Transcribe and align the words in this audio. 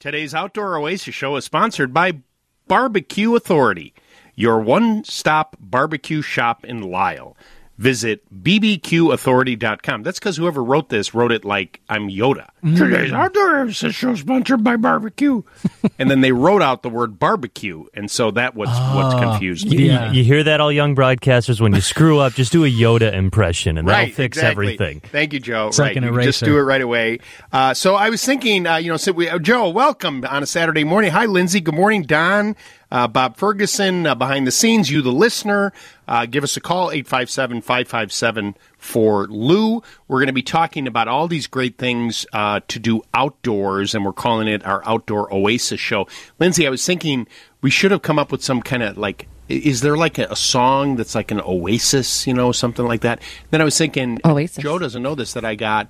Today's 0.00 0.34
Outdoor 0.34 0.78
Oasis 0.78 1.14
show 1.14 1.36
is 1.36 1.44
sponsored 1.44 1.92
by 1.92 2.20
Barbecue 2.66 3.36
Authority, 3.36 3.92
your 4.34 4.58
one 4.58 5.04
stop 5.04 5.56
barbecue 5.60 6.22
shop 6.22 6.64
in 6.64 6.80
Lisle. 6.80 7.36
Visit 7.80 8.22
bbqauthority.com. 8.42 10.02
That's 10.02 10.18
because 10.18 10.36
whoever 10.36 10.62
wrote 10.62 10.90
this 10.90 11.14
wrote 11.14 11.32
it 11.32 11.46
like 11.46 11.80
I'm 11.88 12.10
Yoda. 12.10 12.48
Today's 12.62 13.10
Outdoor 13.10 13.60
Oasis 13.60 13.94
show 13.94 14.14
sponsored 14.14 14.62
by 14.62 14.76
barbecue. 14.76 15.42
and 15.98 16.10
then 16.10 16.20
they 16.20 16.30
wrote 16.32 16.60
out 16.60 16.82
the 16.82 16.90
word 16.90 17.18
barbecue. 17.18 17.86
And 17.94 18.10
so 18.10 18.32
that 18.32 18.54
was 18.54 18.68
what's 18.68 19.14
confused 19.14 19.66
me. 19.70 19.78
You, 19.78 19.84
Yeah. 19.86 20.12
you 20.12 20.22
hear 20.24 20.44
that, 20.44 20.60
all 20.60 20.70
young 20.70 20.94
broadcasters? 20.94 21.58
When 21.58 21.74
you 21.74 21.80
screw 21.80 22.18
up, 22.18 22.34
just 22.34 22.52
do 22.52 22.66
a 22.66 22.70
Yoda 22.70 23.14
impression, 23.14 23.78
and 23.78 23.88
that'll 23.88 24.04
Right, 24.04 24.14
fix 24.14 24.36
exactly. 24.36 24.74
everything. 24.74 25.00
Thank 25.00 25.32
you, 25.32 25.40
Joe. 25.40 25.68
It's 25.68 25.78
right, 25.78 25.96
like 25.96 25.96
an 25.96 26.04
you 26.14 26.20
just 26.20 26.44
do 26.44 26.58
it 26.58 26.62
right 26.62 26.82
away. 26.82 27.20
Uh, 27.50 27.72
so 27.72 27.94
I 27.94 28.10
was 28.10 28.22
thinking, 28.22 28.66
uh, 28.66 28.76
you 28.76 28.90
know, 28.90 28.98
so 28.98 29.12
we, 29.12 29.30
uh, 29.30 29.38
Joe, 29.38 29.70
welcome 29.70 30.22
on 30.28 30.42
a 30.42 30.46
Saturday 30.46 30.84
morning. 30.84 31.12
Hi, 31.12 31.24
Lindsay. 31.24 31.60
Good 31.60 31.74
morning, 31.74 32.02
Don. 32.02 32.56
Uh, 32.90 33.06
Bob 33.06 33.36
Ferguson 33.36 34.06
uh, 34.06 34.14
behind 34.14 34.46
the 34.46 34.50
scenes. 34.50 34.90
You, 34.90 35.02
the 35.02 35.12
listener, 35.12 35.72
uh, 36.08 36.26
give 36.26 36.42
us 36.42 36.56
a 36.56 36.60
call 36.60 36.88
857-557 36.90 38.54
for 38.78 39.26
Lou. 39.28 39.82
We're 40.08 40.18
going 40.18 40.26
to 40.26 40.32
be 40.32 40.42
talking 40.42 40.86
about 40.86 41.06
all 41.06 41.28
these 41.28 41.46
great 41.46 41.78
things 41.78 42.26
uh, 42.32 42.60
to 42.68 42.78
do 42.78 43.02
outdoors, 43.14 43.94
and 43.94 44.04
we're 44.04 44.12
calling 44.12 44.48
it 44.48 44.64
our 44.66 44.82
outdoor 44.86 45.32
oasis 45.32 45.80
show. 45.80 46.08
Lindsay, 46.38 46.66
I 46.66 46.70
was 46.70 46.84
thinking 46.84 47.26
we 47.60 47.70
should 47.70 47.90
have 47.90 48.02
come 48.02 48.18
up 48.18 48.32
with 48.32 48.42
some 48.42 48.62
kind 48.62 48.82
of 48.82 48.98
like 48.98 49.28
is 49.50 49.80
there 49.80 49.96
like 49.96 50.18
a, 50.18 50.26
a 50.30 50.36
song 50.36 50.96
that's 50.96 51.14
like 51.14 51.30
an 51.30 51.40
oasis, 51.40 52.26
you 52.26 52.32
know, 52.32 52.52
something 52.52 52.86
like 52.86 53.00
that? 53.00 53.20
Then 53.50 53.60
I 53.60 53.64
was 53.64 53.76
thinking, 53.76 54.20
Oasis. 54.24 54.62
Joe 54.62 54.78
doesn't 54.78 55.02
know 55.02 55.14
this 55.14 55.32
that 55.32 55.44
I 55.44 55.56
got, 55.56 55.88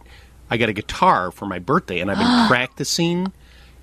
I 0.49 0.57
got 0.57 0.69
a 0.69 0.73
guitar 0.73 1.31
for 1.31 1.47
my 1.47 1.59
birthday, 1.59 2.01
and 2.01 2.11
I've 2.11 2.19
been 2.19 2.49
practicing. 2.49 3.33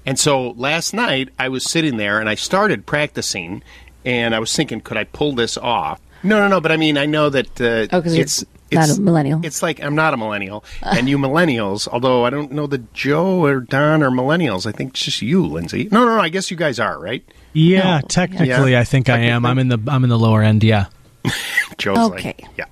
And 0.07 0.17
so 0.17 0.51
last 0.51 0.93
night 0.93 1.29
I 1.37 1.49
was 1.49 1.63
sitting 1.63 1.97
there 1.97 2.19
and 2.19 2.27
I 2.29 2.33
started 2.35 2.85
practicing, 2.87 3.61
and 4.05 4.33
I 4.33 4.39
was 4.39 4.55
thinking, 4.55 4.81
could 4.81 4.97
I 4.97 5.03
pull 5.03 5.33
this 5.35 5.57
off? 5.57 5.99
No, 6.23 6.39
no, 6.39 6.47
no. 6.47 6.61
But 6.61 6.71
I 6.71 6.77
mean, 6.77 6.97
I 6.97 7.05
know 7.05 7.29
that 7.29 7.61
uh, 7.61 7.87
Oh, 7.95 8.01
'cause 8.01 8.15
you're 8.15 8.23
it's 8.23 8.43
not 8.71 8.89
a 8.89 8.99
millennial. 8.99 9.45
It's 9.45 9.61
like 9.61 9.81
I'm 9.83 9.95
not 9.95 10.13
a 10.13 10.17
millennial, 10.17 10.63
and 10.81 11.07
you 11.07 11.17
millennials. 11.17 11.87
Although 11.87 12.25
I 12.25 12.29
don't 12.31 12.51
know 12.51 12.67
that 12.67 12.93
Joe 12.93 13.43
or 13.45 13.59
Don 13.59 14.01
are 14.01 14.09
millennials. 14.09 14.65
I 14.65 14.71
think 14.71 14.91
it's 14.91 15.03
just 15.05 15.21
you, 15.21 15.45
Lindsay. 15.45 15.87
No, 15.91 16.05
no, 16.05 16.15
no. 16.15 16.21
I 16.21 16.29
guess 16.29 16.49
you 16.49 16.57
guys 16.57 16.79
are 16.79 16.97
right. 16.99 17.23
Yeah, 17.53 18.01
technically, 18.07 18.71
Yeah. 18.71 18.79
I 18.79 18.83
think 18.83 19.09
I 19.09 19.19
am. 19.19 19.45
I'm 19.45 19.59
in 19.59 19.67
the 19.67 19.79
I'm 19.87 20.03
in 20.03 20.09
the 20.09 20.17
lower 20.19 20.41
end. 20.41 20.63
Yeah. 20.63 20.85
Joe's 21.77 21.97
Okay. 21.97 22.35
like, 22.39 22.45
yeah. 22.57 22.65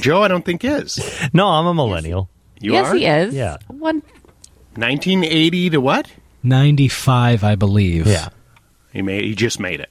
Joe, 0.00 0.22
I 0.22 0.28
don't 0.28 0.44
think 0.44 0.64
is. 0.64 0.98
No, 1.34 1.48
I'm 1.48 1.66
a 1.66 1.74
millennial. 1.74 2.28
You 2.60 2.72
yes, 2.72 2.86
are 2.88 2.94
he 2.94 3.06
is. 3.06 3.34
Yeah. 3.34 3.56
One. 3.68 4.02
1980 4.76 5.70
to 5.70 5.80
what? 5.80 6.10
95, 6.42 7.44
I 7.44 7.54
believe. 7.54 8.06
Yeah, 8.06 8.28
He 8.92 9.02
made. 9.02 9.24
He 9.24 9.34
just 9.34 9.60
made 9.60 9.80
it. 9.80 9.90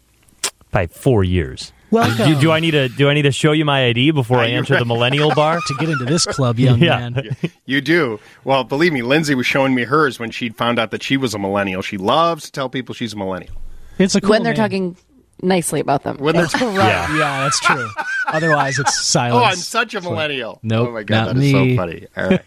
by 0.72 0.88
four 0.88 1.24
years. 1.24 1.72
Welcome. 1.92 2.34
Do, 2.34 2.40
do 2.40 2.52
I 2.52 2.60
need 2.60 2.72
to 2.72 2.88
do 2.88 3.10
I 3.10 3.16
need 3.16 3.24
to 3.24 3.32
show 3.32 3.52
you 3.52 3.66
my 3.66 3.86
ID 3.88 4.12
before 4.12 4.38
I 4.38 4.50
enter 4.50 4.78
the 4.78 4.86
millennial 4.86 5.34
bar? 5.34 5.60
to 5.68 5.74
get 5.80 5.90
into 5.90 6.06
this 6.06 6.24
club, 6.26 6.60
young 6.60 6.80
Yeah. 6.80 7.10
man. 7.10 7.36
You 7.66 7.82
do. 7.82 8.20
Well, 8.44 8.64
believe 8.64 8.94
me, 8.94 9.02
Lindsay 9.02 9.34
was 9.34 9.48
showing 9.48 9.74
me 9.74 9.86
hers 9.86 10.20
when 10.20 10.30
she 10.30 10.50
found 10.50 10.78
out 10.78 10.92
that 10.92 11.02
she 11.02 11.18
was 11.18 11.34
a 11.34 11.40
millennial. 11.40 11.82
She 11.82 11.98
loves 11.98 12.44
to 12.46 12.52
tell 12.52 12.70
people 12.70 12.94
she's 12.94 13.14
a 13.14 13.18
millennial. 13.18 13.56
It's 13.98 14.14
a 14.14 14.22
cool 14.22 14.30
when 14.30 14.44
they're 14.44 14.54
name. 14.54 14.58
talking 14.58 14.98
nicely 15.42 15.80
about 15.80 16.04
them. 16.04 16.18
When 16.18 16.36
they're 16.36 16.46
Yeah. 16.62 17.18
Yeah, 17.18 17.44
that's 17.44 17.60
true. 17.60 17.90
Otherwise, 18.28 18.78
it's 18.78 19.04
silence. 19.04 19.42
Oh, 19.44 19.44
I'm 19.44 19.56
such 19.56 19.96
a 19.96 20.02
millennial. 20.02 20.60
Nope, 20.62 20.90
oh 20.90 20.92
my 20.92 21.02
god, 21.02 21.16
not 21.16 21.36
that 21.36 21.44
is 21.44 21.54
me. 21.54 21.76
so 21.76 21.82
funny. 21.82 22.08
All 22.16 22.30
right. 22.30 22.42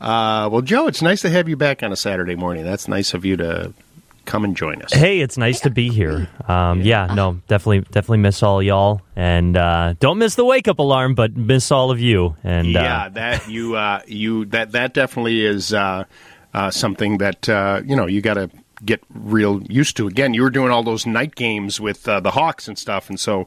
Uh, 0.00 0.48
well, 0.50 0.62
Joe, 0.62 0.86
it's 0.86 1.02
nice 1.02 1.22
to 1.22 1.30
have 1.30 1.48
you 1.48 1.56
back 1.56 1.82
on 1.82 1.92
a 1.92 1.96
Saturday 1.96 2.34
morning. 2.34 2.64
That's 2.64 2.88
nice 2.88 3.14
of 3.14 3.24
you 3.24 3.36
to 3.36 3.72
come 4.24 4.44
and 4.44 4.56
join 4.56 4.82
us. 4.82 4.92
Hey, 4.92 5.20
it's 5.20 5.36
nice 5.36 5.60
to 5.60 5.70
be 5.70 5.90
here. 5.90 6.28
Um, 6.48 6.80
yeah, 6.80 7.12
no, 7.14 7.40
definitely, 7.48 7.80
definitely 7.80 8.18
miss 8.18 8.42
all 8.42 8.62
y'all, 8.62 9.02
and 9.16 9.56
uh, 9.56 9.94
don't 10.00 10.18
miss 10.18 10.34
the 10.34 10.44
wake 10.44 10.68
up 10.68 10.78
alarm, 10.78 11.14
but 11.14 11.36
miss 11.36 11.70
all 11.70 11.90
of 11.90 12.00
you. 12.00 12.36
And 12.42 12.68
yeah, 12.68 13.04
uh, 13.04 13.08
that 13.10 13.48
you 13.48 13.76
uh, 13.76 14.00
you 14.06 14.46
that 14.46 14.72
that 14.72 14.94
definitely 14.94 15.44
is 15.44 15.72
uh, 15.72 16.04
uh, 16.52 16.70
something 16.70 17.18
that 17.18 17.48
uh, 17.48 17.82
you 17.84 17.96
know 17.96 18.06
you 18.06 18.20
got 18.20 18.34
to 18.34 18.50
get 18.84 19.02
real 19.10 19.62
used 19.62 19.96
to. 19.96 20.06
Again, 20.06 20.34
you 20.34 20.42
were 20.42 20.50
doing 20.50 20.70
all 20.70 20.82
those 20.82 21.06
night 21.06 21.34
games 21.34 21.80
with 21.80 22.08
uh, 22.08 22.20
the 22.20 22.32
Hawks 22.32 22.68
and 22.68 22.78
stuff, 22.78 23.08
and 23.08 23.18
so 23.18 23.46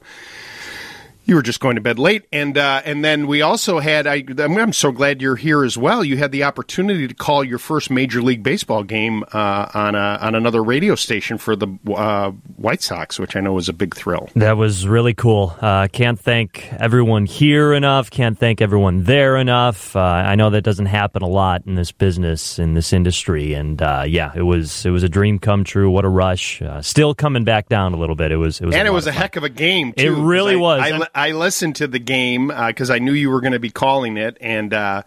you 1.27 1.35
were 1.35 1.41
just 1.43 1.59
going 1.59 1.75
to 1.75 1.81
bed 1.81 1.99
late. 1.99 2.25
And 2.31 2.57
uh, 2.57 2.81
and 2.85 3.03
then 3.05 3.27
we 3.27 3.41
also 3.43 3.79
had 3.79 4.07
I 4.07 4.23
I'm, 4.39 4.57
I'm 4.57 4.73
so 4.73 4.91
glad 4.91 5.21
you're 5.21 5.35
here 5.35 5.63
as 5.63 5.77
well. 5.77 6.03
You 6.03 6.17
had 6.17 6.31
the 6.31 6.43
opportunity 6.45 7.07
to 7.07 7.13
call 7.13 7.43
your 7.43 7.59
first 7.59 7.91
Major 7.91 8.21
League 8.21 8.41
Baseball 8.41 8.83
game 8.83 9.23
uh, 9.33 9.69
on 9.73 9.93
a, 9.93 10.17
on 10.21 10.33
another 10.35 10.63
radio 10.63 10.95
station 10.95 11.37
for 11.37 11.55
the 11.55 11.67
uh, 11.93 12.31
White 12.55 12.81
Sox, 12.81 13.19
which 13.19 13.35
I 13.35 13.41
know 13.41 13.53
was 13.53 13.69
a 13.69 13.73
big 13.73 13.95
thrill. 13.95 14.29
That 14.35 14.57
was 14.57 14.87
really 14.87 15.13
cool. 15.13 15.55
Uh, 15.61 15.87
can't 15.91 16.19
thank 16.19 16.71
everyone 16.73 17.25
here 17.25 17.73
enough. 17.73 18.09
Can't 18.09 18.37
thank 18.39 18.61
everyone 18.61 19.03
there 19.03 19.37
enough. 19.37 19.95
Uh, 19.95 19.99
I 20.01 20.35
know 20.35 20.49
that 20.49 20.61
doesn't 20.63 20.85
happen 20.87 21.21
a 21.21 21.27
lot 21.27 21.63
in 21.67 21.75
this 21.75 21.91
business, 21.91 22.57
in 22.57 22.73
this 22.73 22.93
industry, 22.93 23.53
and 23.53 23.81
uh, 23.81 24.05
yeah, 24.07 24.31
it 24.33 24.43
was 24.43 24.85
it 24.85 24.91
was 24.91 25.03
a 25.03 25.09
dream 25.09 25.39
come 25.39 25.63
true. 25.65 25.91
What 25.91 26.05
a 26.05 26.09
rush! 26.09 26.61
Uh, 26.61 26.81
still 26.81 27.13
coming 27.13 27.43
back 27.43 27.67
down 27.67 27.93
a 27.93 27.97
little 27.97 28.15
bit. 28.15 28.31
It 28.31 28.37
was 28.37 28.61
it 28.61 28.65
was 28.65 28.75
and 28.75 28.87
it 28.87 28.91
was 28.91 29.07
a 29.07 29.11
fun. 29.11 29.21
heck 29.21 29.35
of 29.35 29.43
a 29.43 29.49
game. 29.49 29.93
It 29.97 30.09
really 30.09 30.53
I- 30.53 30.57
was. 30.57 30.81
I, 30.81 30.97
li- 30.97 31.07
I 31.17 31.31
listened 31.31 31.77
to 31.77 31.87
the 31.87 31.97
game 31.97 32.49
because 32.49 32.91
I 32.91 32.99
knew 32.99 33.11
you 33.11 33.31
were 33.31 33.41
going 33.41 33.53
to 33.53 33.59
be 33.59 33.71
calling 33.71 34.17
it, 34.17 34.37
and 34.39 34.71
uh, 34.71 35.01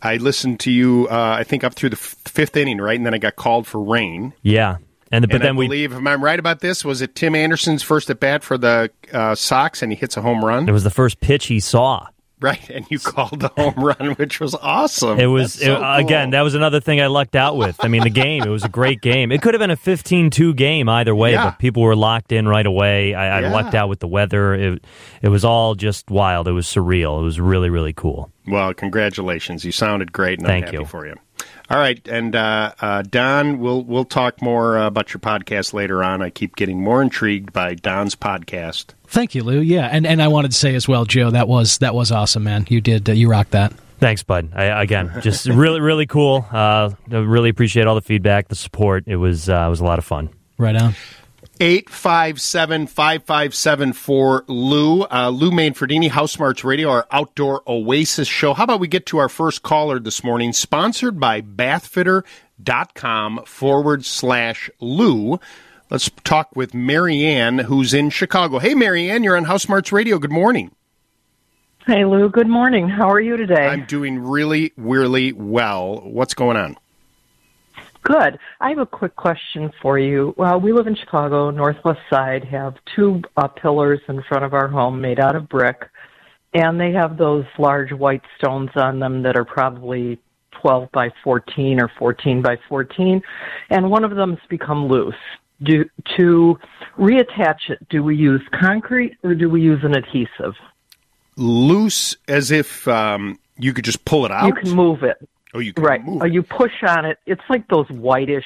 I 0.00 0.16
listened 0.16 0.60
to 0.60 0.70
you. 0.70 1.08
Uh, 1.10 1.36
I 1.38 1.44
think 1.44 1.62
up 1.62 1.74
through 1.74 1.90
the 1.90 1.98
f- 1.98 2.16
fifth 2.24 2.56
inning, 2.56 2.78
right, 2.78 2.96
and 2.96 3.04
then 3.04 3.12
I 3.12 3.18
got 3.18 3.36
called 3.36 3.66
for 3.66 3.78
rain. 3.82 4.32
Yeah, 4.40 4.78
and 5.10 5.28
but 5.28 5.34
and 5.34 5.44
then 5.44 5.56
I 5.56 5.58
we 5.58 5.66
believe, 5.66 5.92
if 5.92 6.06
I'm 6.06 6.24
right 6.24 6.38
about 6.38 6.60
this, 6.60 6.86
was 6.86 7.02
it 7.02 7.14
Tim 7.14 7.34
Anderson's 7.34 7.82
first 7.82 8.08
at 8.08 8.18
bat 8.18 8.42
for 8.42 8.56
the 8.56 8.90
uh, 9.12 9.34
Sox, 9.34 9.82
and 9.82 9.92
he 9.92 9.96
hits 9.96 10.16
a 10.16 10.22
home 10.22 10.42
run, 10.42 10.66
it 10.66 10.72
was 10.72 10.84
the 10.84 10.90
first 10.90 11.20
pitch 11.20 11.46
he 11.46 11.60
saw. 11.60 12.06
Right? 12.42 12.68
And 12.70 12.84
you 12.90 12.98
called 12.98 13.40
the 13.40 13.48
home 13.56 13.74
run, 13.76 14.14
which 14.14 14.40
was 14.40 14.54
awesome. 14.54 15.18
It 15.20 15.26
was 15.26 15.54
so 15.54 15.76
it- 15.76 16.00
again. 16.00 16.30
That 16.30 16.42
was 16.42 16.54
another 16.54 16.80
thing 16.80 17.00
I 17.00 17.06
lucked 17.06 17.36
out 17.36 17.56
with. 17.56 17.76
I 17.84 17.88
mean, 17.88 18.02
the 18.02 18.10
game. 18.10 18.42
It 18.42 18.48
was 18.48 18.64
a 18.64 18.68
great 18.68 19.00
game. 19.00 19.30
It 19.32 19.40
could 19.42 19.54
have 19.54 19.60
been 19.60 19.70
a 19.70 19.76
15-2 19.76 20.54
game 20.56 20.88
either 20.88 21.14
way, 21.14 21.32
Yeah. 21.32 21.44
but 21.50 21.58
people 21.58 21.82
were 21.82 21.96
locked 21.96 22.32
in 22.32 22.48
right 22.48 22.66
away. 22.66 23.14
I, 23.14 23.38
I 23.38 23.40
Yeah. 23.42 23.52
lucked 23.52 23.74
out 23.74 23.88
with 23.88 24.00
the 24.00 24.08
weather. 24.08 24.54
It 24.54 24.84
it 25.22 25.28
was 25.28 25.44
all 25.44 25.74
just 25.74 26.10
wild. 26.10 26.48
It 26.48 26.52
was 26.52 26.66
surreal. 26.66 27.20
It 27.20 27.24
was 27.24 27.38
really 27.40 27.70
really 27.70 27.92
cool. 27.92 28.30
Well, 28.46 28.74
congratulations! 28.74 29.64
You 29.64 29.70
sounded 29.70 30.12
great, 30.12 30.38
and 30.40 30.46
Thank 30.48 30.64
I'm 30.66 30.72
happy 30.72 30.78
you. 30.78 30.84
for 30.86 31.06
you. 31.06 31.14
All 31.72 31.78
right, 31.78 32.06
and 32.06 32.36
uh, 32.36 32.74
uh, 32.82 33.00
Don, 33.00 33.58
we'll 33.58 33.82
we'll 33.82 34.04
talk 34.04 34.42
more 34.42 34.76
uh, 34.76 34.88
about 34.88 35.14
your 35.14 35.20
podcast 35.20 35.72
later 35.72 36.04
on. 36.04 36.20
I 36.20 36.28
keep 36.28 36.54
getting 36.54 36.82
more 36.82 37.00
intrigued 37.00 37.50
by 37.54 37.76
Don's 37.76 38.14
podcast. 38.14 38.92
Thank 39.06 39.34
you, 39.34 39.42
Lou. 39.42 39.58
Yeah, 39.58 39.88
and 39.90 40.06
and 40.06 40.20
I 40.20 40.28
wanted 40.28 40.50
to 40.50 40.56
say 40.58 40.74
as 40.74 40.86
well, 40.86 41.06
Joe, 41.06 41.30
that 41.30 41.48
was 41.48 41.78
that 41.78 41.94
was 41.94 42.12
awesome, 42.12 42.44
man. 42.44 42.66
You 42.68 42.82
did 42.82 43.08
uh, 43.08 43.12
you 43.14 43.30
rocked 43.30 43.52
that. 43.52 43.72
Thanks, 44.00 44.22
bud. 44.22 44.50
I, 44.54 44.82
again, 44.82 45.12
just 45.22 45.46
really 45.46 45.80
really 45.80 46.04
cool. 46.04 46.44
Uh, 46.52 46.90
really 47.08 47.48
appreciate 47.48 47.86
all 47.86 47.94
the 47.94 48.02
feedback, 48.02 48.48
the 48.48 48.54
support. 48.54 49.04
It 49.06 49.16
was 49.16 49.48
uh, 49.48 49.64
it 49.66 49.70
was 49.70 49.80
a 49.80 49.84
lot 49.84 49.98
of 49.98 50.04
fun. 50.04 50.28
Right 50.58 50.76
on. 50.76 50.94
857 51.62 52.88
5574 52.88 54.44
Lou. 54.48 55.02
Uh, 55.02 55.28
Lou 55.28 55.52
Manfredini, 55.52 56.10
House 56.10 56.32
Smarts 56.32 56.64
Radio, 56.64 56.88
our 56.88 57.06
outdoor 57.12 57.62
oasis 57.68 58.26
show. 58.26 58.52
How 58.52 58.64
about 58.64 58.80
we 58.80 58.88
get 58.88 59.06
to 59.06 59.18
our 59.18 59.28
first 59.28 59.62
caller 59.62 60.00
this 60.00 60.24
morning, 60.24 60.52
sponsored 60.52 61.20
by 61.20 61.40
bathfitter.com 61.40 63.44
forward 63.46 64.04
slash 64.04 64.70
Lou. 64.80 65.38
Let's 65.88 66.10
talk 66.24 66.48
with 66.56 66.74
Marianne, 66.74 67.60
who's 67.60 67.94
in 67.94 68.10
Chicago. 68.10 68.58
Hey, 68.58 68.74
Marianne, 68.74 69.22
you're 69.22 69.36
on 69.36 69.44
House 69.44 69.62
Smarts 69.62 69.92
Radio. 69.92 70.18
Good 70.18 70.32
morning. 70.32 70.74
Hey, 71.86 72.04
Lou. 72.04 72.28
Good 72.28 72.48
morning. 72.48 72.88
How 72.88 73.08
are 73.08 73.20
you 73.20 73.36
today? 73.36 73.68
I'm 73.68 73.86
doing 73.86 74.18
really, 74.18 74.72
really 74.76 75.30
well. 75.30 76.00
What's 76.00 76.34
going 76.34 76.56
on? 76.56 76.76
Good. 78.02 78.38
I 78.60 78.70
have 78.70 78.78
a 78.78 78.86
quick 78.86 79.14
question 79.14 79.70
for 79.80 79.98
you. 79.98 80.34
Well, 80.36 80.60
we 80.60 80.72
live 80.72 80.88
in 80.88 80.96
Chicago, 80.96 81.50
Northwest 81.50 82.00
Side, 82.10 82.44
have 82.44 82.74
two 82.96 83.22
uh, 83.36 83.46
pillars 83.46 84.00
in 84.08 84.22
front 84.24 84.44
of 84.44 84.54
our 84.54 84.66
home 84.66 85.00
made 85.00 85.20
out 85.20 85.36
of 85.36 85.48
brick, 85.48 85.88
and 86.52 86.80
they 86.80 86.92
have 86.92 87.16
those 87.16 87.44
large 87.58 87.92
white 87.92 88.22
stones 88.38 88.70
on 88.74 88.98
them 88.98 89.22
that 89.22 89.36
are 89.36 89.44
probably 89.44 90.18
12 90.60 90.90
by 90.92 91.10
14 91.22 91.80
or 91.80 91.90
14 91.96 92.42
by 92.42 92.56
14, 92.68 93.22
and 93.70 93.90
one 93.90 94.04
of 94.04 94.16
them's 94.16 94.38
become 94.48 94.88
loose. 94.88 95.14
Do, 95.62 95.84
to 96.16 96.58
reattach 96.98 97.70
it, 97.70 97.88
do 97.88 98.02
we 98.02 98.16
use 98.16 98.42
concrete 98.58 99.16
or 99.22 99.34
do 99.36 99.48
we 99.48 99.62
use 99.62 99.84
an 99.84 99.94
adhesive? 99.94 100.54
Loose 101.36 102.16
as 102.26 102.50
if 102.50 102.88
um, 102.88 103.38
you 103.58 103.72
could 103.72 103.84
just 103.84 104.04
pull 104.04 104.26
it 104.26 104.32
out? 104.32 104.46
You 104.46 104.54
can 104.54 104.72
move 104.72 105.04
it. 105.04 105.16
Oh, 105.54 105.58
you 105.58 105.72
can 105.72 105.84
Right. 105.84 106.04
move 106.04 106.22
Uh, 106.22 106.26
you 106.26 106.42
push 106.42 106.72
on 106.86 107.04
it. 107.04 107.18
It's 107.26 107.42
like 107.50 107.68
those 107.68 107.88
whitish, 107.88 108.44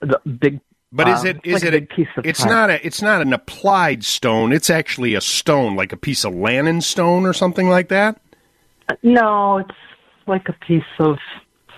the 0.00 0.20
big. 0.28 0.60
But 0.92 1.08
is 1.08 1.20
um, 1.20 1.26
it 1.28 1.36
it's 1.44 1.46
is 1.46 1.64
like 1.64 1.72
it 1.74 1.82
a 1.90 1.94
piece 1.94 2.08
of 2.16 2.26
it's 2.26 2.44
not 2.44 2.68
a 2.70 2.84
it's 2.84 3.00
not 3.00 3.22
an 3.22 3.32
applied 3.32 4.04
stone. 4.04 4.52
It's 4.52 4.70
actually 4.70 5.14
a 5.14 5.20
stone, 5.20 5.76
like 5.76 5.92
a 5.92 5.96
piece 5.96 6.24
of 6.24 6.34
Lannon 6.34 6.80
stone 6.80 7.24
or 7.26 7.32
something 7.32 7.68
like 7.68 7.88
that. 7.88 8.20
No, 9.04 9.58
it's 9.58 9.70
like 10.26 10.48
a 10.48 10.52
piece 10.66 10.82
of 10.98 11.16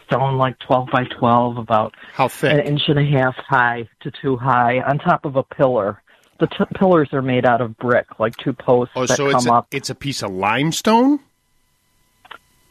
stone, 0.07 0.39
like 0.39 0.59
12 0.61 0.89
by 0.91 1.05
12, 1.19 1.59
about 1.59 1.95
How 2.15 2.29
thick, 2.29 2.53
an 2.53 2.61
inch 2.61 2.83
and 2.89 2.99
a 2.99 3.05
half 3.05 3.35
high 3.37 3.87
to 4.01 4.11
two 4.11 4.37
high, 4.39 4.81
on 4.81 4.99
top 4.99 5.25
of 5.27 5.37
a 5.37 5.43
pillar. 5.43 6.03
The 6.41 6.47
t- 6.49 6.65
pillars 6.75 7.11
are 7.13 7.23
made 7.23 7.45
out 7.47 7.61
of 7.61 7.77
brick, 7.77 8.19
like 8.19 8.35
two 8.39 8.53
posts 8.55 8.95
Oh, 8.97 9.05
that 9.07 9.17
so 9.17 9.27
come 9.31 9.37
it's 9.37 9.47
a, 9.47 9.53
up. 9.53 9.67
it's 9.71 9.91
a 9.91 9.95
piece 9.95 10.23
of 10.23 10.31
limestone. 10.33 11.21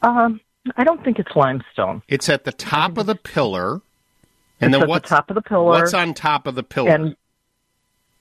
Um, 0.02 0.42
I 0.78 0.84
don't 0.84 1.04
think 1.04 1.20
it's 1.20 1.36
limestone. 1.36 2.04
It's 2.08 2.30
at 2.30 2.44
the 2.44 2.52
top 2.52 2.98
of 2.98 3.06
the 3.06 3.16
pillar, 3.16 3.82
and 4.60 4.70
it's 4.70 4.74
then 4.74 4.84
at 4.84 4.88
what's 4.88 5.10
the 5.10 5.16
top 5.16 5.30
of 5.30 5.36
the 5.36 5.42
pillar, 5.42 5.66
what's 5.66 5.94
on 5.94 6.14
top 6.14 6.48
of 6.48 6.56
the 6.56 6.64
pillar? 6.64 6.92
and 6.92 7.16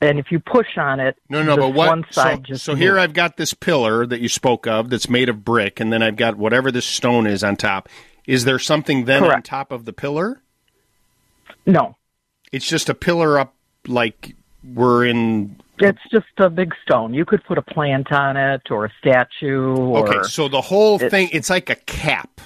and 0.02 0.18
if 0.18 0.32
you 0.32 0.40
push 0.40 0.78
on 0.78 0.98
it, 0.98 1.18
no, 1.28 1.42
no, 1.42 1.56
but 1.56 1.74
what? 1.74 1.88
one 1.88 2.06
side 2.10 2.38
so 2.38 2.42
just 2.42 2.64
so 2.64 2.74
here. 2.74 2.98
I've 2.98 3.12
got 3.12 3.36
this 3.36 3.52
pillar 3.52 4.06
that 4.06 4.20
you 4.20 4.28
spoke 4.30 4.66
of 4.66 4.88
that's 4.88 5.10
made 5.10 5.28
of 5.28 5.44
brick, 5.44 5.80
and 5.80 5.92
then 5.92 6.02
I've 6.02 6.16
got 6.16 6.36
whatever 6.36 6.72
this 6.72 6.86
stone 6.86 7.26
is 7.26 7.44
on 7.44 7.56
top. 7.56 7.88
Is 8.26 8.44
there 8.44 8.58
something 8.58 9.04
then 9.04 9.24
on 9.24 9.42
top 9.42 9.72
of 9.72 9.84
the 9.84 9.92
pillar? 9.92 10.40
no, 11.66 11.96
It's 12.52 12.66
just 12.66 12.88
a 12.88 12.94
pillar 12.94 13.38
up, 13.38 13.54
like 13.86 14.34
we're 14.64 15.04
in. 15.04 15.60
It's 15.80 16.00
just 16.10 16.26
a 16.38 16.48
big 16.50 16.74
stone. 16.82 17.14
You 17.14 17.24
could 17.24 17.42
put 17.44 17.58
a 17.58 17.62
plant 17.62 18.12
on 18.12 18.36
it 18.36 18.70
or 18.70 18.84
a 18.86 18.92
statue. 19.00 19.74
Or, 19.76 20.08
Okay, 20.08 20.22
so 20.28 20.48
the 20.48 20.60
whole 20.60 20.96
it's- 20.96 21.10
thing, 21.10 21.28
it's 21.32 21.50
like 21.50 21.70
a 21.70 21.76
cap. 21.76 22.40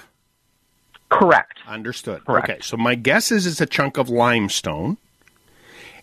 correct. 1.10 1.58
Understood. 1.68 2.24
Correct. 2.24 2.48
Okay, 2.50 2.58
so 2.60 2.76
my 2.76 2.94
guess 2.94 3.30
is 3.30 3.46
it's 3.46 3.60
a 3.60 3.66
chunk 3.66 3.98
of 3.98 4.08
limestone. 4.08 4.96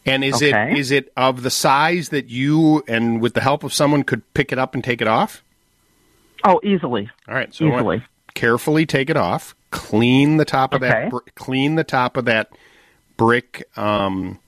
And 0.05 0.23
is 0.23 0.35
Okay. 0.41 0.71
it 0.71 0.77
is 0.79 0.89
it 0.89 1.11
of 1.15 1.43
the 1.43 1.51
size 1.51 2.09
that 2.09 2.27
you 2.29 2.83
and 2.87 3.21
with 3.21 3.33
the 3.35 3.41
help 3.41 3.63
of 3.63 3.71
someone 3.73 4.03
could 4.03 4.21
pick 4.33 4.51
it 4.51 4.57
up 4.57 4.73
and 4.73 4.83
take 4.83 4.99
it 5.01 5.07
off? 5.07 5.43
Oh, 6.43 6.59
easily. 6.63 7.09
All 7.27 7.35
right, 7.35 7.53
so 7.53 7.65
Easily. 7.65 8.03
carefully 8.33 8.85
take 8.87 9.11
it 9.11 9.17
off, 9.17 9.53
clean 9.69 10.37
the 10.37 10.45
top 10.45 10.73
of 10.73 10.81
Okay. 10.81 10.91
that, 10.91 11.09
br- 11.11 11.17
clean 11.35 11.75
the 11.75 11.83
top 11.83 12.17
of 12.17 12.25
that 12.25 12.49
brick 13.15 13.67
um, 13.77 14.39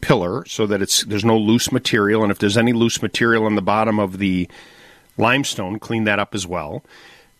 pillar 0.00 0.44
so 0.46 0.66
that 0.66 0.82
it's 0.82 1.04
there's 1.04 1.24
no 1.24 1.36
loose 1.38 1.72
material, 1.72 2.22
and 2.22 2.30
if 2.30 2.38
there's 2.38 2.56
any 2.56 2.72
loose 2.72 3.02
material 3.02 3.44
on 3.46 3.54
the 3.54 3.62
bottom 3.62 3.98
of 3.98 4.18
the 4.18 4.48
limestone, 5.16 5.78
clean 5.78 6.04
that 6.04 6.18
up 6.18 6.34
as 6.34 6.46
well. 6.46 6.82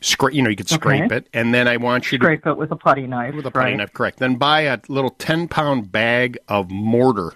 Scra- 0.02 0.32
you 0.32 0.42
know, 0.42 0.50
you 0.50 0.56
could 0.56 0.68
scrape 0.68 1.04
Okay. 1.04 1.16
it, 1.16 1.28
and 1.32 1.54
then 1.54 1.66
I 1.68 1.78
want 1.78 2.12
you 2.12 2.18
to 2.18 2.24
Scrape 2.24 2.46
it 2.46 2.56
with 2.56 2.70
a 2.70 2.76
putty 2.76 3.06
knife. 3.06 3.34
with 3.34 3.46
a 3.46 3.50
putty 3.50 3.70
right? 3.70 3.76
knife, 3.76 3.92
correct. 3.92 4.18
Then 4.18 4.36
buy 4.36 4.62
a 4.62 4.78
little 4.88 5.10
ten 5.10 5.48
pound 5.48 5.90
bag 5.90 6.38
of 6.48 6.70
mortar, 6.70 7.32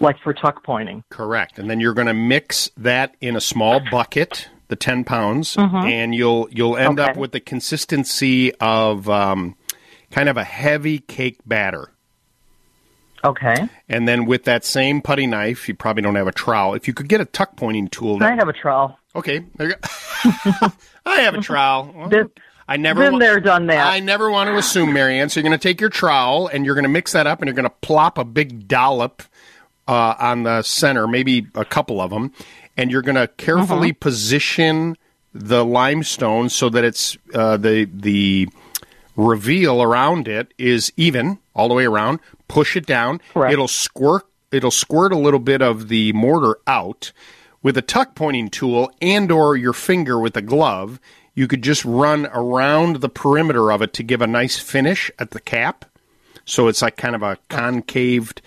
Like 0.00 0.16
for 0.22 0.32
tuck 0.32 0.62
pointing. 0.64 1.02
correct. 1.10 1.58
And 1.58 1.68
then 1.68 1.80
you're 1.80 1.94
going 1.94 2.06
to 2.06 2.14
mix 2.14 2.70
that 2.76 3.16
in 3.20 3.34
a 3.36 3.40
small 3.40 3.80
bucket, 3.90 4.48
the 4.68 4.76
ten 4.76 5.02
pounds, 5.02 5.56
Mm-hmm. 5.56 5.76
and 5.88 6.14
you'll 6.14 6.48
you'll 6.52 6.76
end 6.76 7.00
up 7.00 7.16
with 7.16 7.32
the 7.32 7.40
consistency 7.40 8.54
of 8.56 9.08
um, 9.08 9.56
kind 10.10 10.28
of 10.28 10.36
a 10.36 10.44
heavy 10.44 10.98
cake 11.00 11.38
batter. 11.46 11.90
Okay. 13.24 13.68
And 13.88 14.06
then 14.06 14.26
with 14.26 14.44
that 14.44 14.64
same 14.64 15.00
putty 15.02 15.26
knife, 15.26 15.68
you 15.68 15.74
probably 15.74 16.02
don't 16.02 16.14
have 16.14 16.28
a 16.28 16.32
trowel. 16.32 16.74
If 16.74 16.86
you 16.86 16.94
could 16.94 17.08
get 17.08 17.20
a 17.20 17.24
tuck 17.24 17.56
pointing 17.56 17.88
tool, 17.88 18.22
I 18.22 18.34
have 18.36 18.48
a 18.48 18.52
trowel. 18.52 18.98
okay, 19.16 19.44
there 19.56 19.68
you 19.70 19.74
go. 19.74 20.68
I 21.06 21.20
have 21.22 21.34
a 21.34 21.40
trowel. 21.40 21.92
Well, 21.94 22.28
I 22.68 22.76
never 22.76 23.00
been 23.02 23.14
wa- 23.14 23.18
there, 23.18 23.40
done 23.40 23.66
that. 23.68 23.86
I 23.86 24.00
never 24.00 24.30
want 24.30 24.50
to 24.50 24.56
assume, 24.56 24.92
Marianne. 24.92 25.28
So 25.30 25.40
you're 25.40 25.48
going 25.48 25.58
to 25.58 25.62
take 25.62 25.80
your 25.80 25.90
trowel 25.90 26.48
and 26.48 26.64
you're 26.66 26.74
going 26.74 26.82
to 26.84 26.88
mix 26.90 27.12
that 27.12 27.26
up, 27.26 27.40
and 27.40 27.46
you're 27.48 27.54
going 27.56 27.64
to 27.68 27.74
plop 27.80 28.18
a 28.18 28.24
big 28.24 28.68
dollop 28.68 29.22
uh, 29.88 30.14
on 30.18 30.42
the 30.42 30.62
center, 30.62 31.08
maybe 31.08 31.46
a 31.54 31.64
couple 31.64 32.00
of 32.00 32.10
them, 32.10 32.32
and 32.76 32.90
you're 32.90 33.02
going 33.02 33.14
to 33.16 33.26
carefully 33.26 33.88
Uh-huh. 33.90 33.98
position 34.00 34.96
the 35.34 35.64
limestone 35.64 36.48
so 36.50 36.68
that 36.68 36.84
it's 36.84 37.16
uh, 37.34 37.56
the 37.56 37.84
the 37.92 38.48
reveal 39.18 39.82
around 39.82 40.28
it 40.28 40.54
is 40.56 40.92
even 40.96 41.38
all 41.54 41.68
the 41.68 41.74
way 41.74 41.84
around. 41.84 42.20
Push 42.46 42.76
it 42.76 42.86
down. 42.86 43.20
Correct. 43.34 43.52
It'll 43.52 43.68
squirt. 43.68 44.24
It'll 44.50 44.70
squirt 44.70 45.12
a 45.12 45.18
little 45.18 45.40
bit 45.40 45.60
of 45.60 45.88
the 45.88 46.12
mortar 46.14 46.58
out 46.66 47.12
with 47.62 47.76
a 47.76 47.82
tuck 47.82 48.14
pointing 48.14 48.48
tool 48.48 48.90
and 49.02 49.30
or 49.30 49.56
your 49.56 49.74
finger 49.74 50.18
with 50.18 50.36
a 50.36 50.40
glove. 50.40 51.00
You 51.34 51.48
could 51.48 51.62
just 51.62 51.84
run 51.84 52.26
around 52.26 52.96
the 52.96 53.08
perimeter 53.08 53.70
of 53.70 53.82
it 53.82 53.92
to 53.94 54.02
give 54.02 54.22
a 54.22 54.26
nice 54.26 54.56
finish 54.58 55.10
at 55.18 55.32
the 55.32 55.40
cap. 55.40 55.84
So 56.46 56.68
it's 56.68 56.80
like 56.80 56.96
kind 56.96 57.14
of 57.14 57.22
a 57.22 57.36
concaved 57.50 58.40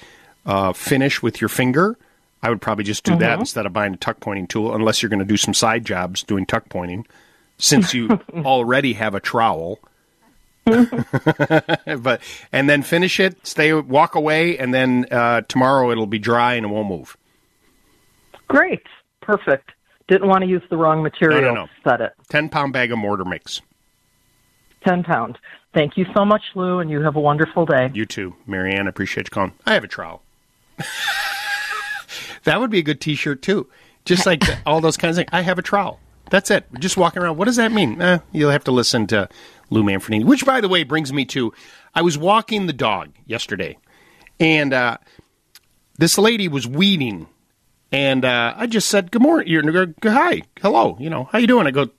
uh, 0.45 0.73
finish 0.73 1.21
with 1.21 1.39
your 1.39 1.49
finger. 1.49 1.97
I 2.41 2.49
would 2.49 2.61
probably 2.61 2.85
just 2.85 3.03
do 3.03 3.15
that 3.17 3.39
instead 3.39 3.67
of 3.67 3.73
buying 3.73 3.93
a 3.93 3.97
tuck 3.97 4.19
pointing 4.19 4.47
tool, 4.47 4.73
unless 4.73 5.03
you're 5.03 5.11
going 5.11 5.19
to 5.19 5.25
do 5.25 5.37
some 5.37 5.53
side 5.53 5.85
jobs 5.85 6.23
doing 6.23 6.47
tuck 6.47 6.69
pointing, 6.69 7.05
since 7.59 7.93
you 7.93 8.09
already 8.33 8.93
have 8.93 9.13
a 9.13 9.19
trowel. 9.19 9.77
but 10.65 12.21
and 12.51 12.69
then 12.69 12.83
finish 12.83 13.19
it, 13.19 13.45
stay, 13.45 13.73
walk 13.73 14.15
away, 14.15 14.57
and 14.57 14.73
then 14.73 15.05
uh, 15.11 15.41
tomorrow 15.41 15.91
it'll 15.91 16.05
be 16.05 16.19
dry 16.19 16.53
and 16.53 16.65
it 16.65 16.69
won't 16.69 16.87
move. 16.87 17.17
Great. 18.47 18.83
Perfect. 19.21 19.71
Didn't 20.07 20.27
want 20.27 20.43
to 20.43 20.47
use 20.47 20.63
the 20.69 20.77
wrong 20.77 21.01
material. 21.01 21.41
No, 21.41 21.47
no, 21.47 21.53
no. 21.65 21.67
Set 21.83 22.01
it. 22.01 22.13
Ten 22.29 22.49
pound 22.49 22.73
bag 22.73 22.91
of 22.91 22.97
mortar 22.97 23.25
mix. 23.25 23.61
10 24.85 25.03
pounds. 25.03 25.37
Thank 25.73 25.95
you 25.95 26.05
so 26.13 26.25
much, 26.25 26.41
Lou, 26.55 26.79
and 26.79 26.89
you 26.89 27.01
have 27.01 27.15
a 27.15 27.19
wonderful 27.21 27.65
day. 27.65 27.89
You 27.93 28.05
too, 28.05 28.35
Marianne. 28.45 28.87
Appreciate 28.87 29.27
you 29.27 29.31
calling. 29.31 29.53
I 29.65 29.73
have 29.75 29.85
a 29.85 29.87
trowel. 29.87 30.21
that 32.43 32.59
would 32.59 32.69
be 32.69 32.79
a 32.79 32.83
good 32.83 32.99
T-shirt 32.99 33.41
too. 33.41 33.67
Just 34.03 34.25
like 34.25 34.43
all 34.65 34.81
those 34.81 34.97
kinds 34.97 35.17
of 35.17 35.21
things. 35.21 35.29
I 35.31 35.41
have 35.41 35.59
a 35.59 35.61
trowel. 35.61 35.99
That's 36.31 36.49
it. 36.49 36.65
Just 36.79 36.95
walking 36.95 37.21
around. 37.21 37.35
What 37.37 37.45
does 37.45 37.57
that 37.57 37.73
mean? 37.73 38.01
Eh, 38.01 38.19
you'll 38.31 38.51
have 38.51 38.63
to 38.63 38.71
listen 38.71 39.05
to 39.07 39.27
Lou 39.69 39.83
Manfredini. 39.83 40.23
Which, 40.23 40.45
by 40.45 40.61
the 40.61 40.69
way, 40.69 40.83
brings 40.83 41.11
me 41.11 41.25
to 41.25 41.53
I 41.93 42.01
was 42.01 42.17
walking 42.17 42.65
the 42.65 42.73
dog 42.73 43.09
yesterday, 43.25 43.77
and 44.39 44.73
uh, 44.73 44.97
this 45.97 46.17
lady 46.17 46.47
was 46.47 46.65
weeding, 46.65 47.27
and 47.91 48.23
uh, 48.23 48.53
I 48.55 48.65
just 48.65 48.87
said, 48.87 49.11
"Good 49.11 49.21
morning." 49.21 49.49
You're, 49.49 49.93
hi, 50.01 50.43
hello. 50.61 50.95
You 51.01 51.09
know, 51.09 51.25
how 51.25 51.37
you 51.37 51.47
doing? 51.47 51.67
I 51.67 51.71
go. 51.71 51.89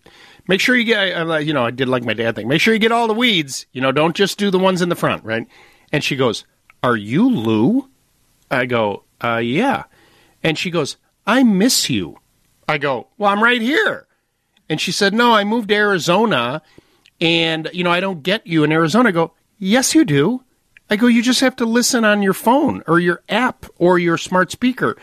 Make 0.49 0.61
sure 0.61 0.75
you 0.75 0.85
get, 0.85 1.45
you 1.47 1.53
know, 1.53 1.67
I 1.67 1.71
did 1.71 1.89
like 1.89 2.03
my 2.03 2.15
dad 2.15 2.35
thing. 2.35 2.49
Make 2.49 2.61
sure 2.61 2.75
you 2.75 2.81
get 2.81 2.91
all 2.91 3.07
the 3.07 3.15
weeds. 3.15 3.67
You 3.73 3.81
know, 3.81 3.93
don't 3.93 4.17
just 4.17 4.39
do 4.39 4.51
the 4.51 4.59
ones 4.59 4.83
in 4.83 4.89
the 4.89 4.97
front, 4.97 5.25
right? 5.25 5.47
And 5.93 6.03
she 6.03 6.17
goes, 6.17 6.47
"Are 6.83 6.97
you 6.97 7.29
Lou?" 7.29 7.91
I 8.51 8.65
go, 8.65 9.05
uh, 9.23 9.37
"Yeah." 9.37 9.85
And 10.43 10.59
she 10.59 10.71
goes, 10.71 10.97
"I 11.27 11.43
miss 11.43 11.91
you." 11.91 12.17
I 12.67 12.79
go, 12.79 13.09
"Well, 13.19 13.31
I'm 13.31 13.43
right 13.43 13.61
here." 13.61 14.07
And 14.69 14.81
she 14.81 14.93
said, 14.93 15.13
"No, 15.13 15.35
I 15.35 15.45
moved 15.45 15.69
to 15.69 15.75
Arizona, 15.75 16.63
and 17.21 17.69
you 17.73 17.85
know, 17.85 17.91
I 17.91 18.01
don't 18.01 18.23
get 18.23 18.47
you 18.47 18.65
in 18.65 18.73
Arizona." 18.73 19.11
I 19.11 19.13
go, 19.13 19.33
"Yes, 19.59 19.95
you 19.95 20.05
do." 20.05 20.43
I 20.89 20.97
go, 20.97 21.07
"You 21.07 21.23
just 21.23 21.41
have 21.41 21.57
to 21.57 21.65
listen 21.65 22.05
on 22.05 22.23
your 22.23 22.35
phone 22.35 22.83
or 22.87 23.01
your 23.01 23.23
app 23.29 23.67
or 23.79 23.99
your 23.99 24.19
smart 24.19 24.51
speaker." 24.51 24.97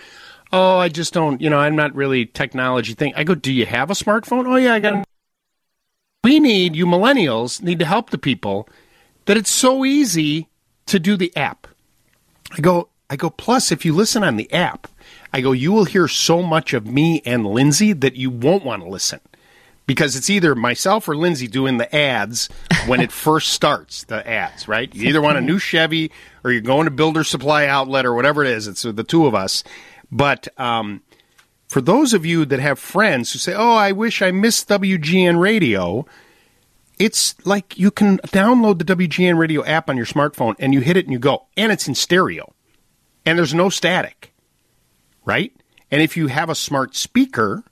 Oh, 0.51 0.77
I 0.77 0.89
just 0.89 1.13
don't, 1.13 1.39
you 1.41 1.49
know, 1.49 1.59
I'm 1.59 1.75
not 1.75 1.93
really 1.93 2.25
technology 2.25 2.93
thing. 2.93 3.13
I 3.15 3.23
go, 3.23 3.35
"Do 3.35 3.53
you 3.53 3.65
have 3.65 3.91
a 3.91 3.93
smartphone?" 3.93 4.47
Oh, 4.47 4.55
yeah, 4.55 4.73
I 4.73 4.79
got. 4.79 5.07
We 6.23 6.39
need 6.39 6.75
you 6.75 6.85
millennials 6.85 7.61
need 7.61 7.79
to 7.79 7.85
help 7.85 8.09
the 8.09 8.17
people 8.17 8.67
that 9.25 9.37
it's 9.37 9.49
so 9.49 9.85
easy 9.85 10.49
to 10.87 10.99
do 10.99 11.15
the 11.15 11.35
app. 11.37 11.67
I 12.51 12.61
go, 12.61 12.89
I 13.09 13.15
go, 13.15 13.29
plus 13.29 13.71
if 13.71 13.85
you 13.85 13.93
listen 13.93 14.23
on 14.23 14.35
the 14.35 14.51
app, 14.51 14.87
I 15.31 15.41
go, 15.41 15.51
you 15.51 15.71
will 15.71 15.85
hear 15.85 16.07
so 16.07 16.41
much 16.41 16.73
of 16.73 16.87
me 16.87 17.21
and 17.25 17.45
Lindsay 17.45 17.93
that 17.93 18.15
you 18.15 18.29
won't 18.29 18.65
want 18.65 18.83
to 18.83 18.89
listen. 18.89 19.19
Because 19.89 20.15
it's 20.15 20.29
either 20.29 20.53
myself 20.53 21.09
or 21.09 21.15
Lindsay 21.15 21.47
doing 21.47 21.79
the 21.79 21.95
ads 21.95 22.47
when 22.85 22.99
it 23.01 23.11
first 23.25 23.49
starts, 23.49 24.03
the 24.03 24.27
ads, 24.29 24.67
right? 24.67 24.93
You 24.93 25.09
either 25.09 25.19
want 25.19 25.39
a 25.39 25.41
new 25.41 25.57
Chevy 25.57 26.11
or 26.43 26.51
you're 26.51 26.61
going 26.61 26.85
to 26.85 26.91
Builder 26.91 27.23
Supply 27.23 27.65
Outlet 27.65 28.05
or 28.05 28.13
whatever 28.13 28.43
it 28.43 28.51
is. 28.51 28.67
It's 28.67 28.83
the 28.83 29.03
two 29.03 29.25
of 29.25 29.33
us. 29.33 29.63
But 30.11 30.47
um, 30.59 31.01
for 31.67 31.81
those 31.81 32.13
of 32.13 32.23
you 32.23 32.45
that 32.45 32.59
have 32.59 32.77
friends 32.77 33.33
who 33.33 33.39
say, 33.39 33.55
"Oh, 33.55 33.73
I 33.73 33.91
wish 33.91 34.21
I 34.21 34.29
missed 34.29 34.69
WGN 34.69 35.39
Radio," 35.39 36.05
it's 36.99 37.33
like 37.43 37.75
you 37.75 37.89
can 37.89 38.19
download 38.19 38.77
the 38.77 38.95
WGN 38.95 39.39
Radio 39.39 39.65
app 39.65 39.89
on 39.89 39.97
your 39.97 40.05
smartphone 40.05 40.53
and 40.59 40.71
you 40.71 40.81
hit 40.81 40.97
it 40.97 41.05
and 41.05 41.13
you 41.13 41.17
go, 41.17 41.47
and 41.57 41.71
it's 41.71 41.87
in 41.87 41.95
stereo, 41.95 42.53
and 43.25 43.39
there's 43.39 43.55
no 43.55 43.69
static, 43.69 44.35
right? 45.25 45.51
And 45.89 45.99
if 46.03 46.15
you 46.15 46.27
have 46.27 46.51
a 46.51 46.53
smart 46.53 46.95
speaker, 46.95 47.63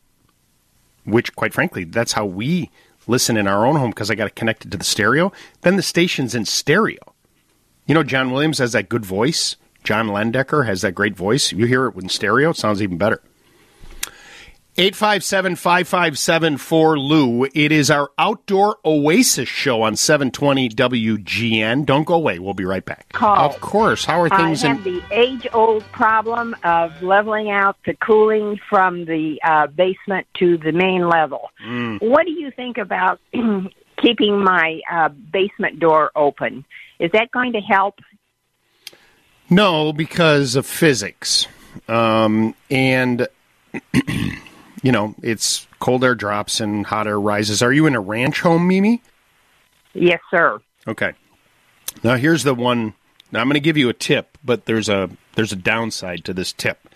which 1.07 1.35
quite 1.35 1.53
frankly, 1.53 1.83
that's 1.83 2.13
how 2.13 2.25
we 2.25 2.69
listen 3.07 3.37
in 3.37 3.47
our 3.47 3.65
own 3.65 3.77
home 3.77 3.91
because 3.91 4.11
I 4.11 4.15
got 4.15 4.27
it 4.27 4.35
connected 4.35 4.71
to 4.71 4.77
the 4.77 4.83
stereo, 4.83 5.31
then 5.61 5.77
the 5.77 5.81
station's 5.81 6.35
in 6.35 6.45
stereo. 6.45 7.13
You 7.85 7.95
know, 7.95 8.03
John 8.03 8.31
Williams 8.31 8.57
has 8.59 8.73
that 8.73 8.89
good 8.89 9.05
voice. 9.05 9.55
John 9.83 10.09
Landecker 10.09 10.65
has 10.65 10.81
that 10.81 10.93
great 10.93 11.15
voice. 11.15 11.53
You 11.53 11.65
hear 11.65 11.87
it 11.87 11.95
in 11.95 12.09
stereo, 12.09 12.49
it 12.49 12.57
sounds 12.57 12.81
even 12.81 12.97
better. 12.97 13.21
857 14.79 15.55
557 15.55 16.57
for 16.57 16.99
Lou. 16.99 17.45
It 17.45 17.71
is 17.71 17.89
our 17.89 18.11
outdoor 18.17 18.77
oasis 18.85 19.49
show 19.49 19.81
on 19.81 19.95
720 19.95 20.69
WGN. 20.69 21.85
Don't 21.85 22.05
go 22.05 22.13
away. 22.13 22.39
We'll 22.39 22.53
be 22.53 22.65
right 22.65 22.85
back. 22.85 23.09
Call. 23.13 23.37
Of 23.37 23.59
course. 23.59 24.05
How 24.05 24.21
are 24.21 24.29
things 24.29 24.63
I 24.63 24.69
have 24.69 24.85
in. 24.85 24.95
the 24.95 25.03
age-old 25.11 25.83
problem 25.91 26.55
of 26.63 27.01
leveling 27.01 27.49
out 27.49 27.77
the 27.85 27.95
cooling 27.95 28.59
from 28.69 29.05
the 29.05 29.39
uh, 29.43 29.67
basement 29.67 30.27
to 30.35 30.57
the 30.57 30.71
main 30.71 31.09
level. 31.09 31.49
Mm. 31.65 32.01
What 32.01 32.25
do 32.25 32.31
you 32.31 32.51
think 32.51 32.77
about 32.77 33.19
keeping 34.01 34.43
my 34.43 34.79
uh, 34.91 35.09
basement 35.09 35.79
door 35.79 36.11
open. 36.15 36.65
Is 36.99 37.11
that 37.11 37.31
going 37.31 37.53
to 37.53 37.59
help? 37.59 37.99
No, 39.49 39.93
because 39.93 40.55
of 40.55 40.65
physics. 40.65 41.47
Um, 41.87 42.55
and, 42.69 43.27
you 44.87 44.93
know, 44.93 45.13
it's 45.21 45.67
cold 45.79 46.01
air 46.05 46.15
drops 46.15 46.61
and 46.61 46.85
hot 46.85 47.07
air 47.07 47.19
rises. 47.19 47.61
Are 47.61 47.73
you 47.73 47.87
in 47.87 47.93
a 47.93 47.99
ranch 47.99 48.39
home, 48.39 48.69
Mimi? 48.69 49.01
Yes, 49.93 50.21
sir. 50.31 50.61
Okay. 50.87 51.11
Now 52.05 52.15
here's 52.15 52.43
the 52.43 52.55
one. 52.55 52.93
Now 53.33 53.41
I'm 53.41 53.47
going 53.47 53.55
to 53.55 53.59
give 53.59 53.75
you 53.75 53.89
a 53.89 53.93
tip, 53.93 54.37
but 54.45 54.63
there's 54.63 54.87
a 54.87 55.09
there's 55.35 55.51
a 55.51 55.57
downside 55.57 56.23
to 56.23 56.33
this 56.33 56.53
tip. 56.53 56.87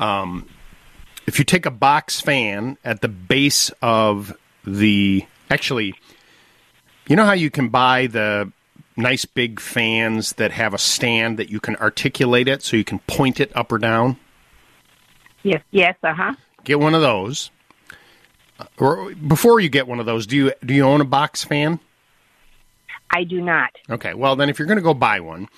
Um, 0.00 0.48
if 1.28 1.38
you 1.38 1.44
take 1.44 1.66
a 1.66 1.70
box 1.70 2.20
fan 2.20 2.78
at 2.84 3.00
the 3.00 3.06
base 3.06 3.70
of 3.80 4.36
the 4.64 5.24
actually, 5.50 5.94
you 7.06 7.14
know 7.14 7.26
how 7.26 7.32
you 7.34 7.48
can 7.48 7.68
buy 7.68 8.08
the 8.08 8.50
nice 8.96 9.24
big 9.24 9.60
fans 9.60 10.32
that 10.32 10.50
have 10.50 10.74
a 10.74 10.78
stand 10.78 11.38
that 11.38 11.48
you 11.48 11.60
can 11.60 11.76
articulate 11.76 12.48
it 12.48 12.60
so 12.64 12.76
you 12.76 12.82
can 12.82 12.98
point 13.06 13.38
it 13.38 13.56
up 13.56 13.70
or 13.70 13.78
down. 13.78 14.16
Yes, 15.44 15.62
yes, 15.70 15.94
uh 16.02 16.12
huh. 16.12 16.34
Get 16.68 16.80
one 16.80 16.94
of 16.94 17.00
those. 17.00 17.50
Uh, 18.60 18.66
or 18.76 19.14
before 19.14 19.58
you 19.58 19.70
get 19.70 19.88
one 19.88 20.00
of 20.00 20.04
those, 20.04 20.26
do 20.26 20.36
you 20.36 20.52
do 20.62 20.74
you 20.74 20.82
own 20.84 21.00
a 21.00 21.04
box 21.06 21.42
fan? 21.42 21.80
I 23.10 23.24
do 23.24 23.40
not. 23.40 23.70
Okay, 23.88 24.12
well 24.12 24.36
then, 24.36 24.50
if 24.50 24.58
you're 24.58 24.68
going 24.68 24.76
to 24.76 24.82
go 24.82 24.92
buy 24.92 25.18
one, 25.20 25.48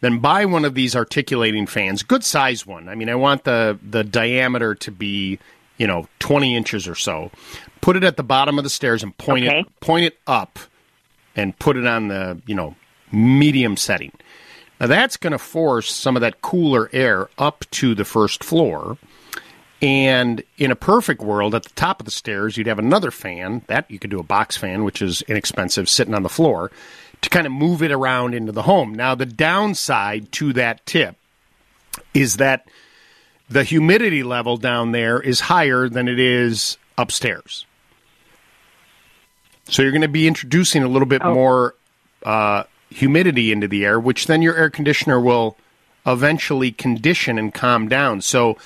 then 0.00 0.18
buy 0.18 0.44
one 0.44 0.64
of 0.64 0.74
these 0.74 0.96
articulating 0.96 1.68
fans, 1.68 2.02
good 2.02 2.24
size 2.24 2.66
one. 2.66 2.88
I 2.88 2.96
mean, 2.96 3.08
I 3.08 3.14
want 3.14 3.44
the 3.44 3.78
the 3.80 4.02
diameter 4.02 4.74
to 4.74 4.90
be, 4.90 5.38
you 5.78 5.86
know, 5.86 6.08
20 6.18 6.56
inches 6.56 6.88
or 6.88 6.96
so. 6.96 7.30
Put 7.80 7.94
it 7.94 8.02
at 8.02 8.16
the 8.16 8.24
bottom 8.24 8.58
of 8.58 8.64
the 8.64 8.70
stairs 8.70 9.04
and 9.04 9.16
point 9.18 9.46
Okay. 9.46 9.60
it 9.60 9.80
point 9.80 10.06
it 10.06 10.18
up, 10.26 10.58
and 11.36 11.56
put 11.60 11.76
it 11.76 11.86
on 11.86 12.08
the 12.08 12.42
you 12.44 12.56
know 12.56 12.74
medium 13.12 13.76
setting. 13.76 14.10
Now 14.80 14.88
that's 14.88 15.16
going 15.16 15.30
to 15.30 15.38
force 15.38 15.94
some 15.94 16.16
of 16.16 16.22
that 16.22 16.42
cooler 16.42 16.90
air 16.92 17.28
up 17.38 17.64
to 17.70 17.94
the 17.94 18.04
first 18.04 18.42
floor. 18.42 18.98
And 19.82 20.42
in 20.56 20.70
a 20.70 20.76
perfect 20.76 21.20
world, 21.20 21.54
at 21.54 21.64
the 21.64 21.70
top 21.70 22.00
of 22.00 22.06
the 22.06 22.10
stairs, 22.10 22.56
you'd 22.56 22.66
have 22.66 22.78
another 22.78 23.10
fan 23.10 23.62
that 23.66 23.90
you 23.90 23.98
could 23.98 24.10
do 24.10 24.18
a 24.18 24.24
box 24.24 24.56
fan, 24.56 24.84
which 24.84 25.02
is 25.02 25.22
inexpensive, 25.22 25.88
sitting 25.88 26.14
on 26.14 26.22
the 26.22 26.30
floor 26.30 26.70
to 27.20 27.30
kind 27.30 27.46
of 27.46 27.52
move 27.52 27.82
it 27.82 27.92
around 27.92 28.34
into 28.34 28.52
the 28.52 28.62
home. 28.62 28.94
Now, 28.94 29.14
the 29.14 29.26
downside 29.26 30.32
to 30.32 30.52
that 30.54 30.84
tip 30.86 31.16
is 32.14 32.36
that 32.36 32.68
the 33.48 33.64
humidity 33.64 34.22
level 34.22 34.56
down 34.56 34.92
there 34.92 35.20
is 35.20 35.40
higher 35.40 35.88
than 35.88 36.08
it 36.08 36.18
is 36.18 36.78
upstairs. 36.98 37.66
So 39.68 39.82
you're 39.82 39.92
going 39.92 40.02
to 40.02 40.08
be 40.08 40.26
introducing 40.26 40.82
a 40.82 40.88
little 40.88 41.08
bit 41.08 41.24
more 41.24 41.74
uh, 42.22 42.64
humidity 42.90 43.52
into 43.52 43.68
the 43.68 43.84
air, 43.84 43.98
which 44.00 44.26
then 44.26 44.42
your 44.42 44.56
air 44.56 44.70
conditioner 44.70 45.20
will 45.20 45.56
eventually 46.06 46.70
condition 46.70 47.38
and 47.38 47.52
calm 47.52 47.88
down. 47.88 48.20
So 48.20 48.56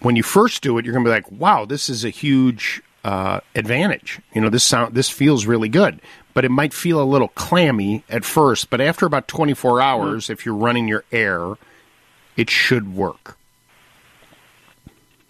when 0.00 0.16
you 0.16 0.22
first 0.22 0.62
do 0.62 0.78
it, 0.78 0.84
you're 0.84 0.92
going 0.92 1.04
to 1.04 1.08
be 1.08 1.14
like, 1.14 1.30
"Wow, 1.30 1.64
this 1.64 1.88
is 1.88 2.04
a 2.04 2.10
huge 2.10 2.82
uh, 3.04 3.40
advantage." 3.54 4.20
You 4.34 4.40
know, 4.40 4.48
this 4.48 4.64
sound 4.64 4.94
this 4.94 5.08
feels 5.08 5.46
really 5.46 5.68
good, 5.68 6.00
but 6.34 6.44
it 6.44 6.50
might 6.50 6.72
feel 6.72 7.02
a 7.02 7.04
little 7.04 7.28
clammy 7.28 8.04
at 8.08 8.24
first. 8.24 8.70
But 8.70 8.80
after 8.80 9.06
about 9.06 9.28
24 9.28 9.80
hours, 9.80 10.30
if 10.30 10.44
you're 10.44 10.54
running 10.54 10.88
your 10.88 11.04
air, 11.10 11.54
it 12.36 12.50
should 12.50 12.94
work. 12.94 13.38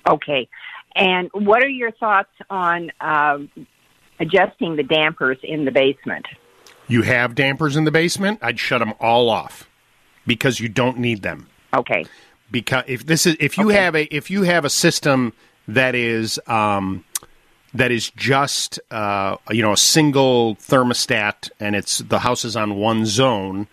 Okay. 0.09 0.49
And 0.95 1.29
what 1.33 1.63
are 1.63 1.69
your 1.69 1.91
thoughts 1.93 2.31
on 2.49 2.91
um, 3.01 3.51
adjusting 4.19 4.77
the 4.77 4.83
dampers 4.83 5.39
in 5.43 5.65
the 5.65 5.71
basement? 5.71 6.27
You 6.89 7.03
have 7.03 7.35
dampers 7.35 7.77
in 7.77 7.85
the 7.85 7.91
basement. 7.91 8.39
I'd 8.43 8.59
shut 8.59 8.79
them 8.79 8.95
all 9.01 9.29
off 9.29 9.69
because 10.27 10.61
you 10.61 10.69
don't 10.69 10.99
need 10.99 11.23
them. 11.23 11.49
Okay. 11.75 12.07
Because 12.51 12.85
if 12.87 13.07
this 13.07 13.27
is 13.27 13.37
if 13.41 13.59
you 13.59 13.69
Okay. 13.69 13.77
have 13.81 13.95
a 13.97 14.15
if 14.15 14.31
you 14.31 14.43
have 14.43 14.65
a 14.65 14.71
system 14.71 15.33
that 15.69 15.95
is 15.95 16.41
um, 16.47 17.05
that 17.75 17.91
is 17.91 18.11
just 18.11 18.79
uh, 18.91 19.37
you 19.51 19.63
know 19.63 19.73
a 19.73 19.77
single 19.77 20.57
thermostat 20.57 21.51
and 21.61 21.75
it's 21.77 21.99
the 21.99 22.21
house 22.21 22.45
is 22.45 22.57
on 22.57 22.77
one 22.77 23.05
zone 23.07 23.67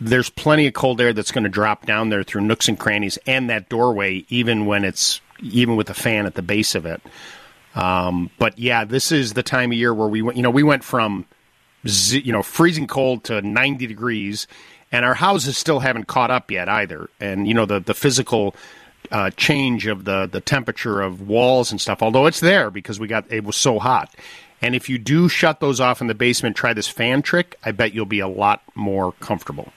there's 0.00 0.28
plenty 0.28 0.66
of 0.66 0.74
cold 0.74 1.00
air 1.00 1.12
that's 1.12 1.30
going 1.30 1.44
to 1.44 1.50
drop 1.50 1.86
down 1.86 2.08
there 2.08 2.24
through 2.24 2.40
nooks 2.40 2.68
and 2.68 2.78
crannies 2.78 3.16
and 3.26 3.48
that 3.48 3.68
doorway 3.68 4.24
even 4.28 4.66
when 4.66 4.84
it's 4.84 5.20
even 5.40 5.76
with 5.76 5.88
a 5.88 5.94
fan 5.94 6.26
at 6.26 6.34
the 6.34 6.42
base 6.42 6.74
of 6.74 6.84
it 6.84 7.00
um, 7.76 8.28
but 8.38 8.58
yeah 8.58 8.84
this 8.84 9.12
is 9.12 9.32
the 9.34 9.42
time 9.42 9.70
of 9.70 9.78
year 9.78 9.94
where 9.94 10.08
we 10.08 10.20
went 10.20 10.36
you 10.36 10.42
know 10.42 10.50
we 10.50 10.62
went 10.64 10.82
from 10.82 11.24
you 11.84 12.32
know 12.32 12.42
freezing 12.42 12.86
cold 12.86 13.22
to 13.24 13.40
90 13.40 13.86
degrees 13.86 14.46
and 14.94 15.04
our 15.04 15.14
houses 15.14 15.58
still 15.58 15.80
haven't 15.80 16.06
caught 16.06 16.30
up 16.30 16.52
yet 16.52 16.68
either 16.68 17.10
and 17.18 17.48
you 17.48 17.52
know 17.52 17.66
the 17.66 17.80
the 17.80 17.94
physical 17.94 18.54
uh, 19.10 19.28
change 19.30 19.86
of 19.86 20.04
the 20.04 20.26
the 20.26 20.40
temperature 20.40 21.00
of 21.00 21.20
walls 21.20 21.72
and 21.72 21.80
stuff 21.80 22.00
although 22.00 22.26
it's 22.26 22.40
there 22.40 22.70
because 22.70 23.00
we 23.00 23.08
got 23.08 23.30
it 23.30 23.44
was 23.44 23.56
so 23.56 23.78
hot 23.78 24.14
and 24.62 24.74
if 24.74 24.88
you 24.88 24.96
do 24.96 25.28
shut 25.28 25.58
those 25.58 25.80
off 25.80 26.00
in 26.00 26.06
the 26.06 26.14
basement 26.14 26.56
try 26.56 26.72
this 26.72 26.88
fan 26.88 27.22
trick 27.22 27.58
i 27.64 27.72
bet 27.72 27.92
you'll 27.92 28.06
be 28.06 28.20
a 28.20 28.28
lot 28.28 28.62
more 28.74 29.12
comfortable 29.20 29.72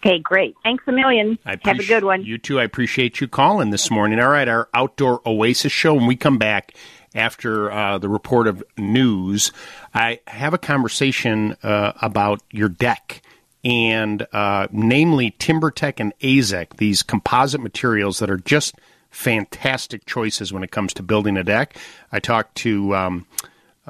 Okay, 0.00 0.20
great. 0.20 0.54
Thanks 0.62 0.84
a 0.86 0.92
million. 0.92 1.40
I 1.44 1.58
Have 1.64 1.80
a 1.80 1.84
good 1.84 2.04
one. 2.04 2.22
You 2.24 2.38
too. 2.38 2.60
I 2.60 2.62
appreciate 2.62 3.20
you 3.20 3.26
calling 3.26 3.70
this 3.70 3.90
morning. 3.90 4.20
All 4.20 4.28
right, 4.28 4.46
our 4.46 4.68
outdoor 4.72 5.20
oasis 5.26 5.72
show. 5.72 5.94
When 5.94 6.06
we 6.06 6.14
come 6.14 6.38
back 6.38 6.74
after 7.16 7.72
uh, 7.72 7.98
the 7.98 8.08
report 8.08 8.46
of 8.46 8.62
news, 8.76 9.50
I 9.92 10.20
have 10.28 10.54
a 10.54 10.58
conversation 10.58 11.56
uh, 11.64 11.94
about 12.00 12.42
your 12.52 12.68
deck. 12.68 13.22
And 13.64 14.26
uh, 14.32 14.68
namely, 14.70 15.32
TimberTech 15.32 15.94
and 15.98 16.12
AZEK, 16.20 16.76
these 16.76 17.02
composite 17.02 17.60
materials 17.60 18.20
that 18.20 18.30
are 18.30 18.38
just 18.38 18.74
fantastic 19.10 20.06
choices 20.06 20.52
when 20.52 20.62
it 20.62 20.70
comes 20.70 20.92
to 20.94 21.02
building 21.02 21.36
a 21.36 21.44
deck. 21.44 21.76
I 22.12 22.20
talked 22.20 22.54
to 22.58 22.94
um, 22.94 23.26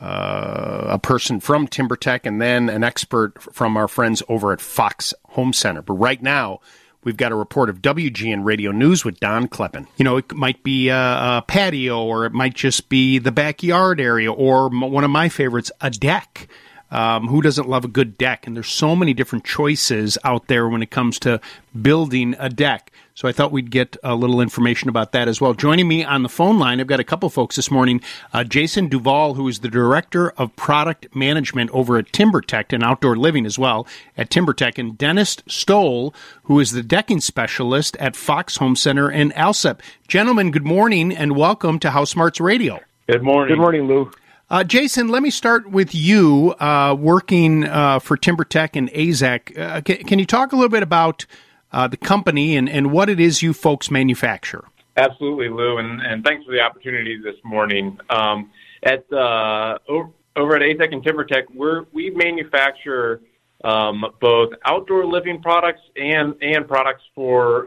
uh, 0.00 0.84
a 0.88 0.98
person 0.98 1.40
from 1.40 1.66
TimberTech 1.68 2.20
and 2.24 2.40
then 2.40 2.68
an 2.68 2.84
expert 2.84 3.42
from 3.42 3.76
our 3.76 3.88
friends 3.88 4.22
over 4.28 4.52
at 4.52 4.60
Fox 4.60 5.12
Home 5.30 5.52
Center. 5.52 5.82
But 5.82 5.94
right 5.94 6.22
now, 6.22 6.60
we've 7.04 7.16
got 7.16 7.32
a 7.32 7.36
report 7.36 7.68
of 7.68 7.82
WGN 7.82 8.44
Radio 8.44 8.70
News 8.70 9.04
with 9.04 9.20
Don 9.20 9.48
Kleppen. 9.48 9.86
You 9.96 10.04
know, 10.04 10.16
it 10.16 10.32
might 10.34 10.62
be 10.62 10.88
a, 10.88 10.96
a 10.96 11.44
patio 11.46 12.04
or 12.04 12.26
it 12.26 12.32
might 12.32 12.54
just 12.54 12.88
be 12.88 13.18
the 13.18 13.32
backyard 13.32 14.00
area 14.00 14.32
or 14.32 14.66
m- 14.66 14.80
one 14.92 15.04
of 15.04 15.10
my 15.10 15.28
favorites, 15.28 15.72
a 15.80 15.90
deck. 15.90 16.48
Um, 16.90 17.28
who 17.28 17.42
doesn't 17.42 17.68
love 17.68 17.84
a 17.84 17.88
good 17.88 18.16
deck? 18.16 18.46
And 18.46 18.56
there's 18.56 18.68
so 18.68 18.96
many 18.96 19.14
different 19.14 19.44
choices 19.44 20.16
out 20.24 20.46
there 20.46 20.68
when 20.68 20.82
it 20.82 20.90
comes 20.90 21.18
to 21.20 21.40
building 21.80 22.34
a 22.38 22.48
deck. 22.48 22.92
So 23.14 23.26
I 23.26 23.32
thought 23.32 23.50
we'd 23.50 23.72
get 23.72 23.96
a 24.04 24.14
little 24.14 24.40
information 24.40 24.88
about 24.88 25.10
that 25.10 25.26
as 25.26 25.40
well. 25.40 25.52
Joining 25.52 25.88
me 25.88 26.04
on 26.04 26.22
the 26.22 26.28
phone 26.28 26.60
line, 26.60 26.80
I've 26.80 26.86
got 26.86 27.00
a 27.00 27.04
couple 27.04 27.28
folks 27.28 27.56
this 27.56 27.68
morning. 27.68 28.00
Uh, 28.32 28.44
Jason 28.44 28.86
Duval, 28.86 29.34
who 29.34 29.48
is 29.48 29.58
the 29.58 29.68
director 29.68 30.30
of 30.30 30.54
product 30.54 31.14
management 31.16 31.70
over 31.72 31.98
at 31.98 32.12
TimberTech 32.12 32.72
and 32.72 32.84
outdoor 32.84 33.16
living 33.16 33.44
as 33.44 33.58
well 33.58 33.88
at 34.16 34.30
TimberTech, 34.30 34.78
and 34.78 34.96
Dennis 34.96 35.38
Stoll, 35.48 36.14
who 36.44 36.60
is 36.60 36.70
the 36.70 36.82
decking 36.84 37.20
specialist 37.20 37.96
at 37.96 38.14
Fox 38.14 38.58
Home 38.58 38.76
Center 38.76 39.10
in 39.10 39.32
Alsip. 39.32 39.80
Gentlemen, 40.06 40.52
good 40.52 40.64
morning 40.64 41.10
and 41.12 41.34
welcome 41.34 41.80
to 41.80 41.90
House 41.90 42.10
Smarts 42.10 42.40
Radio. 42.40 42.78
Good 43.08 43.24
morning. 43.24 43.56
Good 43.56 43.60
morning, 43.60 43.88
Lou. 43.88 44.12
Uh, 44.50 44.64
Jason, 44.64 45.08
let 45.08 45.22
me 45.22 45.28
start 45.28 45.70
with 45.70 45.94
you 45.94 46.54
uh, 46.58 46.96
working 46.98 47.64
uh, 47.64 47.98
for 47.98 48.16
TimberTech 48.16 48.76
and 48.76 48.90
AZEK. 48.92 49.58
Uh, 49.58 49.80
can, 49.82 49.96
can 50.04 50.18
you 50.18 50.24
talk 50.24 50.52
a 50.52 50.56
little 50.56 50.70
bit 50.70 50.82
about 50.82 51.26
uh, 51.70 51.86
the 51.86 51.98
company 51.98 52.56
and, 52.56 52.66
and 52.66 52.90
what 52.90 53.10
it 53.10 53.20
is 53.20 53.42
you 53.42 53.52
folks 53.52 53.90
manufacture? 53.90 54.64
Absolutely, 54.96 55.50
Lou, 55.50 55.76
and, 55.76 56.00
and 56.00 56.24
thanks 56.24 56.46
for 56.46 56.52
the 56.52 56.60
opportunity 56.60 57.20
this 57.22 57.36
morning. 57.44 57.98
Um, 58.08 58.50
at 58.84 59.04
uh, 59.12 59.78
over, 59.86 60.08
over 60.34 60.56
at 60.56 60.62
AZEK 60.62 60.92
and 60.94 61.04
TimberTech, 61.04 61.86
we 61.92 62.08
manufacture 62.08 63.20
um, 63.64 64.02
both 64.18 64.54
outdoor 64.64 65.04
living 65.04 65.42
products 65.42 65.82
and 65.96 66.34
and 66.40 66.66
products 66.66 67.02
for 67.14 67.66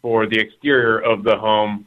for 0.00 0.26
the 0.26 0.38
exterior 0.38 0.98
of 0.98 1.24
the 1.24 1.36
home. 1.36 1.86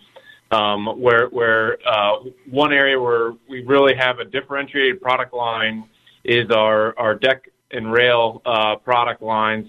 Um, 0.55 0.85
where 1.01 1.27
where 1.29 1.77
uh, 1.85 2.17
one 2.50 2.71
area 2.71 2.97
where 3.00 3.33
we 3.50 3.63
really 3.63 3.93
have 3.95 4.19
a 4.19 4.25
differentiated 4.25 5.01
product 5.01 5.33
line 5.33 5.83
is 6.24 6.50
our 6.50 6.97
our 6.97 7.15
deck 7.15 7.50
and 7.71 7.91
rail 7.91 8.41
uh, 8.45 8.77
product 8.77 9.21
lines, 9.21 9.67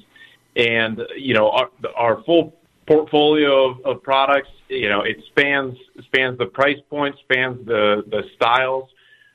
and 0.55 1.00
you 1.16 1.35
know 1.35 1.50
our, 1.50 1.71
our 1.97 2.23
full 2.23 2.55
portfolio 2.87 3.71
of, 3.71 3.85
of 3.85 4.02
products. 4.02 4.50
You 4.69 4.88
know 4.88 5.00
it 5.00 5.16
spans 5.28 5.76
spans 6.05 6.38
the 6.38 6.47
price 6.47 6.78
point, 6.88 7.16
spans 7.25 7.66
the 7.66 8.05
the 8.09 8.23
styles, 8.37 8.88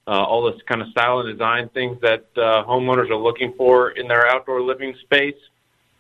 uh, 0.08 0.24
all 0.24 0.50
this 0.50 0.62
kind 0.70 0.82
of 0.82 0.88
style 0.90 1.20
and 1.20 1.38
design 1.38 1.70
things 1.70 1.98
that 2.02 2.28
uh, 2.38 2.64
homeowners 2.64 3.10
are 3.10 3.24
looking 3.28 3.54
for 3.58 3.92
in 3.92 4.08
their 4.08 4.26
outdoor 4.28 4.62
living 4.62 4.96
space. 5.02 5.42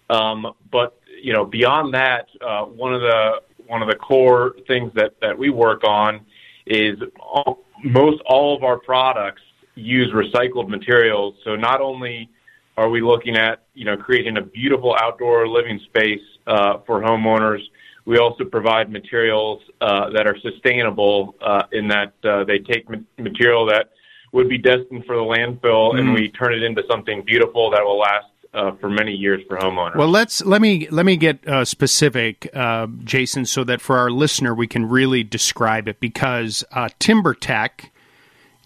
Um, 0.10 0.53
but 0.72 0.98
you 1.22 1.34
know 1.34 1.43
beyond 1.43 1.93
that, 1.93 2.27
uh, 2.39 2.63
one 2.63 2.93
of 2.93 3.01
the 3.01 3.41
one 3.72 3.82
of 3.82 3.88
the 3.88 3.96
core 3.96 4.58
things 4.68 4.92
that, 4.96 5.13
that 5.22 5.38
we 5.38 5.50
work 5.50 5.86
on 5.86 6.20
is 6.66 7.00
all, 7.22 7.63
most 7.86 8.22
all 8.25 8.54
of 8.54 8.63
our 8.66 8.78
products 8.78 9.42
use 9.75 10.12
recycled 10.12 10.68
materials. 10.68 11.36
So 11.46 11.56
not 11.56 11.80
only 11.80 12.30
are 12.75 12.90
we 12.90 13.01
looking 13.01 13.38
at 13.38 13.63
you 13.74 13.86
know 13.86 13.96
creating 13.96 14.36
a 14.38 14.42
beautiful 14.42 14.94
outdoor 15.00 15.48
living 15.48 15.80
space 15.86 16.20
uh, 16.48 16.80
for 16.86 17.00
homeowners, 17.00 17.62
we 18.04 18.18
also 18.18 18.44
provide 18.44 18.92
materials 18.92 19.62
uh, 19.80 20.10
that 20.10 20.28
are 20.28 20.38
sustainable 20.40 21.36
uh, 21.42 21.63
in 21.72 21.88
that 21.88 22.13
uh, 22.25 22.44
they 22.44 22.60
take 22.60 22.86
material 23.18 23.66
that 23.68 23.92
would 24.34 24.50
be 24.50 24.58
destined 24.58 25.06
for 25.06 25.16
the 25.16 25.22
landfill, 25.22 25.94
mm. 25.94 26.00
and 26.00 26.13
we 26.13 26.28
turn 26.30 26.54
it 26.54 26.62
into 26.62 26.84
something 26.90 27.24
beautiful 27.24 27.72
that 27.72 27.84
will 27.86 28.00
last 28.00 28.28
uh, 28.53 28.72
for 28.79 28.89
many 28.89 29.13
years 29.13 29.41
for 29.48 29.58
homeowners. 29.58 29.96
Well, 29.96 30.10
let's 30.10 30.43
let 30.46 30.62
me 30.62 30.88
let 30.89 31.05
me 31.05 31.17
get 31.17 31.48
uh, 31.48 31.65
specific, 31.65 32.50
uh, 32.53 32.88
Jason, 33.03 33.46
so 33.46 33.63
that 33.63 33.81
for 33.81 33.98
our 33.98 34.12
listener 34.12 34.53
we 34.53 34.67
can 34.67 34.88
really 34.88 35.24
describe 35.24 35.88
it 35.88 36.00
because 36.00 36.63
uh, 36.72 36.89
TimberTech 37.00 37.89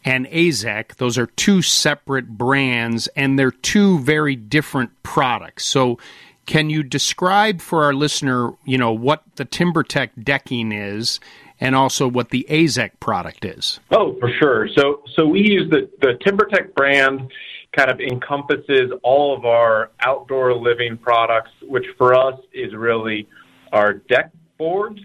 and 0.04 0.28
AZEK, 0.28 0.96
those 0.98 1.18
are 1.18 1.26
two 1.26 1.64
separate 1.64 2.30
brands, 2.30 3.08
and 3.16 3.40
they're 3.40 3.52
two 3.52 4.00
very 4.00 4.36
different 4.36 4.92
products. 5.04 5.66
So, 5.66 5.98
can 6.46 6.70
you 6.70 6.84
describe 6.84 7.60
for 7.60 7.84
our 7.84 7.94
listener, 7.94 8.52
you 8.66 8.78
know, 8.78 8.92
what 8.92 9.24
the 9.36 9.46
TimberTech 9.46 10.24
decking 10.24 10.72
is? 10.72 11.20
And 11.60 11.74
also, 11.74 12.08
what 12.08 12.30
the 12.30 12.46
AZEK 12.50 13.00
product 13.00 13.46
is. 13.46 13.80
Oh, 13.90 14.16
for 14.20 14.30
sure. 14.30 14.68
So, 14.76 15.02
so 15.16 15.26
we 15.26 15.40
use 15.40 15.70
the 15.70 15.90
the 16.02 16.20
TimberTech 16.26 16.76
brand 16.76 17.32
kind 17.76 17.92
of 17.92 18.00
encompasses 18.00 18.92
all 19.04 19.36
of 19.36 19.46
our 19.46 19.92
outdoor 20.00 20.54
living 20.54 20.98
products, 20.98 21.52
which 21.64 21.86
for 21.98 22.16
us 22.16 22.40
is 22.54 22.74
really 22.74 23.28
our 23.74 23.94
deck 23.94 24.32
boards. 24.58 25.02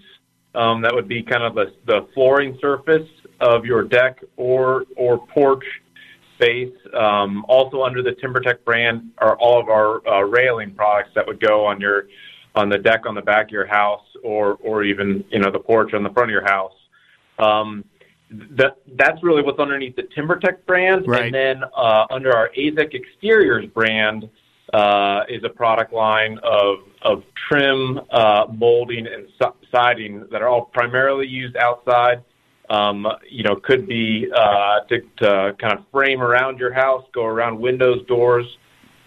Um, 0.54 0.82
that 0.82 0.94
would 0.94 1.08
be 1.08 1.22
kind 1.22 1.42
of 1.42 1.54
the, 1.54 1.72
the 1.86 2.08
flooring 2.14 2.58
surface 2.60 3.08
of 3.40 3.64
your 3.64 3.82
deck 3.82 4.22
or 4.36 4.84
or 4.96 5.26
porch 5.28 5.64
space. 6.34 6.74
Um, 6.94 7.44
also 7.48 7.82
under 7.82 8.02
the 8.02 8.12
TimberTech 8.12 8.64
brand 8.64 9.10
are 9.18 9.36
all 9.36 9.60
of 9.60 9.68
our 9.68 10.06
uh, 10.08 10.22
railing 10.22 10.74
products 10.74 11.10
that 11.14 11.26
would 11.26 11.40
go 11.40 11.66
on 11.66 11.80
your 11.80 12.08
on 12.54 12.68
the 12.68 12.78
deck 12.78 13.06
on 13.06 13.14
the 13.14 13.22
back 13.22 13.46
of 13.46 13.50
your 13.52 13.66
house 13.66 14.04
or 14.24 14.58
or 14.62 14.82
even 14.82 15.24
you 15.30 15.38
know 15.38 15.50
the 15.50 15.58
porch 15.58 15.94
on 15.94 16.02
the 16.02 16.10
front 16.10 16.30
of 16.30 16.32
your 16.32 16.44
house. 16.44 16.72
Um, 17.38 17.84
that 18.30 18.76
that's 18.96 19.22
really 19.22 19.42
what's 19.42 19.58
underneath 19.58 19.96
the 19.96 20.04
TimberTech 20.04 20.64
brand, 20.66 21.06
right. 21.06 21.25
and 21.25 21.34
then 21.34 21.64
uh, 21.76 22.06
under 22.10 22.34
our 22.37 22.50
AZEK 22.56 22.94
Exteriors 22.94 23.66
brand 23.66 24.28
uh, 24.72 25.22
is 25.28 25.42
a 25.44 25.49
product 25.49 25.92
line 25.92 26.38
of 26.42 26.78
of 27.02 27.25
trim, 27.49 28.00
uh, 28.10 28.46
molding, 28.52 29.06
and 29.06 29.26
siding 29.72 30.26
that 30.30 30.42
are 30.42 30.49
all 30.49 30.66
primarily 30.66 31.26
used 31.26 31.56
outside. 31.56 32.22
Um, 32.68 33.04
you 33.28 33.42
know, 33.42 33.56
could 33.56 33.88
be 33.88 34.30
uh, 34.32 34.80
to, 34.88 35.00
to 35.16 35.56
kind 35.58 35.76
of 35.76 35.84
frame 35.90 36.22
around 36.22 36.60
your 36.60 36.72
house, 36.72 37.04
go 37.12 37.25
around 37.25 37.58
windows, 37.58 38.06
doors, 38.06 38.46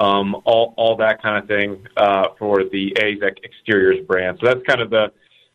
um, 0.01 0.35
all 0.43 0.73
all 0.75 0.97
that 0.97 1.21
kind 1.21 1.41
of 1.41 1.47
thing 1.47 1.87
uh, 1.95 2.29
for 2.37 2.65
the 2.65 2.91
AZEK 2.99 3.37
Exteriors 3.45 4.05
brand. 4.05 4.39
So 4.41 4.47
that's 4.47 4.65
kind 4.67 4.81
of 4.81 4.89
the 4.89 5.13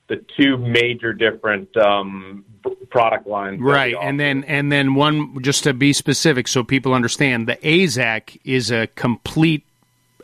the 0.08 0.24
two 0.38 0.56
major 0.56 1.12
different 1.12 1.76
um, 1.76 2.46
product 2.90 3.26
lines. 3.26 3.60
Right, 3.60 3.94
and 4.00 4.18
then 4.18 4.44
and 4.44 4.70
then 4.72 4.94
one 4.94 5.42
just 5.42 5.64
to 5.64 5.74
be 5.74 5.92
specific, 5.92 6.48
so 6.48 6.64
people 6.64 6.94
understand, 6.94 7.48
the 7.48 7.56
AZEK 7.56 8.40
is 8.44 8.70
a 8.70 8.86
complete 8.88 9.64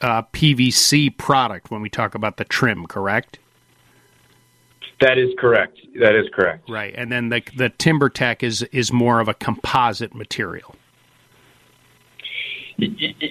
uh, 0.01 0.23
PVC 0.33 1.17
product 1.17 1.71
when 1.71 1.81
we 1.81 1.89
talk 1.89 2.15
about 2.15 2.37
the 2.37 2.45
trim. 2.45 2.87
Correct. 2.87 3.39
That 5.01 5.19
is 5.19 5.31
correct. 5.39 5.79
That 6.01 6.15
is 6.15 6.27
correct. 6.33 6.69
Right, 6.71 6.95
and 6.97 7.11
then 7.11 7.29
the 7.29 7.43
the 7.57 7.71
TimberTech 7.71 8.43
is 8.43 8.63
is 8.65 8.93
more 8.93 9.21
of 9.21 9.29
a 9.29 9.35
composite 9.35 10.15
material. 10.15 10.75
It, 12.77 12.91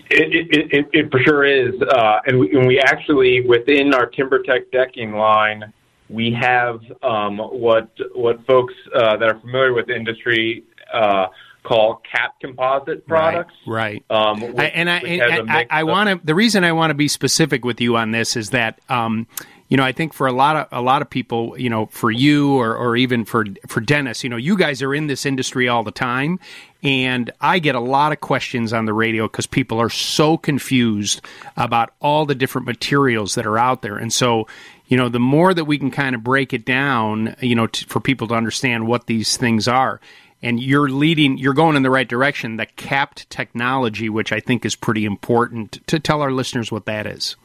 it, 0.09 0.71
it, 0.71 0.87
it, 0.93 1.11
for 1.11 1.19
sure 1.19 1.43
is, 1.43 1.73
uh, 1.81 2.19
and, 2.25 2.39
we, 2.39 2.55
and 2.55 2.65
we 2.65 2.79
actually 2.79 3.45
within 3.45 3.93
our 3.93 4.09
TimberTech 4.09 4.71
decking 4.71 5.13
line 5.13 5.73
we 6.13 6.31
have 6.39 6.79
um, 7.01 7.39
what 7.39 7.89
what 8.13 8.45
folks 8.45 8.73
uh, 8.95 9.17
that 9.17 9.27
are 9.27 9.39
familiar 9.39 9.73
with 9.73 9.87
the 9.87 9.95
industry 9.95 10.63
uh, 10.93 11.27
call 11.63 12.01
cap 12.09 12.35
composite 12.39 13.07
products. 13.07 13.53
Right. 13.65 14.03
right. 14.09 14.29
Um, 14.29 14.43
I, 14.57 14.65
and 14.65 14.89
I, 14.89 14.99
and 14.99 15.51
I, 15.51 15.65
I 15.69 15.83
want 15.83 16.09
to. 16.09 16.25
The 16.25 16.35
reason 16.35 16.63
I 16.63 16.71
want 16.71 16.91
to 16.91 16.95
be 16.95 17.07
specific 17.07 17.65
with 17.65 17.81
you 17.81 17.97
on 17.97 18.11
this 18.11 18.37
is 18.37 18.51
that. 18.51 18.79
Um, 18.89 19.27
you 19.69 19.77
know, 19.77 19.83
I 19.83 19.91
think 19.91 20.13
for 20.13 20.27
a 20.27 20.31
lot 20.31 20.55
of 20.55 20.67
a 20.71 20.81
lot 20.83 21.01
of 21.01 21.09
people, 21.09 21.57
you 21.57 21.67
know, 21.67 21.87
for 21.87 22.11
you 22.11 22.57
or, 22.57 22.75
or 22.75 22.95
even 22.95 23.25
for 23.25 23.43
for 23.65 23.79
Dennis, 23.81 24.23
you 24.23 24.29
know, 24.29 24.37
you 24.37 24.55
guys 24.55 24.83
are 24.83 24.93
in 24.93 25.07
this 25.07 25.25
industry 25.25 25.67
all 25.67 25.83
the 25.83 25.91
time, 25.91 26.39
and 26.83 27.31
I 27.41 27.57
get 27.57 27.73
a 27.73 27.79
lot 27.79 28.11
of 28.11 28.19
questions 28.19 28.71
on 28.71 28.85
the 28.85 28.93
radio 28.93 29.23
because 29.23 29.47
people 29.47 29.79
are 29.79 29.89
so 29.89 30.37
confused 30.37 31.21
about 31.57 31.91
all 32.01 32.27
the 32.27 32.35
different 32.35 32.67
materials 32.67 33.33
that 33.33 33.47
are 33.47 33.57
out 33.57 33.81
there, 33.81 33.97
and 33.97 34.13
so 34.13 34.47
you 34.87 34.97
know, 34.97 35.09
the 35.09 35.19
more 35.19 35.53
that 35.53 35.65
we 35.65 35.77
can 35.77 35.91
kind 35.91 36.15
of 36.15 36.23
break 36.23 36.53
it 36.53 36.65
down, 36.65 37.35
you 37.39 37.55
know, 37.55 37.67
t- 37.67 37.85
for 37.87 37.99
people 37.99 38.27
to 38.27 38.33
understand 38.33 38.87
what 38.87 39.07
these 39.07 39.37
things 39.37 39.67
are. 39.67 39.99
And 40.41 40.61
you're 40.61 40.89
leading, 40.89 41.37
you're 41.37 41.53
going 41.53 41.77
in 41.77 41.83
the 41.83 41.89
right 41.89 42.07
direction. 42.07 42.57
The 42.57 42.65
capped 42.65 43.29
technology, 43.29 44.09
which 44.09 44.33
I 44.33 44.41
think 44.41 44.65
is 44.65 44.75
pretty 44.75 45.05
important, 45.05 45.79
to 45.87 45.99
tell 45.99 46.21
our 46.21 46.31
listeners 46.31 46.71
what 46.71 46.85
that 46.85 47.07
is. 47.07 47.37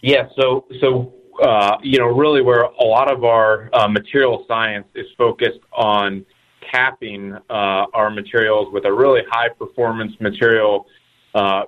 Yeah, 0.00 0.28
so 0.34 0.64
so 0.80 1.12
uh, 1.42 1.76
you 1.82 1.98
know, 1.98 2.06
really, 2.06 2.42
where 2.42 2.62
a 2.62 2.84
lot 2.84 3.12
of 3.12 3.24
our 3.24 3.68
uh, 3.72 3.88
material 3.88 4.44
science 4.48 4.86
is 4.94 5.06
focused 5.16 5.60
on 5.72 6.24
capping 6.70 7.34
uh, 7.34 7.86
our 7.94 8.10
materials 8.10 8.72
with 8.72 8.84
a 8.84 8.92
really 8.92 9.22
high 9.30 9.48
performance 9.48 10.12
material 10.20 10.86
uh, 11.34 11.64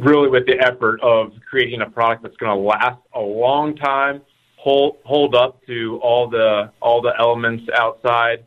really 0.00 0.28
with 0.28 0.46
the 0.46 0.58
effort 0.60 1.00
of 1.02 1.32
creating 1.48 1.82
a 1.82 1.90
product 1.90 2.22
that's 2.22 2.36
going 2.36 2.56
to 2.56 2.62
last 2.62 3.00
a 3.14 3.20
long 3.20 3.76
time, 3.76 4.22
hold 4.56 4.98
hold 5.04 5.34
up 5.34 5.64
to 5.66 5.98
all 6.02 6.28
the 6.28 6.70
all 6.80 7.00
the 7.00 7.12
elements 7.18 7.64
outside, 7.76 8.44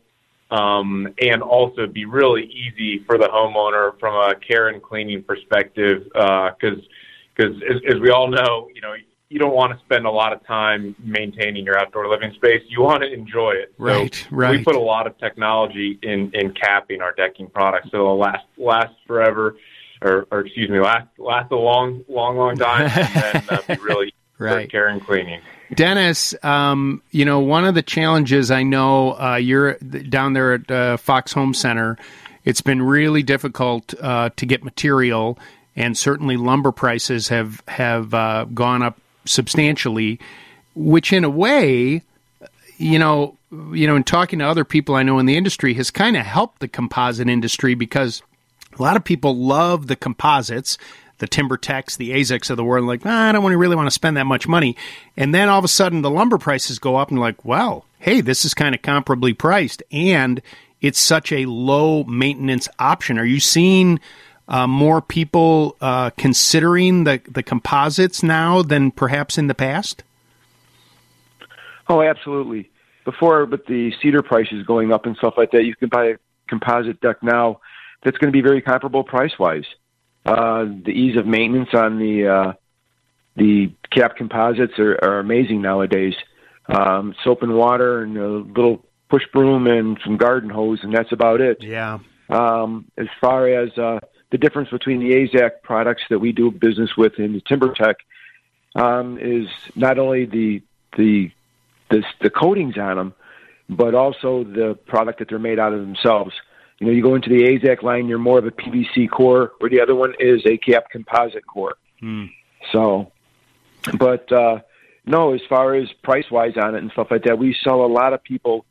um, 0.50 1.08
and 1.20 1.42
also 1.42 1.86
be 1.86 2.04
really 2.04 2.44
easy 2.44 3.04
for 3.04 3.18
the 3.18 3.26
homeowner 3.26 3.98
from 4.00 4.14
a 4.14 4.34
care 4.36 4.68
and 4.68 4.82
cleaning 4.82 5.22
perspective. 5.22 6.04
Because 6.04 6.78
uh, 6.78 6.88
because 7.36 7.62
as, 7.68 7.94
as 7.94 8.00
we 8.00 8.10
all 8.10 8.28
know, 8.28 8.68
you 8.74 8.80
know 8.80 8.94
you 9.28 9.38
don't 9.40 9.54
want 9.54 9.76
to 9.76 9.84
spend 9.84 10.06
a 10.06 10.10
lot 10.10 10.32
of 10.32 10.44
time 10.46 10.94
maintaining 11.02 11.64
your 11.64 11.78
outdoor 11.78 12.08
living 12.08 12.32
space. 12.34 12.62
You 12.68 12.80
want 12.82 13.02
to 13.02 13.12
enjoy 13.12 13.52
it. 13.52 13.74
Right, 13.76 14.14
so 14.14 14.36
right. 14.36 14.58
We 14.58 14.64
put 14.64 14.76
a 14.76 14.80
lot 14.80 15.06
of 15.06 15.18
technology 15.18 15.98
in 16.02 16.30
in 16.32 16.52
capping 16.54 17.02
our 17.02 17.12
decking 17.12 17.48
products 17.48 17.90
so 17.90 17.98
it'll 17.98 18.18
last 18.18 18.44
last 18.56 18.94
forever 19.06 19.56
or, 20.02 20.26
or 20.30 20.40
excuse 20.40 20.70
me, 20.70 20.80
last 20.80 21.08
last 21.18 21.50
a 21.52 21.56
long, 21.56 22.04
long, 22.08 22.36
long 22.36 22.56
time, 22.56 22.82
and 22.94 23.44
then 23.44 23.44
uh, 23.48 23.62
be 23.66 23.74
really 23.82 24.14
right. 24.38 24.70
care 24.70 24.88
and 24.88 25.04
cleaning. 25.04 25.40
Dennis, 25.74 26.34
um, 26.44 27.02
you 27.10 27.24
know, 27.24 27.40
one 27.40 27.64
of 27.64 27.74
the 27.74 27.82
challenges 27.82 28.50
I 28.50 28.62
know 28.62 29.18
uh, 29.18 29.36
you're 29.36 29.74
down 29.74 30.32
there 30.32 30.54
at 30.54 30.70
uh, 30.70 30.96
Fox 30.96 31.32
Home 31.32 31.54
Center. 31.54 31.98
It's 32.44 32.60
been 32.60 32.82
really 32.82 33.22
difficult 33.22 33.92
uh, 34.00 34.30
to 34.36 34.46
get 34.46 34.62
material, 34.62 35.38
and 35.74 35.98
certainly 35.98 36.36
lumber 36.36 36.70
prices 36.70 37.28
have 37.28 37.62
have 37.66 38.14
uh, 38.14 38.44
gone 38.44 38.82
up 38.82 38.98
substantially. 39.24 40.20
Which, 40.74 41.12
in 41.12 41.24
a 41.24 41.30
way, 41.30 42.02
you 42.76 42.98
know, 42.98 43.36
you 43.72 43.86
know, 43.86 43.96
in 43.96 44.04
talking 44.04 44.38
to 44.40 44.44
other 44.46 44.64
people 44.64 44.94
I 44.94 45.02
know 45.02 45.18
in 45.18 45.26
the 45.26 45.36
industry, 45.36 45.74
has 45.74 45.90
kind 45.90 46.16
of 46.16 46.24
helped 46.24 46.60
the 46.60 46.68
composite 46.68 47.28
industry 47.28 47.74
because 47.74 48.22
a 48.78 48.82
lot 48.82 48.96
of 48.96 49.04
people 49.04 49.36
love 49.36 49.86
the 49.86 49.96
composites, 49.96 50.78
the 51.18 51.28
TimberTechs, 51.28 51.96
the 51.96 52.10
AZEKs 52.10 52.50
of 52.50 52.56
the 52.56 52.64
world. 52.64 52.86
Like, 52.86 53.02
ah, 53.04 53.28
I 53.28 53.32
don't 53.32 53.44
really 53.44 53.76
want 53.76 53.86
to 53.86 53.92
spend 53.92 54.16
that 54.16 54.26
much 54.26 54.46
money. 54.46 54.76
And 55.16 55.34
then 55.34 55.48
all 55.48 55.58
of 55.58 55.64
a 55.64 55.68
sudden, 55.68 56.02
the 56.02 56.10
lumber 56.10 56.38
prices 56.38 56.78
go 56.78 56.96
up, 56.96 57.10
and 57.10 57.18
like, 57.18 57.44
well, 57.44 57.84
hey, 57.98 58.20
this 58.20 58.44
is 58.44 58.54
kind 58.54 58.74
of 58.74 58.82
comparably 58.82 59.36
priced, 59.36 59.82
and 59.90 60.42
it's 60.80 61.00
such 61.00 61.32
a 61.32 61.46
low 61.46 62.04
maintenance 62.04 62.68
option. 62.78 63.18
Are 63.18 63.24
you 63.24 63.40
seeing 63.40 63.98
uh, 64.48 64.66
more 64.66 65.00
people 65.00 65.76
uh, 65.80 66.10
considering 66.10 67.04
the 67.04 67.20
the 67.28 67.42
composites 67.42 68.22
now 68.22 68.62
than 68.62 68.90
perhaps 68.90 69.38
in 69.38 69.46
the 69.46 69.54
past? 69.54 70.02
Oh, 71.88 72.02
absolutely. 72.02 72.70
Before, 73.04 73.46
but 73.46 73.66
the 73.66 73.92
cedar 74.02 74.22
prices 74.22 74.66
going 74.66 74.92
up 74.92 75.06
and 75.06 75.16
stuff 75.16 75.34
like 75.36 75.52
that, 75.52 75.64
you 75.64 75.76
can 75.76 75.88
buy 75.88 76.06
a 76.06 76.16
composite 76.48 77.00
deck 77.00 77.22
now 77.22 77.60
that's 78.04 78.18
going 78.18 78.32
to 78.32 78.36
be 78.36 78.42
very 78.42 78.62
comparable 78.62 79.04
price 79.04 79.38
wise. 79.38 79.64
Uh, 80.24 80.64
the 80.64 80.90
ease 80.90 81.16
of 81.16 81.26
maintenance 81.26 81.70
on 81.72 81.98
the 81.98 82.26
uh, 82.26 82.52
the 83.36 83.72
cap 83.90 84.16
composites 84.16 84.78
are, 84.78 84.98
are 85.02 85.18
amazing 85.18 85.62
nowadays. 85.62 86.14
Um, 86.68 87.14
soap 87.22 87.42
and 87.42 87.54
water 87.54 88.02
and 88.02 88.16
a 88.16 88.28
little 88.28 88.84
push 89.08 89.22
broom 89.32 89.66
and 89.66 89.98
some 90.04 90.16
garden 90.16 90.50
hose, 90.50 90.80
and 90.82 90.92
that's 90.92 91.12
about 91.12 91.40
it. 91.40 91.58
Yeah. 91.62 91.98
Um, 92.28 92.90
as 92.98 93.06
far 93.20 93.46
as 93.48 93.76
uh, 93.78 94.00
the 94.30 94.38
difference 94.38 94.70
between 94.70 94.98
the 94.98 95.12
AZEK 95.14 95.62
products 95.62 96.02
that 96.10 96.18
we 96.18 96.32
do 96.32 96.50
business 96.50 96.96
with 96.96 97.12
and 97.18 97.34
the 97.34 97.40
TimberTech 97.42 97.94
um, 98.74 99.18
is 99.20 99.46
not 99.74 99.98
only 99.98 100.26
the 100.26 100.62
the 100.96 101.30
the, 101.90 102.02
the 102.20 102.30
coatings 102.30 102.76
on 102.78 102.96
them, 102.96 103.14
but 103.68 103.94
also 103.94 104.42
the 104.42 104.76
product 104.86 105.20
that 105.20 105.28
they're 105.28 105.38
made 105.38 105.60
out 105.60 105.72
of 105.72 105.80
themselves. 105.80 106.32
You 106.78 106.86
know, 106.86 106.92
you 106.92 107.02
go 107.02 107.14
into 107.14 107.30
the 107.30 107.42
AZEK 107.42 107.82
line, 107.82 108.06
you're 108.06 108.18
more 108.18 108.38
of 108.38 108.46
a 108.46 108.50
PVC 108.50 109.10
core, 109.10 109.52
where 109.58 109.70
the 109.70 109.80
other 109.80 109.94
one 109.94 110.14
is 110.18 110.42
a 110.44 110.58
cap 110.58 110.90
composite 110.90 111.46
core. 111.46 111.74
Hmm. 112.00 112.26
So, 112.72 113.12
but 113.98 114.30
uh, 114.30 114.60
no, 115.06 115.32
as 115.32 115.40
far 115.48 115.74
as 115.74 115.88
price 116.02 116.30
wise 116.30 116.54
on 116.56 116.74
it 116.74 116.78
and 116.78 116.90
stuff 116.92 117.08
like 117.10 117.24
that, 117.24 117.38
we 117.38 117.56
sell 117.62 117.84
a 117.84 117.86
lot 117.86 118.12
of 118.12 118.22
people. 118.22 118.66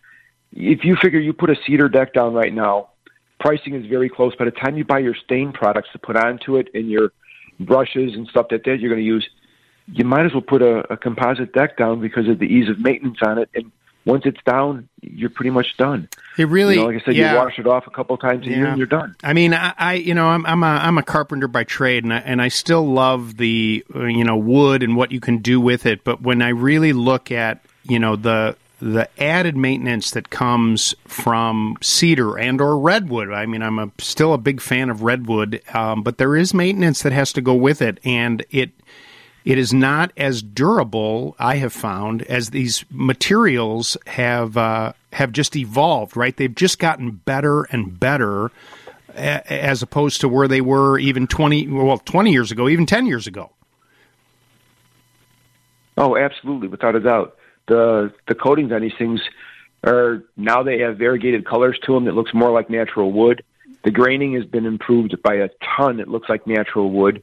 If 0.51 0.83
you 0.83 0.95
figure 1.01 1.19
you 1.19 1.33
put 1.33 1.49
a 1.49 1.55
cedar 1.65 1.89
deck 1.89 2.13
down 2.13 2.33
right 2.33 2.53
now, 2.53 2.89
pricing 3.39 3.73
is 3.73 3.85
very 3.87 4.09
close. 4.09 4.35
By 4.35 4.45
the 4.45 4.51
time 4.51 4.77
you 4.77 4.85
buy 4.85 4.99
your 4.99 5.15
stain 5.15 5.51
products 5.51 5.89
to 5.93 5.99
put 5.99 6.15
onto 6.15 6.57
it 6.57 6.67
and 6.73 6.89
your 6.89 7.11
brushes 7.59 8.13
and 8.13 8.27
stuff 8.27 8.47
like 8.51 8.63
that 8.63 8.79
you're 8.79 8.89
going 8.89 9.01
to 9.01 9.05
use, 9.05 9.27
you 9.87 10.05
might 10.05 10.25
as 10.25 10.33
well 10.33 10.41
put 10.41 10.61
a, 10.61 10.91
a 10.91 10.97
composite 10.97 11.53
deck 11.53 11.77
down 11.77 12.01
because 12.01 12.27
of 12.27 12.39
the 12.39 12.45
ease 12.45 12.69
of 12.69 12.79
maintenance 12.79 13.17
on 13.25 13.37
it. 13.37 13.49
And 13.55 13.71
once 14.05 14.23
it's 14.25 14.41
down, 14.45 14.87
you're 15.01 15.31
pretty 15.31 15.49
much 15.49 15.75
done. 15.77 16.07
It 16.37 16.47
really, 16.47 16.75
you 16.75 16.81
know, 16.81 16.87
like 16.87 17.01
I 17.01 17.05
said, 17.05 17.15
yeah. 17.15 17.33
you 17.33 17.37
wash 17.37 17.57
it 17.57 17.65
off 17.65 17.87
a 17.87 17.89
couple 17.89 18.17
times 18.17 18.45
a 18.45 18.49
year 18.49 18.67
and 18.67 18.77
you're 18.77 18.87
done. 18.87 19.15
I 19.23 19.33
mean, 19.33 19.53
I, 19.53 19.73
I 19.77 19.93
you 19.95 20.13
know, 20.13 20.27
I'm 20.27 20.45
I'm 20.45 20.63
a 20.63 20.67
I'm 20.67 20.97
a 20.97 21.03
carpenter 21.03 21.47
by 21.47 21.63
trade, 21.63 22.03
and 22.03 22.13
I, 22.13 22.17
and 22.19 22.41
I 22.41 22.49
still 22.49 22.87
love 22.87 23.37
the 23.37 23.83
uh, 23.95 24.05
you 24.05 24.23
know 24.23 24.37
wood 24.37 24.83
and 24.83 24.95
what 24.95 25.11
you 25.11 25.19
can 25.19 25.39
do 25.39 25.59
with 25.59 25.85
it. 25.85 26.03
But 26.03 26.21
when 26.21 26.41
I 26.41 26.49
really 26.49 26.93
look 26.93 27.31
at 27.31 27.65
you 27.83 27.99
know 27.99 28.15
the 28.15 28.55
the 28.79 29.09
added 29.21 29.57
maintenance 29.57 30.11
that 30.11 30.29
comes 30.29 30.93
from 31.07 31.77
cedar 31.81 32.37
and 32.37 32.61
or 32.61 32.77
redwood, 32.77 33.31
I 33.31 33.45
mean, 33.47 33.63
I'm 33.63 33.79
a, 33.79 33.91
still 33.97 34.33
a 34.33 34.37
big 34.37 34.61
fan 34.61 34.89
of 34.89 35.01
redwood, 35.01 35.61
um, 35.73 36.03
but 36.03 36.17
there 36.17 36.35
is 36.35 36.53
maintenance 36.53 37.01
that 37.01 37.13
has 37.13 37.33
to 37.33 37.41
go 37.41 37.55
with 37.55 37.81
it, 37.81 37.99
and 38.03 38.45
it 38.51 38.71
it 39.45 39.59
is 39.59 39.71
not 39.71 40.11
as 40.17 40.41
durable, 40.41 41.35
I 41.37 41.57
have 41.57 41.71
found, 41.71 42.23
as 42.23 42.49
these 42.49 42.83
materials 42.89 43.95
have 44.07 44.57
uh, 44.57 44.93
have 45.13 45.31
just 45.31 45.55
evolved. 45.55 46.17
Right, 46.17 46.35
they've 46.35 46.53
just 46.53 46.79
gotten 46.79 47.11
better 47.11 47.63
and 47.65 47.97
better, 47.99 48.51
as 49.13 49.83
opposed 49.83 50.21
to 50.21 50.27
where 50.27 50.47
they 50.47 50.61
were 50.61 50.97
even 50.97 51.27
twenty 51.27 51.67
well 51.67 51.99
twenty 51.99 52.31
years 52.31 52.51
ago, 52.51 52.67
even 52.67 52.87
ten 52.87 53.05
years 53.05 53.27
ago. 53.27 53.51
Oh, 55.95 56.17
absolutely, 56.17 56.67
without 56.67 56.95
a 56.95 56.99
doubt. 56.99 57.37
The 57.67 58.11
the 58.27 58.35
coatings 58.35 58.71
on 58.71 58.81
these 58.81 58.95
things 58.97 59.21
are 59.83 60.23
now 60.35 60.63
they 60.63 60.79
have 60.79 60.97
variegated 60.97 61.45
colors 61.45 61.77
to 61.85 61.93
them 61.93 62.05
that 62.05 62.15
looks 62.15 62.33
more 62.33 62.51
like 62.51 62.71
natural 62.71 63.11
wood. 63.11 63.43
The 63.83 63.91
graining 63.91 64.33
has 64.33 64.45
been 64.45 64.65
improved 64.65 65.21
by 65.21 65.35
a 65.35 65.49
ton. 65.77 65.99
It 65.99 66.07
looks 66.07 66.27
like 66.29 66.47
natural 66.47 66.89
wood. 66.89 67.21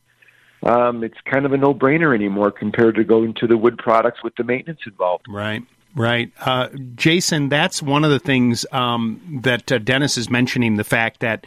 Um, 0.63 1.03
it's 1.03 1.19
kind 1.25 1.45
of 1.45 1.53
a 1.53 1.57
no 1.57 1.75
brainer 1.75 2.15
anymore 2.15 2.51
compared 2.53 2.95
to 2.97 3.05
going 3.05 3.35
to 3.35 3.47
the 3.47 3.57
wood 3.57 3.79
products 3.79 4.23
with 4.23 4.35
the 4.37 4.45
maintenance 4.45 4.81
involved. 4.87 5.27
Right. 5.29 5.63
Right. 5.95 6.31
Uh, 6.41 6.69
Jason, 6.95 7.49
that's 7.49 7.83
one 7.83 8.05
of 8.05 8.11
the 8.11 8.19
things 8.21 8.65
um, 8.73 9.41
that 9.43 9.71
uh, 9.71 9.79
Dennis 9.79 10.17
is 10.17 10.31
mentioning 10.31 10.77
the 10.77 10.85
fact 10.85 11.21
that 11.21 11.47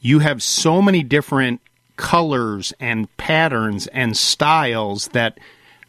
you 0.00 0.18
have 0.18 0.42
so 0.42 0.82
many 0.82 1.02
different 1.02 1.60
colors 1.96 2.74
and 2.78 3.14
patterns 3.16 3.86
and 3.88 4.16
styles 4.16 5.08
that. 5.08 5.38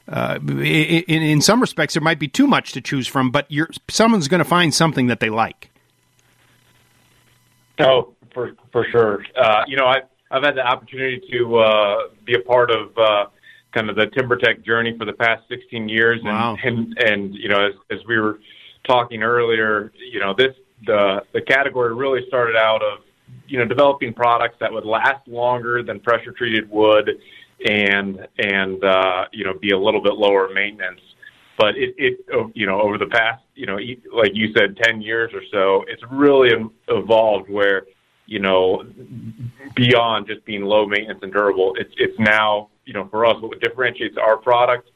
Uh, 0.09 0.39
i- 0.47 0.51
i- 0.61 1.03
in, 1.09 1.21
in 1.21 1.41
some 1.41 1.59
respects, 1.59 1.95
there 1.95 2.01
might 2.01 2.17
be 2.17 2.29
too 2.29 2.47
much 2.47 2.71
to 2.71 2.79
choose 2.79 3.07
from, 3.07 3.29
but 3.29 3.45
you're, 3.49 3.69
someone's 3.89 4.29
going 4.29 4.39
to 4.39 4.45
find 4.45 4.73
something 4.73 5.07
that 5.07 5.19
they 5.19 5.29
like. 5.29 5.69
Oh, 7.79 8.13
for 8.33 8.53
for 8.71 8.85
sure. 8.89 9.25
Uh, 9.35 9.63
you 9.67 9.75
know, 9.75 9.85
I 9.85 10.03
I've 10.31 10.43
had 10.43 10.55
the 10.55 10.65
opportunity 10.65 11.21
to 11.31 11.57
uh, 11.57 11.97
be 12.25 12.35
a 12.35 12.39
part 12.39 12.71
of 12.71 12.97
uh, 12.97 13.25
kind 13.73 13.89
of 13.89 13.95
the 13.95 14.07
TimberTech 14.07 14.65
journey 14.65 14.97
for 14.97 15.05
the 15.05 15.13
past 15.13 15.43
16 15.49 15.87
years, 15.87 16.19
and 16.19 16.29
Wow. 16.29 16.57
and, 16.63 16.97
and 16.99 17.33
you 17.35 17.49
know, 17.49 17.67
as, 17.67 17.73
as 17.91 17.99
we 18.07 18.19
were 18.19 18.39
talking 18.85 19.23
earlier, 19.23 19.91
you 20.11 20.19
know, 20.19 20.33
this 20.37 20.55
the 20.85 21.23
the 21.33 21.41
category 21.41 21.93
really 21.95 22.25
started 22.27 22.55
out 22.55 22.81
of 22.83 22.99
you 23.47 23.57
know 23.57 23.65
developing 23.65 24.13
products 24.13 24.55
that 24.59 24.71
would 24.71 24.85
last 24.85 25.27
longer 25.27 25.81
than 25.83 25.99
pressure 25.99 26.31
treated 26.31 26.69
wood, 26.69 27.19
and 27.65 28.27
and 28.37 28.83
uh, 28.83 29.25
you 29.31 29.43
know 29.45 29.53
be 29.53 29.71
a 29.71 29.77
little 29.77 30.01
bit 30.01 30.13
lower 30.13 30.49
maintenance. 30.53 31.01
But 31.57 31.75
it, 31.77 31.95
it 31.97 32.19
you 32.53 32.67
know 32.67 32.79
over 32.81 32.97
the 32.97 33.07
past 33.07 33.43
you 33.55 33.65
know 33.65 33.77
like 34.13 34.31
you 34.33 34.53
said 34.53 34.77
10 34.83 35.01
years 35.01 35.31
or 35.33 35.41
so, 35.51 35.83
it's 35.87 36.03
really 36.11 36.51
evolved 36.87 37.49
where 37.49 37.83
you 38.27 38.39
know 38.39 38.85
beyond 39.75 40.27
just 40.27 40.45
being 40.45 40.63
low 40.63 40.85
maintenance 40.85 41.19
and 41.23 41.31
durable, 41.31 41.73
it's 41.79 41.93
it's 41.97 42.17
now 42.19 42.69
you 42.85 42.93
know 42.93 43.07
for 43.09 43.25
us 43.25 43.41
what 43.41 43.59
differentiates 43.59 44.17
our 44.17 44.37
product 44.37 44.89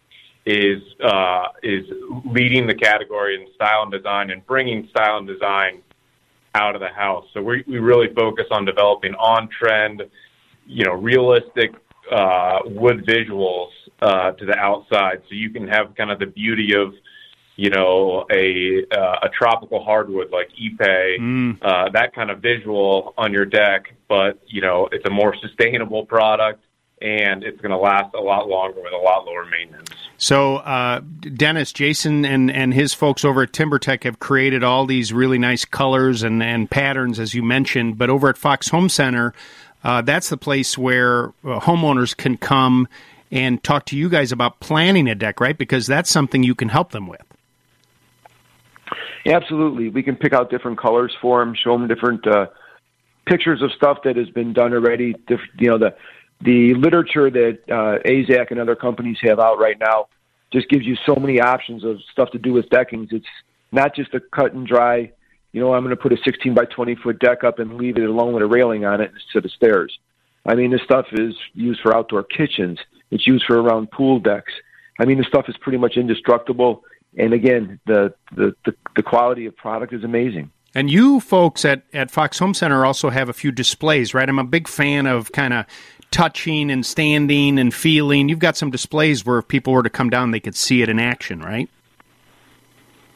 is 0.45 0.81
uh, 1.03 1.45
is 1.63 1.85
leading 2.25 2.67
the 2.67 2.75
category 2.75 3.41
in 3.41 3.47
style 3.55 3.83
and 3.83 3.91
design 3.91 4.29
and 4.31 4.45
bringing 4.45 4.87
style 4.89 5.17
and 5.17 5.27
design 5.27 5.81
out 6.55 6.75
of 6.75 6.81
the 6.81 6.89
house. 6.89 7.25
So 7.33 7.41
we 7.41 7.63
we 7.67 7.79
really 7.79 8.13
focus 8.13 8.45
on 8.51 8.65
developing 8.65 9.13
on 9.15 9.49
trend, 9.49 10.03
you 10.67 10.83
know, 10.83 10.93
realistic 10.93 11.73
uh, 12.11 12.59
wood 12.65 13.05
visuals 13.05 13.69
uh, 14.01 14.31
to 14.31 14.45
the 14.45 14.57
outside, 14.57 15.21
so 15.29 15.35
you 15.35 15.49
can 15.49 15.67
have 15.67 15.95
kind 15.95 16.11
of 16.11 16.19
the 16.19 16.25
beauty 16.25 16.75
of 16.75 16.93
you 17.61 17.69
know 17.69 18.25
a 18.31 18.83
uh, 18.91 19.19
a 19.21 19.29
tropical 19.29 19.83
hardwood 19.83 20.31
like 20.31 20.49
ipe, 20.59 21.57
uh, 21.61 21.89
that 21.89 22.15
kind 22.15 22.31
of 22.31 22.39
visual 22.39 23.13
on 23.19 23.31
your 23.31 23.45
deck, 23.45 23.93
but 24.09 24.39
you 24.47 24.61
know 24.61 24.89
it's 24.91 25.05
a 25.05 25.11
more 25.11 25.35
sustainable 25.35 26.03
product 26.05 26.63
and 27.03 27.43
it's 27.43 27.59
going 27.61 27.71
to 27.71 27.77
last 27.77 28.13
a 28.15 28.19
lot 28.19 28.47
longer 28.47 28.81
with 28.81 28.93
a 28.93 28.97
lot 28.97 29.25
lower 29.25 29.45
maintenance. 29.45 29.89
So, 30.17 30.57
uh, 30.57 30.99
Dennis, 31.35 31.73
Jason, 31.73 32.25
and, 32.25 32.51
and 32.51 32.75
his 32.75 32.93
folks 32.93 33.25
over 33.25 33.41
at 33.41 33.51
TimberTech 33.51 34.03
have 34.03 34.19
created 34.19 34.63
all 34.63 34.85
these 34.85 35.11
really 35.11 35.39
nice 35.39 35.65
colors 35.65 36.21
and, 36.21 36.43
and 36.43 36.69
patterns, 36.69 37.19
as 37.19 37.33
you 37.33 37.41
mentioned. 37.41 37.97
But 37.97 38.11
over 38.11 38.29
at 38.29 38.37
Fox 38.37 38.69
Home 38.69 38.87
Center, 38.87 39.33
uh, 39.83 40.03
that's 40.03 40.29
the 40.29 40.37
place 40.37 40.77
where 40.77 41.29
uh, 41.43 41.59
homeowners 41.61 42.15
can 42.15 42.37
come 42.37 42.87
and 43.31 43.63
talk 43.63 43.85
to 43.87 43.97
you 43.97 44.07
guys 44.07 44.31
about 44.31 44.59
planning 44.59 45.07
a 45.09 45.15
deck, 45.15 45.39
right? 45.39 45.57
Because 45.57 45.87
that's 45.87 46.11
something 46.11 46.43
you 46.43 46.53
can 46.53 46.69
help 46.69 46.91
them 46.91 47.07
with. 47.07 47.30
Absolutely, 49.25 49.89
we 49.89 50.03
can 50.03 50.15
pick 50.15 50.33
out 50.33 50.49
different 50.49 50.77
colors 50.77 51.13
for 51.21 51.39
them, 51.39 51.55
show 51.55 51.77
them 51.77 51.87
different 51.87 52.25
uh, 52.27 52.47
pictures 53.25 53.61
of 53.61 53.71
stuff 53.71 53.99
that 54.03 54.15
has 54.15 54.29
been 54.29 54.53
done 54.53 54.73
already. 54.73 55.15
Diff- 55.27 55.39
you 55.57 55.69
know, 55.69 55.77
the 55.77 55.95
the 56.43 56.73
literature 56.73 57.29
that 57.29 57.59
uh, 57.69 57.99
AZEK 58.07 58.51
and 58.51 58.59
other 58.59 58.75
companies 58.75 59.17
have 59.21 59.39
out 59.39 59.59
right 59.59 59.77
now 59.79 60.07
just 60.51 60.67
gives 60.69 60.85
you 60.85 60.95
so 61.05 61.15
many 61.15 61.39
options 61.39 61.83
of 61.83 61.97
stuff 62.11 62.31
to 62.31 62.39
do 62.39 62.51
with 62.51 62.69
deckings. 62.69 63.09
It's 63.11 63.25
not 63.71 63.95
just 63.95 64.13
a 64.13 64.19
cut 64.19 64.53
and 64.53 64.67
dry. 64.67 65.11
You 65.53 65.61
know, 65.61 65.73
I'm 65.73 65.83
going 65.83 65.95
to 65.95 66.01
put 66.01 66.13
a 66.13 66.17
16 66.23 66.53
by 66.53 66.65
20 66.65 66.95
foot 66.95 67.19
deck 67.19 67.43
up 67.43 67.59
and 67.59 67.75
leave 67.75 67.97
it 67.97 68.03
alone 68.03 68.33
with 68.33 68.43
a 68.43 68.47
railing 68.47 68.85
on 68.85 69.01
it 69.01 69.11
instead 69.13 69.45
of 69.45 69.51
stairs. 69.51 69.97
I 70.45 70.55
mean, 70.55 70.71
this 70.71 70.81
stuff 70.83 71.05
is 71.11 71.35
used 71.53 71.81
for 71.81 71.95
outdoor 71.95 72.23
kitchens. 72.23 72.79
It's 73.11 73.27
used 73.27 73.45
for 73.45 73.61
around 73.61 73.91
pool 73.91 74.19
decks. 74.19 74.53
I 74.99 75.05
mean, 75.05 75.17
this 75.17 75.27
stuff 75.27 75.45
is 75.47 75.55
pretty 75.57 75.77
much 75.77 75.97
indestructible. 75.97 76.83
And 77.17 77.33
again, 77.33 77.79
the, 77.85 78.13
the, 78.35 78.55
the, 78.65 78.75
the 78.95 79.03
quality 79.03 79.45
of 79.45 79.55
product 79.55 79.93
is 79.93 80.03
amazing. 80.03 80.51
And 80.73 80.89
you 80.89 81.19
folks 81.19 81.65
at, 81.65 81.83
at 81.93 82.11
Fox 82.11 82.39
Home 82.39 82.53
Center 82.53 82.85
also 82.85 83.09
have 83.09 83.27
a 83.27 83.33
few 83.33 83.51
displays, 83.51 84.13
right? 84.13 84.27
I'm 84.27 84.39
a 84.39 84.43
big 84.43 84.67
fan 84.67 85.05
of 85.05 85.31
kind 85.33 85.53
of 85.53 85.65
touching 86.11 86.71
and 86.71 86.85
standing 86.85 87.59
and 87.59 87.73
feeling. 87.73 88.29
You've 88.29 88.39
got 88.39 88.55
some 88.55 88.71
displays 88.71 89.25
where 89.25 89.39
if 89.39 89.47
people 89.47 89.73
were 89.73 89.83
to 89.83 89.89
come 89.89 90.09
down, 90.09 90.31
they 90.31 90.39
could 90.39 90.55
see 90.55 90.81
it 90.81 90.89
in 90.89 90.99
action, 90.99 91.41
right? 91.41 91.69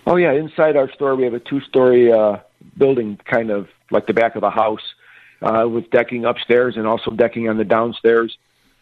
Oh 0.07 0.17
yeah, 0.17 0.33
inside 0.33 0.75
our 0.75 0.91
store 0.91 1.15
we 1.15 1.23
have 1.23 1.33
a 1.33 1.39
two-story 1.39 2.11
uh, 2.11 2.37
building, 2.77 3.19
kind 3.25 3.49
of 3.49 3.67
like 3.89 4.05
the 4.05 4.13
back 4.13 4.35
of 4.35 4.43
a 4.43 4.49
house, 4.49 4.93
uh, 5.41 5.67
with 5.67 5.89
decking 5.89 6.25
upstairs 6.25 6.77
and 6.77 6.85
also 6.85 7.11
decking 7.11 7.49
on 7.49 7.57
the 7.57 7.63
downstairs. 7.63 8.37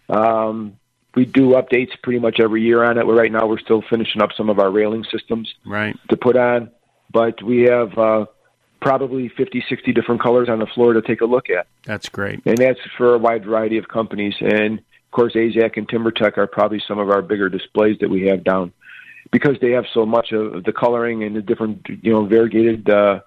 Um, 0.09 0.77
we 1.15 1.25
do 1.25 1.49
updates 1.51 1.91
pretty 2.01 2.19
much 2.19 2.39
every 2.39 2.61
year 2.61 2.83
on 2.83 2.97
it. 2.97 3.03
Right 3.03 3.31
now 3.31 3.45
we're 3.47 3.59
still 3.59 3.83
finishing 3.89 4.21
up 4.21 4.31
some 4.35 4.49
of 4.49 4.59
our 4.59 4.71
railing 4.71 5.03
systems 5.11 5.53
Right. 5.65 5.95
to 6.09 6.17
put 6.17 6.35
on, 6.35 6.71
but 7.11 7.41
we 7.43 7.61
have 7.63 7.97
uh, 7.97 8.25
probably 8.81 9.29
50, 9.29 9.63
60 9.69 9.93
different 9.93 10.21
colors 10.21 10.49
on 10.49 10.59
the 10.59 10.65
floor 10.67 10.93
to 10.93 11.01
take 11.01 11.21
a 11.21 11.25
look 11.25 11.49
at, 11.49 11.67
That's 11.85 12.09
great. 12.09 12.41
and 12.45 12.57
that's 12.57 12.79
for 12.97 13.13
a 13.13 13.17
wide 13.17 13.45
variety 13.45 13.77
of 13.77 13.87
companies. 13.87 14.35
And 14.41 14.79
of 14.79 15.11
course, 15.11 15.33
AZEK 15.35 15.77
and 15.77 15.87
TimberTech 15.87 16.37
are 16.37 16.47
probably 16.47 16.81
some 16.87 16.97
of 16.99 17.09
our 17.09 17.21
bigger 17.21 17.47
displays 17.49 17.97
that 18.01 18.09
we 18.09 18.25
have 18.27 18.43
down 18.43 18.73
because 19.31 19.57
they 19.61 19.71
have 19.71 19.85
so 19.93 20.05
much 20.05 20.31
of 20.31 20.63
the 20.63 20.73
coloring 20.73 21.23
and 21.23 21.35
the 21.35 21.41
different, 21.41 21.85
you 22.01 22.11
know, 22.11 22.25
variegated 22.25 22.89
uh, 22.89 23.19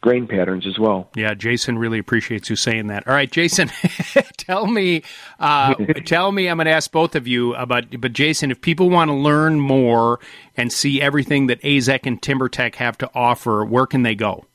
grain 0.00 0.26
patterns 0.26 0.66
as 0.66 0.78
well. 0.78 1.10
Yeah, 1.14 1.34
Jason 1.34 1.78
really 1.78 1.98
appreciates 1.98 2.48
you 2.48 2.56
saying 2.56 2.86
that. 2.88 3.06
All 3.06 3.14
right, 3.14 3.30
Jason, 3.30 3.70
tell 4.36 4.66
me, 4.66 5.02
uh, 5.38 5.74
tell 6.04 6.32
me. 6.32 6.48
I'm 6.48 6.56
going 6.56 6.66
to 6.66 6.72
ask 6.72 6.90
both 6.90 7.14
of 7.14 7.26
you 7.28 7.54
about. 7.54 8.00
But 8.00 8.12
Jason, 8.12 8.50
if 8.50 8.60
people 8.60 8.90
want 8.90 9.10
to 9.10 9.14
learn 9.14 9.60
more 9.60 10.20
and 10.56 10.72
see 10.72 11.00
everything 11.00 11.46
that 11.48 11.60
AZEK 11.62 12.06
and 12.06 12.20
TimberTech 12.20 12.76
have 12.76 12.98
to 12.98 13.10
offer, 13.14 13.64
where 13.64 13.86
can 13.86 14.02
they 14.02 14.14
go? 14.14 14.46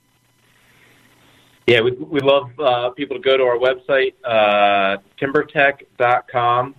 Yeah, 1.68 1.82
we 1.82 1.92
we 1.92 2.20
love 2.20 2.52
uh, 2.60 2.90
people 2.92 3.18
to 3.18 3.22
go 3.22 3.38
to 3.38 3.44
our 3.44 3.58
website, 3.58 4.14
uh, 4.24 4.98
timbertech.com, 5.20 6.76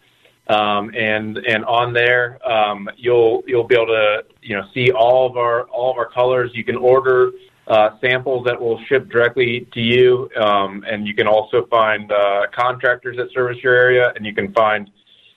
um, 0.46 0.94
and 0.94 1.38
and 1.38 1.64
on 1.64 1.92
there 1.92 2.38
um, 2.48 2.88
you'll 2.96 3.42
you'll 3.48 3.66
be 3.66 3.74
able 3.74 3.87
to 3.87 4.24
you 4.42 4.57
know 4.57 4.62
see 4.72 4.92
all 4.92 5.29
of 5.29 5.37
our 5.37 5.64
all 5.64 5.90
of 5.90 5.98
our 5.98 6.09
colors. 6.09 6.52
You 6.55 6.62
can 6.62 6.76
order 6.76 7.33
samples 8.00 8.44
that 8.44 8.61
will 8.61 8.81
ship 8.85 9.09
directly 9.09 9.66
to 9.72 9.81
you, 9.81 10.31
um, 10.40 10.85
and 10.88 11.07
you 11.07 11.14
can 11.14 11.26
also 11.26 11.66
find 11.66 12.11
uh, 12.12 12.42
contractors 12.55 13.16
that 13.16 13.33
service 13.33 13.59
your 13.62 13.74
area, 13.74 14.12
and 14.14 14.24
you 14.24 14.35
can 14.35 14.52
find 14.52 14.90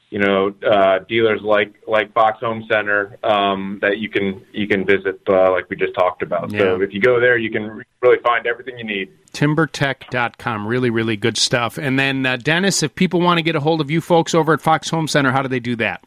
you 0.10 0.20
know 0.20 0.54
uh, 0.68 1.00
dealers 1.08 1.42
like 1.42 1.74
like 1.88 2.14
Fox 2.14 2.40
Home 2.40 2.66
Center 2.70 3.18
um, 3.24 3.80
that 3.82 4.00
you 4.00 4.10
can 4.10 4.44
you 4.52 4.68
can 4.68 4.86
visit 4.86 5.22
uh, 5.28 5.52
like 5.52 5.70
we 5.70 5.76
just 5.76 5.94
talked 5.94 6.22
about. 6.22 6.52
Yeah. 6.52 6.60
So 6.60 6.82
if 6.82 6.94
you 6.94 7.02
go 7.02 7.20
there, 7.20 7.38
you 7.38 7.52
can 7.52 7.84
really 8.02 8.22
find 8.24 8.46
everything 8.48 8.78
you 8.78 8.86
need. 8.86 9.12
timbertech.com. 9.34 10.68
Really, 10.68 10.90
really 10.90 11.18
good 11.18 11.38
stuff. 11.38 11.78
And 11.78 12.00
then, 12.00 12.26
uh, 12.26 12.38
Dennis, 12.38 12.82
if 12.82 12.96
people 12.96 13.22
want 13.22 13.38
to 13.38 13.44
get 13.44 13.56
a 13.56 13.60
hold 13.60 13.82
of 13.82 13.92
you 13.92 14.02
folks 14.02 14.34
over 14.34 14.54
at 14.54 14.62
Fox 14.62 14.90
Home 14.90 15.08
Center, 15.08 15.32
how 15.32 15.42
do 15.42 15.48
they 15.48 15.60
do 15.60 15.76
that? 15.78 16.04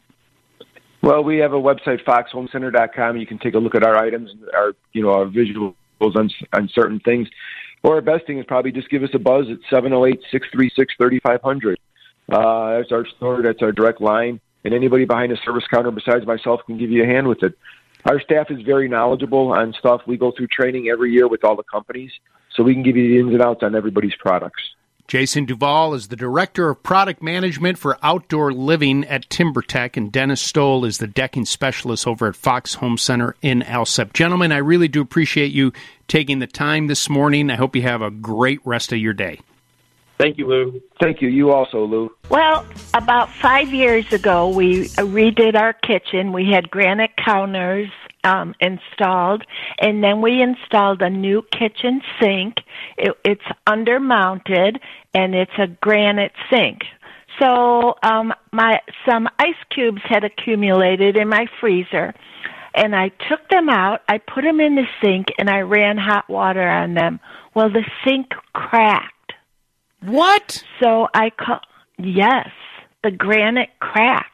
Well, 1.01 1.23
we 1.23 1.37
have 1.39 1.51
a 1.51 1.59
website, 1.59 2.03
foxhomecenter.com. 2.05 3.17
You 3.17 3.27
can 3.27 3.37
take 3.37 3.55
a 3.55 3.59
look 3.59 3.75
at 3.75 3.83
our 3.83 3.97
items, 3.97 4.31
our 4.53 4.73
you 4.93 5.03
know 5.03 5.11
our 5.13 5.25
visuals 5.25 5.75
on, 6.01 6.29
on 6.53 6.69
certain 6.73 6.99
things. 6.99 7.27
Or 7.83 7.95
our 7.95 8.01
best 8.01 8.25
thing 8.25 8.39
is 8.39 8.45
probably 8.45 8.71
just 8.71 8.89
give 8.89 9.03
us 9.03 9.09
a 9.13 9.19
buzz 9.19 9.45
at 9.49 9.59
708-636-3500. 9.71 11.75
Uh, 12.31 12.77
that's 12.77 12.91
our 12.91 13.05
store. 13.17 13.41
That's 13.41 13.61
our 13.61 13.71
direct 13.71 14.01
line. 14.01 14.39
And 14.63 14.73
anybody 14.73 15.05
behind 15.05 15.31
the 15.31 15.37
service 15.43 15.65
counter 15.69 15.91
besides 15.91 16.25
myself 16.25 16.61
can 16.65 16.77
give 16.77 16.89
you 16.89 17.03
a 17.03 17.05
hand 17.05 17.27
with 17.27 17.43
it. 17.43 17.57
Our 18.05 18.19
staff 18.21 18.47
is 18.49 18.61
very 18.63 18.89
knowledgeable 18.89 19.53
on 19.53 19.73
stuff. 19.79 20.01
We 20.07 20.17
go 20.17 20.33
through 20.35 20.47
training 20.47 20.89
every 20.89 21.11
year 21.11 21.27
with 21.27 21.43
all 21.43 21.55
the 21.55 21.63
companies, 21.63 22.11
so 22.53 22.63
we 22.63 22.73
can 22.73 22.83
give 22.83 22.97
you 22.97 23.09
the 23.09 23.19
ins 23.19 23.33
and 23.33 23.41
outs 23.41 23.63
on 23.63 23.75
everybody's 23.75 24.15
products. 24.19 24.61
Jason 25.07 25.45
Duval 25.45 25.93
is 25.93 26.07
the 26.07 26.15
Director 26.15 26.69
of 26.69 26.81
Product 26.81 27.21
Management 27.21 27.77
for 27.77 27.97
Outdoor 28.01 28.51
Living 28.51 29.05
at 29.05 29.29
TimberTech, 29.29 29.97
and 29.97 30.11
Dennis 30.11 30.41
Stoll 30.41 30.85
is 30.85 30.97
the 30.97 31.07
decking 31.07 31.45
specialist 31.45 32.07
over 32.07 32.27
at 32.27 32.35
Fox 32.35 32.75
Home 32.75 32.97
Center 32.97 33.35
in 33.41 33.61
Alsip. 33.61 34.13
Gentlemen, 34.13 34.51
I 34.51 34.57
really 34.57 34.87
do 34.87 35.01
appreciate 35.01 35.51
you 35.51 35.73
taking 36.07 36.39
the 36.39 36.47
time 36.47 36.87
this 36.87 37.09
morning. 37.09 37.51
I 37.51 37.55
hope 37.55 37.75
you 37.75 37.81
have 37.83 38.01
a 38.01 38.09
great 38.09 38.59
rest 38.65 38.91
of 38.91 38.99
your 38.99 39.13
day. 39.13 39.39
Thank 40.17 40.37
you, 40.37 40.47
Lou. 40.47 40.81
Thank 41.01 41.21
you. 41.21 41.27
You 41.27 41.51
also, 41.51 41.85
Lou. 41.85 42.09
Well, 42.29 42.65
about 42.93 43.29
five 43.29 43.73
years 43.73 44.11
ago, 44.13 44.47
we 44.47 44.85
redid 44.89 45.55
our 45.55 45.73
kitchen. 45.73 46.31
We 46.31 46.49
had 46.49 46.71
granite 46.71 47.11
counters 47.17 47.89
um, 48.23 48.55
installed, 48.59 49.43
and 49.79 50.03
then 50.03 50.21
we 50.21 50.41
installed 50.41 51.01
a 51.01 51.09
new 51.09 51.43
kitchen 51.51 52.01
sink. 52.19 52.57
It, 52.97 53.13
it's 53.23 53.41
undermounted, 53.67 54.79
and 55.13 55.35
it's 55.35 55.51
a 55.57 55.67
granite 55.67 56.33
sink. 56.49 56.81
So, 57.39 57.95
um, 58.03 58.33
my 58.51 58.79
some 59.07 59.27
ice 59.39 59.55
cubes 59.69 60.01
had 60.07 60.23
accumulated 60.23 61.17
in 61.17 61.27
my 61.27 61.47
freezer, 61.59 62.13
and 62.75 62.95
I 62.95 63.09
took 63.29 63.49
them 63.49 63.69
out. 63.69 64.01
I 64.07 64.19
put 64.19 64.43
them 64.43 64.59
in 64.59 64.75
the 64.75 64.87
sink, 65.01 65.27
and 65.37 65.49
I 65.49 65.61
ran 65.61 65.97
hot 65.97 66.29
water 66.29 66.67
on 66.67 66.93
them. 66.93 67.19
Well, 67.55 67.69
the 67.69 67.83
sink 68.05 68.29
cracked. 68.53 69.33
What? 70.01 70.63
So 70.81 71.07
I 71.13 71.29
call 71.31 71.61
yes, 71.97 72.49
the 73.03 73.11
granite 73.11 73.69
cracked. 73.79 74.32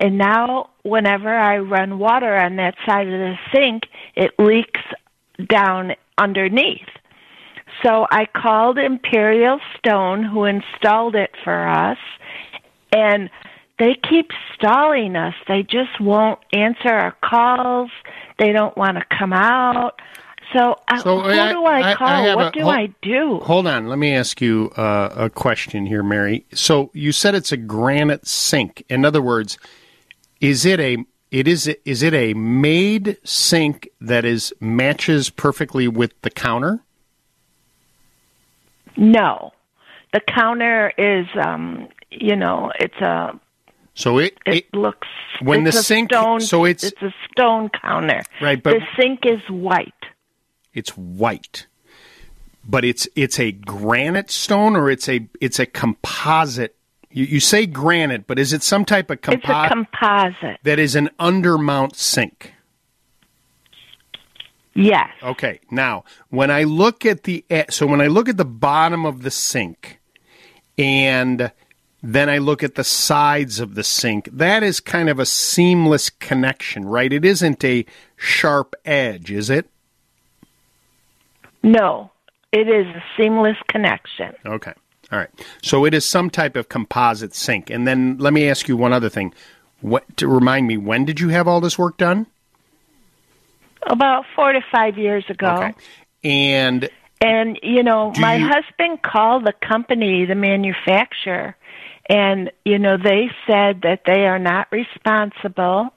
And 0.00 0.16
now 0.18 0.70
whenever 0.82 1.28
I 1.28 1.58
run 1.58 1.98
water 1.98 2.34
on 2.34 2.56
that 2.56 2.74
side 2.86 3.06
of 3.06 3.12
the 3.12 3.34
sink, 3.52 3.82
it 4.16 4.32
leaks 4.38 4.80
down 5.48 5.92
underneath. 6.18 6.88
So 7.84 8.06
I 8.10 8.26
called 8.26 8.78
Imperial 8.78 9.60
Stone 9.78 10.24
who 10.24 10.44
installed 10.44 11.14
it 11.14 11.30
for 11.44 11.66
us 11.68 11.98
and 12.92 13.30
they 13.78 13.94
keep 14.08 14.30
stalling 14.54 15.16
us. 15.16 15.34
They 15.48 15.62
just 15.62 16.00
won't 16.00 16.38
answer 16.52 16.88
our 16.88 17.16
calls. 17.24 17.90
They 18.38 18.52
don't 18.52 18.76
want 18.76 18.98
to 18.98 19.04
come 19.16 19.32
out. 19.32 20.00
So, 20.54 20.76
uh, 20.88 20.98
So, 20.98 21.20
who 21.20 21.30
I- 21.30 21.52
do 21.52 21.64
I 21.64 21.90
I- 21.92 21.94
call? 21.94 22.36
What 22.36 22.46
a- 22.48 22.50
do 22.58 22.64
hol- 22.64 22.70
I 22.72 22.88
do? 23.02 23.38
Hold 23.44 23.66
on. 23.66 23.86
Let 23.88 23.98
me 23.98 24.14
ask 24.14 24.40
you 24.40 24.70
uh, 24.76 25.10
a 25.16 25.30
question 25.30 25.86
here, 25.86 26.02
Mary. 26.02 26.44
So 26.52 26.90
you 26.92 27.12
said 27.12 27.34
it's 27.34 27.52
a 27.52 27.56
granite 27.56 28.26
sink. 28.26 28.82
In 28.90 29.04
other 29.04 29.22
words, 29.22 29.58
is 30.40 30.64
it 30.64 30.80
a 30.80 30.96
it 31.30 31.46
is 31.46 31.68
is 31.84 32.02
it 32.02 32.12
a 32.14 32.34
made 32.34 33.16
sink 33.24 33.88
that 34.00 34.24
is 34.24 34.52
matches 34.60 35.30
perfectly 35.30 35.86
with 35.88 36.12
the 36.22 36.30
counter? 36.30 36.80
No. 38.96 39.52
The 40.12 40.20
counter 40.20 40.92
is 40.98 41.26
um 41.42 41.88
you 42.10 42.34
know, 42.36 42.72
it's 42.80 42.96
a 42.96 43.38
So 43.94 44.18
it, 44.18 44.36
it, 44.46 44.54
it 44.56 44.74
looks 44.74 45.06
when 45.42 45.64
the 45.64 45.70
a 45.70 45.72
sink- 45.72 46.10
stone, 46.12 46.40
so 46.40 46.66
it's- 46.66 46.92
it's 46.92 47.02
a 47.02 47.14
stone 47.30 47.68
counter. 47.68 48.22
Right, 48.42 48.60
but- 48.62 48.74
the 48.74 48.86
sink 49.00 49.20
is 49.24 49.40
white. 49.48 49.94
it's 50.74 50.90
white, 50.96 51.66
but 52.64 52.84
it's 52.84 53.06
it's 53.14 53.38
a 53.38 53.52
granite 53.52 54.30
stone 54.30 54.74
or 54.76 54.90
it's 54.90 55.08
a 55.08 55.28
it's 55.40 55.58
a 55.60 55.66
composite. 55.66 56.74
You, 57.10 57.24
you 57.24 57.40
say 57.40 57.66
granite, 57.66 58.26
but 58.26 58.38
is 58.38 58.52
it 58.52 58.62
some 58.62 58.84
type 58.84 59.10
of 59.10 59.20
composite? 59.20 59.50
It's 59.50 59.66
a 59.66 59.68
composite 59.68 59.90
composite. 60.40 60.60
that 60.62 60.78
is 60.78 60.94
an 60.94 61.10
undermount 61.18 61.96
sink? 61.96 62.54
Yes. 64.74 65.08
Okay. 65.22 65.60
Now, 65.70 66.04
when 66.28 66.50
I 66.50 66.64
look 66.64 67.04
at 67.04 67.24
the 67.24 67.44
eh, 67.50 67.64
so 67.70 67.86
when 67.86 68.00
I 68.00 68.06
look 68.06 68.28
at 68.28 68.36
the 68.36 68.44
bottom 68.44 69.04
of 69.04 69.22
the 69.22 69.30
sink 69.30 69.98
and 70.78 71.50
then 72.02 72.30
I 72.30 72.38
look 72.38 72.62
at 72.62 72.76
the 72.76 72.84
sides 72.84 73.60
of 73.60 73.74
the 73.74 73.82
sink, 73.84 74.28
that 74.32 74.62
is 74.62 74.80
kind 74.80 75.08
of 75.08 75.18
a 75.18 75.26
seamless 75.26 76.08
connection, 76.08 76.84
right? 76.86 77.12
It 77.12 77.24
isn't 77.24 77.64
a 77.64 77.84
sharp 78.16 78.74
edge, 78.84 79.30
is 79.30 79.50
it? 79.50 79.68
No. 81.62 82.10
It 82.52 82.68
is 82.68 82.86
a 82.86 83.02
seamless 83.16 83.56
connection. 83.68 84.34
Okay. 84.46 84.72
All 85.12 85.18
right. 85.18 85.30
So 85.62 85.84
it 85.84 85.94
is 85.94 86.04
some 86.04 86.30
type 86.30 86.56
of 86.56 86.68
composite 86.68 87.34
sink. 87.34 87.70
And 87.70 87.86
then 87.86 88.16
let 88.18 88.32
me 88.32 88.48
ask 88.48 88.68
you 88.68 88.76
one 88.76 88.92
other 88.92 89.08
thing. 89.08 89.34
What 89.80 90.16
to 90.18 90.28
remind 90.28 90.66
me, 90.66 90.76
when 90.76 91.04
did 91.04 91.20
you 91.20 91.28
have 91.30 91.48
all 91.48 91.60
this 91.60 91.78
work 91.78 91.96
done? 91.96 92.26
About 93.86 94.24
four 94.36 94.52
to 94.52 94.60
five 94.70 94.98
years 94.98 95.24
ago. 95.28 95.54
Okay. 95.54 95.74
And 96.22 96.90
And 97.20 97.58
you 97.62 97.82
know, 97.82 98.12
my 98.18 98.36
you- 98.36 98.46
husband 98.46 99.02
called 99.02 99.46
the 99.46 99.54
company, 99.66 100.26
the 100.26 100.34
manufacturer, 100.34 101.56
and 102.08 102.50
you 102.64 102.78
know 102.78 102.96
they 102.96 103.30
said 103.46 103.82
that 103.82 104.02
they 104.04 104.26
are 104.26 104.38
not 104.38 104.68
responsible. 104.70 105.92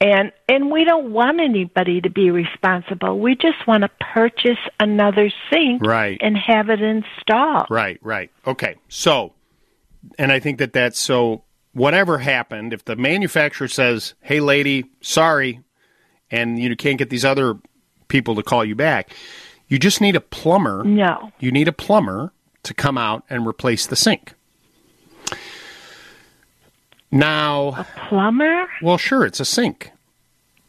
And 0.00 0.32
and 0.48 0.70
we 0.70 0.84
don't 0.84 1.12
want 1.12 1.40
anybody 1.40 2.00
to 2.00 2.08
be 2.10 2.30
responsible. 2.30 3.18
We 3.20 3.34
just 3.34 3.66
want 3.66 3.82
to 3.82 3.90
purchase 4.14 4.58
another 4.78 5.30
sink 5.52 5.84
Right. 5.84 6.16
and 6.22 6.36
have 6.38 6.70
it 6.70 6.80
installed. 6.80 7.66
Right, 7.68 7.98
right. 8.02 8.30
Okay. 8.46 8.76
So, 8.88 9.34
and 10.18 10.32
I 10.32 10.40
think 10.40 10.58
that 10.58 10.72
that's 10.72 10.98
so 10.98 11.44
whatever 11.72 12.18
happened, 12.18 12.72
if 12.72 12.84
the 12.84 12.96
manufacturer 12.96 13.68
says, 13.68 14.14
hey, 14.22 14.40
lady, 14.40 14.86
sorry, 15.02 15.60
and 16.30 16.58
you 16.58 16.74
can't 16.76 16.96
get 16.98 17.10
these 17.10 17.24
other 17.24 17.58
people 18.08 18.34
to 18.36 18.42
call 18.42 18.64
you 18.64 18.74
back, 18.74 19.10
you 19.68 19.78
just 19.78 20.00
need 20.00 20.16
a 20.16 20.20
plumber. 20.20 20.82
No. 20.82 21.30
You 21.38 21.52
need 21.52 21.68
a 21.68 21.72
plumber 21.72 22.32
to 22.62 22.72
come 22.74 22.96
out 22.96 23.22
and 23.28 23.46
replace 23.46 23.86
the 23.86 23.96
sink. 23.96 24.32
Now, 27.10 27.68
a 27.70 27.86
Plumber? 28.08 28.66
well, 28.82 28.98
sure, 28.98 29.24
it's 29.24 29.40
a 29.40 29.44
sink. 29.44 29.92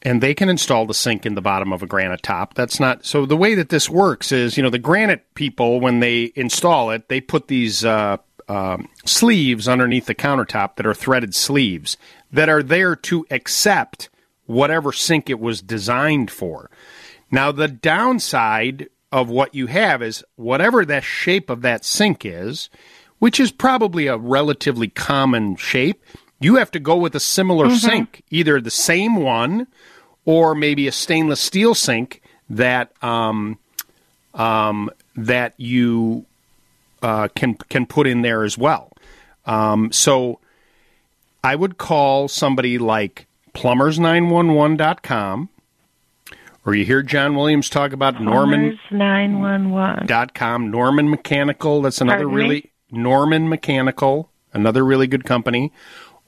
And 0.03 0.21
they 0.21 0.33
can 0.33 0.49
install 0.49 0.87
the 0.87 0.95
sink 0.95 1.27
in 1.27 1.35
the 1.35 1.41
bottom 1.41 1.71
of 1.71 1.83
a 1.83 1.87
granite 1.87 2.23
top. 2.23 2.55
That's 2.55 2.79
not 2.79 3.05
so. 3.05 3.27
The 3.27 3.37
way 3.37 3.53
that 3.53 3.69
this 3.69 3.87
works 3.87 4.31
is, 4.31 4.57
you 4.57 4.63
know, 4.63 4.71
the 4.71 4.79
granite 4.79 5.35
people 5.35 5.79
when 5.79 5.99
they 5.99 6.31
install 6.35 6.89
it, 6.89 7.07
they 7.07 7.21
put 7.21 7.47
these 7.47 7.85
uh, 7.85 8.17
um, 8.47 8.89
sleeves 9.05 9.67
underneath 9.67 10.07
the 10.07 10.15
countertop 10.15 10.75
that 10.75 10.87
are 10.87 10.95
threaded 10.95 11.35
sleeves 11.35 11.97
that 12.31 12.49
are 12.49 12.63
there 12.63 12.95
to 12.95 13.25
accept 13.29 14.09
whatever 14.45 14.91
sink 14.91 15.29
it 15.29 15.39
was 15.39 15.61
designed 15.61 16.31
for. 16.31 16.69
Now, 17.29 17.51
the 17.51 17.67
downside 17.67 18.89
of 19.11 19.29
what 19.29 19.55
you 19.55 19.67
have 19.67 20.01
is 20.01 20.23
whatever 20.35 20.83
that 20.85 21.03
shape 21.03 21.49
of 21.49 21.61
that 21.61 21.85
sink 21.85 22.25
is, 22.25 22.69
which 23.19 23.39
is 23.39 23.51
probably 23.51 24.07
a 24.07 24.17
relatively 24.17 24.87
common 24.87 25.55
shape, 25.55 26.03
you 26.41 26.55
have 26.55 26.71
to 26.71 26.79
go 26.79 26.97
with 26.97 27.15
a 27.15 27.19
similar 27.19 27.69
sink, 27.75 28.23
either 28.29 28.59
the 28.59 28.69
same 28.71 29.15
one 29.15 29.67
or 30.25 30.53
maybe 30.53 30.87
a 30.87 30.91
stainless 30.91 31.39
steel 31.39 31.73
sink 31.73 32.21
that 32.49 32.91
um, 33.03 33.57
um, 34.33 34.89
that 35.15 35.53
you 35.57 36.25
uh, 37.01 37.27
can 37.35 37.53
can 37.55 37.85
put 37.85 38.07
in 38.07 38.21
there 38.21 38.43
as 38.43 38.57
well. 38.57 38.91
Um, 39.45 39.91
so 39.91 40.39
I 41.43 41.55
would 41.55 41.77
call 41.77 42.27
somebody 42.27 42.77
like 42.77 43.27
plumbers911.com 43.53 45.49
or 46.65 46.75
you 46.75 46.85
hear 46.85 47.01
John 47.01 47.35
Williams 47.35 47.69
talk 47.69 47.91
about 47.91 48.21
Norman 48.21 48.79
nine 48.91 49.39
one 49.39 49.71
one. 49.71 50.05
dot 50.05 50.33
com 50.33 50.69
Norman 50.69 51.09
Mechanical. 51.09 51.81
That's 51.81 52.01
another 52.01 52.25
Pardon 52.25 52.37
me? 52.37 52.43
really 52.43 52.71
Norman 52.91 53.49
Mechanical, 53.49 54.29
another 54.53 54.85
really 54.85 55.07
good 55.07 55.25
company, 55.25 55.71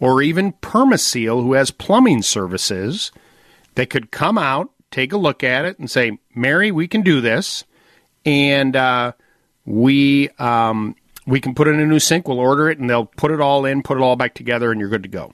or 0.04 0.22
even 0.22 0.52
Permaseal, 0.52 1.42
who 1.42 1.54
has 1.54 1.72
plumbing 1.72 2.24
services. 2.24 3.14
They 3.76 3.86
could 3.86 4.12
come 4.12 4.38
out, 4.38 4.70
take 4.92 5.14
a 5.14 5.18
look 5.18 5.46
at 5.46 5.64
it 5.64 5.80
and 5.80 5.90
say, 5.90 6.20
Mary, 6.36 6.74
we 6.74 6.90
can 6.90 7.04
do 7.04 7.22
this, 7.22 7.64
and 8.26 8.76
uh, 8.76 9.14
we 9.66 10.28
um, 10.40 10.98
we 11.26 11.40
can 11.40 11.56
put 11.56 11.70
in 11.70 11.80
a 11.80 11.86
new 11.86 12.00
sink. 12.00 12.28
We'll 12.28 12.40
order 12.40 12.70
it, 12.70 12.80
and 12.80 12.90
they'll 12.90 13.06
put 13.06 13.32
it 13.32 13.40
all 13.40 13.64
in, 13.64 13.82
put 13.82 13.98
it 13.98 14.02
all 14.02 14.18
back 14.18 14.34
together, 14.34 14.74
and 14.74 14.80
you're 14.82 14.90
good 14.90 15.04
to 15.04 15.10
go. 15.10 15.32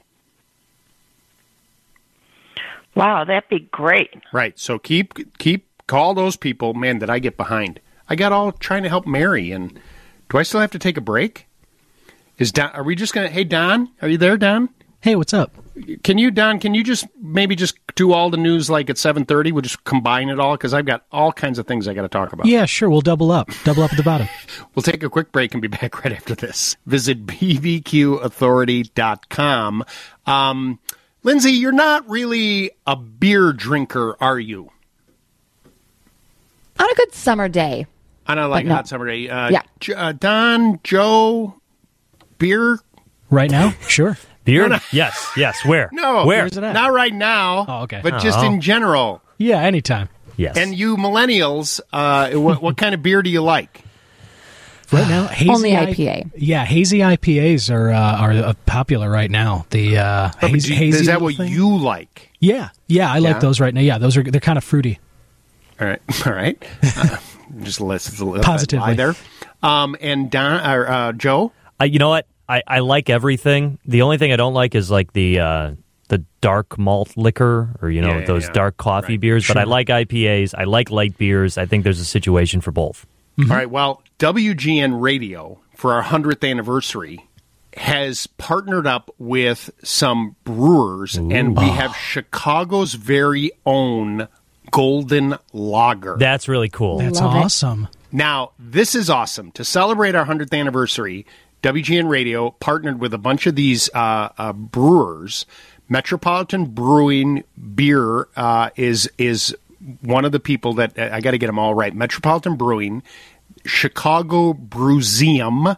Wow, 2.93 3.23
that'd 3.23 3.49
be 3.49 3.67
great. 3.71 4.13
Right. 4.32 4.60
So 4.60 4.77
keep 4.77 5.36
keep 5.39 5.65
call 5.88 6.13
those 6.13 6.36
people. 6.36 6.75
Man, 6.75 6.99
did 6.99 7.10
I 7.10 7.17
get 7.17 7.38
behind? 7.38 7.79
I 8.08 8.15
got 8.15 8.32
all 8.32 8.51
trying 8.51 8.84
to 8.84 8.89
help 8.89 9.08
Mary, 9.08 9.51
and 9.51 9.79
do 10.29 10.38
I 10.38 10.43
still 10.43 10.62
have 10.62 10.71
to 10.71 10.79
take 10.79 10.95
a 10.95 11.01
break? 11.01 11.47
Is 12.39 12.52
Don? 12.52 12.71
Are 12.71 12.84
we 12.84 12.95
just 12.95 13.13
gonna? 13.13 13.30
Hey, 13.30 13.43
Don, 13.43 13.91
are 14.02 14.08
you 14.08 14.17
there, 14.17 14.38
Don? 14.38 14.69
Hey, 15.02 15.15
what's 15.15 15.34
up? 15.34 15.54
Can 16.04 16.17
you, 16.17 16.30
Don? 16.32 16.60
Can 16.60 16.73
you 16.73 16.84
just 16.84 17.06
maybe 17.21 17.56
just 17.56 17.78
do 17.95 18.12
all 18.12 18.30
the 18.30 18.36
news 18.38 18.69
like 18.69 18.89
at 18.89 18.97
seven 18.97 19.25
thirty? 19.25 19.52
We'll 19.52 19.62
just 19.62 19.84
combine 19.84 20.30
it 20.30 20.39
all 20.39 20.56
because 20.56 20.73
I've 20.73 20.86
got 20.86 21.06
all 21.12 21.32
kinds 21.34 21.60
of 21.60 21.67
things 21.67 21.88
I 21.88 21.93
got 21.93 22.02
to 22.04 22.08
talk 22.10 22.32
about. 22.34 22.45
Yeah, 22.47 22.65
sure. 22.65 22.89
We'll 22.89 23.02
double 23.02 23.32
up. 23.32 23.49
Double 23.65 23.84
up 23.84 23.91
at 23.91 23.97
the 23.97 24.04
bottom. 24.04 24.28
We'll 24.75 24.84
take 24.84 25.02
a 25.04 25.10
quick 25.10 25.32
break 25.34 25.54
and 25.54 25.62
be 25.62 25.67
back 25.67 26.06
right 26.06 26.13
after 26.13 26.36
this. 26.36 26.78
Visit 26.86 27.25
bbqauthority.com. 27.25 29.84
Um, 30.25 30.80
Lindsay, 31.23 31.52
you're 31.52 31.71
not 31.73 32.08
really 32.10 32.71
a 32.88 32.95
beer 32.95 33.52
drinker, 33.52 34.15
are 34.21 34.39
you? 34.39 34.71
On 36.80 36.89
a 36.89 36.95
good 36.95 37.13
summer 37.13 37.49
day. 37.49 37.88
On 38.28 38.38
a 38.38 38.47
like 38.47 38.65
no. 38.65 38.75
hot 38.75 38.88
summer 38.88 39.06
day. 39.08 39.28
Uh, 39.28 39.49
Yeah. 39.49 39.63
J- 39.82 39.95
uh, 39.95 40.12
Don, 40.13 40.80
Joe, 40.84 41.59
beer? 42.39 42.80
Right 43.30 43.52
now? 43.52 43.73
Sure. 43.88 44.17
Beer? 44.45 44.63
No, 44.67 44.78
no. 44.78 44.82
Yes, 44.91 45.30
yes. 45.38 45.63
Where? 45.63 45.89
No. 45.93 46.25
Where? 46.25 46.39
Where's 46.43 46.58
it 46.58 46.63
at? 46.63 46.73
Not 46.73 46.91
right 46.91 47.13
now. 47.13 47.65
Oh, 47.67 47.82
okay. 47.84 47.99
But 48.02 48.19
just 48.21 48.39
Oh. 48.39 48.45
in 48.47 48.62
general. 48.62 49.21
Yeah, 49.38 49.60
anytime. 49.62 50.10
Yes. 50.38 50.58
And 50.58 50.73
you 50.73 50.97
millennials, 50.97 51.80
uh, 51.93 52.32
what, 52.32 52.62
what 52.62 52.75
kind 52.78 52.95
of 52.95 53.04
beer 53.04 53.21
do 53.21 53.30
you 53.30 53.41
like? 53.43 53.84
Right 54.91 55.08
now, 55.08 55.28
hazy 55.28 55.52
Only 55.52 55.78
I- 55.78 55.86
IPA. 55.93 56.32
Yeah, 56.36 56.65
hazy 56.65 56.99
IPAs 56.99 57.69
are 57.71 57.91
uh, 57.91 58.15
are 58.17 58.32
uh, 58.32 58.54
popular 58.65 59.08
right 59.08 59.30
now. 59.30 59.67
The 59.69 59.97
uh, 59.99 60.32
But 60.41 60.49
hazy, 60.49 60.69
do- 60.69 60.73
hazy 60.80 60.99
is 61.02 61.06
that 61.06 61.21
little 61.21 61.25
what 61.28 61.36
thing. 61.36 61.52
you 61.54 61.78
like? 61.78 62.32
Yeah, 62.39 62.69
yeah, 62.88 63.12
I 63.13 63.19
like 63.19 63.39
those 63.39 63.60
right 63.60 63.71
now. 63.71 63.82
Yeah, 63.82 63.99
those 63.99 64.17
are 64.17 64.23
they're 64.23 64.41
kind 64.41 64.58
of 64.58 64.63
fruity. 64.63 64.97
All 65.80 65.86
right, 65.86 66.02
all 66.25 66.34
right. 66.34 66.58
Uh, 66.82 67.17
just 67.62 67.82
listen. 67.82 68.41
Positively. 68.41 68.95
there. 68.95 69.13
Um, 69.62 69.95
and 70.02 70.32
Don 70.32 70.65
or 70.67 70.88
uh, 70.89 71.12
Joe. 71.12 71.52
I, 71.80 71.86
you 71.86 72.00
know 72.00 72.10
what? 72.10 72.28
I, 72.48 72.63
I 72.68 72.80
like 72.80 73.10
everything. 73.10 73.80
The 73.86 74.02
only 74.02 74.18
thing 74.18 74.32
I 74.34 74.36
don't 74.36 74.54
like 74.54 74.74
is 74.76 74.89
like 74.89 75.13
the 75.13 75.39
uh, 75.39 75.72
the 76.08 76.24
dark 76.42 76.78
malt 76.80 77.15
liquor 77.15 77.76
or 77.82 77.89
you 77.89 78.02
know 78.02 78.10
Yeah, 78.10 78.20
yeah, 78.20 78.26
those 78.26 78.46
yeah. 78.46 78.52
dark 78.54 78.78
coffee 78.78 79.13
Right. 79.13 79.20
beers. 79.20 79.48
But 79.48 79.58
I 79.58 79.63
like 79.65 79.88
IPAs. 79.88 80.56
I 80.58 80.63
like 80.63 80.89
light 80.89 81.18
beers. 81.18 81.58
I 81.58 81.65
think 81.65 81.84
there's 81.84 82.00
a 82.00 82.06
situation 82.06 82.62
for 82.62 82.72
both. 82.72 83.06
All 83.39 83.46
right. 83.46 83.70
Well, 83.70 84.02
WGN 84.18 85.00
Radio 85.02 85.60
for 85.76 85.94
our 85.94 86.02
hundredth 86.02 86.44
anniversary 86.44 87.26
has 87.78 88.26
partnered 88.28 88.88
up 88.88 89.13
with 89.20 89.70
some 89.84 90.36
brewers, 90.44 91.15
and 91.15 91.56
we 91.56 91.70
have 91.70 91.96
Chicago's 91.96 92.96
very 92.96 93.52
own 93.65 94.28
Golden 94.72 95.38
Lager. 95.54 96.18
That's 96.20 96.48
really 96.48 96.68
cool. 96.70 96.98
That's 96.98 97.22
Love 97.22 97.36
it. 97.36 97.38
awesome. 97.38 97.88
Now, 98.12 98.52
this 98.60 98.96
is 98.96 99.10
awesome. 99.10 99.52
To 99.54 99.63
celebrate 99.63 100.15
our 100.15 100.26
100th 100.26 100.52
anniversary, 100.60 101.26
WGN 101.63 102.10
Radio 102.10 102.52
partnered 102.52 103.00
with 103.00 103.13
a 103.13 103.17
bunch 103.17 103.48
of 103.48 103.56
these 103.56 103.89
uh, 103.93 104.30
uh, 104.38 104.54
brewers. 104.54 105.45
Metropolitan 105.89 106.65
Brewing 106.65 107.43
Beer 107.76 108.28
uh, 108.36 108.69
is 108.76 109.10
is 109.17 109.56
one 110.02 110.26
of 110.26 110.32
the 110.32 110.39
people 110.39 110.74
that 110.74 110.98
I 111.00 111.22
got 111.22 111.32
to 111.32 111.38
get 111.38 111.48
them 111.48 111.60
all 111.60 111.74
right. 111.74 111.93
Metropolitan 111.95 112.56
Brewing, 112.56 113.02
Chicago 113.65 114.54
Brewseum, 114.54 115.78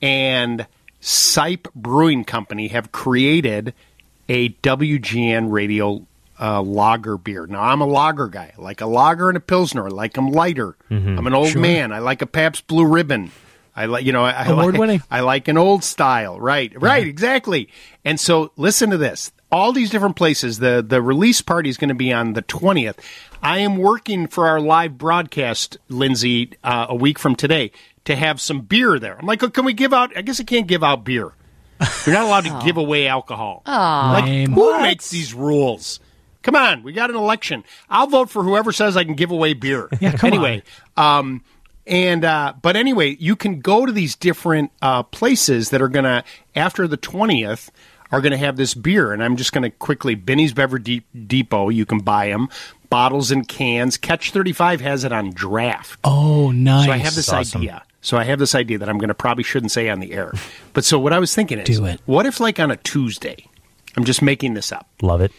and 0.00 0.66
Sipe 1.00 1.66
Brewing 1.74 2.24
Company 2.24 2.68
have 2.68 2.92
created 2.92 3.74
a 4.28 4.50
WGN 4.50 5.50
Radio 5.52 6.06
uh, 6.40 6.62
lager 6.62 7.16
beer. 7.18 7.46
Now, 7.46 7.62
I'm 7.62 7.80
a 7.80 7.86
lager 7.86 8.28
guy. 8.28 8.52
I 8.56 8.60
like 8.60 8.80
a 8.80 8.86
lager 8.86 9.28
and 9.28 9.36
a 9.36 9.40
pilsner. 9.40 9.86
I 9.86 9.90
like 9.90 10.14
them 10.14 10.30
lighter. 10.30 10.76
I'm 11.18 11.26
an 11.26 11.34
old 11.34 11.54
man. 11.56 11.92
I 11.92 11.98
like 11.98 12.22
a 12.22 12.26
Pabst 12.26 12.66
Blue 12.66 12.86
Ribbon. 12.86 13.30
I 13.74 13.86
like, 13.86 14.04
you 14.04 14.12
know, 14.12 14.24
I, 14.24 14.32
I 14.32 14.48
like, 14.48 14.50
Award-winning. 14.50 15.02
I 15.10 15.20
like 15.20 15.48
an 15.48 15.56
old 15.56 15.82
style. 15.82 16.38
Right, 16.38 16.72
right, 16.80 17.06
exactly. 17.06 17.68
And 18.04 18.20
so, 18.20 18.52
listen 18.56 18.90
to 18.90 18.98
this. 18.98 19.32
All 19.50 19.72
these 19.72 19.90
different 19.90 20.16
places. 20.16 20.58
The 20.58 20.84
the 20.86 21.00
release 21.02 21.40
party 21.42 21.68
is 21.68 21.76
going 21.76 21.88
to 21.90 21.94
be 21.94 22.12
on 22.12 22.32
the 22.34 22.42
twentieth. 22.42 22.98
I 23.42 23.58
am 23.58 23.76
working 23.76 24.26
for 24.26 24.46
our 24.46 24.60
live 24.60 24.96
broadcast, 24.96 25.76
Lindsay, 25.88 26.52
uh, 26.64 26.86
a 26.88 26.94
week 26.94 27.18
from 27.18 27.34
today 27.36 27.72
to 28.04 28.16
have 28.16 28.40
some 28.40 28.60
beer 28.62 28.98
there. 28.98 29.18
I'm 29.18 29.26
like, 29.26 29.42
oh, 29.42 29.50
can 29.50 29.64
we 29.64 29.72
give 29.74 29.92
out? 29.92 30.16
I 30.16 30.22
guess 30.22 30.40
I 30.40 30.44
can't 30.44 30.66
give 30.66 30.82
out 30.82 31.04
beer. 31.04 31.32
You're 32.06 32.14
not 32.14 32.24
allowed 32.24 32.44
to 32.44 32.60
give 32.64 32.76
away 32.76 33.08
alcohol. 33.08 33.62
Like, 33.66 34.24
Lame. 34.24 34.52
who 34.52 34.80
makes 34.80 35.10
these 35.10 35.34
rules? 35.34 36.00
Come 36.42 36.56
on, 36.56 36.82
we 36.82 36.92
got 36.92 37.10
an 37.10 37.16
election. 37.16 37.62
I'll 37.88 38.08
vote 38.08 38.28
for 38.30 38.42
whoever 38.42 38.72
says 38.72 38.96
I 38.96 39.04
can 39.04 39.14
give 39.14 39.30
away 39.30 39.54
beer. 39.54 39.88
Yeah, 40.00 40.12
come 40.12 40.28
anyway, 40.28 40.62
um, 40.96 41.44
and 41.86 42.24
uh, 42.24 42.54
but 42.62 42.76
anyway, 42.76 43.16
you 43.18 43.36
can 43.36 43.60
go 43.60 43.84
to 43.86 43.92
these 43.92 44.14
different 44.16 44.70
uh, 44.80 45.02
places 45.04 45.70
that 45.70 45.82
are 45.82 45.88
gonna 45.88 46.24
after 46.54 46.86
the 46.86 46.96
twentieth 46.96 47.70
are 48.10 48.20
gonna 48.20 48.36
have 48.36 48.56
this 48.56 48.74
beer, 48.74 49.12
and 49.12 49.22
I'm 49.24 49.36
just 49.36 49.52
gonna 49.52 49.70
quickly 49.70 50.14
Binny's 50.14 50.52
Beverage 50.52 50.84
Deep 50.84 51.06
Depot. 51.26 51.68
You 51.70 51.86
can 51.86 51.98
buy 52.00 52.28
them 52.28 52.48
bottles 52.90 53.30
and 53.30 53.46
cans. 53.48 53.96
Catch 53.96 54.30
thirty 54.32 54.52
five 54.52 54.80
has 54.80 55.02
it 55.04 55.12
on 55.12 55.30
draft. 55.32 55.98
Oh, 56.04 56.50
nice. 56.50 56.86
So 56.86 56.92
I 56.92 56.96
have 56.98 57.14
this 57.14 57.32
Awesome. 57.32 57.60
idea. 57.62 57.82
So 58.04 58.16
I 58.16 58.24
have 58.24 58.38
this 58.40 58.54
idea 58.56 58.78
that 58.78 58.88
I'm 58.88 58.98
going 58.98 59.08
to 59.08 59.14
probably 59.14 59.44
shouldn't 59.44 59.70
say 59.70 59.88
on 59.88 60.00
the 60.00 60.12
air. 60.12 60.32
But 60.72 60.84
so 60.84 60.98
what 60.98 61.12
I 61.12 61.20
was 61.20 61.32
thinking 61.36 61.60
is, 61.60 61.66
Do 61.78 61.84
it. 61.86 62.00
what 62.04 62.26
if 62.26 62.40
like 62.40 62.58
on 62.58 62.72
a 62.72 62.76
Tuesday, 62.76 63.46
I'm 63.96 64.02
just 64.04 64.20
making 64.22 64.54
this 64.54 64.72
up. 64.72 64.88
Love 65.00 65.20
it. 65.20 65.30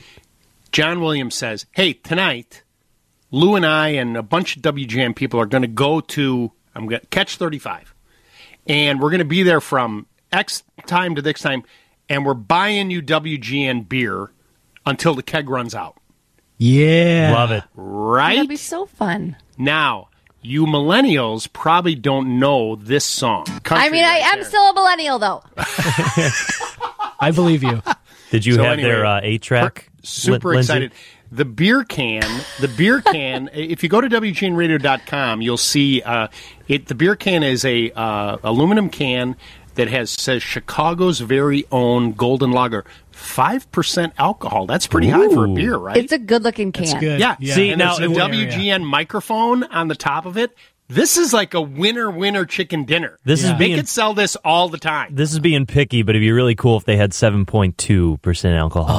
John 0.71 1.01
Williams 1.01 1.36
says, 1.36 1.65
"Hey, 1.73 1.93
tonight, 1.93 2.62
Lou 3.34 3.56
and 3.56 3.65
I 3.65 3.89
and 3.89 4.15
a 4.15 4.24
bunch 4.24 4.56
of 4.56 4.62
WGN 4.62 5.15
people 5.15 5.39
are 5.41 5.46
going 5.46 5.63
to 5.63 5.67
go 5.67 6.00
to 6.00 6.52
I'm 6.76 6.88
going 6.88 7.02
to 7.02 7.08
catch 7.08 7.36
35, 7.38 7.93
and 8.67 9.02
we're 9.02 9.10
going 9.10 9.19
to 9.19 9.26
be 9.26 9.43
there 9.43 9.60
from 9.60 10.06
X 10.32 10.63
time 10.88 11.15
to 11.15 11.22
this 11.22 11.41
time, 11.41 11.63
and 12.08 12.26
we're 12.26 12.34
buying 12.36 12.89
you 12.91 13.02
WGN 13.02 13.89
beer 13.89 14.32
until 14.86 15.13
the 15.15 15.24
keg 15.24 15.50
runs 15.50 15.76
out. 15.76 15.98
Yeah. 16.58 17.32
Love 17.34 17.52
it. 17.52 17.63
Right 17.76 18.36
That'd 18.36 18.50
be 18.50 18.56
so 18.56 18.86
fun. 18.86 19.36
now, 19.58 20.10
you 20.41 20.65
millennials 20.65 21.52
probably 21.52 21.96
don't 21.96 22.38
know 22.39 22.76
this 22.76 23.06
song. 23.06 23.46
I 23.48 23.60
Country 23.60 23.89
mean, 23.91 24.04
I 24.04 24.19
right 24.19 24.24
am 24.34 24.39
there. 24.41 24.46
still 24.50 24.63
a 24.69 24.74
millennial, 24.74 25.17
though. 25.19 25.43
I 27.19 27.32
believe 27.34 27.63
you. 27.63 27.82
Did 28.32 28.46
you 28.46 28.56
So 28.56 28.63
have 28.63 28.74
anyway, 28.74 28.89
their 28.89 29.06
uh, 29.06 29.19
eight 29.24 29.41
track? 29.41 29.89
super 30.04 30.54
excited. 30.56 30.91
The 31.34 31.46
beer 31.46 31.84
can, 31.84 32.41
the 32.60 32.67
beer 32.67 33.02
can. 33.13 33.50
if 33.54 33.82
you 33.82 33.89
go 33.89 34.00
to 34.02 34.08
wgnradio.com, 34.08 35.41
you'll 35.41 35.58
see 35.58 36.02
uh, 36.04 36.28
it. 36.67 36.86
The 36.88 36.96
beer 36.96 37.15
can 37.15 37.41
is 37.41 37.65
a 37.65 37.91
uh, 37.91 38.38
aluminum 38.43 38.89
can 38.89 39.36
that 39.76 39.88
has 39.88 40.12
says 40.12 40.43
Chicago's 40.43 41.19
very 41.19 41.65
own 41.72 42.12
Golden 42.12 42.52
Lager, 42.52 42.86
five 43.12 43.72
percent 43.72 44.13
alcohol. 44.19 44.67
That's 44.67 44.86
pretty 44.86 45.10
high 45.10 45.28
for 45.30 45.46
a 45.46 45.50
beer, 45.50 45.76
right? 45.78 45.98
It's 45.98 46.13
a 46.13 46.19
good 46.19 46.43
looking 46.43 46.72
can. 46.72 46.86
That's 46.86 47.00
good. 47.00 47.19
yeah. 47.19 47.36
Yeah. 47.39 47.56
See 47.56 47.69
And 47.72 47.80
now 47.80 47.98
the 47.98 48.06
a 48.06 48.08
cool 48.10 48.22
area. 48.22 48.48
WGN 48.52 48.84
microphone 48.86 49.63
on 49.63 49.88
the 49.88 49.96
top 49.96 50.28
of 50.28 50.38
it. 50.38 50.56
This 50.89 51.17
is 51.17 51.34
like 51.34 51.56
a 51.56 51.62
winner 51.62 52.12
winner 52.12 52.46
chicken 52.46 52.84
dinner. 52.86 53.17
This 53.24 53.43
is 53.43 53.50
Yeah. 53.50 53.58
they 53.58 53.74
could 53.74 53.88
sell 53.88 54.13
this 54.13 54.36
all 54.36 54.69
the 54.69 54.78
time. 54.78 55.15
this 55.15 55.32
is 55.32 55.39
being 55.39 55.65
picky, 55.65 56.04
but 56.04 56.12
it'd 56.15 56.22
be 56.22 56.32
really 56.32 56.54
cool 56.56 56.78
if 56.78 56.84
they 56.84 56.98
had 56.98 57.13
seven 57.13 57.46
point 57.48 57.78
two 57.80 58.17
percent 58.22 58.56
alcohol. 58.56 58.93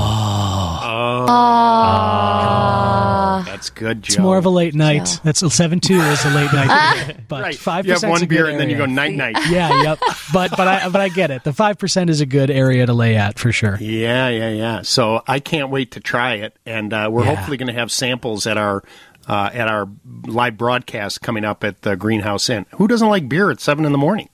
That's 3.47 3.71
good, 3.71 4.03
Joe. 4.03 4.07
It's 4.13 4.19
more 4.19 4.37
of 4.39 4.45
a 4.47 4.51
late 4.51 4.75
night. 4.75 5.07
Joe. 5.07 5.21
That's 5.25 5.55
seven 5.55 5.81
two 5.81 6.01
is 6.01 6.25
a 6.25 6.31
late 6.31 6.53
night, 6.53 7.17
but 7.29 7.43
right. 7.43 7.55
five 7.55 7.87
You 7.87 7.93
have 7.93 7.97
percent. 8.03 8.11
one 8.11 8.27
beer 8.27 8.47
and 8.49 8.59
then 8.59 8.69
you 8.71 8.77
go 8.77 8.87
night 8.87 9.15
night. 9.15 9.37
Yeah, 9.49 9.83
yep. 9.83 9.99
But 10.33 10.51
but 10.57 10.67
I 10.67 10.89
but 10.89 11.01
I 11.01 11.09
get 11.09 11.31
it. 11.31 11.45
The 11.45 11.53
five 11.53 11.79
percent 11.79 12.11
is 12.11 12.21
a 12.21 12.27
good 12.27 12.51
area 12.51 12.87
to 12.87 12.93
lay 12.95 13.17
at 13.17 13.39
for 13.39 13.53
sure. 13.53 13.77
Yeah, 13.81 14.29
yeah, 14.29 14.51
yeah. 14.51 14.83
So 14.83 15.23
I 15.27 15.39
can't 15.41 15.71
wait 15.71 15.93
to 15.93 16.01
try 16.01 16.35
it, 16.35 16.57
and 16.67 16.93
uh, 16.93 17.09
we're 17.13 17.25
Yeah. 17.25 17.35
hopefully 17.37 17.57
going 17.57 17.69
to 17.73 17.79
have 17.79 17.91
samples 17.93 18.47
at 18.47 18.57
our 18.59 18.83
uh, 19.29 19.51
at 19.53 19.69
our 19.69 19.89
live 20.27 20.57
broadcast 20.57 21.23
coming 21.23 21.45
up 21.45 21.63
at 21.65 21.83
the 21.83 21.97
Greenhouse 21.97 22.49
Inn. 22.51 22.67
Who 22.77 22.89
doesn't 22.89 23.09
like 23.09 23.29
beer 23.29 23.51
at 23.51 23.61
seven 23.61 23.85
in 23.85 23.93
the 23.93 23.99
morning? 23.99 24.29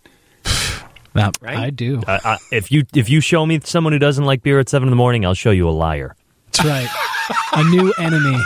Right? 1.13 1.35
I 1.45 1.71
do. 1.71 2.01
Uh, 2.07 2.21
uh, 2.25 2.39
if 2.53 2.71
you 2.71 2.85
if 2.95 3.11
you 3.11 3.21
show 3.21 3.45
me 3.45 3.59
someone 3.65 3.93
who 3.93 3.99
doesn't 3.99 4.25
like 4.25 4.43
beer 4.45 4.61
at 4.61 4.69
seven 4.69 4.87
in 4.89 4.91
the 4.91 4.97
morning, 4.97 5.27
I'll 5.27 5.35
show 5.35 5.51
you 5.51 5.69
a 5.69 5.71
liar. 5.71 6.15
That's 6.53 6.65
right. 6.65 6.89
a 7.53 7.65
new 7.71 7.93
enemy. 7.99 8.37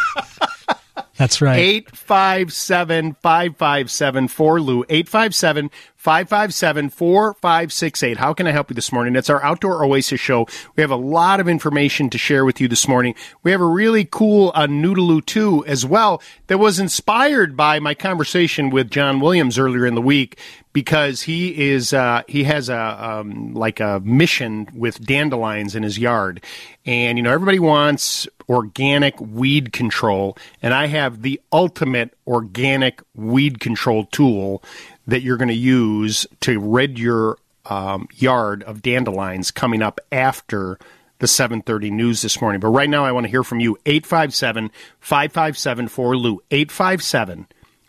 That's 1.16 1.40
right. 1.40 1.58
Eight 1.58 1.96
five 1.96 2.52
seven 2.52 3.14
five 3.14 3.56
five 3.56 3.90
seven 3.90 4.28
four 4.28 4.60
Lou 4.60 4.84
eight 4.88 5.08
five 5.08 5.34
seven 5.34 5.70
557 6.04 6.90
4568. 6.90 8.18
How 8.18 8.34
can 8.34 8.46
I 8.46 8.50
help 8.50 8.68
you 8.68 8.74
this 8.74 8.92
morning? 8.92 9.16
It's 9.16 9.30
our 9.30 9.42
Outdoor 9.42 9.82
Oasis 9.82 10.20
show. 10.20 10.46
We 10.76 10.82
have 10.82 10.90
a 10.90 10.96
lot 10.96 11.40
of 11.40 11.48
information 11.48 12.10
to 12.10 12.18
share 12.18 12.44
with 12.44 12.60
you 12.60 12.68
this 12.68 12.86
morning. 12.86 13.14
We 13.42 13.52
have 13.52 13.62
a 13.62 13.66
really 13.66 14.04
cool 14.04 14.52
uh, 14.54 14.66
Noodaloo 14.66 15.24
2 15.24 15.64
as 15.64 15.86
well 15.86 16.20
that 16.48 16.58
was 16.58 16.78
inspired 16.78 17.56
by 17.56 17.78
my 17.78 17.94
conversation 17.94 18.68
with 18.68 18.90
John 18.90 19.18
Williams 19.18 19.58
earlier 19.58 19.86
in 19.86 19.94
the 19.94 20.02
week 20.02 20.38
because 20.74 21.22
he 21.22 21.70
is 21.70 21.94
uh, 21.94 22.22
he 22.28 22.44
has 22.44 22.68
a 22.68 22.78
um, 22.78 23.54
like 23.54 23.80
a 23.80 24.00
mission 24.04 24.68
with 24.74 25.02
dandelions 25.06 25.74
in 25.74 25.84
his 25.84 25.98
yard, 25.98 26.44
and 26.84 27.16
you 27.16 27.22
know 27.22 27.32
everybody 27.32 27.60
wants 27.60 28.28
organic 28.48 29.18
weed 29.20 29.72
control, 29.72 30.36
and 30.62 30.72
I 30.74 30.86
have 30.86 31.22
the 31.22 31.40
ultimate 31.52 32.14
organic 32.26 33.00
weed 33.14 33.60
control 33.60 34.06
tool 34.06 34.62
that 35.06 35.22
you're 35.22 35.36
going 35.36 35.48
to 35.48 35.54
use 35.54 36.26
to 36.40 36.58
rid 36.60 36.98
your 36.98 37.38
um, 37.66 38.08
yard 38.14 38.62
of 38.64 38.82
dandelions 38.82 39.50
coming 39.50 39.82
up 39.82 40.00
after 40.12 40.78
the 41.20 41.26
7:30 41.26 41.90
news 41.92 42.22
this 42.22 42.40
morning. 42.40 42.60
But 42.60 42.68
right 42.68 42.90
now 42.90 43.04
I 43.04 43.12
want 43.12 43.24
to 43.24 43.30
hear 43.30 43.44
from 43.44 43.60
you 43.60 43.78
857 43.86 44.70
557 45.00 45.88
4 45.88 46.16
Lou 46.16 46.40
857 46.50 47.46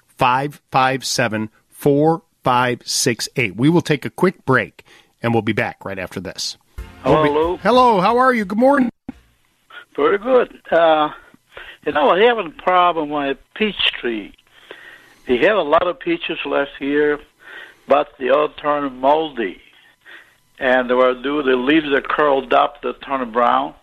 557 0.07 1.49
4568. 1.69 3.55
We 3.55 3.69
will 3.69 3.81
take 3.81 4.05
a 4.05 4.09
quick 4.09 4.45
break 4.45 4.85
and 5.21 5.33
we'll 5.33 5.41
be 5.41 5.53
back 5.53 5.83
right 5.83 5.99
after 5.99 6.19
this. 6.19 6.57
Hello, 7.03 7.21
We'll 7.21 7.23
be- 7.23 7.29
Lou. 7.39 7.57
Hello, 7.57 7.99
how 7.99 8.17
are 8.17 8.33
you? 8.33 8.45
Good 8.45 8.57
morning. 8.57 8.89
Very 9.95 10.17
good. 10.17 10.61
Uh, 10.71 11.09
you 11.85 11.91
know, 11.93 12.09
I 12.09 12.19
have 12.23 12.37
a 12.37 12.49
problem 12.49 13.09
with 13.09 13.37
peach 13.55 13.91
tree. 13.99 14.33
We 15.27 15.37
have 15.39 15.57
a 15.57 15.61
lot 15.61 15.87
of 15.87 15.99
peaches 15.99 16.37
last 16.45 16.71
year, 16.79 17.19
but 17.87 18.09
they 18.19 18.29
all 18.29 18.49
turn 18.49 18.97
moldy. 18.99 19.61
And 20.59 20.89
they 20.89 20.93
were 20.93 21.13
do 21.13 21.43
the 21.43 21.55
leaves 21.55 21.87
are 21.87 22.01
curled 22.01 22.53
up, 22.53 22.81
they 22.81 22.93
turn 22.93 23.31
brown, 23.31 23.73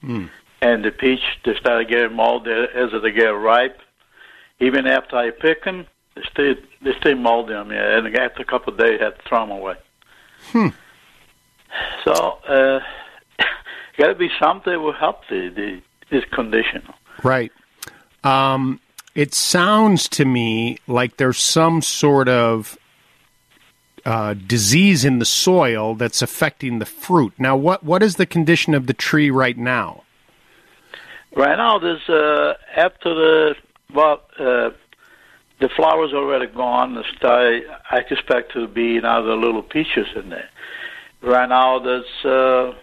Hmm. 0.00 0.26
and 0.60 0.84
the 0.84 0.90
peach 0.90 1.20
they 1.44 1.54
start 1.56 1.88
getting 1.88 2.16
moldy 2.16 2.50
as 2.50 2.90
they 3.02 3.12
get 3.12 3.28
ripe. 3.28 3.80
Even 4.58 4.86
after 4.86 5.16
I 5.16 5.30
pick 5.30 5.64
them, 5.64 5.86
they 6.14 6.22
stay 6.32 6.56
they 6.82 6.94
stay 7.00 7.14
moldy 7.14 7.54
on 7.54 7.68
me, 7.68 7.76
and 7.76 8.06
after 8.16 8.42
a 8.42 8.44
couple 8.44 8.72
of 8.72 8.78
days, 8.78 9.00
I 9.00 9.04
have 9.04 9.18
to 9.18 9.28
throw 9.28 9.40
them 9.40 9.50
away. 9.50 9.76
Hmm. 10.52 10.68
So, 12.04 12.12
uh, 12.48 12.80
got 13.96 14.08
to 14.08 14.14
be 14.14 14.30
something 14.40 14.72
that 14.72 14.80
will 14.80 14.92
help 14.92 15.22
the, 15.28 15.48
the 15.48 15.80
this 16.10 16.24
condition. 16.32 16.82
Right. 17.22 17.52
Um, 18.22 18.80
it 19.14 19.34
sounds 19.34 20.08
to 20.10 20.24
me 20.24 20.78
like 20.86 21.16
there's 21.16 21.38
some 21.38 21.82
sort 21.82 22.28
of 22.28 22.78
uh, 24.04 24.34
disease 24.34 25.04
in 25.04 25.18
the 25.18 25.24
soil 25.24 25.94
that's 25.94 26.22
affecting 26.22 26.78
the 26.78 26.86
fruit. 26.86 27.32
Now, 27.38 27.56
what 27.56 27.82
what 27.82 28.02
is 28.02 28.16
the 28.16 28.26
condition 28.26 28.74
of 28.74 28.86
the 28.86 28.94
tree 28.94 29.30
right 29.30 29.56
now? 29.58 30.04
Right 31.34 31.56
now, 31.56 31.78
there's 31.78 32.08
uh, 32.08 32.54
after 32.76 33.14
the 33.14 33.56
well, 33.92 34.22
uh, 34.38 34.70
the 35.60 35.68
flowers 35.74 36.12
already 36.12 36.46
gone. 36.46 37.02
I 37.22 37.62
expect 37.92 38.52
to 38.52 38.68
be 38.68 39.00
now 39.00 39.22
the 39.22 39.34
little 39.34 39.62
peaches 39.62 40.06
in 40.14 40.28
there. 40.28 40.48
Right 41.22 41.48
now, 41.48 41.78
there's 41.78 42.24
uh, 42.24 42.74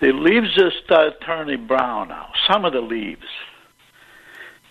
the 0.00 0.12
leaves 0.12 0.54
just 0.54 0.76
start 0.84 1.20
turning 1.24 1.66
brown 1.66 2.08
now. 2.08 2.32
Some 2.48 2.64
of 2.64 2.72
the 2.72 2.80
leaves 2.80 3.26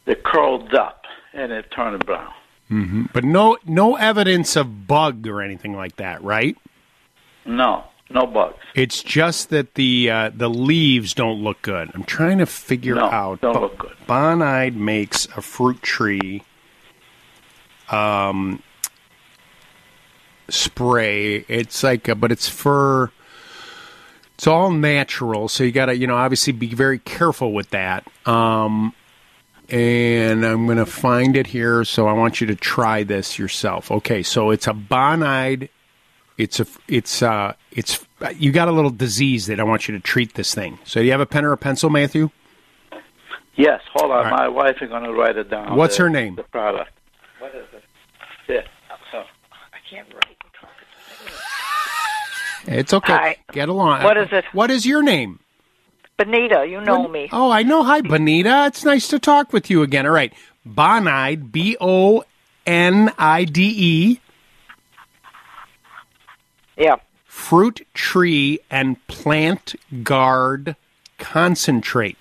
they're 0.05 0.15
curled 0.15 0.73
up 0.73 1.03
and 1.33 1.51
they're 1.51 1.61
turning 1.63 1.99
brown. 1.99 2.33
hmm 2.67 3.03
But 3.13 3.23
no 3.23 3.57
no 3.65 3.95
evidence 3.95 4.55
of 4.55 4.87
bug 4.87 5.27
or 5.27 5.41
anything 5.41 5.73
like 5.75 5.95
that, 5.97 6.23
right? 6.23 6.57
No, 7.45 7.83
no 8.09 8.25
bugs. 8.27 8.57
It's 8.75 9.01
just 9.03 9.49
that 9.49 9.75
the 9.75 10.09
uh, 10.09 10.31
the 10.35 10.49
leaves 10.49 11.13
don't 11.13 11.41
look 11.43 11.61
good. 11.61 11.91
I'm 11.93 12.03
trying 12.03 12.39
to 12.39 12.45
figure 12.45 12.95
No, 12.95 13.05
out. 13.05 13.41
don't 13.41 13.59
look 13.61 13.77
good. 13.77 13.95
Bonide 14.07 14.75
makes 14.75 15.25
a 15.37 15.41
fruit 15.41 15.81
tree 15.81 16.43
um, 17.91 18.61
spray. 20.49 21.45
It's 21.47 21.83
like, 21.83 22.07
a, 22.07 22.15
but 22.15 22.31
it's 22.31 22.47
for. 22.49 23.11
It's 24.39 24.47
all 24.47 24.71
natural, 24.71 25.49
so 25.49 25.65
you 25.65 25.73
got 25.73 25.87
to, 25.87 25.97
you 25.97 26.07
know, 26.07 26.15
obviously 26.15 26.53
be 26.53 26.73
very 26.73 26.99
careful 26.99 27.51
with 27.51 27.71
that. 27.71 28.07
Um, 28.25 28.93
and 29.67 30.45
I'm 30.45 30.65
going 30.65 30.77
to 30.77 30.85
find 30.85 31.35
it 31.35 31.45
here, 31.45 31.83
so 31.83 32.07
I 32.07 32.13
want 32.13 32.39
you 32.39 32.47
to 32.47 32.55
try 32.55 33.03
this 33.03 33.37
yourself. 33.37 33.91
Okay, 33.91 34.23
so 34.23 34.51
it's 34.51 34.65
a 34.65 34.71
Bonide 34.71 35.67
it's 36.37 36.61
a 36.61 36.65
it's 36.87 37.21
uh 37.21 37.53
it's 37.73 37.99
you 38.37 38.53
got 38.53 38.69
a 38.69 38.71
little 38.71 38.91
disease 38.91 39.47
that 39.47 39.59
I 39.59 39.63
want 39.63 39.89
you 39.89 39.97
to 39.97 39.99
treat 39.99 40.35
this 40.35 40.55
thing. 40.55 40.79
So 40.85 41.01
do 41.01 41.05
you 41.05 41.11
have 41.11 41.19
a 41.19 41.25
pen 41.25 41.43
or 41.43 41.51
a 41.51 41.57
pencil, 41.57 41.89
Matthew? 41.89 42.29
Yes, 43.57 43.81
hold 43.93 44.11
on. 44.11 44.17
All 44.19 44.23
right. 44.23 44.31
My 44.31 44.47
wife 44.47 44.77
is 44.79 44.87
going 44.87 45.03
to 45.03 45.11
write 45.11 45.35
it 45.35 45.49
down. 45.49 45.75
What's 45.75 45.97
the- 45.97 46.03
her 46.03 46.09
name? 46.09 46.35
The 46.35 46.43
product. 46.43 46.93
What 47.39 47.53
is 47.53 47.65
it? 47.73 47.83
Yeah. 48.47 48.61
Oh, 49.13 49.23
I 49.73 49.77
can't 49.93 50.07
write. 50.13 50.37
It's 52.69 52.93
okay. 52.93 53.13
Hi. 53.13 53.37
Get 53.51 53.67
along. 53.67 54.03
What 54.03 54.15
is 54.15 54.27
it? 54.31 54.45
What 54.53 54.69
is 54.69 54.85
your 54.85 55.01
name? 55.01 55.39
Benita, 56.17 56.67
you 56.69 56.81
know 56.81 57.07
me. 57.07 57.29
Oh, 57.31 57.49
I 57.49 57.63
know. 57.63 57.81
Hi, 57.83 58.01
Bonita. 58.01 58.65
It's 58.67 58.85
nice 58.85 59.07
to 59.07 59.17
talk 59.19 59.51
with 59.51 59.69
you 59.69 59.81
again. 59.81 60.05
All 60.05 60.11
right, 60.11 60.33
Bonide, 60.67 61.51
B 61.51 61.77
O 61.81 62.23
N 62.67 63.11
I 63.17 63.45
D 63.45 63.73
E, 63.75 64.19
Yeah. 66.77 66.97
fruit 67.25 67.87
tree 67.95 68.59
and 68.69 69.05
plant 69.07 69.75
guard 70.03 70.75
concentrate. 71.17 72.17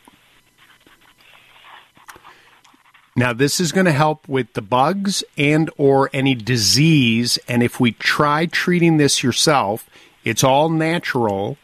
Now 3.17 3.33
this 3.33 3.59
is 3.61 3.73
going 3.73 3.87
to 3.87 3.93
help 3.93 4.29
with 4.29 4.53
the 4.55 4.63
bugs 4.63 5.25
and 5.37 5.69
or 5.77 6.09
any 6.13 6.37
disease 6.37 7.37
and 7.49 7.65
if 7.65 7.81
we 7.81 7.91
try 7.93 8.47
treating 8.47 8.97
this 8.97 9.25
yourself, 9.25 9.91
it's 10.29 10.45
all 10.45 10.69
natural. 10.69 11.57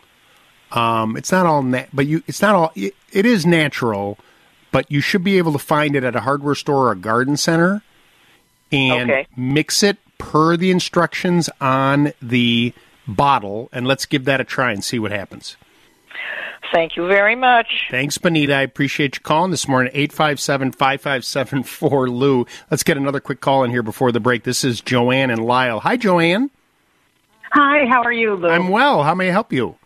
Um, 0.73 1.17
it's 1.17 1.31
not 1.31 1.47
all 1.47 1.63
na- 1.63 1.85
but 1.93 2.07
you 2.07 2.23
it's 2.27 2.43
not 2.43 2.55
all 2.55 2.73
it, 2.75 2.95
it 3.13 3.25
is 3.27 3.47
natural, 3.47 4.19
but 4.73 4.91
you 4.91 5.01
should 5.01 5.23
be 5.23 5.39
able 5.39 5.53
to 5.53 5.59
find 5.59 5.95
it 5.95 6.03
at 6.05 6.17
a 6.17 6.21
hardware 6.21 6.55
store 6.57 6.89
or 6.89 6.93
a 6.93 6.97
garden 6.97 7.37
center 7.37 7.83
and 8.73 9.11
Okay. 9.11 9.27
mix 9.37 9.83
it 9.83 9.99
per 10.19 10.57
the 10.57 10.71
instructions 10.71 11.49
on 11.61 12.13
the 12.21 12.73
bottle 13.07 13.69
and 13.73 13.87
let's 13.87 14.07
give 14.07 14.25
that 14.25 14.41
a 14.41 14.45
try 14.45 14.73
and 14.73 14.83
see 14.83 14.99
what 14.99 15.13
happens. 15.13 15.57
Thank 16.73 16.97
you 16.97 17.07
very 17.07 17.37
much. 17.37 17.87
Thanks, 17.91 18.19
Bonita. 18.19 18.55
I 18.55 18.63
appreciate 18.63 19.17
you 19.17 19.21
calling 19.21 19.51
this 19.53 19.69
morning. 19.69 19.93
857 19.95 20.73
557 20.73 21.63
4 21.63 22.09
Lou. 22.11 22.47
Let's 22.71 22.83
get 22.83 22.97
another 22.97 23.21
quick 23.21 23.41
call 23.41 23.63
in 23.65 23.71
here 23.71 23.83
before 23.83 24.11
the 24.11 24.19
break. 24.19 24.43
This 24.43 24.65
is 24.65 24.81
Joanne 24.81 25.31
and 25.31 25.45
Lisle. 25.45 25.81
Hi, 25.81 25.97
Joanne. 25.97 26.51
Hi, 27.55 27.87
how 27.87 28.03
are 28.03 28.13
you, 28.13 28.35
Lou? 28.35 28.49
I'm 28.49 28.67
well. 28.67 29.05
How 29.05 29.15
may 29.15 29.29
I 29.29 29.31
help 29.31 29.53
you? 29.53 29.77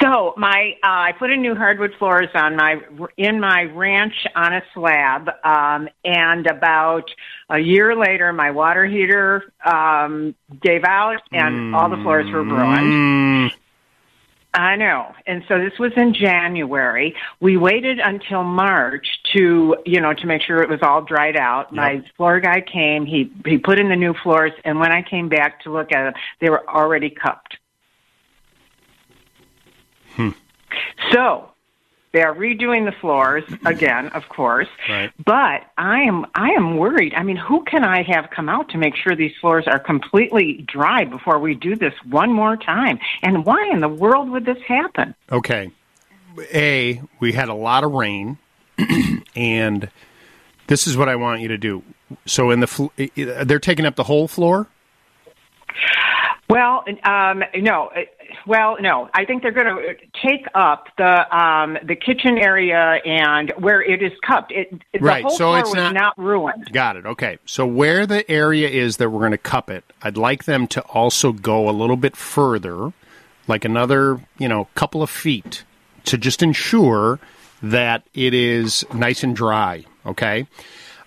So 0.00 0.34
my 0.36 0.72
uh, 0.82 0.88
I 0.88 1.12
put 1.16 1.30
in 1.30 1.40
new 1.40 1.54
hardwood 1.54 1.92
floors 2.00 2.26
on 2.34 2.56
my 2.56 2.80
in 3.16 3.38
my 3.38 3.62
ranch 3.72 4.26
on 4.34 4.52
a 4.52 4.60
slab, 4.74 5.30
um, 5.44 5.88
and 6.04 6.48
about 6.48 7.08
a 7.48 7.60
year 7.60 7.94
later, 7.94 8.32
my 8.32 8.50
water 8.50 8.84
heater 8.86 9.52
um, 9.64 10.34
gave 10.60 10.82
out, 10.82 11.22
and 11.30 11.76
all 11.76 11.88
the 11.88 12.02
floors 12.02 12.28
were 12.32 12.42
ruined. 12.42 13.52
I 14.54 14.76
know. 14.76 15.14
And 15.26 15.42
so 15.48 15.58
this 15.58 15.78
was 15.78 15.92
in 15.96 16.12
January. 16.12 17.14
We 17.40 17.56
waited 17.56 17.98
until 17.98 18.44
March 18.44 19.06
to, 19.32 19.76
you 19.86 20.00
know, 20.00 20.12
to 20.12 20.26
make 20.26 20.42
sure 20.42 20.62
it 20.62 20.68
was 20.68 20.80
all 20.82 21.00
dried 21.00 21.36
out. 21.36 21.72
My 21.72 22.04
floor 22.16 22.38
guy 22.38 22.60
came, 22.60 23.06
he 23.06 23.32
he 23.46 23.56
put 23.56 23.78
in 23.78 23.88
the 23.88 23.96
new 23.96 24.12
floors 24.12 24.52
and 24.64 24.78
when 24.78 24.92
I 24.92 25.02
came 25.02 25.30
back 25.30 25.62
to 25.62 25.72
look 25.72 25.90
at 25.92 26.04
them, 26.04 26.22
they 26.40 26.50
were 26.50 26.68
already 26.68 27.08
cupped. 27.08 27.56
Hmm. 30.16 30.30
So, 31.12 31.51
they 32.12 32.22
are 32.22 32.34
redoing 32.34 32.84
the 32.84 32.92
floors 33.00 33.44
mm-hmm. 33.44 33.66
again, 33.66 34.08
of 34.08 34.28
course. 34.28 34.68
Right. 34.88 35.10
But 35.24 35.62
I 35.78 36.02
am 36.02 36.26
I 36.34 36.50
am 36.50 36.76
worried. 36.76 37.14
I 37.14 37.22
mean, 37.22 37.36
who 37.36 37.64
can 37.64 37.84
I 37.84 38.02
have 38.02 38.30
come 38.30 38.48
out 38.48 38.68
to 38.70 38.78
make 38.78 38.94
sure 38.96 39.16
these 39.16 39.32
floors 39.40 39.64
are 39.66 39.78
completely 39.78 40.64
dry 40.66 41.04
before 41.04 41.38
we 41.38 41.54
do 41.54 41.74
this 41.74 41.94
one 42.08 42.32
more 42.32 42.56
time? 42.56 42.98
And 43.22 43.44
why 43.44 43.70
in 43.72 43.80
the 43.80 43.88
world 43.88 44.30
would 44.30 44.44
this 44.44 44.62
happen? 44.66 45.14
Okay. 45.30 45.70
A, 46.54 47.02
we 47.20 47.32
had 47.32 47.48
a 47.48 47.54
lot 47.54 47.84
of 47.84 47.92
rain, 47.92 48.38
and 49.36 49.90
this 50.66 50.86
is 50.86 50.96
what 50.96 51.08
I 51.08 51.16
want 51.16 51.42
you 51.42 51.48
to 51.48 51.58
do. 51.58 51.82
So, 52.24 52.50
in 52.50 52.60
the 52.60 52.66
fl- 52.66 52.86
they're 53.16 53.58
taking 53.58 53.84
up 53.84 53.96
the 53.96 54.04
whole 54.04 54.28
floor? 54.28 54.66
Well, 56.52 56.84
um, 57.04 57.42
no. 57.56 57.86
uh, 57.88 58.00
Well, 58.46 58.76
no. 58.80 59.08
I 59.14 59.24
think 59.24 59.42
they're 59.42 59.52
going 59.52 59.66
to 59.74 59.94
take 60.26 60.46
up 60.54 60.86
the 60.98 61.36
um, 61.36 61.78
the 61.84 61.96
kitchen 61.96 62.38
area 62.38 63.00
and 63.04 63.52
where 63.58 63.80
it 63.82 64.02
is 64.02 64.12
cupped. 64.26 64.52
It, 64.52 64.68
Right, 65.00 65.22
whole 65.24 65.30
so 65.32 65.36
floor 65.46 65.58
it's 65.60 65.74
not- 65.74 65.94
not 65.94 66.18
ruined. 66.18 66.70
Got 66.72 66.96
it. 66.96 67.06
Okay. 67.06 67.38
So 67.46 67.66
where 67.66 68.06
the 68.06 68.28
area 68.30 68.68
is 68.68 68.98
that 68.98 69.10
we're 69.10 69.20
going 69.20 69.32
to 69.32 69.38
cup 69.38 69.70
it, 69.70 69.84
I'd 70.02 70.16
like 70.16 70.44
them 70.44 70.66
to 70.68 70.80
also 70.82 71.32
go 71.32 71.68
a 71.68 71.72
little 71.72 71.96
bit 71.96 72.16
further, 72.16 72.92
like 73.48 73.64
another, 73.64 74.20
you 74.38 74.48
know, 74.48 74.68
couple 74.74 75.02
of 75.02 75.10
feet 75.10 75.64
to 76.04 76.18
just 76.18 76.42
ensure 76.42 77.18
that 77.62 78.02
it 78.14 78.34
is 78.34 78.84
nice 78.92 79.22
and 79.22 79.34
dry, 79.36 79.84
okay? 80.04 80.46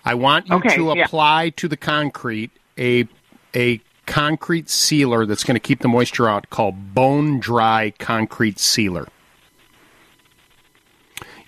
I 0.04 0.14
want 0.14 0.48
you 0.48 0.56
Okay, 0.56 0.76
to 0.76 0.94
yeah. 0.96 1.04
apply 1.04 1.50
to 1.50 1.68
the 1.68 1.76
concrete 1.76 2.50
a 2.78 3.06
a 3.54 3.80
concrete 4.06 4.70
sealer 4.70 5.26
that's 5.26 5.44
going 5.44 5.56
to 5.56 5.60
keep 5.60 5.80
the 5.80 5.88
moisture 5.88 6.28
out 6.28 6.48
called 6.50 6.94
bone 6.94 7.38
dry 7.38 7.92
concrete 7.98 8.58
sealer. 8.58 9.06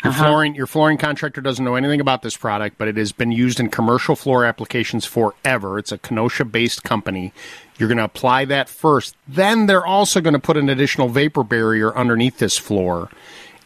Your 0.04 0.12
uh-huh. 0.12 0.24
flooring 0.24 0.54
your 0.54 0.66
flooring 0.66 0.98
contractor 0.98 1.40
doesn't 1.40 1.64
know 1.64 1.74
anything 1.74 2.00
about 2.00 2.22
this 2.22 2.36
product, 2.36 2.78
but 2.78 2.86
it 2.86 2.96
has 2.96 3.10
been 3.10 3.32
used 3.32 3.58
in 3.58 3.68
commercial 3.68 4.14
floor 4.14 4.44
applications 4.44 5.04
forever. 5.04 5.78
It's 5.78 5.90
a 5.90 5.98
Kenosha 5.98 6.44
based 6.44 6.84
company. 6.84 7.32
You're 7.78 7.88
going 7.88 7.98
to 7.98 8.04
apply 8.04 8.44
that 8.46 8.68
first. 8.68 9.16
Then 9.26 9.66
they're 9.66 9.86
also 9.86 10.20
going 10.20 10.34
to 10.34 10.40
put 10.40 10.56
an 10.56 10.68
additional 10.68 11.08
vapor 11.08 11.42
barrier 11.42 11.96
underneath 11.96 12.38
this 12.38 12.56
floor. 12.56 13.10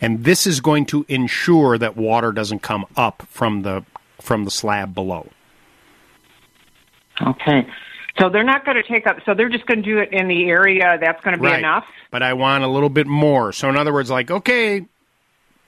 And 0.01 0.24
this 0.24 0.47
is 0.47 0.61
going 0.61 0.86
to 0.86 1.05
ensure 1.09 1.78
that 1.78 1.97
water 1.97 2.32
doesn't 2.32 2.61
come 2.61 2.86
up 2.97 3.26
from 3.28 3.62
the 3.62 3.84
from 4.20 4.45
the 4.45 4.51
slab 4.51 4.95
below. 4.95 5.28
Okay. 7.20 7.66
So 8.18 8.28
they're 8.28 8.44
not 8.44 8.64
going 8.64 8.76
to 8.76 8.82
take 8.82 9.06
up. 9.06 9.18
So 9.24 9.34
they're 9.34 9.48
just 9.48 9.66
going 9.66 9.82
to 9.82 9.88
do 9.90 9.98
it 9.98 10.10
in 10.12 10.28
the 10.28 10.48
area. 10.48 10.98
That's 11.00 11.22
going 11.24 11.36
to 11.36 11.42
be 11.42 11.48
Right. 11.48 11.58
enough. 11.58 11.84
But 12.10 12.22
I 12.22 12.34
want 12.34 12.62
a 12.62 12.68
little 12.68 12.90
bit 12.90 13.06
more. 13.06 13.52
So 13.52 13.68
in 13.68 13.76
other 13.76 13.92
words, 13.92 14.10
like, 14.10 14.30
okay, 14.30 14.84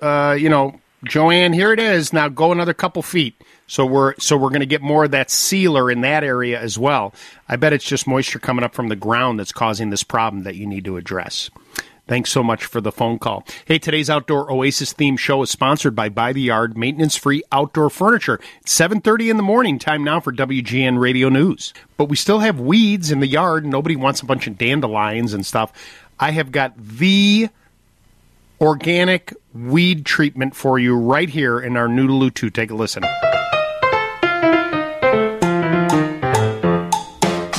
uh, 0.01 0.37
you 0.39 0.49
know, 0.49 0.79
Joanne, 1.05 1.53
here 1.53 1.73
it 1.73 1.81
is. 1.81 2.13
Now 2.13 2.29
go 2.29 2.53
another 2.53 2.75
couple 2.75 3.03
feet. 3.03 3.35
So 3.67 3.87
we're 3.87 4.15
so 4.19 4.37
we're 4.37 4.51
going 4.51 4.61
to 4.61 4.67
get 4.67 4.83
more 4.83 5.05
of 5.05 5.11
that 5.13 5.31
sealer 5.31 5.91
in 5.91 6.03
that 6.03 6.23
area 6.23 6.61
as 6.61 6.79
well. 6.79 7.15
I 7.49 7.57
bet 7.57 7.73
it's 7.73 7.85
just 7.85 8.07
moisture 8.07 8.39
coming 8.39 8.63
up 8.65 8.75
from 8.75 8.89
the 8.89 8.97
ground 8.97 9.39
that's 9.39 9.53
causing 9.53 9.89
this 9.91 10.03
problem 10.03 10.43
that 10.43 10.55
you 10.55 10.67
need 10.67 10.85
to 10.85 10.97
address. 10.99 11.51
Thanks 12.07 12.31
so 12.31 12.43
much 12.43 12.67
for 12.67 12.83
the 12.83 12.93
phone 12.93 13.19
call. 13.19 13.47
Hey, 13.65 13.79
today's 13.79 14.11
outdoor 14.11 14.53
Oasis 14.53 14.93
theme 14.93 15.17
show 15.17 15.43
is 15.43 15.51
sponsored 15.51 15.97
by 15.97 16.11
By 16.11 16.35
the 16.35 16.43
Yard 16.43 16.77
Maintenance 16.77 17.17
Free 17.17 17.43
Outdoor 17.51 17.89
Furniture. 17.89 18.39
It's 18.61 18.73
7:30 18.73 19.31
in 19.31 19.39
the 19.39 19.43
morning. 19.43 19.79
Time 19.79 20.05
now 20.05 20.21
for 20.21 20.31
WGN 20.31 20.99
Radio 20.99 21.31
News. 21.31 21.73
But 21.97 22.11
we 22.11 22.17
still 22.17 22.41
have 22.41 22.61
weeds 22.61 23.11
in 23.11 23.21
the 23.21 23.27
yard. 23.27 23.65
And 23.65 23.73
nobody 23.73 23.97
wants 23.97 24.21
a 24.21 24.27
bunch 24.27 24.47
of 24.47 24.59
dandelions 24.59 25.33
and 25.33 25.47
stuff. 25.47 25.73
I 26.21 26.33
have 26.33 26.53
got 26.53 26.75
the 26.77 27.49
organic 28.61 29.33
weed 29.55 30.05
treatment 30.05 30.55
for 30.55 30.79
you 30.79 30.97
right 30.97 31.31
here 31.31 31.59
in 31.59 31.77
our 31.77 31.89
Noodaloo 31.89 32.35
2. 32.35 32.51
Take 32.51 32.71
a 32.71 32.75
listen. 32.75 33.03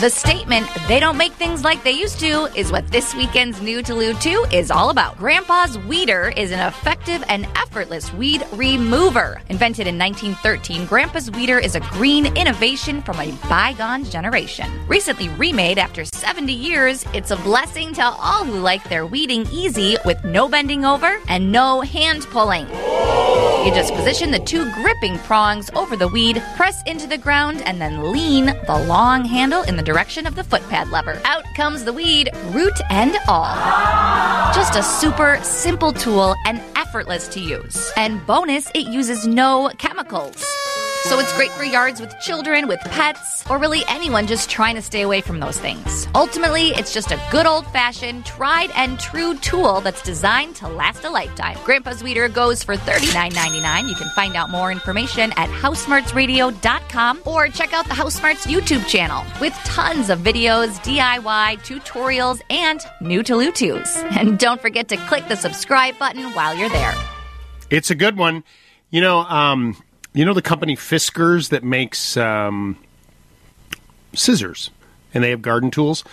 The 0.06 0.12
statement, 0.12 0.68
they 0.88 1.00
don't 1.00 1.18
make 1.18 1.32
things 1.32 1.64
like 1.64 1.84
they 1.84 1.94
used 1.94 2.20
to, 2.20 2.46
is 2.56 2.72
what 2.72 2.88
this 2.90 3.16
weekend's 3.16 3.60
New 3.60 3.82
Tolu 3.82 4.14
2 4.14 4.46
is 4.52 4.70
all 4.70 4.92
about. 4.92 5.18
Grandpa's 5.18 5.80
Weeder 5.80 6.32
is 6.38 6.52
an 6.52 6.60
effective 6.60 7.24
and 7.28 7.46
effortless 7.56 8.14
weed 8.14 8.46
remover. 8.54 9.42
Invented 9.50 9.88
in 9.88 9.98
1913, 9.98 10.86
Grandpa's 10.86 11.32
Weeder 11.32 11.58
is 11.58 11.74
a 11.74 11.80
green 11.80 12.28
innovation 12.38 13.02
from 13.02 13.20
a 13.20 13.32
bygone 13.50 14.04
generation. 14.04 14.70
Recently 14.88 15.30
remade 15.30 15.80
after 15.80 16.06
70 16.06 16.54
years, 16.54 17.04
it's 17.16 17.32
a 17.32 17.38
blessing 17.38 17.92
to 17.96 18.04
all 18.04 18.46
who 18.46 18.60
like 18.60 18.88
their 18.88 19.08
weeding 19.08 19.48
easy 19.52 19.98
with 20.06 20.24
no 20.24 20.48
bending 20.48 20.86
over 20.86 21.20
and 21.28 21.52
no 21.52 21.82
hand 21.82 22.28
pulling. 22.30 22.68
You 23.66 23.74
just 23.74 23.96
position 23.96 24.30
the 24.30 24.38
two 24.38 24.72
gripping 24.74 25.18
prongs 25.18 25.72
over 25.72 25.96
the 25.96 26.08
weed, 26.08 26.40
press 26.56 26.84
into 26.84 27.08
the 27.08 27.18
ground, 27.18 27.64
and 27.66 27.82
then 27.82 28.12
lean 28.12 28.46
the 28.46 28.86
long 28.88 29.26
handle 29.26 29.64
in 29.64 29.76
the 29.76 29.82
direction 29.82 30.28
of 30.28 30.36
the 30.36 30.44
footpad 30.44 30.92
lever. 30.92 31.20
Out 31.26 31.46
comes 31.56 31.84
the 31.84 31.92
weed, 31.92 32.30
root 32.52 32.80
and 32.92 33.18
all. 33.28 33.56
Just 34.54 34.76
a 34.76 34.84
super 34.84 35.40
simple 35.42 35.94
tool 35.94 36.36
and 36.46 36.62
effortless 36.76 37.28
to 37.30 37.40
use. 37.40 37.92
And 37.98 38.24
bonus, 38.28 38.70
it 38.76 38.86
uses 38.86 39.26
no 39.26 39.72
chemicals. 39.80 40.46
So 41.06 41.20
it's 41.20 41.32
great 41.34 41.52
for 41.52 41.64
yards 41.64 42.02
with 42.02 42.20
children, 42.20 42.68
with 42.68 42.80
pets, 42.80 43.48
or 43.48 43.60
really 43.60 43.84
anyone 43.88 44.26
just 44.26 44.50
trying 44.50 44.74
to 44.74 44.82
stay 44.82 45.04
away 45.04 45.22
from 45.22 45.40
those 45.40 45.60
things. 45.60 46.08
Ultimately, 46.16 46.70
it's 46.70 46.92
just 46.96 47.12
a 47.12 47.22
good 47.30 47.46
old 47.46 47.68
fashioned, 47.68 48.26
tried 48.26 48.72
and 48.72 49.00
true 49.00 49.38
tool 49.38 49.82
that's 49.82 50.02
designed 50.02 50.56
to 50.56 50.68
last 50.68 51.04
a 51.04 51.10
lifetime. 51.12 51.60
Grandpa's 51.64 52.04
Weeder 52.04 52.28
goes 52.28 52.64
for 52.64 52.76
$39.99. 52.76 53.88
You 53.88 53.94
can 53.94 54.10
find 54.16 54.36
out 54.36 54.50
more 54.50 54.72
information 54.72 55.32
at 55.38 55.48
housesmartsradio.com 55.50 57.22
or 57.28 57.50
check 57.50 57.72
out 57.72 57.86
the 57.88 57.94
House 57.94 58.16
Smarts 58.16 58.48
YouTube 58.48 58.88
channel 58.88 59.24
with 59.40 59.54
tons 59.64 60.10
of 60.10 60.22
videos, 60.22 60.80
DIY, 60.84 61.60
tutorials, 61.60 62.42
and 62.50 62.82
new 63.00 63.22
to 63.22 63.34
Lutus. 63.34 63.96
And 64.16 64.40
don't 64.40 64.60
forget 64.60 64.88
to 64.88 64.98
click 65.06 65.28
the 65.28 65.36
subscribe 65.36 66.00
button 66.00 66.24
while 66.34 66.56
you're 66.56 66.70
there. 66.70 66.96
It's 67.70 67.92
a 67.92 67.96
good 67.96 68.18
one. 68.18 68.44
You 68.90 69.02
know, 69.02 69.20
um, 69.20 69.76
you 70.16 70.24
know 70.24 70.34
the 70.34 70.42
company 70.42 70.78
Fiskars 70.78 71.50
that 71.50 71.64
makes 71.64 72.16
um, 72.16 72.78
scissors, 74.14 74.72
and 75.14 75.24
they 75.24 75.30
have 75.30 75.42
garden 75.42 75.70
tools. 75.70 76.06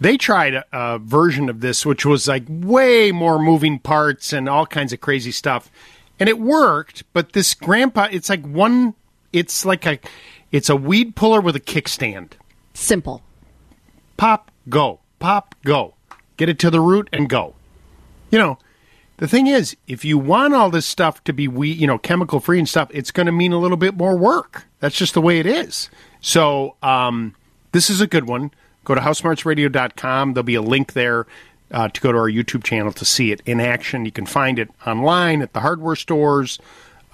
They 0.00 0.16
tried 0.16 0.54
a, 0.54 0.64
a 0.72 0.98
version 0.98 1.48
of 1.48 1.60
this, 1.60 1.86
which 1.86 2.04
was 2.04 2.26
like 2.26 2.42
way 2.48 3.12
more 3.12 3.38
moving 3.38 3.78
parts 3.78 4.32
and 4.32 4.48
all 4.48 4.66
kinds 4.66 4.92
of 4.92 5.00
crazy 5.00 5.30
stuff, 5.30 5.70
and 6.18 6.28
it 6.28 6.40
worked. 6.40 7.04
But 7.12 7.32
this 7.32 7.54
grandpa, 7.54 8.08
it's 8.10 8.28
like 8.28 8.44
one. 8.44 8.94
It's 9.32 9.64
like 9.64 9.86
a, 9.86 10.00
it's 10.50 10.68
a 10.68 10.76
weed 10.76 11.14
puller 11.14 11.40
with 11.40 11.54
a 11.54 11.60
kickstand. 11.60 12.32
Simple. 12.74 13.22
Pop, 14.16 14.50
go. 14.68 14.98
Pop, 15.20 15.54
go. 15.64 15.94
Get 16.36 16.48
it 16.48 16.58
to 16.58 16.70
the 16.70 16.80
root 16.80 17.08
and 17.12 17.28
go. 17.28 17.54
You 18.32 18.38
know, 18.38 18.58
the 19.18 19.28
thing 19.28 19.46
is, 19.46 19.76
if 19.86 20.04
you 20.04 20.18
want 20.18 20.54
all 20.54 20.70
this 20.70 20.86
stuff 20.86 21.22
to 21.24 21.32
be 21.32 21.46
we, 21.46 21.70
you 21.70 21.86
know, 21.86 21.98
chemical 21.98 22.40
free 22.40 22.58
and 22.58 22.68
stuff, 22.68 22.88
it's 22.92 23.10
going 23.10 23.26
to 23.26 23.32
mean 23.32 23.52
a 23.52 23.58
little 23.58 23.76
bit 23.76 23.96
more 23.96 24.16
work. 24.16 24.66
That's 24.80 24.96
just 24.96 25.14
the 25.14 25.20
way 25.20 25.38
it 25.38 25.46
is. 25.46 25.88
So, 26.20 26.76
um, 26.82 27.34
this 27.72 27.90
is 27.90 28.00
a 28.00 28.06
good 28.06 28.26
one. 28.26 28.50
Go 28.84 28.94
to 28.94 29.00
housesmartsradio.com. 29.00 30.34
There'll 30.34 30.44
be 30.44 30.54
a 30.54 30.62
link 30.62 30.92
there 30.92 31.26
uh, 31.70 31.88
to 31.88 32.00
go 32.00 32.12
to 32.12 32.18
our 32.18 32.30
YouTube 32.30 32.64
channel 32.64 32.92
to 32.92 33.04
see 33.04 33.32
it 33.32 33.40
in 33.46 33.60
action. 33.60 34.04
You 34.04 34.12
can 34.12 34.26
find 34.26 34.58
it 34.58 34.70
online 34.86 35.42
at 35.42 35.52
the 35.52 35.60
hardware 35.60 35.96
stores, 35.96 36.58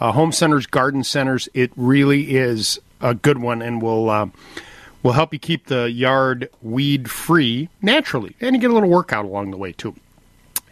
uh, 0.00 0.12
home 0.12 0.32
centers, 0.32 0.66
garden 0.66 1.04
centers. 1.04 1.48
It 1.54 1.72
really 1.76 2.36
is 2.36 2.78
a 3.00 3.14
good 3.14 3.38
one, 3.38 3.62
and 3.62 3.80
will 3.80 4.10
uh, 4.10 4.28
will 5.02 5.12
help 5.12 5.32
you 5.32 5.38
keep 5.38 5.66
the 5.66 5.90
yard 5.90 6.50
weed 6.60 7.10
free 7.10 7.68
naturally, 7.80 8.36
and 8.40 8.54
you 8.54 8.60
get 8.60 8.70
a 8.70 8.74
little 8.74 8.90
workout 8.90 9.24
along 9.24 9.50
the 9.50 9.56
way 9.56 9.72
too. 9.72 9.94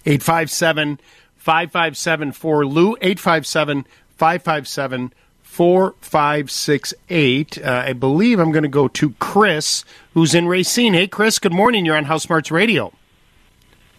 857 0.04 1.00
557 1.38 2.32
4 2.32 2.66
Lou 2.66 2.96
857 3.00 3.86
557 4.16 5.12
4568. 5.42 7.58
Uh, 7.58 7.82
I 7.86 7.92
believe 7.94 8.38
I'm 8.38 8.52
going 8.52 8.62
to 8.62 8.68
go 8.68 8.86
to 8.86 9.10
Chris, 9.18 9.84
who's 10.14 10.34
in 10.34 10.46
Racine. 10.46 10.94
Hey, 10.94 11.08
Chris, 11.08 11.40
good 11.40 11.52
morning. 11.52 11.84
You're 11.84 11.96
on 11.96 12.04
House 12.04 12.22
Smarts 12.24 12.50
Radio. 12.50 12.92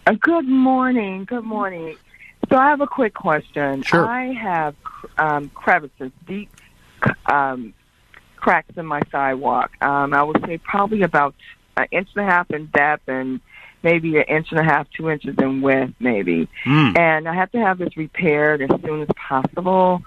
Uh, 0.06 0.12
Good 0.12 0.46
morning. 0.46 1.24
Good 1.24 1.44
morning. 1.44 1.96
So 2.48 2.56
I 2.56 2.70
have 2.70 2.80
a 2.80 2.86
quick 2.86 3.14
question. 3.14 3.82
Sure. 3.82 4.06
I 4.06 4.32
have 4.32 4.74
um, 5.18 5.50
crevices, 5.50 6.12
deep 6.26 6.50
um, 7.26 7.74
cracks 8.36 8.76
in 8.76 8.86
my 8.86 9.02
sidewalk. 9.12 9.72
Um, 9.82 10.14
I 10.14 10.22
would 10.22 10.42
say 10.46 10.58
probably 10.58 11.02
about 11.02 11.34
an 11.76 11.86
inch 11.90 12.08
and 12.16 12.26
a 12.26 12.30
half 12.30 12.50
in 12.50 12.66
depth 12.66 13.08
and 13.08 13.40
maybe 13.82 14.16
an 14.16 14.24
inch 14.24 14.48
and 14.50 14.60
a 14.60 14.64
half, 14.64 14.86
two 14.90 15.10
inches 15.10 15.36
in 15.38 15.62
width, 15.62 15.94
maybe. 16.00 16.48
Mm. 16.64 16.98
And 16.98 17.28
I 17.28 17.34
have 17.34 17.50
to 17.52 17.58
have 17.58 17.78
this 17.78 17.96
repaired 17.96 18.62
as 18.62 18.70
soon 18.84 19.02
as 19.02 19.08
possible. 19.16 20.02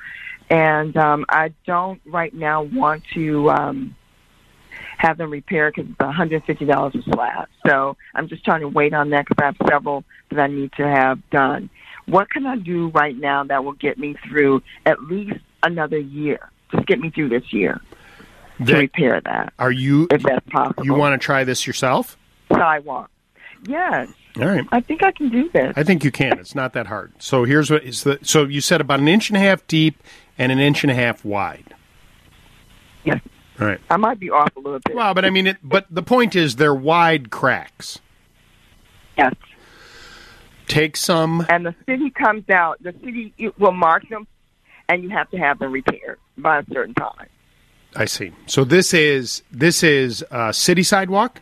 And 0.49 0.95
um, 0.97 1.25
I 1.29 1.53
don't 1.65 2.01
right 2.05 2.33
now 2.33 2.63
want 2.63 3.03
to 3.13 3.49
um, 3.49 3.95
have 4.97 5.17
them 5.17 5.31
repaired 5.31 5.73
because 5.75 5.89
it's 5.89 5.99
$150 5.99 6.95
a 6.95 7.11
slab. 7.11 7.47
So 7.65 7.97
I'm 8.13 8.27
just 8.27 8.43
trying 8.45 8.61
to 8.61 8.67
wait 8.67 8.93
on 8.93 9.09
that 9.11 9.25
because 9.27 9.41
I 9.41 9.45
have 9.45 9.55
several 9.67 10.03
that 10.29 10.39
I 10.39 10.47
need 10.47 10.71
to 10.73 10.87
have 10.87 11.19
done. 11.29 11.69
What 12.05 12.29
can 12.29 12.45
I 12.45 12.57
do 12.57 12.89
right 12.89 13.17
now 13.17 13.43
that 13.45 13.63
will 13.63 13.73
get 13.73 13.97
me 13.97 14.15
through 14.27 14.61
at 14.85 15.01
least 15.03 15.39
another 15.63 15.97
year? 15.97 16.49
Just 16.71 16.85
get 16.85 16.99
me 16.99 17.09
through 17.09 17.29
this 17.29 17.53
year 17.53 17.79
to 18.59 18.65
That- 18.65 18.79
repair 18.79 19.21
that. 19.21 19.53
Are 19.57 19.71
you, 19.71 20.07
if 20.11 20.21
that's 20.23 20.47
possible, 20.49 20.85
you 20.85 20.93
want 20.93 21.19
to 21.19 21.23
try 21.23 21.43
this 21.43 21.65
yourself? 21.65 22.17
sidewalk? 22.51 23.09
Yes, 23.65 24.09
All 24.39 24.45
right. 24.45 24.65
I 24.71 24.81
think 24.81 25.03
I 25.03 25.11
can 25.11 25.29
do 25.29 25.49
this. 25.49 25.73
I 25.75 25.83
think 25.83 26.03
you 26.03 26.11
can. 26.11 26.37
It's 26.39 26.55
not 26.55 26.73
that 26.73 26.87
hard. 26.87 27.13
So 27.19 27.43
here's 27.45 27.71
what 27.71 27.83
is 27.83 28.03
the 28.03 28.19
so 28.23 28.43
you 28.45 28.61
said 28.61 28.81
about 28.81 28.99
an 28.99 29.07
inch 29.07 29.29
and 29.29 29.37
a 29.37 29.39
half 29.39 29.65
deep 29.67 30.01
and 30.37 30.51
an 30.51 30.59
inch 30.59 30.83
and 30.83 30.91
a 30.91 30.95
half 30.95 31.23
wide. 31.23 31.73
Yes. 33.03 33.21
All 33.59 33.67
right. 33.67 33.79
I 33.89 33.97
might 33.97 34.19
be 34.19 34.29
off 34.29 34.55
a 34.55 34.59
little 34.59 34.79
bit. 34.79 34.95
Well, 34.95 35.13
but 35.13 35.25
I 35.25 35.29
mean, 35.29 35.47
it, 35.47 35.57
but 35.63 35.85
the 35.89 36.03
point 36.03 36.35
is 36.35 36.55
they're 36.55 36.73
wide 36.73 37.29
cracks. 37.29 37.99
Yes. 39.17 39.33
Take 40.67 40.97
some. 40.97 41.45
And 41.49 41.65
the 41.65 41.75
city 41.85 42.09
comes 42.09 42.49
out. 42.49 42.81
The 42.81 42.93
city 43.03 43.33
will 43.59 43.73
mark 43.73 44.07
them, 44.09 44.27
and 44.89 45.03
you 45.03 45.09
have 45.09 45.29
to 45.31 45.37
have 45.37 45.59
them 45.59 45.71
repaired 45.71 46.19
by 46.37 46.59
a 46.59 46.63
certain 46.73 46.95
time. 46.95 47.27
I 47.95 48.05
see. 48.05 48.31
So 48.47 48.63
this 48.63 48.93
is 48.93 49.43
this 49.51 49.83
is 49.83 50.25
uh, 50.31 50.51
city 50.51 50.83
sidewalk. 50.83 51.41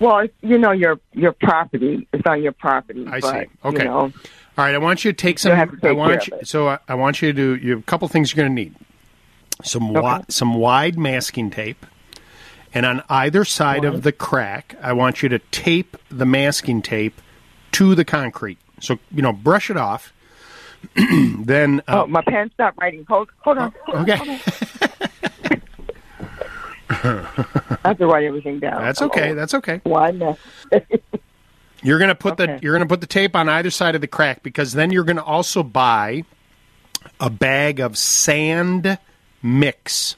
Well, 0.00 0.26
you 0.42 0.58
know 0.58 0.72
your 0.72 1.00
your 1.12 1.32
property. 1.32 2.08
It's 2.12 2.26
on 2.26 2.42
your 2.42 2.52
property. 2.52 3.06
I 3.06 3.20
but, 3.20 3.32
see. 3.32 3.50
Okay. 3.64 3.78
You 3.78 3.84
know, 3.84 3.98
All 4.00 4.12
right. 4.56 4.74
I 4.74 4.78
want 4.78 5.04
you 5.04 5.12
to 5.12 5.16
take 5.16 5.38
some. 5.38 5.56
To 5.56 5.76
take 5.76 5.84
I 5.84 5.92
want 5.92 6.26
you, 6.26 6.38
so 6.44 6.68
I, 6.68 6.78
I 6.88 6.94
want 6.94 7.22
you 7.22 7.32
to 7.32 7.32
do. 7.32 7.64
You 7.64 7.70
have 7.72 7.80
a 7.80 7.82
couple 7.82 8.08
things 8.08 8.34
you're 8.34 8.44
going 8.44 8.54
to 8.54 8.62
need. 8.62 8.74
Some 9.62 9.92
wi- 9.92 10.24
some 10.28 10.54
wide 10.54 10.98
masking 10.98 11.50
tape, 11.50 11.86
and 12.72 12.84
on 12.84 13.02
either 13.08 13.44
side 13.44 13.84
of 13.84 14.02
the 14.02 14.12
crack, 14.12 14.74
I 14.82 14.92
want 14.92 15.22
you 15.22 15.28
to 15.28 15.38
tape 15.38 15.96
the 16.08 16.26
masking 16.26 16.82
tape 16.82 17.20
to 17.72 17.94
the 17.94 18.04
concrete. 18.04 18.58
So 18.80 18.98
you 19.12 19.22
know, 19.22 19.32
brush 19.32 19.70
it 19.70 19.76
off. 19.76 20.12
then 20.96 21.80
uh, 21.88 22.02
oh, 22.02 22.06
my 22.08 22.20
pen 22.22 22.50
stopped 22.52 22.78
writing. 22.80 23.06
Hold, 23.08 23.30
hold 23.38 23.58
on. 23.58 23.72
on, 23.88 24.02
okay. 24.02 24.16
hold 24.16 24.28
on. 24.28 25.08
I 27.84 27.88
have 27.88 27.98
to 27.98 28.06
write 28.06 28.24
everything 28.24 28.60
down. 28.60 28.82
That's 28.82 29.02
okay. 29.02 29.30
Oh. 29.30 29.34
That's 29.34 29.54
okay. 29.54 29.80
Why 29.84 30.10
not? 30.10 30.38
You're 31.82 31.98
gonna 31.98 32.14
put 32.14 32.38
the 32.38 32.58
you're 32.62 32.72
gonna 32.72 32.88
put 32.88 33.02
the 33.02 33.06
tape 33.06 33.36
on 33.36 33.46
either 33.46 33.70
side 33.70 33.94
of 33.94 34.00
the 34.00 34.06
crack 34.06 34.42
because 34.42 34.72
then 34.72 34.90
you're 34.90 35.04
gonna 35.04 35.22
also 35.22 35.62
buy 35.62 36.24
a 37.20 37.28
bag 37.28 37.78
of 37.78 37.98
sand 37.98 38.98
mix. 39.42 40.16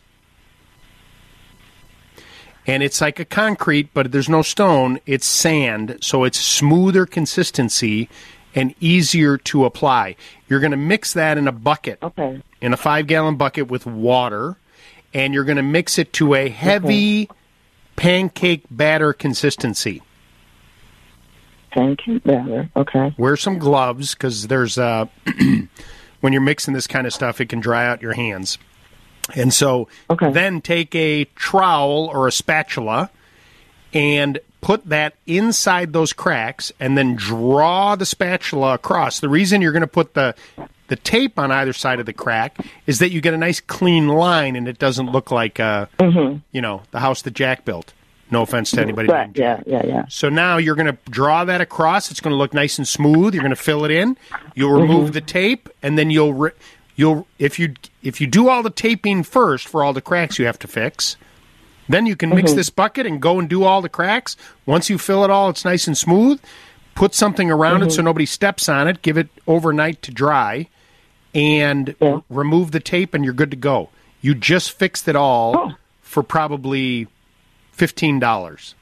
And 2.68 2.84
it's 2.84 3.00
like 3.00 3.18
a 3.18 3.24
concrete, 3.24 3.90
but 3.94 4.12
there's 4.12 4.28
no 4.28 4.42
stone. 4.42 5.00
It's 5.06 5.26
sand, 5.26 5.98
so 6.00 6.22
it's 6.22 6.38
smoother 6.38 7.04
consistency 7.04 8.08
and 8.54 8.74
easier 8.80 9.36
to 9.38 9.64
apply. 9.64 10.16
You're 10.48 10.60
going 10.60 10.72
to 10.72 10.76
mix 10.76 11.12
that 11.12 11.38
in 11.38 11.46
a 11.46 11.52
bucket, 11.52 11.98
okay. 12.02 12.42
in 12.60 12.72
a 12.72 12.76
five 12.76 13.06
gallon 13.06 13.36
bucket 13.36 13.68
with 13.68 13.86
water, 13.86 14.56
and 15.16 15.32
you're 15.32 15.44
going 15.44 15.56
to 15.56 15.62
mix 15.62 15.98
it 15.98 16.12
to 16.12 16.34
a 16.34 16.50
heavy 16.50 17.26
pancake 17.96 18.64
batter 18.70 19.14
consistency. 19.14 20.02
Pancake 21.70 22.22
batter. 22.22 22.68
Okay. 22.76 23.14
Wear 23.16 23.34
some 23.38 23.58
gloves 23.58 24.14
because 24.14 24.48
there's 24.48 24.76
uh, 24.76 25.06
when 26.20 26.34
you're 26.34 26.42
mixing 26.42 26.74
this 26.74 26.86
kind 26.86 27.06
of 27.06 27.14
stuff, 27.14 27.40
it 27.40 27.48
can 27.48 27.60
dry 27.60 27.86
out 27.86 28.02
your 28.02 28.12
hands. 28.12 28.58
And 29.34 29.54
so 29.54 29.88
okay. 30.10 30.30
then 30.30 30.60
take 30.60 30.94
a 30.94 31.24
trowel 31.34 32.10
or 32.12 32.28
a 32.28 32.32
spatula 32.32 33.10
and 33.94 34.38
put 34.60 34.84
that 34.84 35.14
inside 35.26 35.94
those 35.94 36.12
cracks 36.12 36.72
and 36.78 36.96
then 36.98 37.16
draw 37.16 37.96
the 37.96 38.04
spatula 38.04 38.74
across. 38.74 39.20
The 39.20 39.30
reason 39.30 39.62
you're 39.62 39.72
going 39.72 39.80
to 39.80 39.86
put 39.86 40.12
the 40.12 40.34
the 40.88 40.96
tape 40.96 41.38
on 41.38 41.50
either 41.50 41.72
side 41.72 42.00
of 42.00 42.06
the 42.06 42.12
crack 42.12 42.58
is 42.86 42.98
that 43.00 43.10
you 43.10 43.20
get 43.20 43.34
a 43.34 43.38
nice 43.38 43.60
clean 43.60 44.08
line 44.08 44.56
and 44.56 44.68
it 44.68 44.78
doesn't 44.78 45.10
look 45.10 45.30
like 45.30 45.58
uh, 45.60 45.86
you 46.00 46.60
know, 46.60 46.82
the 46.90 47.00
house 47.00 47.22
that 47.22 47.34
Jack 47.34 47.64
built. 47.64 47.92
No 48.30 48.42
offense 48.42 48.72
to 48.72 48.80
anybody. 48.80 49.08
Right. 49.08 49.30
Yeah. 49.36 49.60
Yeah. 49.66 49.86
Yeah. 49.86 50.04
so 50.08 50.28
now 50.28 50.56
you're 50.56 50.74
going 50.74 50.86
to 50.88 50.98
draw 51.08 51.44
that 51.44 51.60
across. 51.60 52.10
It's 52.10 52.18
going 52.20 52.32
to 52.32 52.36
look 52.36 52.52
nice 52.52 52.76
and 52.76 52.86
smooth. 52.88 53.34
You're 53.34 53.42
going 53.44 53.54
to 53.54 53.62
fill 53.62 53.84
it 53.84 53.92
in. 53.92 54.16
You'll 54.56 54.80
remove 54.80 55.12
the 55.12 55.20
tape, 55.20 55.68
and 55.80 55.96
then 55.96 56.10
you'll 56.10 56.34
re- 56.34 56.50
you'll 56.96 57.28
if 57.38 57.60
you 57.60 57.74
if 58.02 58.20
you 58.20 58.26
do 58.26 58.48
all 58.48 58.64
the 58.64 58.70
taping 58.70 59.22
first 59.22 59.68
for 59.68 59.84
all 59.84 59.92
the 59.92 60.00
cracks 60.00 60.40
you 60.40 60.46
have 60.46 60.58
to 60.58 60.66
fix, 60.66 61.16
then 61.88 62.04
you 62.06 62.16
can 62.16 62.30
mix 62.30 62.50
Mhm. 62.50 62.56
this 62.56 62.68
bucket 62.70 63.06
and 63.06 63.22
go 63.22 63.38
and 63.38 63.48
do 63.48 63.62
all 63.62 63.80
the 63.80 63.88
cracks. 63.88 64.36
Once 64.66 64.90
you 64.90 64.98
fill 64.98 65.22
it 65.22 65.30
all, 65.30 65.48
it's 65.48 65.64
nice 65.64 65.86
and 65.86 65.96
smooth. 65.96 66.40
Put 66.96 67.14
something 67.14 67.48
around 67.48 67.82
it 67.82 67.92
so 67.92 68.02
nobody 68.02 68.26
steps 68.26 68.68
on 68.68 68.88
it. 68.88 69.02
Give 69.02 69.16
it 69.18 69.28
overnight 69.46 70.02
to 70.02 70.10
dry, 70.10 70.66
and 71.36 71.94
r- 72.00 72.24
remove 72.30 72.72
the 72.72 72.80
tape, 72.80 73.12
and 73.12 73.22
you're 73.22 73.34
good 73.34 73.50
to 73.50 73.56
go. 73.56 73.90
You 74.22 74.34
just 74.34 74.72
fixed 74.72 75.06
it 75.06 75.14
all 75.14 75.74
for 76.00 76.22
probably 76.22 77.06
fifteen 77.70 78.18
dollars. 78.18 78.74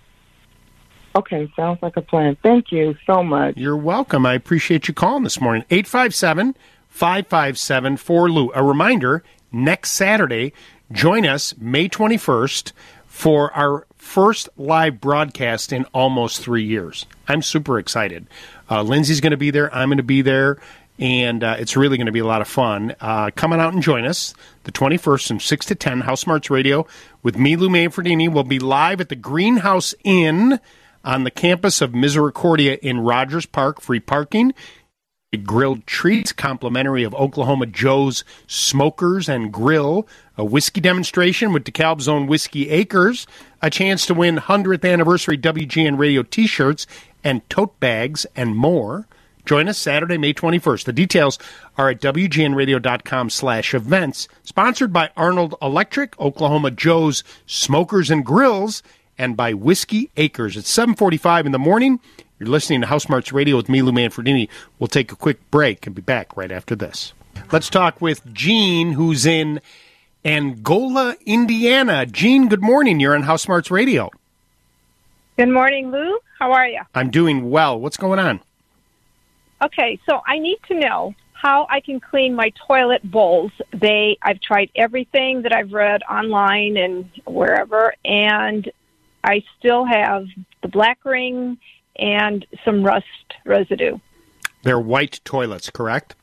Okay. 1.16 1.50
Sounds 1.54 1.80
like 1.82 1.96
a 1.96 2.02
plan. 2.02 2.36
Thank 2.42 2.72
you 2.72 2.96
so 3.06 3.22
much. 3.22 3.56
You're 3.56 3.76
welcome. 3.76 4.24
I 4.26 4.34
appreciate 4.34 4.88
you 4.88 4.94
calling 4.94 5.22
this 5.22 5.40
morning. 5.40 5.64
857 5.70 6.56
557 6.88 7.96
4 7.98 8.30
Lou. 8.30 8.50
A 8.52 8.64
reminder 8.64 9.22
next 9.52 9.92
Saturday, 9.92 10.52
join 10.90 11.24
us 11.24 11.54
May 11.56 11.88
21st 11.88 12.72
for 13.06 13.52
our 13.52 13.86
first 13.96 14.48
live 14.56 15.00
broadcast 15.00 15.72
in 15.72 15.84
almost 15.94 16.40
three 16.40 16.64
years. 16.64 17.06
I'm 17.28 17.42
super 17.42 17.78
excited. 17.78 18.26
Uh, 18.68 18.82
Lindsay's 18.82 19.20
going 19.20 19.30
to 19.30 19.36
be 19.36 19.50
there. 19.52 19.72
I'm 19.72 19.88
going 19.90 19.98
to 19.98 20.02
be 20.02 20.20
there. 20.22 20.58
And 20.98 21.42
uh, 21.42 21.56
it's 21.58 21.76
really 21.76 21.96
going 21.96 22.06
to 22.06 22.12
be 22.12 22.20
a 22.20 22.26
lot 22.26 22.40
of 22.40 22.48
fun. 22.48 22.94
Uh, 23.00 23.30
come 23.34 23.52
on 23.52 23.60
out 23.60 23.74
and 23.74 23.82
join 23.82 24.04
us 24.04 24.32
the 24.62 24.72
21st 24.72 25.26
from 25.28 25.40
6 25.40 25.66
to 25.66 25.74
10, 25.74 26.02
House 26.02 26.20
Smarts 26.20 26.50
Radio 26.50 26.86
with 27.22 27.36
me, 27.36 27.56
Lou 27.56 27.68
Manfredini. 27.68 28.32
We'll 28.32 28.44
be 28.44 28.60
live 28.60 29.00
at 29.00 29.08
the 29.08 29.16
Greenhouse 29.16 29.94
Inn 30.04 30.60
on 31.04 31.24
the 31.24 31.30
campus 31.30 31.80
of 31.80 31.94
Misericordia 31.94 32.78
in 32.80 33.00
Rogers 33.00 33.46
Park. 33.46 33.80
Free 33.80 34.00
parking 34.00 34.54
grilled 35.36 35.86
treats, 35.86 36.32
complimentary 36.32 37.04
of 37.04 37.14
Oklahoma 37.14 37.66
Joe's 37.66 38.24
Smokers 38.46 39.28
and 39.28 39.52
Grill, 39.52 40.06
a 40.36 40.44
whiskey 40.44 40.80
demonstration 40.80 41.52
with 41.52 41.64
DeKalb's 41.64 42.08
own 42.08 42.26
Whiskey 42.26 42.70
Acres, 42.70 43.26
a 43.62 43.70
chance 43.70 44.06
to 44.06 44.14
win 44.14 44.36
100th 44.36 44.90
anniversary 44.90 45.38
WGN 45.38 45.98
radio 45.98 46.22
t-shirts 46.22 46.86
and 47.22 47.48
tote 47.48 47.78
bags 47.80 48.26
and 48.36 48.56
more. 48.56 49.06
Join 49.44 49.68
us 49.68 49.78
Saturday, 49.78 50.16
May 50.16 50.32
21st. 50.32 50.84
The 50.84 50.92
details 50.92 51.38
are 51.76 51.90
at 51.90 52.00
WGNradio.com 52.00 53.30
slash 53.30 53.74
events. 53.74 54.26
Sponsored 54.42 54.92
by 54.92 55.10
Arnold 55.16 55.54
Electric, 55.60 56.18
Oklahoma 56.18 56.70
Joe's 56.70 57.22
Smokers 57.46 58.10
and 58.10 58.24
Grills, 58.24 58.82
and 59.18 59.36
by 59.36 59.52
Whiskey 59.52 60.10
Acres. 60.16 60.56
It's 60.56 60.70
745 60.70 61.46
in 61.46 61.52
the 61.52 61.58
morning. 61.58 62.00
You're 62.38 62.48
listening 62.48 62.80
to 62.80 62.86
House 62.86 63.04
Smarts 63.04 63.32
Radio 63.32 63.56
with 63.56 63.68
me, 63.68 63.82
Lou 63.82 63.92
Manfredini. 63.92 64.48
We'll 64.78 64.88
take 64.88 65.12
a 65.12 65.16
quick 65.16 65.50
break 65.50 65.86
and 65.86 65.94
be 65.94 66.02
back 66.02 66.36
right 66.36 66.50
after 66.50 66.74
this. 66.74 67.12
Let's 67.52 67.68
talk 67.68 68.00
with 68.00 68.32
Gene, 68.32 68.92
who's 68.92 69.26
in 69.26 69.60
Angola, 70.24 71.16
Indiana. 71.26 72.06
Gene, 72.06 72.48
good 72.48 72.62
morning. 72.62 72.98
You're 72.98 73.14
on 73.14 73.22
House 73.22 73.42
Smarts 73.42 73.70
Radio. 73.70 74.10
Good 75.36 75.50
morning, 75.50 75.90
Lou. 75.90 76.18
How 76.38 76.52
are 76.52 76.66
you? 76.66 76.80
I'm 76.94 77.10
doing 77.10 77.50
well. 77.50 77.78
What's 77.78 77.96
going 77.96 78.18
on? 78.18 78.40
Okay, 79.64 79.98
so 80.08 80.20
I 80.26 80.38
need 80.38 80.58
to 80.68 80.74
know 80.74 81.14
how 81.32 81.66
I 81.70 81.80
can 81.80 81.98
clean 81.98 82.34
my 82.34 82.52
toilet 82.66 83.02
bowls. 83.02 83.50
They 83.72 84.18
I've 84.22 84.40
tried 84.40 84.70
everything 84.76 85.42
that 85.42 85.54
I've 85.54 85.72
read 85.72 86.02
online 86.02 86.76
and 86.76 87.10
wherever 87.26 87.94
and 88.04 88.70
I 89.22 89.42
still 89.58 89.86
have 89.86 90.26
the 90.62 90.68
black 90.68 90.98
ring 91.04 91.56
and 91.96 92.46
some 92.64 92.84
rust 92.84 93.06
residue. 93.44 93.98
They're 94.64 94.80
white 94.80 95.20
toilets, 95.24 95.70
correct? 95.70 96.14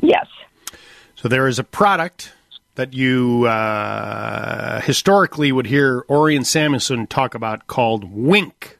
Yes. 0.00 0.26
So 1.16 1.28
there 1.28 1.48
is 1.48 1.58
a 1.58 1.64
product 1.64 2.32
that 2.76 2.94
you 2.94 3.46
uh, 3.46 4.80
historically 4.82 5.50
would 5.50 5.66
hear 5.66 6.04
Orion 6.08 6.44
Samuelson 6.44 7.08
talk 7.08 7.34
about 7.34 7.66
called 7.66 8.04
Wink 8.04 8.78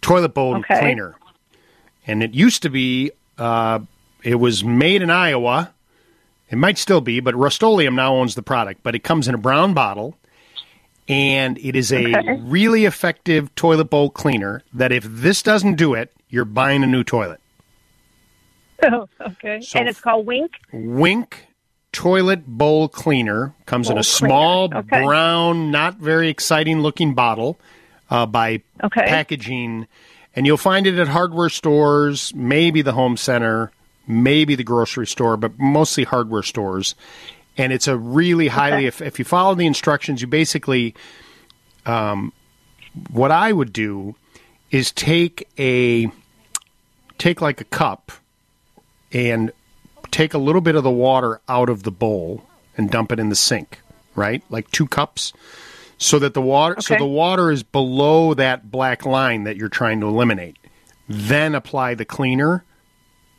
Toilet 0.00 0.34
Bowl 0.34 0.56
Okay. 0.58 0.78
Cleaner. 0.78 1.16
And 2.08 2.22
it 2.22 2.34
used 2.34 2.62
to 2.62 2.70
be, 2.70 3.12
uh, 3.36 3.78
it 4.24 4.36
was 4.36 4.64
made 4.64 5.02
in 5.02 5.10
Iowa. 5.10 5.72
It 6.50 6.56
might 6.56 6.78
still 6.78 7.00
be, 7.02 7.20
but 7.20 7.36
Rust-Oleum 7.36 7.94
now 7.94 8.16
owns 8.16 8.34
the 8.34 8.42
product. 8.42 8.82
But 8.82 8.94
it 8.94 9.04
comes 9.04 9.28
in 9.28 9.34
a 9.34 9.38
brown 9.38 9.74
bottle, 9.74 10.16
and 11.06 11.58
it 11.58 11.76
is 11.76 11.92
a 11.92 12.06
Okay. 12.16 12.40
really 12.40 12.86
effective 12.86 13.54
toilet 13.54 13.90
bowl 13.90 14.08
cleaner. 14.10 14.62
That 14.72 14.90
if 14.90 15.04
this 15.06 15.42
doesn't 15.42 15.74
do 15.76 15.92
it, 15.94 16.10
you're 16.30 16.46
buying 16.46 16.82
a 16.82 16.86
new 16.86 17.04
toilet. 17.04 17.40
Oh, 18.80 19.08
okay. 19.20 19.60
So- 19.60 19.80
and 19.80 19.88
it's 19.88 20.00
called 20.00 20.24
Wink. 20.24 20.52
Wink 20.72 21.48
toilet 21.90 22.46
bowl 22.46 22.88
cleaner 22.88 23.52
comes 23.66 23.88
in 23.88 23.94
Bowl 23.94 24.00
a 24.00 24.04
small 24.04 24.72
okay. 24.72 25.04
brown, 25.04 25.72
not 25.72 25.96
very 25.96 26.28
exciting 26.28 26.80
looking 26.80 27.12
bottle 27.12 27.58
uh, 28.08 28.24
by 28.24 28.62
Okay. 28.84 29.02
packaging, 29.04 29.88
and 30.34 30.46
you'll 30.46 30.56
find 30.56 30.86
it 30.86 30.98
at 30.98 31.08
hardware 31.08 31.48
stores, 31.48 32.32
maybe 32.34 32.82
the 32.82 32.92
home 32.92 33.16
center, 33.16 33.72
maybe 34.06 34.54
the 34.54 34.64
grocery 34.64 35.06
store, 35.06 35.36
but 35.36 35.58
mostly 35.58 36.04
hardware 36.04 36.42
stores. 36.42 36.94
And 37.56 37.72
it's 37.72 37.88
a 37.88 37.96
really 37.96 38.48
highly 38.48 38.86
if, 38.86 39.02
if 39.02 39.18
you 39.18 39.24
follow 39.24 39.54
the 39.54 39.66
instructions, 39.66 40.22
you 40.22 40.28
basically 40.28 40.94
um, 41.86 42.32
what 43.10 43.30
I 43.30 43.52
would 43.52 43.72
do 43.72 44.14
is 44.70 44.92
take 44.92 45.48
a 45.58 46.10
take 47.16 47.40
like 47.40 47.60
a 47.60 47.64
cup 47.64 48.12
and 49.12 49.50
take 50.10 50.34
a 50.34 50.38
little 50.38 50.60
bit 50.60 50.74
of 50.74 50.84
the 50.84 50.90
water 50.90 51.40
out 51.48 51.68
of 51.68 51.82
the 51.82 51.90
bowl 51.90 52.44
and 52.76 52.90
dump 52.90 53.10
it 53.12 53.18
in 53.18 53.28
the 53.28 53.36
sink, 53.36 53.80
right? 54.14 54.42
Like 54.50 54.70
two 54.70 54.86
cups. 54.86 55.32
So 55.98 56.18
that 56.20 56.32
the 56.34 56.40
water 56.40 56.80
so 56.80 56.96
the 56.96 57.04
water 57.06 57.50
is 57.50 57.62
below 57.62 58.32
that 58.34 58.70
black 58.70 59.04
line 59.04 59.44
that 59.44 59.56
you're 59.56 59.68
trying 59.68 60.00
to 60.00 60.06
eliminate. 60.08 60.56
Then 61.08 61.54
apply 61.54 61.94
the 61.94 62.04
cleaner 62.04 62.64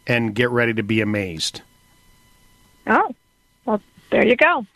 and 0.08 0.34
get 0.36 0.50
ready 0.50 0.74
to 0.74 0.84
be 0.84 1.02
amazed. 1.02 1.62
Oh, 2.88 3.14
well, 3.66 3.82
there 4.12 4.26
you 4.28 4.36
go. 4.36 4.66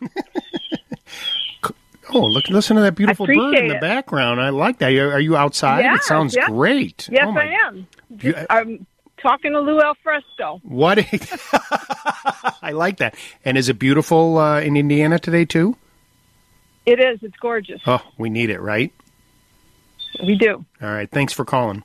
Oh, 2.12 2.26
look! 2.26 2.48
Listen 2.50 2.76
to 2.76 2.82
that 2.82 2.96
beautiful 2.96 3.26
bird 3.26 3.54
in 3.54 3.68
the 3.68 3.76
it. 3.76 3.80
background. 3.80 4.38
I 4.40 4.50
like 4.50 4.78
that. 4.80 4.92
Are 4.94 5.18
you 5.18 5.36
outside? 5.38 5.80
Yeah, 5.80 5.94
it 5.94 6.02
sounds 6.02 6.36
yeah. 6.36 6.46
great. 6.48 7.08
Yes, 7.10 7.24
Oh, 7.26 7.32
I 7.36 7.46
am. 7.66 7.86
You- 8.20 8.34
I'm 8.50 8.86
talking 9.16 9.52
to 9.52 9.60
Lou 9.60 9.80
Alfresco. 9.80 10.60
What? 10.64 10.98
I 12.62 12.72
like 12.72 12.98
that. 12.98 13.14
And 13.44 13.56
is 13.56 13.70
it 13.70 13.78
beautiful 13.78 14.36
uh, 14.36 14.60
in 14.60 14.76
Indiana 14.76 15.18
today 15.18 15.46
too? 15.46 15.76
It 16.86 17.00
is. 17.00 17.18
It's 17.22 17.36
gorgeous. 17.36 17.80
Oh, 17.86 18.02
we 18.18 18.28
need 18.30 18.50
it, 18.50 18.60
right? 18.60 18.92
We 20.22 20.36
do. 20.36 20.64
All 20.82 20.88
right. 20.90 21.10
Thanks 21.10 21.32
for 21.32 21.44
calling. 21.44 21.82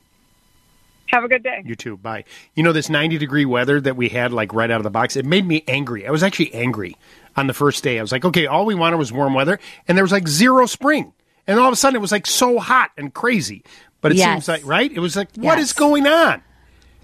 Have 1.08 1.24
a 1.24 1.28
good 1.28 1.42
day. 1.42 1.62
You 1.64 1.74
too. 1.74 1.96
Bye. 1.96 2.24
You 2.54 2.62
know, 2.62 2.72
this 2.72 2.88
90 2.88 3.18
degree 3.18 3.44
weather 3.44 3.80
that 3.80 3.96
we 3.96 4.08
had, 4.08 4.32
like 4.32 4.52
right 4.52 4.70
out 4.70 4.76
of 4.78 4.84
the 4.84 4.90
box, 4.90 5.16
it 5.16 5.24
made 5.24 5.44
me 5.44 5.64
angry. 5.66 6.06
I 6.06 6.10
was 6.12 6.22
actually 6.22 6.54
angry 6.54 6.96
on 7.36 7.48
the 7.48 7.54
first 7.54 7.82
day. 7.82 7.98
I 7.98 8.02
was 8.02 8.12
like, 8.12 8.24
okay, 8.24 8.46
all 8.46 8.64
we 8.64 8.76
wanted 8.76 8.96
was 8.98 9.12
warm 9.12 9.34
weather, 9.34 9.58
and 9.88 9.98
there 9.98 10.04
was 10.04 10.12
like 10.12 10.28
zero 10.28 10.66
spring. 10.66 11.12
And 11.48 11.58
all 11.58 11.66
of 11.66 11.72
a 11.72 11.76
sudden, 11.76 11.96
it 11.96 12.00
was 12.00 12.12
like 12.12 12.26
so 12.26 12.60
hot 12.60 12.90
and 12.96 13.12
crazy. 13.12 13.64
But 14.00 14.12
it 14.12 14.18
Yes. 14.18 14.46
seems 14.46 14.48
like, 14.48 14.64
right? 14.64 14.90
It 14.92 15.00
was 15.00 15.16
like, 15.16 15.28
what 15.36 15.58
Yes. 15.58 15.64
is 15.68 15.72
going 15.72 16.06
on? 16.06 16.42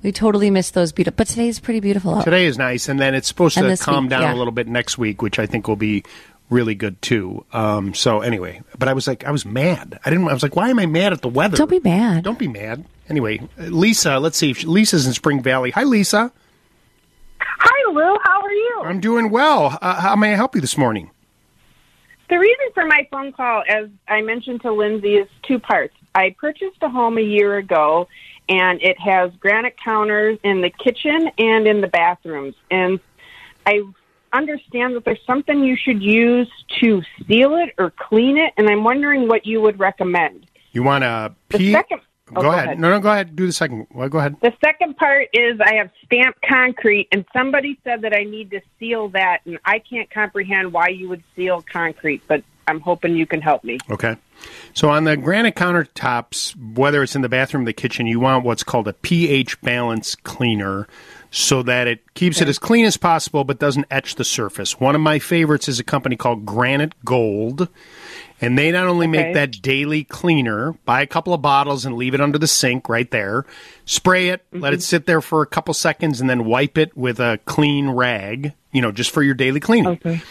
We 0.04 0.12
totally 0.12 0.50
missed 0.50 0.74
those 0.74 0.92
beautiful. 0.92 1.16
But 1.16 1.26
today 1.26 1.48
is 1.48 1.58
pretty 1.58 1.80
beautiful. 1.80 2.22
Today 2.22 2.46
is 2.46 2.56
nice, 2.56 2.88
and 2.88 3.00
then 3.00 3.14
it's 3.14 3.26
supposed 3.26 3.56
And 3.58 3.76
to 3.76 3.82
calm 3.84 4.04
week, 4.04 4.10
down 4.10 4.22
yeah. 4.22 4.34
a 4.34 4.36
little 4.36 4.52
bit 4.52 4.68
next 4.68 4.98
week, 4.98 5.20
which 5.20 5.40
I 5.40 5.46
think 5.46 5.66
will 5.66 5.74
be 5.74 6.04
really 6.50 6.74
good 6.74 7.00
too. 7.02 7.44
Um, 7.52 7.94
so 7.94 8.20
anyway, 8.20 8.62
but 8.78 8.88
I 8.88 8.92
was 8.92 9.06
like, 9.06 9.24
I 9.24 9.30
was 9.30 9.44
mad. 9.44 9.98
I 10.04 10.10
didn't. 10.10 10.28
I 10.28 10.32
was 10.32 10.42
like, 10.42 10.56
why 10.56 10.68
am 10.70 10.78
I 10.78 10.86
mad 10.86 11.12
at 11.12 11.22
the 11.22 11.28
weather? 11.28 11.56
Don't 11.56 11.70
be 11.70 11.80
mad. 11.80 12.24
Don't 12.24 12.38
be 12.38 12.48
mad. 12.48 12.84
Anyway, 13.08 13.38
uh, 13.58 13.64
Lisa, 13.64 14.18
let's 14.18 14.36
see. 14.36 14.50
if 14.50 14.64
Lisa's 14.64 15.06
in 15.06 15.12
Spring 15.12 15.42
Valley. 15.42 15.70
Hi, 15.70 15.84
Lisa. 15.84 16.32
Hi, 17.40 17.92
Lou. 17.92 18.18
How 18.22 18.42
are 18.42 18.52
you? 18.52 18.82
I'm 18.84 19.00
doing 19.00 19.30
well. 19.30 19.78
Uh, 19.80 20.00
how 20.00 20.16
may 20.16 20.32
I 20.32 20.36
help 20.36 20.54
you 20.54 20.60
this 20.60 20.76
morning? 20.76 21.10
The 22.28 22.38
reason 22.38 22.66
for 22.74 22.84
my 22.84 23.06
phone 23.10 23.32
call, 23.32 23.62
as 23.68 23.88
I 24.08 24.20
mentioned 24.22 24.62
to 24.62 24.72
Lindsay, 24.72 25.14
is 25.14 25.28
two 25.42 25.60
parts. 25.60 25.94
I 26.14 26.34
purchased 26.38 26.78
a 26.82 26.88
home 26.88 27.18
a 27.18 27.22
year 27.22 27.56
ago, 27.56 28.08
and 28.48 28.82
it 28.82 28.98
has 28.98 29.30
granite 29.38 29.76
counters 29.82 30.38
in 30.42 30.60
the 30.60 30.70
kitchen 30.70 31.30
and 31.38 31.68
in 31.68 31.80
the 31.80 31.86
bathrooms. 31.86 32.54
And 32.70 32.98
I 33.64 33.82
understand 34.36 34.94
that 34.96 35.04
there's 35.04 35.24
something 35.26 35.64
you 35.64 35.76
should 35.76 36.02
use 36.02 36.50
to 36.80 37.02
seal 37.26 37.56
it 37.56 37.74
or 37.78 37.90
clean 37.90 38.36
it, 38.38 38.52
and 38.56 38.68
I'm 38.68 38.84
wondering 38.84 39.28
what 39.28 39.46
you 39.46 39.60
would 39.62 39.78
recommend. 39.78 40.46
You 40.72 40.82
want 40.82 41.02
to 41.04 41.34
The 41.48 41.58
pee? 41.58 41.72
second- 41.72 42.00
go, 42.32 42.40
oh, 42.40 42.42
go 42.42 42.50
ahead. 42.52 42.64
ahead. 42.66 42.80
No, 42.80 42.90
no, 42.90 43.00
go 43.00 43.10
ahead. 43.10 43.34
Do 43.36 43.46
the 43.46 43.52
second. 43.52 43.86
Well, 43.94 44.08
go 44.08 44.18
ahead. 44.18 44.36
The 44.42 44.52
second 44.64 44.96
part 44.96 45.28
is 45.32 45.58
I 45.60 45.76
have 45.76 45.90
stamped 46.04 46.40
concrete, 46.46 47.08
and 47.12 47.24
somebody 47.32 47.78
said 47.84 48.02
that 48.02 48.12
I 48.14 48.24
need 48.24 48.50
to 48.50 48.60
seal 48.78 49.08
that, 49.10 49.38
and 49.46 49.58
I 49.64 49.78
can't 49.78 50.10
comprehend 50.10 50.72
why 50.72 50.88
you 50.88 51.08
would 51.08 51.22
seal 51.34 51.62
concrete, 51.72 52.22
but 52.28 52.42
I'm 52.68 52.80
hoping 52.80 53.14
you 53.16 53.26
can 53.26 53.40
help 53.40 53.62
me. 53.64 53.78
Okay. 53.90 54.16
So 54.74 54.90
on 54.90 55.04
the 55.04 55.16
granite 55.16 55.54
countertops, 55.54 56.54
whether 56.76 57.02
it's 57.02 57.14
in 57.16 57.22
the 57.22 57.28
bathroom 57.28 57.62
or 57.62 57.66
the 57.66 57.72
kitchen, 57.72 58.06
you 58.06 58.20
want 58.20 58.44
what's 58.44 58.64
called 58.64 58.88
a 58.88 58.92
pH 58.92 59.60
balance 59.60 60.14
cleaner 60.16 60.88
so 61.36 61.62
that 61.62 61.86
it 61.86 62.14
keeps 62.14 62.40
it 62.40 62.48
as 62.48 62.58
clean 62.58 62.86
as 62.86 62.96
possible 62.96 63.44
but 63.44 63.58
doesn't 63.58 63.84
etch 63.90 64.14
the 64.14 64.24
surface. 64.24 64.80
One 64.80 64.94
of 64.94 65.02
my 65.02 65.18
favorites 65.18 65.68
is 65.68 65.78
a 65.78 65.84
company 65.84 66.16
called 66.16 66.46
Granite 66.46 66.94
Gold. 67.04 67.68
And 68.40 68.58
they 68.58 68.70
not 68.70 68.86
only 68.86 69.06
Okay. 69.06 69.22
make 69.22 69.34
that 69.34 69.60
daily 69.60 70.02
cleaner, 70.04 70.72
buy 70.86 71.02
a 71.02 71.06
couple 71.06 71.34
of 71.34 71.42
bottles 71.42 71.84
and 71.84 71.96
leave 71.96 72.14
it 72.14 72.22
under 72.22 72.38
the 72.38 72.46
sink 72.46 72.88
right 72.88 73.10
there, 73.10 73.44
spray 73.84 74.30
it, 74.30 74.46
let 74.50 74.60
mm-hmm. 74.60 74.74
it 74.74 74.82
sit 74.82 75.04
there 75.04 75.20
for 75.20 75.42
a 75.42 75.46
couple 75.46 75.74
seconds, 75.74 76.22
and 76.22 76.28
then 76.28 76.46
wipe 76.46 76.78
it 76.78 76.96
with 76.96 77.20
a 77.20 77.38
clean 77.44 77.90
rag, 77.90 78.54
you 78.72 78.80
know, 78.80 78.92
just 78.92 79.10
for 79.10 79.22
your 79.22 79.34
daily 79.34 79.60
cleaning. 79.60 79.92
Okay. 79.92 80.22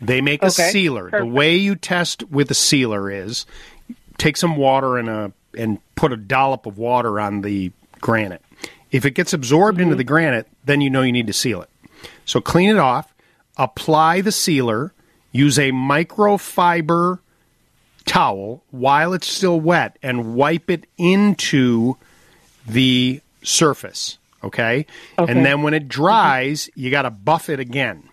They 0.00 0.20
make 0.20 0.42
a 0.42 0.46
Okay, 0.46 0.70
sealer. 0.70 1.10
The 1.10 1.26
way 1.26 1.56
you 1.56 1.74
test 1.74 2.22
with 2.30 2.50
a 2.52 2.54
sealer 2.54 3.10
is 3.10 3.46
take 4.18 4.36
some 4.36 4.56
water 4.56 4.96
and 4.96 5.08
a 5.08 5.32
and 5.56 5.78
put 5.96 6.12
a 6.12 6.16
dollop 6.16 6.66
of 6.66 6.78
water 6.78 7.20
on 7.20 7.42
the 7.42 7.72
granite. 8.00 8.42
If 8.92 9.04
it 9.04 9.12
gets 9.12 9.32
absorbed 9.32 9.80
into 9.80 9.92
mm-hmm. 9.92 9.98
the 9.98 10.04
granite, 10.04 10.48
then 10.64 10.80
you 10.80 10.90
know 10.90 11.02
you 11.02 11.12
need 11.12 11.26
to 11.26 11.32
seal 11.32 11.62
it. 11.62 11.70
So 12.24 12.40
clean 12.40 12.68
it 12.68 12.78
off, 12.78 13.12
apply 13.56 14.20
the 14.20 14.30
sealer, 14.30 14.92
use 15.32 15.58
a 15.58 15.72
microfiber 15.72 17.18
towel 18.04 18.62
while 18.70 19.14
it's 19.14 19.26
still 19.26 19.58
wet 19.58 19.98
and 20.02 20.34
wipe 20.34 20.70
it 20.70 20.86
into 20.98 21.96
the 22.66 23.20
surface, 23.42 24.18
okay? 24.44 24.86
Okay. 25.18 25.32
And 25.32 25.44
then 25.44 25.62
when 25.62 25.74
it 25.74 25.88
dries, 25.88 26.66
mm-hmm. 26.66 26.80
you 26.80 26.90
got 26.90 27.02
to 27.02 27.10
buff 27.10 27.48
it 27.48 27.58
again 27.58 28.08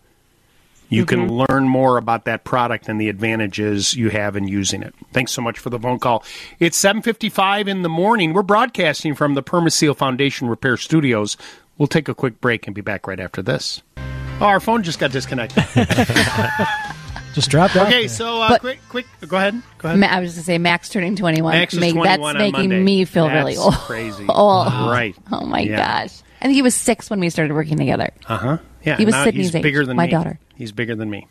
you 0.90 1.06
can 1.06 1.26
Mhm. 1.26 1.48
learn 1.48 1.66
more 1.66 1.96
about 1.96 2.26
that 2.26 2.44
product 2.44 2.90
and 2.90 3.00
the 3.00 3.08
advantages 3.08 3.94
you 3.94 4.10
have 4.10 4.36
in 4.36 4.46
using 4.46 4.82
it. 4.82 4.94
Thanks 5.14 5.32
so 5.32 5.40
much 5.40 5.58
for 5.58 5.70
the 5.70 5.78
phone 5.78 5.98
call. 5.98 6.22
It's 6.60 6.76
7:55 6.76 7.66
in 7.66 7.80
the 7.80 7.88
morning. 7.88 8.34
We're 8.34 8.42
broadcasting 8.42 9.14
from 9.14 9.32
the 9.32 9.42
Permaseal 9.42 9.96
Foundation 9.96 10.48
Repair 10.48 10.76
Studios. 10.76 11.38
We'll 11.82 11.88
take 11.88 12.06
a 12.08 12.14
quick 12.14 12.40
break 12.40 12.68
and 12.68 12.76
be 12.76 12.80
back 12.80 13.08
right 13.08 13.18
after 13.18 13.42
this. 13.42 13.82
Oh, 13.98 14.44
our 14.46 14.60
phone 14.60 14.84
just 14.84 15.00
got 15.00 15.10
disconnected. 15.10 15.64
Just 17.34 17.50
dropped 17.50 17.74
out. 17.74 17.88
okay, 17.88 18.06
so 18.06 18.40
uh, 18.40 18.56
quick, 18.60 18.78
quick. 18.88 19.06
Go 19.26 19.36
ahead. 19.36 19.60
Go 19.78 19.88
ahead. 19.88 19.98
Ma- 19.98 20.06
I 20.06 20.20
was 20.20 20.34
going 20.34 20.42
to 20.42 20.44
say 20.44 20.58
Max 20.58 20.90
turning 20.90 21.16
21. 21.16 21.50
Max 21.52 21.74
is 21.74 21.80
Make- 21.80 21.94
21 21.94 22.06
that's 22.06 22.22
on 22.22 22.38
making 22.38 22.52
Monday. 22.70 22.82
me 22.84 23.04
feel 23.04 23.28
really 23.28 23.56
old. 23.56 23.74
crazy. 23.74 24.26
old. 24.28 24.66
Right. 24.68 25.16
Oh 25.32 25.44
my 25.44 25.58
Yeah. 25.62 26.04
gosh. 26.04 26.22
I 26.40 26.44
think 26.44 26.54
he 26.54 26.62
was 26.62 26.76
six 26.76 27.10
when 27.10 27.18
we 27.18 27.30
started 27.30 27.52
working 27.52 27.78
together. 27.78 28.10
Uh 28.28 28.36
huh. 28.36 28.58
Yeah, 28.84 28.96
He 28.96 29.04
was 29.04 29.12
now 29.14 29.24
Sydney's 29.24 29.46
he's 29.46 29.56
age, 29.56 29.62
bigger 29.64 29.84
than 29.84 29.96
my 29.96 30.04
me. 30.06 30.12
daughter. 30.12 30.38
He's 30.54 30.70
bigger 30.70 30.94
than 30.94 31.10
me. 31.10 31.26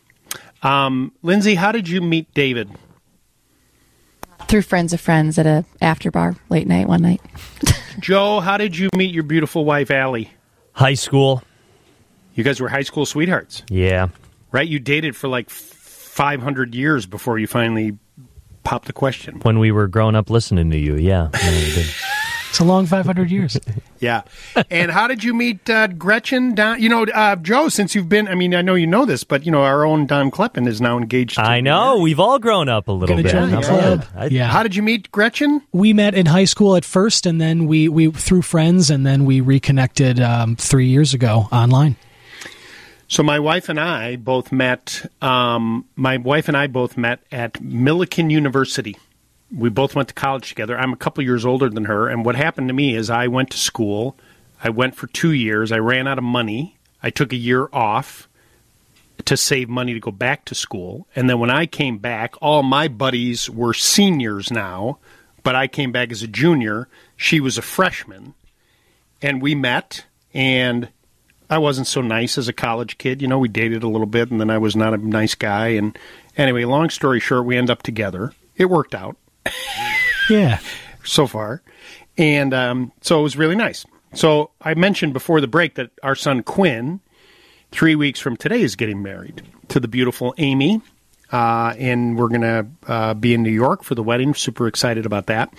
Um, 0.62 1.12
Lindsay, 1.22 1.54
how 1.54 1.72
did 1.72 1.88
you 1.88 2.02
meet 2.02 2.34
David? 2.34 2.68
Through 4.48 4.62
friends 4.62 4.92
of 4.92 5.00
friends 5.00 5.38
at 5.38 5.46
a 5.46 5.64
after 5.80 6.10
bar 6.10 6.34
late 6.50 6.66
night 6.66 6.88
one 6.88 7.00
night. 7.00 7.22
Joe, 8.00 8.40
how 8.40 8.58
did 8.58 8.76
you 8.76 8.90
meet 8.94 9.14
your 9.14 9.22
beautiful 9.22 9.64
wife, 9.64 9.90
Allie? 9.90 10.30
High 10.74 10.94
school. 10.94 11.42
You 12.34 12.44
guys 12.44 12.60
were 12.60 12.68
high 12.68 12.82
school 12.82 13.04
sweethearts, 13.04 13.62
Yeah. 13.68 14.08
right? 14.52 14.66
You 14.66 14.78
dated 14.78 15.14
for 15.14 15.28
like 15.28 15.50
500 15.50 16.74
years 16.74 17.04
before 17.06 17.38
you 17.38 17.46
finally 17.46 17.98
popped 18.64 18.86
the 18.86 18.92
question. 18.92 19.40
When 19.42 19.58
we 19.58 19.70
were 19.70 19.86
growing 19.86 20.14
up 20.14 20.30
listening 20.30 20.70
to 20.70 20.78
you, 20.78 20.96
yeah. 20.96 21.28
Yeah, 22.52 22.58
we 22.58 22.58
did. 22.58 22.58
It's 22.58 22.58
a 22.60 22.64
long 22.64 22.86
500 22.86 23.30
years. 23.30 23.58
Yeah. 24.02 24.22
and 24.68 24.90
how 24.90 25.06
did 25.06 25.22
you 25.22 25.32
meet 25.32 25.70
uh, 25.70 25.86
Gretchen? 25.86 26.56
Don, 26.56 26.82
you 26.82 26.88
know, 26.88 27.04
uh, 27.04 27.36
Joe, 27.36 27.68
since 27.68 27.94
you've 27.94 28.08
been, 28.08 28.26
I 28.26 28.34
mean, 28.34 28.52
I 28.52 28.60
know 28.60 28.74
you 28.74 28.88
know 28.88 29.04
this, 29.04 29.22
but, 29.22 29.46
you 29.46 29.52
know, 29.52 29.62
our 29.62 29.84
own 29.86 30.06
Don 30.06 30.28
Kleppen 30.32 30.66
is 30.66 30.80
now 30.80 30.98
engaged. 30.98 31.36
to 31.36 31.42
I 31.42 31.60
know. 31.60 31.98
We've 32.00 32.18
all 32.18 32.40
grown 32.40 32.68
up 32.68 32.88
a 32.88 32.92
little 32.92 33.14
Gonna 33.14 33.22
bit. 33.22 33.30
join 33.30 33.50
the 33.52 33.60
club. 33.60 33.84
about 34.00 34.12
that? 34.14 34.20
I- 34.22 34.26
yeah. 34.26 34.48
How 34.48 34.64
did 34.64 34.74
you 34.74 34.82
meet 34.82 35.12
Gretchen? 35.12 35.62
We 35.70 35.92
met 35.92 36.14
in 36.16 36.26
high 36.26 36.46
school 36.46 36.74
at 36.74 36.84
first, 36.84 37.26
and 37.26 37.40
then 37.40 37.66
we, 37.68 37.88
we 37.88 38.10
through 38.10 38.42
friends, 38.42 38.90
and 38.90 39.06
then 39.06 39.24
we 39.24 39.40
reconnected 39.40 40.18
um, 40.18 40.56
three 40.56 40.88
years 40.88 41.14
ago 41.14 41.46
online. 41.52 41.94
So 43.06 43.22
my 43.22 43.38
wife 43.38 43.68
and 43.68 43.78
I 43.78 44.16
both 44.16 44.50
met. 44.50 45.08
Um, 45.22 45.84
my 45.94 46.16
wife 46.16 46.48
and 46.48 46.56
I 46.56 46.66
both 46.66 46.96
met 46.96 47.20
at 47.30 47.52
Millikin 47.62 48.32
University. 48.32 48.96
We 49.54 49.68
both 49.68 49.94
went 49.94 50.08
to 50.08 50.14
college 50.14 50.48
together. 50.48 50.78
I'm 50.78 50.92
a 50.92 50.96
couple 50.96 51.22
years 51.24 51.44
older 51.44 51.68
than 51.68 51.84
her, 51.84 52.08
and 52.08 52.24
what 52.24 52.36
happened 52.36 52.68
to 52.68 52.74
me 52.74 52.94
is 52.94 53.10
I 53.10 53.26
went 53.26 53.50
to 53.50 53.58
school 53.58 54.16
I 54.62 54.70
went 54.70 54.94
for 54.94 55.08
two 55.08 55.32
years. 55.32 55.72
I 55.72 55.78
ran 55.78 56.06
out 56.06 56.18
of 56.18 56.24
money. 56.24 56.76
I 57.02 57.10
took 57.10 57.32
a 57.32 57.36
year 57.36 57.68
off 57.72 58.28
to 59.24 59.36
save 59.36 59.68
money 59.68 59.92
to 59.94 60.00
go 60.00 60.10
back 60.10 60.44
to 60.46 60.54
school. 60.54 61.06
And 61.16 61.28
then 61.28 61.38
when 61.38 61.50
I 61.50 61.66
came 61.66 61.98
back, 61.98 62.34
all 62.40 62.62
my 62.62 62.88
buddies 62.88 63.50
were 63.50 63.74
seniors 63.74 64.50
now, 64.50 64.98
but 65.42 65.54
I 65.56 65.66
came 65.66 65.90
back 65.90 66.12
as 66.12 66.22
a 66.22 66.28
junior. 66.28 66.88
She 67.16 67.40
was 67.40 67.58
a 67.58 67.62
freshman. 67.62 68.34
And 69.20 69.42
we 69.42 69.54
met, 69.54 70.04
and 70.32 70.88
I 71.50 71.58
wasn't 71.58 71.86
so 71.86 72.00
nice 72.00 72.38
as 72.38 72.48
a 72.48 72.52
college 72.52 72.98
kid. 72.98 73.20
You 73.20 73.28
know, 73.28 73.38
we 73.38 73.48
dated 73.48 73.82
a 73.82 73.88
little 73.88 74.06
bit, 74.06 74.30
and 74.30 74.40
then 74.40 74.50
I 74.50 74.58
was 74.58 74.76
not 74.76 74.94
a 74.94 74.96
nice 74.96 75.34
guy. 75.34 75.68
And 75.68 75.96
anyway, 76.36 76.64
long 76.64 76.90
story 76.90 77.20
short, 77.20 77.46
we 77.46 77.56
end 77.56 77.70
up 77.70 77.82
together. 77.82 78.32
It 78.56 78.66
worked 78.66 78.94
out. 78.94 79.16
Yeah. 80.30 80.60
so 81.04 81.26
far. 81.26 81.62
And 82.16 82.54
um, 82.54 82.92
so 83.00 83.20
it 83.20 83.22
was 83.22 83.36
really 83.36 83.56
nice. 83.56 83.84
So 84.14 84.50
I 84.60 84.74
mentioned 84.74 85.12
before 85.12 85.40
the 85.40 85.48
break 85.48 85.74
that 85.74 85.90
our 86.02 86.14
son 86.14 86.42
Quinn, 86.42 87.00
three 87.70 87.94
weeks 87.94 88.20
from 88.20 88.36
today, 88.36 88.60
is 88.62 88.76
getting 88.76 89.02
married 89.02 89.42
to 89.68 89.80
the 89.80 89.88
beautiful 89.88 90.34
Amy. 90.38 90.80
Uh, 91.30 91.74
and 91.78 92.18
we're 92.18 92.28
going 92.28 92.42
to 92.42 92.66
uh, 92.86 93.14
be 93.14 93.32
in 93.32 93.42
New 93.42 93.50
York 93.50 93.82
for 93.82 93.94
the 93.94 94.02
wedding. 94.02 94.34
Super 94.34 94.66
excited 94.66 95.06
about 95.06 95.26
that. 95.26 95.52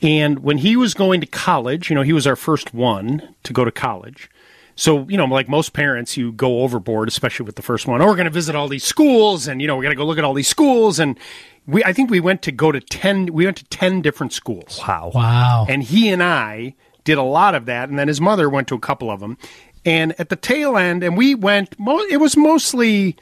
And 0.00 0.40
when 0.40 0.58
he 0.58 0.76
was 0.76 0.94
going 0.94 1.20
to 1.20 1.26
college, 1.26 1.90
you 1.90 1.96
know, 1.96 2.02
he 2.02 2.12
was 2.12 2.26
our 2.26 2.36
first 2.36 2.72
one 2.74 3.34
to 3.42 3.52
go 3.52 3.64
to 3.64 3.72
college. 3.72 4.30
So, 4.76 5.06
you 5.08 5.16
know, 5.16 5.24
like 5.26 5.48
most 5.48 5.72
parents, 5.72 6.16
you 6.16 6.32
go 6.32 6.62
overboard, 6.62 7.08
especially 7.08 7.46
with 7.46 7.56
the 7.56 7.62
first 7.62 7.86
one. 7.86 8.02
Oh, 8.02 8.06
we're 8.06 8.16
going 8.16 8.24
to 8.24 8.30
visit 8.30 8.54
all 8.54 8.68
these 8.68 8.84
schools 8.84 9.46
and, 9.46 9.60
you 9.60 9.66
know, 9.66 9.76
we're 9.76 9.84
going 9.84 9.94
to 9.94 10.00
go 10.00 10.04
look 10.04 10.18
at 10.18 10.24
all 10.24 10.34
these 10.34 10.48
schools. 10.48 10.98
And 10.98 11.18
we, 11.66 11.84
I 11.84 11.92
think 11.92 12.10
we 12.10 12.20
went 12.20 12.42
to 12.42 12.52
go 12.52 12.72
to 12.72 12.80
10, 12.80 13.32
we 13.32 13.44
went 13.44 13.56
to 13.58 13.64
10 13.66 14.02
different 14.02 14.32
schools. 14.32 14.80
Wow. 14.86 15.12
Wow. 15.14 15.66
And 15.68 15.82
he 15.82 16.08
and 16.08 16.22
I 16.22 16.74
did 17.04 17.18
a 17.18 17.22
lot 17.22 17.54
of 17.54 17.66
that. 17.66 17.88
And 17.88 17.98
then 17.98 18.08
his 18.08 18.20
mother 18.20 18.50
went 18.50 18.68
to 18.68 18.74
a 18.74 18.80
couple 18.80 19.10
of 19.10 19.20
them. 19.20 19.38
And 19.84 20.18
at 20.18 20.28
the 20.28 20.36
tail 20.36 20.76
end, 20.76 21.04
and 21.04 21.16
we 21.16 21.34
went, 21.34 21.76
it 22.10 22.18
was 22.18 22.36
mostly, 22.36 23.16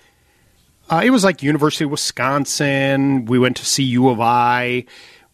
uh, 0.88 1.03
it 1.05 1.11
was 1.11 1.24
like 1.24 1.42
University 1.42 1.84
of 1.84 1.90
Wisconsin. 1.90 3.24
We 3.26 3.38
went 3.38 3.57
to 3.59 3.66
see 3.66 3.82
U 3.82 4.09
of 4.09 4.20
I. 4.20 4.84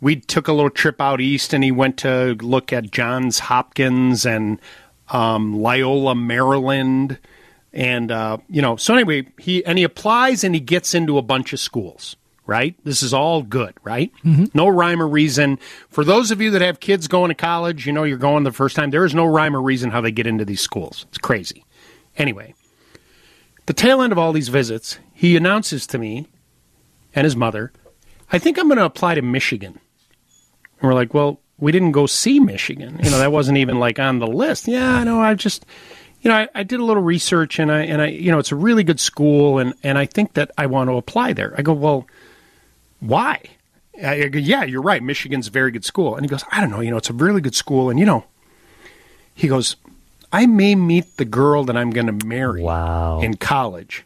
We 0.00 0.16
took 0.16 0.48
a 0.48 0.52
little 0.52 0.70
trip 0.70 1.00
out 1.00 1.20
east 1.20 1.52
and 1.52 1.62
he 1.62 1.70
went 1.70 1.98
to 1.98 2.36
look 2.40 2.72
at 2.72 2.90
Johns 2.90 3.40
Hopkins 3.40 4.24
and 4.24 4.60
um, 5.10 5.60
Loyola, 5.60 6.14
Maryland. 6.14 7.18
And, 7.72 8.10
uh, 8.10 8.38
you 8.48 8.62
know, 8.62 8.76
so 8.76 8.94
anyway, 8.94 9.28
he, 9.38 9.64
and 9.64 9.78
he 9.78 9.84
applies 9.84 10.42
and 10.42 10.54
he 10.54 10.60
gets 10.60 10.94
into 10.94 11.18
a 11.18 11.22
bunch 11.22 11.52
of 11.52 11.60
schools, 11.60 12.16
right? 12.46 12.74
This 12.82 13.02
is 13.02 13.12
all 13.12 13.42
good, 13.42 13.74
right? 13.84 14.10
No 14.54 14.68
rhyme 14.68 15.02
or 15.02 15.06
reason. 15.06 15.58
For 15.90 16.02
those 16.02 16.30
of 16.30 16.40
you 16.40 16.50
that 16.52 16.62
have 16.62 16.80
kids 16.80 17.08
going 17.08 17.28
to 17.28 17.34
college, 17.34 17.86
you 17.86 17.92
know, 17.92 18.04
you're 18.04 18.16
going 18.16 18.44
the 18.44 18.52
first 18.52 18.74
time, 18.74 18.90
there 18.90 19.04
is 19.04 19.14
no 19.14 19.26
rhyme 19.26 19.54
or 19.54 19.60
reason 19.60 19.90
how 19.90 20.00
they 20.00 20.10
get 20.10 20.26
into 20.26 20.44
these 20.46 20.62
schools. 20.62 21.04
It's 21.10 21.18
crazy. 21.18 21.64
Anyway, 22.16 22.54
the 23.66 23.74
tail 23.74 24.00
end 24.00 24.12
of 24.12 24.18
all 24.18 24.32
these 24.32 24.48
visits, 24.48 24.98
he 25.12 25.36
announces 25.36 25.86
to 25.88 25.98
me 25.98 26.26
and 27.14 27.24
his 27.24 27.36
mother, 27.36 27.72
I 28.32 28.38
think 28.38 28.58
I'm 28.58 28.68
going 28.68 28.78
to 28.78 28.84
apply 28.84 29.14
to 29.14 29.22
Michigan. 29.22 29.78
And 30.80 30.88
we're 30.88 30.94
like, 30.94 31.12
well, 31.12 31.40
we 31.58 31.72
didn't 31.72 31.92
go 31.92 32.06
see 32.06 32.40
Michigan. 32.40 33.00
You 33.02 33.10
know, 33.10 33.18
that 33.18 33.32
wasn't 33.32 33.58
even 33.58 33.78
like 33.78 33.98
on 33.98 34.18
the 34.18 34.26
list. 34.26 34.68
Yeah, 34.68 34.96
I 34.96 35.04
know. 35.04 35.20
I 35.20 35.34
just, 35.34 35.66
you 36.22 36.30
know, 36.30 36.36
I, 36.36 36.48
I 36.54 36.62
did 36.62 36.80
a 36.80 36.84
little 36.84 37.02
research 37.02 37.58
and 37.58 37.70
I, 37.70 37.82
and 37.82 38.00
I, 38.00 38.06
you 38.06 38.30
know, 38.30 38.38
it's 38.38 38.52
a 38.52 38.56
really 38.56 38.84
good 38.84 39.00
school 39.00 39.58
and, 39.58 39.74
and 39.82 39.98
I 39.98 40.06
think 40.06 40.34
that 40.34 40.50
I 40.56 40.66
want 40.66 40.88
to 40.88 40.96
apply 40.96 41.32
there. 41.32 41.54
I 41.58 41.62
go, 41.62 41.72
well, 41.72 42.06
why? 43.00 43.42
I 44.02 44.28
go, 44.28 44.38
yeah, 44.38 44.62
you're 44.62 44.82
right. 44.82 45.02
Michigan's 45.02 45.48
a 45.48 45.50
very 45.50 45.72
good 45.72 45.84
school. 45.84 46.14
And 46.14 46.24
he 46.24 46.28
goes, 46.28 46.44
I 46.52 46.60
don't 46.60 46.70
know. 46.70 46.80
You 46.80 46.90
know, 46.90 46.96
it's 46.96 47.10
a 47.10 47.14
really 47.14 47.40
good 47.40 47.56
school. 47.56 47.90
And, 47.90 47.98
you 47.98 48.06
know, 48.06 48.24
he 49.34 49.48
goes, 49.48 49.76
I 50.32 50.46
may 50.46 50.74
meet 50.74 51.16
the 51.16 51.24
girl 51.24 51.64
that 51.64 51.76
I'm 51.76 51.90
going 51.90 52.06
to 52.06 52.26
marry 52.26 52.62
wow. 52.62 53.20
in 53.20 53.36
college. 53.36 54.04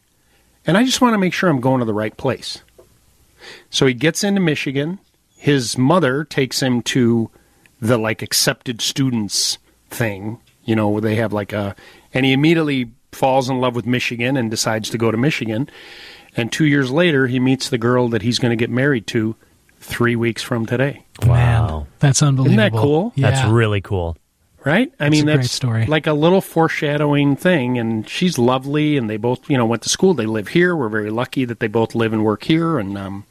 And 0.67 0.79
I 0.79 0.85
just 0.85 1.01
want 1.01 1.15
to 1.15 1.19
make 1.19 1.35
sure 1.35 1.51
I'm 1.51 1.61
going 1.61 1.81
to 1.81 1.85
the 1.85 1.93
right 1.93 2.17
place. 2.17 2.63
So 3.71 3.87
he 3.87 3.95
gets 3.95 4.23
into 4.23 4.41
Michigan. 4.41 4.99
His 5.37 5.77
mother 5.77 6.25
takes 6.25 6.63
him 6.63 6.83
to 6.83 7.31
the 7.83 7.99
like 7.99 8.23
accepted 8.23 8.81
students 8.81 9.59
thing, 9.91 10.39
you 10.65 10.75
know, 10.75 10.89
where 10.89 11.03
they 11.03 11.17
have 11.17 11.33
like 11.33 11.53
a, 11.53 11.75
and 12.15 12.25
he 12.25 12.33
immediately 12.33 12.93
falls 13.11 13.51
in 13.51 13.61
love 13.61 13.75
with 13.75 13.85
Michigan 13.85 14.37
and 14.37 14.51
decides 14.51 14.89
to 14.91 14.97
go 14.97 15.11
to 15.11 15.19
Michigan. 15.19 15.69
And 16.37 16.51
two 16.51 16.65
years 16.65 16.91
later, 16.91 17.27
he 17.27 17.41
meets 17.41 17.69
the 17.69 17.79
girl 17.79 18.09
that 18.11 18.23
he's 18.23 18.39
going 18.39 18.51
to 18.51 18.57
get 18.57 18.71
married 18.71 19.07
to 19.09 19.35
three 19.81 20.17
weeks 20.17 20.43
from 20.43 20.65
today. 20.65 21.05
Wow. 21.27 21.89
That's 21.99 22.23
unbelievable. 22.23 22.61
Isn't 22.61 22.73
that 22.73 22.81
cool? 22.81 23.13
Yeah. 23.17 23.31
That's 23.31 23.51
really 23.51 23.81
cool. 23.81 24.17
Right? 24.65 24.93
I 25.01 25.07
That's 25.07 25.11
mean, 25.11 25.29
a 25.29 25.33
great 25.33 25.43
that's 25.43 25.51
story. 25.51 25.87
like 25.87 26.07
a 26.07 26.13
little 26.13 26.41
foreshadowing 26.41 27.35
thing. 27.35 27.79
And 27.79 28.09
she's 28.09 28.39
lovely, 28.39 28.97
and 28.97 29.11
they 29.11 29.17
both, 29.17 29.51
you 29.51 29.59
know, 29.59 29.67
went 29.67 29.83
to 29.83 29.89
school. 29.89 30.15
They 30.15 30.25
live 30.25 30.49
here. 30.49 30.77
We're 30.77 30.89
very 30.89 31.11
lucky 31.11 31.45
that 31.47 31.59
they 31.59 31.67
both 31.67 31.97
live 31.97 32.13
and 32.13 32.25
work 32.25 32.45
here. 32.45 32.79
And 32.79 32.97
um, 32.97 33.25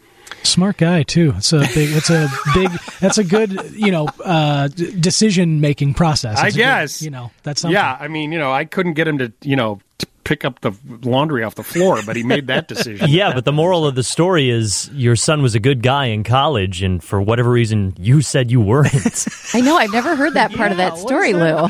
Smart 0.43 0.77
guy 0.77 1.03
too. 1.03 1.33
It's 1.37 1.53
a 1.53 1.59
big. 1.59 1.91
It's 1.95 2.09
a 2.09 2.27
big. 2.53 2.71
That's 2.99 3.17
a 3.17 3.23
good. 3.23 3.71
You 3.75 3.91
know, 3.91 4.07
uh, 4.23 4.67
decision 4.67 5.61
making 5.61 5.93
process. 5.93 6.37
I 6.39 6.47
It's 6.47 6.55
good- 6.55 6.61
guess. 6.63 7.01
you 7.01 7.09
know 7.11 7.31
that's 7.43 7.61
something. 7.61 7.73
yeah, 7.73 7.97
I 7.99 8.07
mean, 8.07 8.31
you 8.31 8.39
know, 8.39 8.51
I 8.51 8.65
couldn't 8.65 8.93
get 8.93 9.07
him 9.07 9.17
to, 9.19 9.31
you 9.43 9.55
know, 9.55 9.79
to 9.99 10.07
pick 10.24 10.45
up 10.45 10.61
the 10.61 10.72
laundry 11.01 11.43
off 11.43 11.55
the 11.55 11.63
floor, 11.63 11.99
but 12.05 12.15
he 12.15 12.24
made 12.24 12.47
that 12.47 12.67
decision. 12.67 13.09
Yeah, 13.11 13.34
but 13.34 13.45
the 13.45 13.51
moral 13.51 13.86
of 13.86 13.95
the 13.95 14.03
story 14.03 14.49
is 14.49 14.89
your 14.93 15.15
son 15.15 15.41
was 15.41 15.55
a 15.55 15.59
good 15.59 15.82
guy 15.84 16.05
in 16.05 16.24
college, 16.24 16.82
and 16.82 17.03
for 17.03 17.22
whatever 17.22 17.49
reason, 17.49 17.93
you 17.99 18.22
said 18.22 18.49
you 18.51 18.61
weren't. 18.61 19.28
I 19.53 19.61
know. 19.61 19.76
I've 19.78 19.91
never 19.91 20.15
heard 20.15 20.34
that 20.36 20.51
part 20.53 20.72
of 20.72 20.78
that 20.78 20.97
story, 20.97 21.34
Lou. 21.34 21.67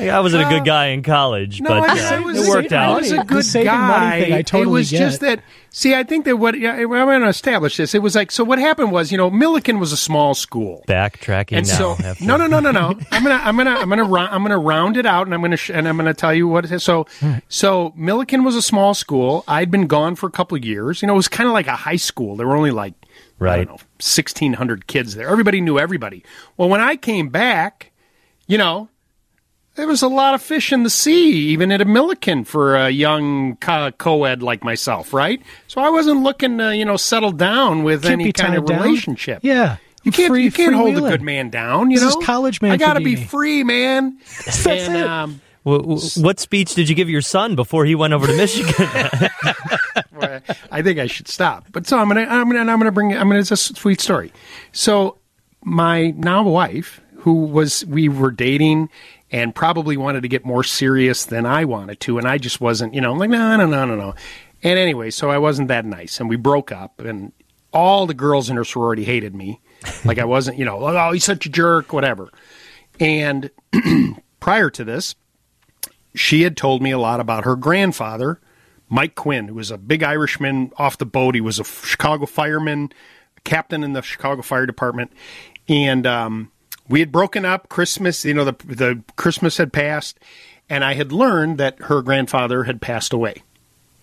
I 0.00 0.20
wasn't 0.20 0.44
a 0.44 0.48
good 0.48 0.64
guy 0.64 0.86
in 0.88 1.02
college, 1.02 1.60
No, 1.60 1.68
but 1.68 1.90
I, 1.90 2.00
uh, 2.00 2.16
I 2.16 2.20
was, 2.20 2.46
it 2.46 2.48
worked 2.48 2.72
out. 2.72 2.90
I 2.90 2.94
out. 2.94 3.00
was 3.02 3.12
a 3.12 3.24
good 3.24 3.64
guy. 3.66 3.88
money 3.88 4.22
thing, 4.24 4.32
I 4.32 4.42
totally 4.42 4.70
it 4.70 4.72
was 4.72 4.90
get. 4.90 4.98
just 4.98 5.20
that. 5.20 5.42
See, 5.74 5.94
I 5.94 6.02
think 6.04 6.24
that 6.26 6.36
what 6.36 6.58
yeah, 6.58 6.72
I'm 6.74 6.88
going 6.88 7.22
to 7.22 7.28
establish 7.28 7.76
this. 7.78 7.94
It 7.94 8.02
was 8.02 8.14
like 8.14 8.30
so. 8.30 8.44
What 8.44 8.58
happened 8.58 8.92
was, 8.92 9.10
you 9.10 9.16
know, 9.18 9.30
Millikin 9.30 9.78
was 9.80 9.90
a 9.92 9.96
small 9.96 10.34
school. 10.34 10.84
Backtracking 10.86 11.56
And 11.56 11.66
now. 11.66 11.94
so, 11.94 12.14
no, 12.24 12.36
no, 12.36 12.46
no, 12.46 12.60
no, 12.60 12.70
no. 12.72 12.88
I'm 13.10 13.22
gonna, 13.22 13.40
I'm 13.42 13.56
gonna, 13.56 13.70
I'm 13.70 13.88
gonna, 13.88 14.04
I'm 14.14 14.42
gonna 14.42 14.58
round 14.58 14.96
it 14.98 15.06
out, 15.06 15.26
and 15.26 15.34
I'm 15.34 15.40
gonna, 15.40 15.56
sh- 15.56 15.70
and 15.70 15.88
I'm 15.88 15.96
gonna 15.96 16.12
tell 16.14 16.34
you 16.34 16.46
what 16.48 16.64
it 16.66 16.72
is. 16.72 16.82
So, 17.48 17.92
Millikin 17.98 18.44
was 18.44 18.56
a 18.56 18.62
small 18.62 18.94
school. 18.94 19.44
I'd 19.48 19.70
been 19.70 19.86
gone 19.86 20.14
for 20.16 20.26
a 20.26 20.30
couple 20.30 20.56
of 20.56 20.64
years. 20.64 21.02
You 21.02 21.08
know, 21.08 21.14
it 21.14 21.16
was 21.16 21.28
kind 21.28 21.46
of 21.48 21.52
like 21.54 21.66
a 21.66 21.76
high 21.76 21.96
school. 21.96 22.36
There 22.36 22.46
were 22.46 22.56
only 22.56 22.70
like, 22.70 22.94
I 23.02 23.44
Right. 23.44 23.56
don't 23.66 23.78
know, 23.78 23.84
1,600 24.00 24.86
kids 24.86 25.14
there. 25.14 25.28
Everybody 25.28 25.60
knew 25.60 25.78
everybody. 25.78 26.24
Well, 26.56 26.68
when 26.68 26.80
I 26.80 26.96
came 26.96 27.28
back, 27.28 27.90
you 28.46 28.56
know, 28.58 28.88
there 29.74 29.86
was 29.86 30.02
a 30.02 30.08
lot 30.08 30.34
of 30.34 30.42
fish 30.42 30.72
in 30.72 30.82
the 30.82 30.90
sea, 30.90 31.30
even 31.48 31.72
at 31.72 31.80
a 31.80 31.84
Millikin 31.86 32.46
for 32.46 32.76
a 32.76 32.90
young 32.90 33.56
co- 33.56 33.90
co-ed 33.92 34.42
like 34.42 34.62
myself, 34.62 35.12
right? 35.14 35.40
So 35.66 35.80
I 35.80 35.88
wasn't 35.90 36.22
looking 36.22 36.58
to, 36.58 36.76
you 36.76 36.84
know, 36.84 36.96
settle 36.98 37.32
down 37.32 37.82
with 37.82 38.02
Can't 38.02 38.20
any 38.20 38.32
kind 38.32 38.54
of 38.54 38.66
down. 38.66 38.82
relationship. 38.82 39.40
Yeah. 39.42 39.76
You 40.04 40.12
can't 40.12 40.28
Free- 40.30 40.44
you 40.44 40.52
can't 40.52 40.74
hold 40.74 40.96
a 40.96 41.00
good 41.00 41.22
man 41.22 41.48
down. 41.48 41.90
You 41.90 42.00
This 42.00 42.14
know, 42.14 42.20
is 42.20 42.26
college 42.26 42.60
man 42.60 42.72
I 42.72 42.76
got 42.76 42.94
to 42.94 43.00
be 43.00 43.14
Dini. 43.16 43.26
free, 43.26 43.62
man. 43.64 44.18
That's 44.44 44.66
and, 44.66 44.96
it. 44.96 45.06
Um, 45.06 45.40
what 45.64 46.40
speech 46.40 46.74
did 46.74 46.88
you 46.88 46.94
give 46.94 47.08
your 47.08 47.20
son 47.20 47.54
before 47.54 47.84
he 47.84 47.94
went 47.94 48.12
over 48.12 48.26
to 48.26 48.36
Michigan? 48.36 48.74
I 50.70 50.82
think 50.82 50.98
I 50.98 51.06
should 51.06 51.28
stop. 51.28 51.66
But 51.70 51.86
so 51.86 51.98
I'm 51.98 52.08
gonna 52.08 52.22
I'm 52.22 52.50
gonna 52.50 52.70
I'm 52.72 52.78
gonna 52.78 52.92
bring 52.92 53.16
I'm 53.16 53.28
gonna 53.28 53.40
it's 53.40 53.50
a 53.50 53.56
sweet 53.56 54.00
story. 54.00 54.32
So 54.72 55.18
my 55.64 56.10
now 56.10 56.42
wife, 56.42 57.00
who 57.18 57.44
was 57.46 57.84
we 57.86 58.08
were 58.08 58.30
dating 58.30 58.88
and 59.30 59.54
probably 59.54 59.96
wanted 59.96 60.22
to 60.22 60.28
get 60.28 60.44
more 60.44 60.64
serious 60.64 61.24
than 61.24 61.46
I 61.46 61.64
wanted 61.64 62.00
to, 62.00 62.18
and 62.18 62.26
I 62.26 62.38
just 62.38 62.60
wasn't. 62.60 62.94
You 62.94 63.00
know, 63.00 63.12
I'm 63.12 63.18
like 63.18 63.30
no 63.30 63.56
no 63.56 63.66
no 63.66 63.84
no 63.84 63.96
no. 63.96 64.14
And 64.64 64.78
anyway, 64.78 65.10
so 65.10 65.30
I 65.30 65.38
wasn't 65.38 65.68
that 65.68 65.84
nice, 65.84 66.20
and 66.20 66.28
we 66.28 66.36
broke 66.36 66.70
up, 66.70 67.00
and 67.00 67.32
all 67.72 68.06
the 68.06 68.14
girls 68.14 68.50
in 68.50 68.56
her 68.56 68.64
sorority 68.64 69.04
hated 69.04 69.34
me. 69.34 69.60
Like 70.04 70.18
I 70.18 70.24
wasn't, 70.24 70.58
you 70.58 70.64
know, 70.64 70.78
oh 70.80 71.12
he's 71.12 71.24
such 71.24 71.46
a 71.46 71.48
jerk, 71.48 71.92
whatever. 71.92 72.30
And 73.00 73.50
prior 74.40 74.70
to 74.70 74.84
this, 74.84 75.14
she 76.14 76.42
had 76.42 76.56
told 76.56 76.82
me 76.82 76.90
a 76.90 76.98
lot 76.98 77.20
about 77.20 77.44
her 77.44 77.56
grandfather, 77.56 78.40
Mike 78.88 79.14
Quinn, 79.14 79.48
who 79.48 79.54
was 79.54 79.70
a 79.70 79.78
big 79.78 80.02
Irishman 80.02 80.72
off 80.76 80.98
the 80.98 81.06
boat. 81.06 81.34
He 81.34 81.40
was 81.40 81.58
a 81.58 81.64
Chicago 81.64 82.26
fireman, 82.26 82.92
captain 83.44 83.82
in 83.82 83.92
the 83.92 84.02
Chicago 84.02 84.42
Fire 84.42 84.66
Department, 84.66 85.12
and 85.68 86.06
um, 86.06 86.52
we 86.88 87.00
had 87.00 87.10
broken 87.10 87.44
up. 87.44 87.68
Christmas, 87.68 88.24
you 88.24 88.34
know, 88.34 88.44
the 88.44 88.56
the 88.66 89.02
Christmas 89.16 89.56
had 89.56 89.72
passed, 89.72 90.18
and 90.68 90.84
I 90.84 90.94
had 90.94 91.12
learned 91.12 91.58
that 91.58 91.78
her 91.82 92.02
grandfather 92.02 92.64
had 92.64 92.80
passed 92.80 93.12
away, 93.12 93.42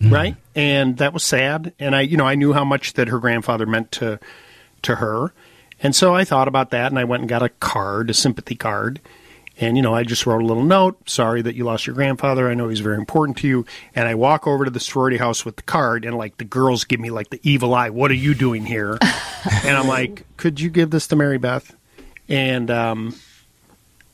right, 0.00 0.36
and 0.56 0.96
that 0.96 1.12
was 1.12 1.22
sad. 1.22 1.72
And 1.78 1.94
I, 1.94 2.00
you 2.00 2.16
know, 2.16 2.26
I 2.26 2.34
knew 2.34 2.52
how 2.52 2.64
much 2.64 2.94
that 2.94 3.08
her 3.08 3.18
grandfather 3.18 3.66
meant 3.66 3.92
to 3.92 4.18
to 4.82 4.96
her, 4.96 5.32
and 5.82 5.94
so 5.94 6.14
I 6.14 6.24
thought 6.24 6.48
about 6.48 6.70
that, 6.70 6.90
and 6.90 6.98
I 6.98 7.04
went 7.04 7.20
and 7.20 7.28
got 7.28 7.42
a 7.42 7.48
card, 7.48 8.10
a 8.10 8.14
sympathy 8.14 8.56
card. 8.56 9.00
And, 9.60 9.76
you 9.76 9.82
know, 9.82 9.94
I 9.94 10.04
just 10.04 10.24
wrote 10.26 10.40
a 10.42 10.46
little 10.46 10.64
note. 10.64 11.08
Sorry 11.08 11.42
that 11.42 11.54
you 11.54 11.64
lost 11.64 11.86
your 11.86 11.94
grandfather. 11.94 12.48
I 12.48 12.54
know 12.54 12.68
he's 12.68 12.80
very 12.80 12.96
important 12.96 13.36
to 13.38 13.46
you. 13.46 13.66
And 13.94 14.08
I 14.08 14.14
walk 14.14 14.46
over 14.46 14.64
to 14.64 14.70
the 14.70 14.80
sorority 14.80 15.18
house 15.18 15.44
with 15.44 15.56
the 15.56 15.62
card, 15.62 16.04
and 16.06 16.16
like 16.16 16.38
the 16.38 16.44
girls 16.44 16.84
give 16.84 16.98
me 16.98 17.10
like 17.10 17.28
the 17.28 17.40
evil 17.42 17.74
eye. 17.74 17.90
What 17.90 18.10
are 18.10 18.14
you 18.14 18.32
doing 18.34 18.64
here? 18.64 18.96
and 19.64 19.76
I'm 19.76 19.86
like, 19.86 20.24
could 20.38 20.60
you 20.60 20.70
give 20.70 20.90
this 20.90 21.06
to 21.08 21.16
Mary 21.16 21.36
Beth? 21.36 21.74
And 22.26 22.70
um, 22.70 23.14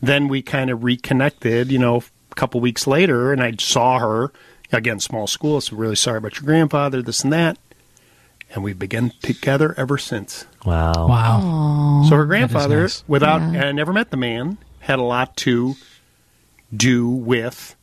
then 0.03 0.26
we 0.26 0.42
kind 0.42 0.68
of 0.68 0.82
reconnected, 0.82 1.70
you 1.70 1.78
know, 1.78 2.03
a 2.32 2.34
couple 2.34 2.61
weeks 2.61 2.86
later, 2.88 3.32
and 3.32 3.40
I 3.40 3.55
saw 3.59 4.01
her 4.01 4.32
again, 4.72 4.99
small 4.99 5.28
school. 5.28 5.61
So 5.61 5.76
really 5.76 5.94
sorry 5.97 6.18
about 6.18 6.34
your 6.40 6.44
grandfather, 6.44 7.03
this 7.03 7.22
and 7.22 7.32
that, 7.32 7.57
and 8.51 8.64
we've 8.64 8.78
been 8.78 9.12
together 9.22 9.74
ever 9.76 9.97
since. 9.97 10.44
Wow, 10.64 10.92
wow. 11.09 12.05
So 12.09 12.16
her 12.16 12.26
grandfather, 12.26 12.82
nice. 12.82 13.05
without 13.07 13.40
Yeah. 13.40 13.47
and 13.61 13.64
I 13.64 13.72
never 13.72 13.92
met 13.92 14.11
the 14.11 14.16
man, 14.16 14.59
had 14.87 14.99
a 14.99 15.03
lot 15.03 15.37
to 15.39 15.74
do 16.74 17.09
with 17.09 17.76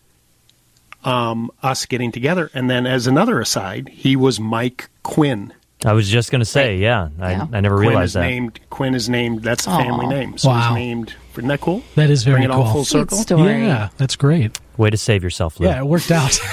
um, 1.04 1.51
us 1.62 1.86
getting 1.86 2.12
together. 2.12 2.49
And 2.54 2.70
then, 2.70 2.86
as 2.86 3.08
another 3.08 3.39
aside, 3.39 3.89
he 3.89 4.16
was 4.16 4.39
Mike 4.39 4.89
Quinn. 5.04 5.54
I 5.86 5.91
was 5.93 6.08
just 6.10 6.32
going 6.32 6.39
to 6.39 6.45
say, 6.45 6.78
yeah, 6.78 7.10
I, 7.20 7.34
I 7.34 7.60
never 7.60 7.76
Quinn 7.76 7.89
realized 7.89 8.10
is 8.12 8.14
that. 8.14 8.22
named 8.22 8.60
Quinn 8.70 8.95
is 8.95 9.10
named. 9.10 9.43
That's 9.43 9.68
a 9.68 9.70
Aw. 9.72 9.78
family 9.80 10.08
name. 10.08 10.38
So 10.38 10.47
Wow. 10.49 10.70
he's 10.70 10.76
named. 10.76 11.14
Isn't 11.34 11.47
that 11.49 11.60
cool? 11.62 11.84
That 11.95 12.10
is 12.10 12.24
very 12.24 12.36
Bring 12.38 12.43
it 12.45 12.51
all 12.51 12.72
full 12.72 12.86
circle. 12.86 13.18
Yeah, 13.38 13.89
that's 13.97 14.16
great. 14.16 14.58
Way 14.78 14.91
to 14.91 14.97
save 14.97 15.24
yourself, 15.24 15.60
Lou. 15.60 15.68
Yeah, 15.68 15.80
it 15.80 15.86
worked 15.86 16.12
out. 16.12 16.39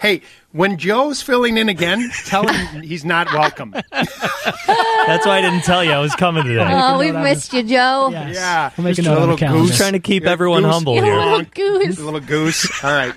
Hey, 0.00 0.20
when 0.56 0.76
Joe's 0.78 1.22
filling 1.22 1.56
in 1.58 1.68
again, 1.68 2.10
tell 2.24 2.46
him 2.48 2.82
he's 2.82 3.04
not 3.04 3.32
welcome. 3.32 3.70
That's 3.72 5.26
why 5.26 5.38
I 5.38 5.40
didn't 5.42 5.62
tell 5.64 5.84
you 5.84 5.92
I 5.92 6.00
was 6.00 6.14
coming 6.16 6.44
today. 6.44 6.64
Oh, 6.68 6.98
we've 6.98 7.14
missed 7.14 7.52
you, 7.52 7.62
Joe. 7.62 8.08
Yeah, 8.10 8.70
We'll 8.76 8.84
make 8.84 8.92
a 8.94 8.96
just 8.96 9.06
note 9.08 9.14
on 9.16 9.20
little 9.20 9.36
calendar. 9.36 9.66
goose. 9.68 9.76
Trying 9.76 9.92
to 9.92 10.00
keep 10.00 10.24
Yeah, 10.24 10.30
everyone 10.30 10.62
goose. 10.62 10.72
humble 10.72 10.94
Yeah, 10.96 11.04
here. 11.04 11.16
little 11.16 11.42
goose. 11.44 11.98
A 11.98 12.04
Little 12.04 12.20
goose. 12.20 12.84
All 12.84 12.90
right. 12.90 13.14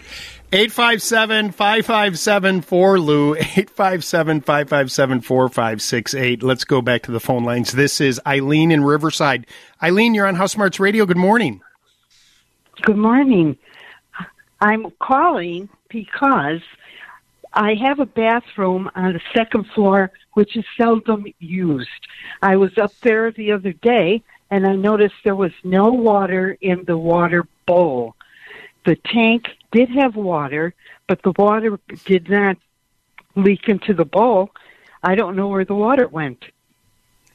857 0.52 1.52
557 1.52 2.62
4 2.62 3.00
Lou. 3.00 3.36
857 3.36 4.42
557 4.42 5.22
4568. 5.22 6.42
Let's 6.44 6.64
go 6.64 6.82
back 6.82 7.04
to 7.04 7.12
the 7.12 7.20
phone 7.20 7.44
lines. 7.44 7.72
This 7.72 8.02
is 8.02 8.20
Eileen 8.26 8.72
in 8.72 8.84
Riverside. 8.84 9.46
Eileen, 9.84 10.16
you're 10.16 10.26
on 10.26 10.34
House 10.36 10.54
Smarts 10.54 10.80
Radio. 10.80 11.06
Good 11.06 11.18
morning. 11.18 11.62
Good 12.82 12.98
morning. 12.98 13.58
I'm 14.62 14.88
calling 15.00 15.70
because 15.90 16.62
I 17.54 17.74
have 17.76 18.00
a 18.00 18.06
bathroom 18.06 18.90
on 18.96 19.14
the 19.14 19.22
second 19.34 19.66
floor 19.74 20.12
which 20.34 20.56
is 20.56 20.66
seldom 20.78 21.26
used. 21.40 21.90
I 22.42 22.56
was 22.56 22.78
up 22.78 22.94
there 23.02 23.32
the 23.32 23.52
other 23.52 23.74
day 23.74 24.24
and 24.52 24.66
I 24.66 24.76
noticed 24.76 25.16
there 25.24 25.36
was 25.36 25.52
no 25.64 25.92
water 25.92 26.58
in 26.62 26.84
the 26.86 26.98
water 26.98 27.48
bowl. 27.66 28.16
The 28.86 28.96
tank 28.96 29.48
did 29.72 29.90
have 29.90 30.16
water, 30.16 30.74
but 31.08 31.22
the 31.24 31.34
water 31.38 31.80
did 32.06 32.30
not 32.30 32.58
leak 33.36 33.68
into 33.68 33.94
the 33.94 34.06
bowl. 34.06 34.52
I 35.04 35.16
don't 35.16 35.36
know 35.36 35.48
where 35.48 35.66
the 35.66 35.76
water 35.76 36.08
went. 36.08 36.44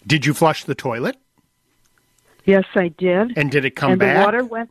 Did 0.06 0.26
you 0.26 0.34
flush 0.34 0.64
the 0.64 0.74
toilet? 0.74 1.16
Yes, 2.44 2.64
I 2.74 2.88
did. 2.88 3.38
And 3.38 3.50
did 3.50 3.64
it 3.64 3.70
come 3.70 3.92
and 3.92 4.00
back? 4.00 4.16
the 4.16 4.24
water 4.24 4.44
went. 4.44 4.70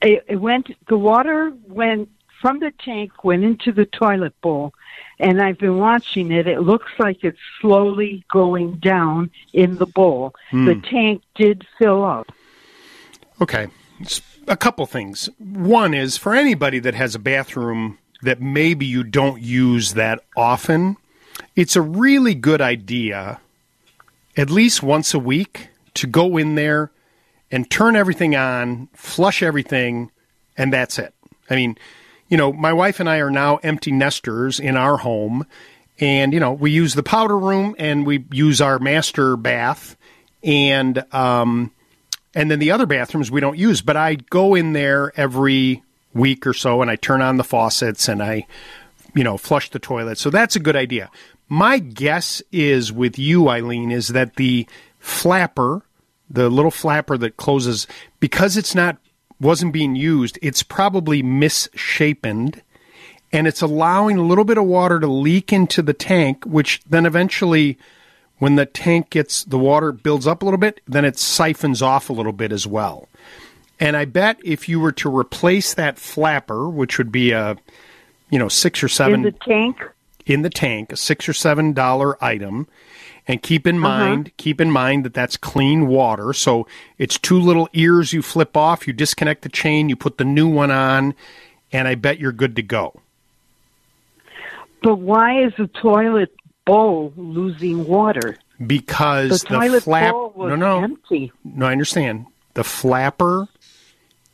It, 0.00 0.24
it 0.28 0.36
went. 0.36 0.70
The 0.88 0.98
water 0.98 1.52
went 1.66 2.08
from 2.40 2.60
the 2.60 2.72
tank, 2.84 3.24
went 3.24 3.44
into 3.44 3.72
the 3.72 3.86
toilet 3.86 4.38
bowl, 4.40 4.72
and 5.18 5.42
I've 5.42 5.58
been 5.58 5.78
watching 5.78 6.30
it. 6.30 6.46
It 6.46 6.60
looks 6.60 6.92
like 6.98 7.24
it's 7.24 7.38
slowly 7.60 8.24
going 8.30 8.76
down 8.76 9.30
in 9.52 9.76
the 9.76 9.86
bowl. 9.86 10.34
Hmm. 10.50 10.66
The 10.66 10.76
tank 10.76 11.22
did 11.34 11.66
fill 11.78 12.04
up. 12.04 12.30
Okay. 13.40 13.68
A 14.46 14.56
couple 14.56 14.86
things. 14.86 15.28
One 15.38 15.94
is 15.94 16.16
for 16.16 16.34
anybody 16.34 16.78
that 16.78 16.94
has 16.94 17.14
a 17.14 17.18
bathroom 17.18 17.98
that 18.22 18.40
maybe 18.40 18.86
you 18.86 19.04
don't 19.04 19.40
use 19.40 19.94
that 19.94 20.24
often, 20.36 20.96
it's 21.54 21.76
a 21.76 21.82
really 21.82 22.34
good 22.34 22.60
idea, 22.60 23.40
at 24.36 24.50
least 24.50 24.82
once 24.82 25.14
a 25.14 25.18
week, 25.18 25.68
to 25.94 26.06
go 26.06 26.36
in 26.36 26.54
there 26.54 26.90
and 27.50 27.70
turn 27.70 27.96
everything 27.96 28.36
on, 28.36 28.88
flush 28.92 29.42
everything, 29.42 30.10
and 30.56 30.72
that's 30.72 30.98
it. 30.98 31.14
I 31.48 31.56
mean, 31.56 31.78
you 32.28 32.36
know, 32.36 32.52
my 32.52 32.72
wife 32.72 33.00
and 33.00 33.08
I 33.08 33.18
are 33.18 33.30
now 33.30 33.56
empty 33.56 33.90
nesters 33.90 34.60
in 34.60 34.76
our 34.76 34.98
home, 34.98 35.46
and 35.98 36.32
you 36.32 36.40
know, 36.40 36.52
we 36.52 36.70
use 36.70 36.94
the 36.94 37.02
powder 37.02 37.38
room 37.38 37.74
and 37.78 38.06
we 38.06 38.24
use 38.30 38.60
our 38.60 38.78
master 38.78 39.36
bath, 39.36 39.96
and 40.42 41.04
um, 41.12 41.72
and 42.34 42.50
then 42.50 42.58
the 42.58 42.70
other 42.70 42.86
bathrooms 42.86 43.30
we 43.30 43.40
don't 43.40 43.58
use. 43.58 43.82
But 43.82 43.96
I 43.96 44.16
go 44.16 44.54
in 44.54 44.72
there 44.72 45.12
every 45.18 45.82
week 46.14 46.46
or 46.46 46.54
so, 46.54 46.82
and 46.82 46.90
I 46.90 46.96
turn 46.96 47.22
on 47.22 47.36
the 47.36 47.44
faucets 47.44 48.08
and 48.08 48.22
I, 48.22 48.46
you 49.14 49.24
know, 49.24 49.36
flush 49.36 49.70
the 49.70 49.78
toilet. 49.78 50.18
So 50.18 50.30
that's 50.30 50.56
a 50.56 50.60
good 50.60 50.76
idea. 50.76 51.10
My 51.48 51.78
guess 51.78 52.42
is 52.52 52.92
with 52.92 53.18
you, 53.18 53.48
Eileen, 53.48 53.90
is 53.90 54.08
that 54.08 54.36
the 54.36 54.66
flapper, 54.98 55.82
the 56.28 56.50
little 56.50 56.70
flapper 56.70 57.16
that 57.18 57.38
closes, 57.38 57.86
because 58.20 58.56
it's 58.56 58.74
not 58.74 58.98
wasn't 59.40 59.72
being 59.72 59.94
used, 59.96 60.38
it's 60.42 60.62
probably 60.62 61.22
misshapen 61.22 62.54
and 63.32 63.46
it's 63.46 63.60
allowing 63.60 64.16
a 64.16 64.22
little 64.22 64.44
bit 64.44 64.56
of 64.58 64.64
water 64.64 64.98
to 65.00 65.06
leak 65.06 65.52
into 65.52 65.82
the 65.82 65.92
tank, 65.92 66.44
which 66.44 66.80
then 66.88 67.04
eventually, 67.04 67.76
when 68.38 68.56
the 68.56 68.64
tank 68.64 69.10
gets 69.10 69.44
the 69.44 69.58
water 69.58 69.92
builds 69.92 70.26
up 70.26 70.40
a 70.40 70.44
little 70.44 70.58
bit, 70.58 70.80
then 70.88 71.04
it 71.04 71.18
siphons 71.18 71.82
off 71.82 72.08
a 72.08 72.12
little 72.14 72.32
bit 72.32 72.52
as 72.52 72.66
well. 72.66 73.08
And 73.78 73.96
I 73.96 74.06
bet 74.06 74.38
if 74.44 74.68
you 74.68 74.80
were 74.80 74.92
to 74.92 75.14
replace 75.14 75.74
that 75.74 75.98
flapper, 75.98 76.68
which 76.68 76.98
would 76.98 77.12
be 77.12 77.32
a, 77.32 77.56
you 78.30 78.38
know, 78.38 78.48
six 78.48 78.82
or 78.82 78.88
seven 78.88 79.16
in 79.16 79.22
the 79.22 79.32
tank. 79.32 79.82
in 80.26 80.42
the 80.42 80.50
tank, 80.50 80.90
a 80.90 80.96
six 80.96 81.28
or 81.28 81.32
seven 81.34 81.74
dollar 81.74 82.22
item, 82.24 82.66
and 83.28 83.42
keep 83.42 83.66
in 83.66 83.76
Uh-huh. 83.84 83.98
mind 83.98 84.32
keep 84.38 84.60
in 84.60 84.70
mind 84.70 85.04
that 85.04 85.14
that's 85.14 85.36
clean 85.36 85.86
water. 85.86 86.32
So 86.32 86.66
it's 86.98 87.18
two 87.18 87.38
little 87.38 87.68
ears 87.74 88.12
you 88.12 88.22
flip 88.22 88.56
off, 88.56 88.86
you 88.86 88.92
disconnect 88.92 89.42
the 89.42 89.48
chain, 89.50 89.88
you 89.88 89.94
put 89.96 90.18
the 90.18 90.24
new 90.24 90.48
one 90.48 90.70
on, 90.70 91.14
and 91.70 91.86
I 91.86 91.94
bet 91.94 92.18
you're 92.18 92.32
good 92.32 92.56
to 92.56 92.62
go. 92.62 93.00
But 94.82 94.96
why 94.96 95.44
is 95.44 95.52
the 95.58 95.66
toilet 95.66 96.32
bowl 96.64 97.12
losing 97.16 97.86
water? 97.86 98.36
Because 98.64 99.42
The 99.42 99.48
the, 99.48 99.54
toilet 99.58 99.82
flap 99.84 100.12
bowl 100.12 100.32
was 100.34 100.48
no 100.50 100.56
no 100.56 100.82
empty. 100.82 101.32
no 101.44 101.66
I 101.66 101.72
understand 101.72 102.26
the 102.54 102.64
flapper 102.64 103.48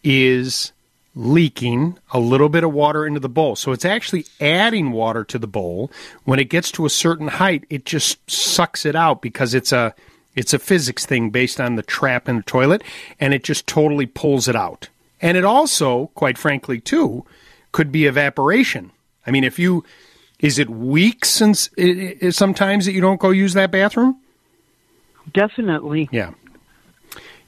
is 0.02 0.72
leaking 1.14 1.96
a 2.12 2.18
little 2.18 2.48
bit 2.48 2.64
of 2.64 2.72
water 2.72 3.06
into 3.06 3.20
the 3.20 3.28
bowl. 3.28 3.56
So 3.56 3.72
it's 3.72 3.84
actually 3.84 4.26
adding 4.40 4.92
water 4.92 5.24
to 5.24 5.38
the 5.38 5.46
bowl. 5.46 5.90
When 6.24 6.38
it 6.38 6.50
gets 6.50 6.70
to 6.72 6.86
a 6.86 6.90
certain 6.90 7.28
height, 7.28 7.64
it 7.70 7.84
just 7.84 8.28
sucks 8.30 8.84
it 8.84 8.96
out 8.96 9.22
because 9.22 9.54
it's 9.54 9.72
a 9.72 9.94
it's 10.34 10.52
a 10.52 10.58
physics 10.58 11.06
thing 11.06 11.30
based 11.30 11.60
on 11.60 11.76
the 11.76 11.82
trap 11.82 12.28
in 12.28 12.36
the 12.36 12.42
toilet 12.42 12.82
and 13.20 13.32
it 13.32 13.44
just 13.44 13.68
totally 13.68 14.06
pulls 14.06 14.48
it 14.48 14.56
out. 14.56 14.88
And 15.20 15.36
it 15.36 15.44
also, 15.44 16.08
quite 16.14 16.36
frankly, 16.36 16.80
too, 16.80 17.24
could 17.70 17.92
be 17.92 18.06
evaporation. 18.06 18.90
I 19.26 19.30
mean, 19.30 19.44
if 19.44 19.58
you 19.58 19.84
is 20.40 20.58
it 20.58 20.68
weeks 20.68 21.30
since 21.30 21.70
i 21.78 22.16
i 22.20 22.30
sometimes 22.30 22.86
that 22.86 22.92
you 22.92 23.00
don't 23.00 23.20
go 23.20 23.30
use 23.30 23.54
that 23.54 23.70
bathroom? 23.70 24.18
Definitely. 25.32 26.08
Yeah. 26.12 26.32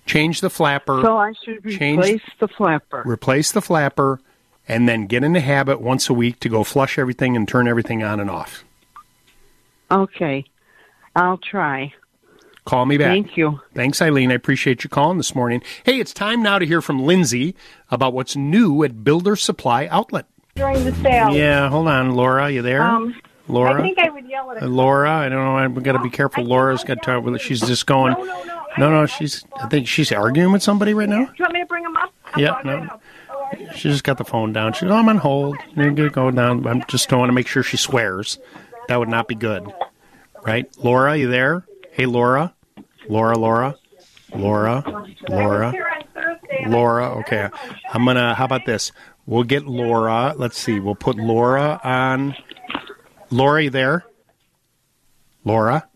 Change 0.07 0.41
the 0.41 0.51
flapper. 0.51 1.01
So 1.03 1.17
I 1.17 1.33
should 1.45 1.63
Change- 1.69 1.99
replace 1.99 2.23
the 2.39 2.49
flapper. 2.49 3.03
replace 3.05 3.53
the 3.53 3.61
flapper, 3.61 4.21
and 4.69 4.89
then 4.89 5.07
get 5.07 5.23
in 5.25 5.33
the 5.33 5.41
habit 5.41 5.81
once 5.81 6.09
a 6.09 6.15
week 6.15 6.41
to 6.41 6.49
go 6.49 6.65
flush 6.65 6.99
everything 6.99 7.37
and 7.37 7.47
turn 7.47 7.69
everything 7.69 8.03
on 8.03 8.21
and 8.21 8.31
off. 8.31 8.65
Okay. 9.91 10.45
I'll 11.15 11.39
try. 11.39 11.93
Call 12.65 12.85
me 12.87 12.99
back. 12.99 13.09
Thank 13.09 13.37
you. 13.37 13.61
Thanks, 13.75 14.03
Eileen. 14.03 14.31
I 14.33 14.35
appreciate 14.35 14.83
you 14.83 14.91
calling 14.91 15.19
this 15.19 15.35
morning. 15.35 15.63
Hey, 15.85 16.01
it's 16.01 16.13
time 16.13 16.43
now 16.43 16.59
to 16.59 16.67
hear 16.67 16.83
from 16.83 16.99
Lindsay 17.05 17.55
about 17.93 18.13
what's 18.13 18.35
new 18.35 18.83
at 18.83 19.05
Builder 19.05 19.37
Supply 19.37 19.87
Outlet. 19.87 20.27
during 20.57 20.83
the 20.85 20.93
sale. 20.97 21.31
Yeah, 21.35 21.69
hold 21.69 21.87
on, 21.87 22.15
Laura. 22.17 22.51
You 22.51 22.63
there? 22.63 22.83
Um, 22.83 23.15
Laura? 23.47 23.79
I 23.79 23.83
think 23.83 23.99
I 23.99 24.09
would 24.11 24.27
yell 24.29 24.51
at 24.51 24.63
Uh, 24.63 24.67
a 24.67 24.69
Laura, 24.69 25.11
I 25.13 25.29
don't 25.29 25.39
know. 25.45 25.57
I've 25.59 25.83
got 25.83 25.93
to 25.93 25.99
be 26.01 26.11
careful. 26.11 26.45
Laura's 26.45 26.83
got 26.83 26.95
to 26.95 27.01
talk 27.01 27.23
with. 27.25 27.41
She's 27.41 27.61
just 27.61 27.87
going. 27.87 28.15
No, 28.15 28.25
no, 28.25 28.56
she's. 29.07 29.45
I 29.61 29.69
think 29.69 29.89
she's 29.89 30.13
arguing 30.13 30.53
with 30.53 30.63
somebody 30.63 30.95
right 30.95 31.09
now. 31.09 31.27
Do 31.27 31.33
you 31.37 31.45
want 31.45 31.53
me 31.55 31.61
to 31.61 31.67
bring 31.67 31.83
them 31.83 31.97
up? 31.97 32.13
Yeah, 32.37 32.61
no. 32.65 33.01
She 33.75 33.91
just 33.91 34.05
got 34.05 34.19
the 34.19 34.25
phone 34.25 34.53
down. 34.53 34.73
She's, 34.73 34.91
oh, 34.91 34.95
I'm 34.95 35.09
on 35.09 35.19
hold. 35.19 35.57
You're 35.75 35.93
gonna 35.93 36.11
go 36.11 36.31
down. 36.31 36.67
I'm 36.67 36.85
just 36.89 37.09
don't 37.09 37.21
want 37.21 37.29
to 37.29 37.35
make 37.35 37.47
sure 37.47 37.63
she 37.63 37.77
swears. 37.77 38.39
That 38.89 38.99
would 38.99 39.09
not 39.09 39.29
be 39.29 39.35
good, 39.35 39.73
right? 40.45 40.67
Laura, 40.79 41.17
you 41.17 41.29
there? 41.29 41.65
Hey, 41.93 42.07
Laura, 42.07 42.55
Laura, 43.09 43.39
Laura, 43.39 43.77
Laura, 44.35 44.85
Laura, 45.29 45.73
Laura. 46.67 47.19
Okay, 47.21 47.49
I'm 47.93 48.05
gonna. 48.05 48.35
How 48.35 48.45
about 48.45 48.67
this? 48.67 48.93
We'll 49.27 49.45
get 49.45 49.67
Laura. 49.67 50.35
Let's 50.37 50.59
see. 50.59 50.81
We'll 50.81 50.95
put 50.95 51.17
Laura 51.17 51.81
on. 51.83 52.37
Laura, 53.31 53.65
you 53.65 53.71
there? 53.71 54.05
Laura, 55.45 55.89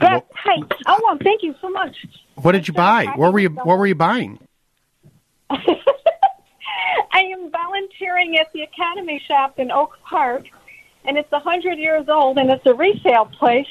Yes, 0.00 0.22
hi. 0.34 0.56
Oh, 0.86 1.00
well, 1.04 1.18
thank 1.22 1.42
you 1.42 1.54
so 1.60 1.70
much. 1.70 1.94
what 2.36 2.52
did 2.52 2.66
you 2.66 2.74
buy? 2.74 3.06
What 3.16 3.32
were 3.32 3.38
you? 3.38 3.50
What 3.50 3.78
were 3.78 3.86
you 3.86 3.94
buying? 3.94 4.38
I 5.50 7.20
am 7.20 7.50
volunteering 7.50 8.38
at 8.38 8.52
the 8.52 8.62
Economy 8.62 9.22
Shop 9.26 9.58
in 9.58 9.70
Oak 9.70 9.98
Park, 10.04 10.44
and 11.04 11.16
it's 11.18 11.30
a 11.32 11.36
100 11.40 11.78
years 11.78 12.06
old, 12.08 12.38
and 12.38 12.50
it's 12.50 12.64
a 12.66 12.74
resale 12.74 13.26
place, 13.26 13.66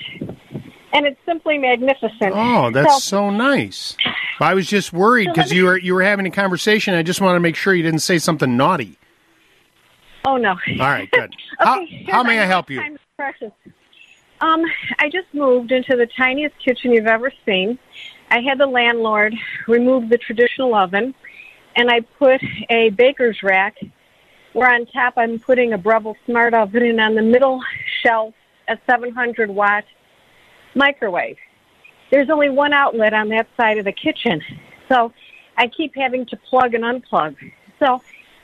and 0.93 1.05
it's 1.05 1.19
simply 1.25 1.57
magnificent. 1.57 2.33
Oh, 2.33 2.69
that's 2.71 3.03
So, 3.03 3.17
so 3.17 3.29
nice. 3.29 3.97
I 4.39 4.53
was 4.53 4.67
just 4.67 4.93
worried 4.93 5.29
because 5.33 5.51
you 5.51 5.65
were 5.65 5.77
you 5.77 5.93
were 5.93 6.03
having 6.03 6.25
a 6.25 6.31
conversation. 6.31 6.93
I 6.93 7.03
just 7.03 7.21
wanted 7.21 7.35
to 7.35 7.39
make 7.41 7.55
sure 7.55 7.73
you 7.73 7.83
didn't 7.83 7.99
say 7.99 8.17
something 8.19 8.55
naughty. 8.57 8.97
Oh 10.25 10.37
no. 10.37 10.51
All 10.51 10.57
right, 10.79 11.09
good. 11.11 11.33
how, 11.59 11.81
Okay, 11.83 12.05
how 12.09 12.23
may 12.23 12.39
I 12.39 12.45
help 12.45 12.69
you? 12.69 12.79
time 12.79 12.93
is 12.93 12.99
precious. 13.17 13.51
Um, 14.41 14.65
I 14.97 15.07
just 15.07 15.31
moved 15.33 15.71
into 15.71 15.95
the 15.95 16.07
tiniest 16.07 16.55
kitchen 16.57 16.91
you've 16.91 17.05
ever 17.05 17.31
seen. 17.45 17.77
I 18.31 18.39
had 18.41 18.57
the 18.57 18.65
landlord 18.65 19.35
remove 19.67 20.09
the 20.09 20.17
traditional 20.17 20.73
oven, 20.73 21.13
and 21.75 21.91
I 21.91 21.99
put 22.17 22.41
a 22.69 22.89
baker's 22.89 23.43
rack. 23.43 23.77
Where 24.53 24.73
on 24.73 24.87
top 24.87 25.13
I'm 25.15 25.39
putting 25.39 25.73
a 25.73 25.77
Breville 25.77 26.17
Smart 26.25 26.55
Oven, 26.55 26.83
and 26.83 26.99
on 26.99 27.13
the 27.13 27.21
middle 27.21 27.61
shelf 28.01 28.33
a 28.67 28.77
700 28.89 29.49
watt 29.51 29.85
microwave. 30.73 31.37
There's 32.09 32.29
only 32.29 32.49
one 32.49 32.73
outlet 32.73 33.13
on 33.13 33.29
that 33.29 33.47
side 33.55 33.77
of 33.77 33.85
the 33.85 33.91
kitchen, 33.91 34.41
so 34.89 35.13
I 35.55 35.67
keep 35.67 35.95
having 35.95 36.25
to 36.25 36.35
plug 36.35 36.73
and 36.73 36.83
unplug. 36.83 37.35
So 37.79 38.01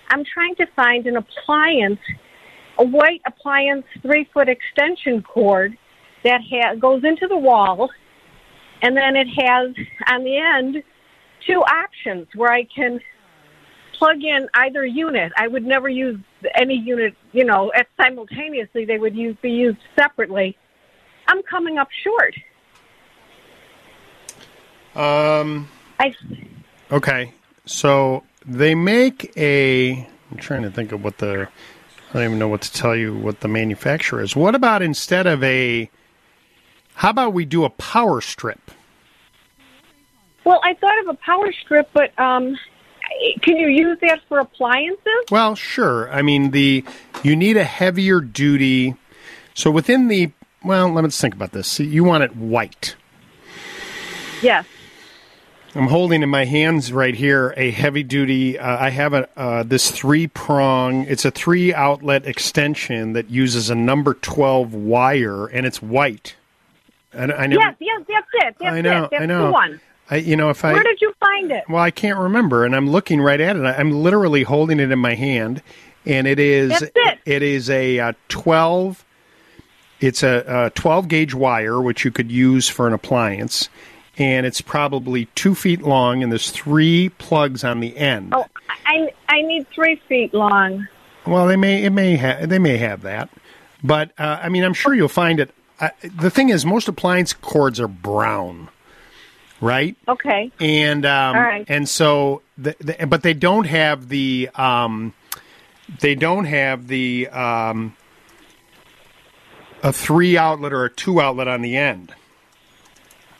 I'm 0.09 0.23
trying 0.23 0.55
to 0.57 0.67
find 0.67 1.07
an 1.07 1.17
appliance, 1.17 1.99
a 2.77 2.85
white 2.85 3.21
appliance 3.25 3.85
three 4.03 4.25
foot 4.25 4.47
extension 4.47 5.23
cord 5.23 5.75
that 6.23 6.41
ha- 6.49 6.75
goes 6.75 7.03
into 7.03 7.27
the 7.27 7.37
wall, 7.37 7.89
and 8.81 8.95
then 8.95 9.15
it 9.15 9.27
has 9.27 9.73
on 10.07 10.23
the 10.23 10.37
end 10.37 10.83
two 11.45 11.61
options 11.61 12.27
where 12.35 12.51
I 12.51 12.63
can 12.63 12.99
plug 13.97 14.23
in 14.23 14.47
either 14.53 14.85
unit. 14.85 15.31
I 15.37 15.47
would 15.47 15.65
never 15.65 15.89
use 15.89 16.19
any 16.55 16.75
unit, 16.75 17.15
you 17.31 17.43
know, 17.43 17.71
at 17.75 17.87
simultaneously. 18.01 18.85
They 18.85 18.99
would 18.99 19.15
use 19.15 19.35
be 19.41 19.51
used 19.51 19.79
separately. 19.95 20.57
I'm 21.27 21.41
coming 21.43 21.77
up 21.77 21.89
short. 22.03 22.35
Um. 24.95 25.69
I 25.99 26.13
Okay, 26.91 27.33
so 27.65 28.23
they 28.45 28.73
make 28.75 29.33
a. 29.35 30.07
I'm 30.31 30.37
trying 30.37 30.63
to 30.63 30.71
think 30.71 30.91
of 30.91 31.03
what 31.03 31.17
the. 31.17 31.47
I 32.09 32.13
don't 32.13 32.23
even 32.23 32.39
know 32.39 32.47
what 32.47 32.61
to 32.61 32.71
tell 32.71 32.95
you 32.95 33.13
what 33.13 33.41
the 33.41 33.49
manufacturer 33.49 34.21
is. 34.21 34.35
What 34.35 34.55
about 34.55 34.81
instead 34.81 35.27
of 35.27 35.43
a. 35.43 35.89
How 36.97 37.11
about 37.11 37.33
we 37.33 37.45
do 37.45 37.63
a 37.63 37.69
power 37.69 38.21
strip? 38.21 38.59
well, 40.47 40.61
I 40.63 40.75
thought 40.75 40.97
of 41.01 41.09
a 41.09 41.13
power 41.15 41.51
strip, 41.51 41.89
but 41.91 42.17
um, 42.17 42.57
can 43.41 43.57
you 43.57 43.67
use 43.67 43.97
that 44.01 44.21
for 44.29 44.39
appliances? 44.39 45.25
Well, 45.29 45.55
sure. 45.55 46.09
I 46.09 46.21
mean, 46.21 46.51
the 46.51 46.85
you 47.21 47.35
need 47.35 47.57
a 47.57 47.65
heavier 47.65 48.21
duty. 48.21 48.95
So 49.53 49.69
within 49.69 50.07
the 50.07 50.31
well, 50.63 50.91
let's 50.91 51.19
think 51.19 51.33
about 51.33 51.51
this. 51.51 51.67
See, 51.67 51.83
you 51.83 52.05
want 52.05 52.23
it 52.23 52.35
white. 52.35 52.95
Yes. 54.41 54.65
I'm 55.75 55.87
holding 55.87 56.23
in 56.23 56.29
my 56.29 56.45
hands 56.45 56.93
right 56.93 57.13
here 57.13 57.53
a 57.57 57.69
heavy 57.69 58.03
duty. 58.03 58.57
Uh, 58.57 58.85
I 58.85 58.89
have 58.89 59.13
a 59.13 59.27
uh, 59.37 59.63
this 59.63 59.91
three 59.91 60.27
prong. 60.27 61.03
It's 61.03 61.25
a 61.25 61.31
three 61.31 61.73
outlet 61.73 62.25
extension 62.25 63.13
that 63.13 63.29
uses 63.29 63.69
a 63.69 63.75
number 63.75 64.13
twelve 64.13 64.73
wire, 64.73 65.47
and 65.47 65.65
it's 65.65 65.81
white. 65.81 66.35
And 67.13 67.31
I 67.31 67.47
never. 67.47 67.61
yes, 67.61 67.75
yes, 67.79 68.01
that's 68.07 68.27
it. 68.33 68.55
That's 68.59 68.73
I 68.75 68.81
know. 68.81 69.05
it. 69.05 69.11
That's 69.11 69.23
I 69.23 69.25
know. 69.25 69.47
the 69.47 69.51
one. 69.51 69.81
I, 70.09 70.15
you 70.17 70.35
know, 70.35 70.49
if 70.49 70.63
I 70.63 70.73
Where 70.73 70.83
did 70.83 71.01
you 71.01 71.13
find 71.19 71.51
it? 71.51 71.65
well, 71.67 71.81
I 71.81 71.91
can't 71.91 72.17
remember, 72.17 72.63
and 72.63 72.75
I'm 72.75 72.89
looking 72.89 73.19
right 73.19 73.39
at 73.41 73.55
it. 73.57 73.63
I'm 73.65 73.91
literally 73.91 74.43
holding 74.43 74.79
it 74.79 74.89
in 74.91 74.99
my 74.99 75.15
hand, 75.15 75.61
and 76.05 76.27
it 76.27 76.39
is 76.39 76.81
it. 76.81 77.19
it 77.25 77.43
is 77.43 77.69
a 77.69 77.99
uh, 77.99 78.13
12. 78.29 79.03
It's 79.99 80.23
a, 80.23 80.67
a 80.67 80.69
12 80.71 81.07
gauge 81.07 81.33
wire, 81.33 81.81
which 81.81 82.05
you 82.05 82.11
could 82.11 82.31
use 82.31 82.69
for 82.69 82.87
an 82.87 82.93
appliance, 82.93 83.67
and 84.17 84.45
it's 84.45 84.61
probably 84.61 85.25
two 85.35 85.55
feet 85.55 85.81
long, 85.81 86.23
and 86.23 86.31
there's 86.31 86.51
three 86.51 87.09
plugs 87.17 87.63
on 87.63 87.79
the 87.81 87.97
end. 87.97 88.33
Oh, 88.33 88.45
I 88.85 89.09
I 89.27 89.41
need 89.41 89.67
three 89.73 89.99
feet 90.07 90.33
long. 90.33 90.87
Well, 91.25 91.47
they 91.47 91.57
may 91.57 91.83
it 91.83 91.89
may 91.89 92.15
ha- 92.15 92.45
they 92.45 92.59
may 92.59 92.77
have 92.77 93.01
that, 93.01 93.29
but 93.83 94.11
uh, 94.17 94.39
I 94.41 94.47
mean, 94.49 94.63
I'm 94.63 94.73
sure 94.73 94.93
you'll 94.93 95.09
find 95.09 95.39
it. 95.41 95.53
Uh, 95.79 95.89
the 96.01 96.29
thing 96.29 96.49
is, 96.49 96.65
most 96.65 96.87
appliance 96.87 97.33
cords 97.33 97.79
are 97.79 97.87
brown, 97.87 98.69
right? 99.61 99.95
Okay. 100.07 100.51
and 100.59 101.05
um, 101.05 101.35
All 101.35 101.41
right. 101.41 101.65
and 101.67 101.87
so 101.87 102.41
the, 102.57 102.75
the, 102.79 103.05
but 103.05 103.21
they 103.21 103.33
don't 103.33 103.65
have 103.65 104.09
the 104.09 104.49
um, 104.55 105.13
they 105.99 106.15
don't 106.15 106.45
have 106.45 106.87
the 106.87 107.27
um, 107.29 107.95
a 109.83 109.93
three 109.93 110.37
outlet 110.37 110.73
or 110.73 110.85
a 110.85 110.89
two 110.89 111.21
outlet 111.21 111.47
on 111.47 111.61
the 111.61 111.77
end. 111.77 112.13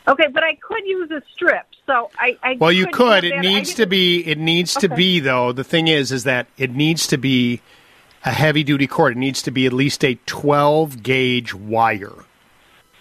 Okay, 0.06 0.28
but 0.32 0.42
I 0.42 0.54
could 0.54 0.86
use 0.86 1.10
a 1.10 1.22
strip, 1.34 1.66
so 1.86 2.10
I. 2.18 2.38
I 2.42 2.56
Well, 2.58 2.72
you 2.72 2.86
could. 2.86 3.24
It 3.24 3.34
that. 3.34 3.40
Needs 3.40 3.74
to 3.74 3.86
be. 3.86 4.24
It 4.26 4.38
needs 4.38 4.74
to 4.74 4.88
be 4.88 5.20
though. 5.20 5.52
The 5.52 5.64
thing 5.64 5.88
is, 5.88 6.12
is 6.12 6.24
that 6.24 6.46
it 6.56 6.70
needs 6.70 7.06
to 7.08 7.18
be 7.18 7.60
a 8.24 8.30
heavy 8.30 8.64
duty 8.64 8.86
cord. 8.86 9.16
It 9.16 9.18
needs 9.18 9.42
to 9.42 9.50
be 9.50 9.66
at 9.66 9.72
least 9.72 10.02
a 10.04 10.14
twelve 10.24 11.02
gauge 11.02 11.52
wire. 11.52 12.24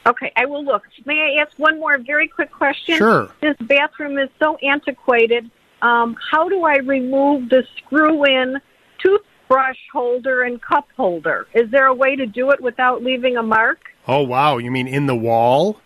Okay, 0.08 0.32
I 0.38 0.46
will 0.46 0.64
look. 0.64 0.84
May 1.06 1.36
I 1.38 1.42
ask 1.42 1.58
one 1.60 1.80
more 1.80 1.98
very 1.98 2.30
quick 2.30 2.52
question? 2.52 2.98
Sure. 2.98 3.30
This 3.42 3.58
bathroom 3.60 4.18
is 4.18 4.30
so 4.40 4.56
antiquated. 4.64 5.52
Um, 5.82 6.16
how 6.32 6.48
do 6.48 6.64
I 6.64 6.78
remove 6.78 7.50
the 7.50 7.64
screw-in 7.78 8.60
toothbrush 9.00 9.78
holder 9.92 10.44
and 10.44 10.62
cup 10.62 10.88
holder? 10.96 11.48
Is 11.54 11.70
there 11.72 11.88
a 11.88 11.94
way 11.94 12.16
to 12.16 12.26
do 12.26 12.52
it 12.52 12.62
without 12.62 13.04
leaving 13.04 13.36
a 13.36 13.44
mark? 13.44 13.80
Oh 14.08 14.22
wow! 14.22 14.58
You 14.58 14.72
mean 14.72 14.88
in 14.88 15.06
the 15.08 15.16
wall? 15.16 15.82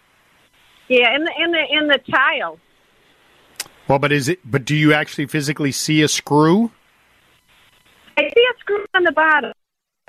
Yeah, 0.88 1.16
in 1.16 1.24
the 1.24 1.34
in 1.40 1.52
the 1.52 1.66
in 1.72 1.88
the 1.88 2.00
tile. 2.12 2.60
Well, 3.88 3.98
but 3.98 4.12
is 4.12 4.30
it? 4.30 4.40
But 4.46 4.66
do 4.66 4.76
you 4.76 4.94
actually 4.94 5.26
physically 5.26 5.72
see 5.72 6.04
a 6.04 6.08
screw? 6.08 6.72
I 8.18 8.22
see 8.22 8.46
a 8.56 8.60
screw 8.60 8.86
on 8.94 9.04
the 9.04 9.12
bottom. 9.12 9.52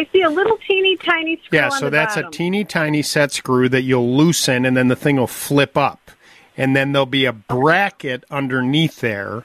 I 0.02 0.12
see 0.12 0.22
a 0.22 0.30
little 0.30 0.58
teeny 0.66 0.96
tiny 0.96 1.36
screw 1.44 1.58
Yeah, 1.58 1.68
so 1.68 1.88
that's 1.88 2.16
bottom. 2.16 2.28
a 2.28 2.32
teeny 2.32 2.64
tiny 2.64 3.02
set 3.02 3.30
screw 3.32 3.68
that 3.68 3.82
you'll 3.82 4.16
loosen 4.16 4.64
and 4.64 4.76
then 4.76 4.88
the 4.88 4.96
thing 4.96 5.16
will 5.16 5.26
flip 5.28 5.76
up. 5.76 6.10
And 6.56 6.74
then 6.74 6.92
there'll 6.92 7.06
be 7.06 7.24
a 7.24 7.32
bracket 7.32 8.24
underneath 8.30 9.00
there 9.00 9.44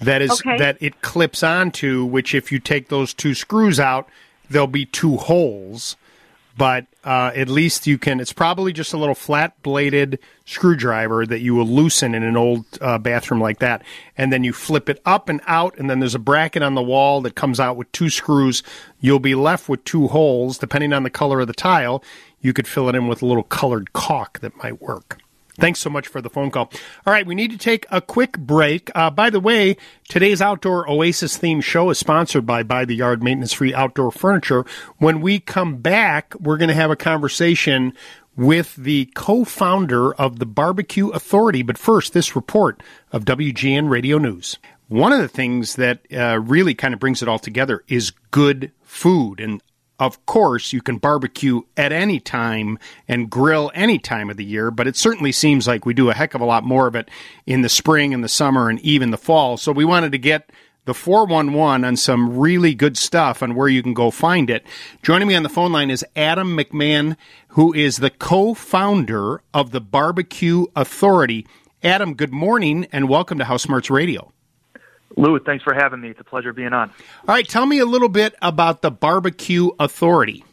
that 0.00 0.22
is 0.22 0.30
Okay. 0.30 0.56
that 0.58 0.76
it 0.80 1.02
clips 1.02 1.42
onto, 1.42 2.04
which 2.04 2.34
if 2.34 2.50
you 2.52 2.58
take 2.60 2.88
those 2.88 3.12
two 3.12 3.34
screws 3.34 3.80
out, 3.80 4.08
there'll 4.48 4.66
be 4.68 4.86
two 4.86 5.16
holes. 5.16 5.96
But 6.60 6.88
uh, 7.04 7.32
at 7.34 7.48
least 7.48 7.86
you 7.86 7.96
can. 7.96 8.20
It's 8.20 8.34
probably 8.34 8.74
just 8.74 8.92
a 8.92 8.98
little 8.98 9.14
flat 9.14 9.62
bladed 9.62 10.18
screwdriver 10.44 11.24
that 11.24 11.40
you 11.40 11.54
will 11.54 11.64
loosen 11.66 12.14
in 12.14 12.22
an 12.22 12.36
old 12.36 12.66
uh, 12.82 12.98
bathroom 12.98 13.40
like 13.40 13.60
that, 13.60 13.82
and 14.18 14.30
then 14.30 14.44
you 14.44 14.52
flip 14.52 14.90
it 14.90 15.00
up 15.06 15.30
and 15.30 15.40
out, 15.46 15.78
and 15.78 15.88
then 15.88 16.00
there's 16.00 16.14
a 16.14 16.18
bracket 16.18 16.62
on 16.62 16.74
the 16.74 16.82
wall 16.82 17.22
that 17.22 17.34
comes 17.34 17.60
out 17.60 17.78
with 17.78 17.90
two 17.92 18.10
screws. 18.10 18.62
You'll 19.00 19.20
be 19.20 19.34
left 19.34 19.70
with 19.70 19.82
two 19.84 20.08
holes, 20.08 20.58
depending 20.58 20.92
on 20.92 21.02
the 21.02 21.08
color 21.08 21.40
of 21.40 21.46
the 21.46 21.54
tile. 21.54 22.04
You 22.42 22.52
could 22.52 22.68
fill 22.68 22.90
it 22.90 22.94
in 22.94 23.08
with 23.08 23.22
a 23.22 23.26
little 23.26 23.42
colored 23.44 23.94
caulk 23.94 24.40
that 24.40 24.54
might 24.58 24.82
work. 24.82 25.18
Thanks 25.60 25.78
so 25.78 25.90
much 25.90 26.08
for 26.08 26.22
the 26.22 26.30
phone 26.30 26.50
call. 26.50 26.72
All 27.06 27.12
right, 27.12 27.26
we 27.26 27.34
need 27.34 27.50
to 27.50 27.58
take 27.58 27.86
a 27.90 28.00
quick 28.00 28.38
break. 28.38 28.90
Uh, 28.94 29.10
by 29.10 29.28
the 29.28 29.40
way, 29.40 29.76
today's 30.08 30.40
Outdoor 30.40 30.90
Oasis 30.90 31.38
themed 31.38 31.64
show 31.64 31.90
is 31.90 31.98
sponsored 31.98 32.46
by 32.46 32.62
By 32.62 32.86
the 32.86 32.96
Yard 32.96 33.22
Maintenance 33.22 33.52
Free 33.52 33.74
Outdoor 33.74 34.10
Furniture. 34.10 34.64
When 34.96 35.20
we 35.20 35.38
come 35.38 35.76
back, 35.76 36.34
we're 36.40 36.56
going 36.56 36.68
to 36.68 36.74
have 36.74 36.90
a 36.90 36.96
conversation 36.96 37.92
with 38.36 38.74
the 38.76 39.06
co-founder 39.14 40.14
of 40.14 40.38
the 40.38 40.46
Barbecue 40.46 41.08
Authority. 41.08 41.62
But 41.62 41.76
first, 41.76 42.14
this 42.14 42.34
report 42.34 42.82
of 43.12 43.26
WGN 43.26 43.90
Radio 43.90 44.16
News. 44.16 44.58
One 44.88 45.12
of 45.12 45.20
the 45.20 45.28
things 45.28 45.76
that 45.76 46.00
uh, 46.12 46.40
really 46.40 46.74
kind 46.74 46.94
of 46.94 47.00
brings 47.00 47.20
it 47.22 47.28
all 47.28 47.38
together 47.38 47.84
is 47.86 48.12
good 48.30 48.72
food. 48.82 49.40
And 49.40 49.62
of 50.00 50.24
course, 50.24 50.72
you 50.72 50.80
can 50.80 50.96
barbecue 50.96 51.60
at 51.76 51.92
any 51.92 52.18
time 52.18 52.78
and 53.06 53.28
grill 53.28 53.70
any 53.74 53.98
time 53.98 54.30
of 54.30 54.38
the 54.38 54.44
year, 54.44 54.70
but 54.70 54.86
it 54.88 54.96
certainly 54.96 55.30
seems 55.30 55.68
like 55.68 55.84
we 55.84 55.92
do 55.92 56.08
a 56.08 56.14
heck 56.14 56.34
of 56.34 56.40
a 56.40 56.46
lot 56.46 56.64
more 56.64 56.86
of 56.86 56.96
it 56.96 57.10
in 57.46 57.60
the 57.60 57.68
spring 57.68 58.14
and 58.14 58.24
the 58.24 58.28
summer 58.28 58.70
and 58.70 58.80
even 58.80 59.10
the 59.10 59.18
fall. 59.18 59.58
So 59.58 59.72
we 59.72 59.84
wanted 59.84 60.12
to 60.12 60.18
get 60.18 60.50
the 60.86 60.94
411 60.94 61.84
on 61.84 61.96
some 61.96 62.38
really 62.38 62.74
good 62.74 62.96
stuff 62.96 63.42
on 63.42 63.54
where 63.54 63.68
you 63.68 63.82
can 63.82 63.92
go 63.92 64.10
find 64.10 64.48
it. 64.48 64.64
Joining 65.02 65.28
me 65.28 65.34
on 65.34 65.42
the 65.42 65.50
phone 65.50 65.70
line 65.70 65.90
is 65.90 66.04
Adam 66.16 66.56
McMahon, 66.56 67.16
who 67.48 67.74
is 67.74 67.98
the 67.98 68.10
co-founder 68.10 69.42
of 69.52 69.70
the 69.70 69.82
Barbecue 69.82 70.64
Authority. 70.74 71.46
Adam, 71.82 72.14
good 72.14 72.32
morning 72.32 72.86
and 72.90 73.06
welcome 73.06 73.36
to 73.38 73.44
House 73.44 73.64
Smarts 73.64 73.90
Radio. 73.90 74.32
Lou, 75.16 75.38
thanks 75.40 75.64
for 75.64 75.74
having 75.74 76.00
me. 76.00 76.10
It's 76.10 76.20
a 76.20 76.24
pleasure 76.24 76.52
being 76.52 76.72
on. 76.72 76.90
All 76.90 77.34
right, 77.34 77.48
tell 77.48 77.66
me 77.66 77.78
a 77.78 77.86
little 77.86 78.08
bit 78.08 78.34
about 78.40 78.82
the 78.82 78.90
Barbecue 78.90 79.70
Authority. 79.78 80.44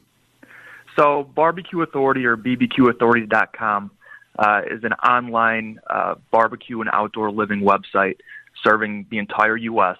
So, 0.95 1.23
Barbecue 1.23 1.81
Authority 1.81 2.25
or 2.25 2.37
bbqauthority.com 2.37 3.91
uh, 4.39 4.61
is 4.69 4.83
an 4.83 4.93
online 4.93 5.79
uh, 5.87 6.15
barbecue 6.31 6.81
and 6.81 6.89
outdoor 6.91 7.31
living 7.31 7.61
website 7.61 8.17
serving 8.63 9.05
the 9.09 9.19
entire 9.19 9.55
U.S. 9.57 9.97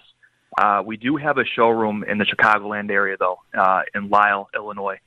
Uh, 0.60 0.82
we 0.84 0.96
do 0.96 1.16
have 1.16 1.38
a 1.38 1.44
showroom 1.44 2.04
in 2.04 2.18
the 2.18 2.24
Chicagoland 2.24 2.90
area, 2.90 3.16
though, 3.18 3.38
uh, 3.56 3.82
in 3.94 4.10
Lisle, 4.10 4.48
Illinois. 4.54 4.98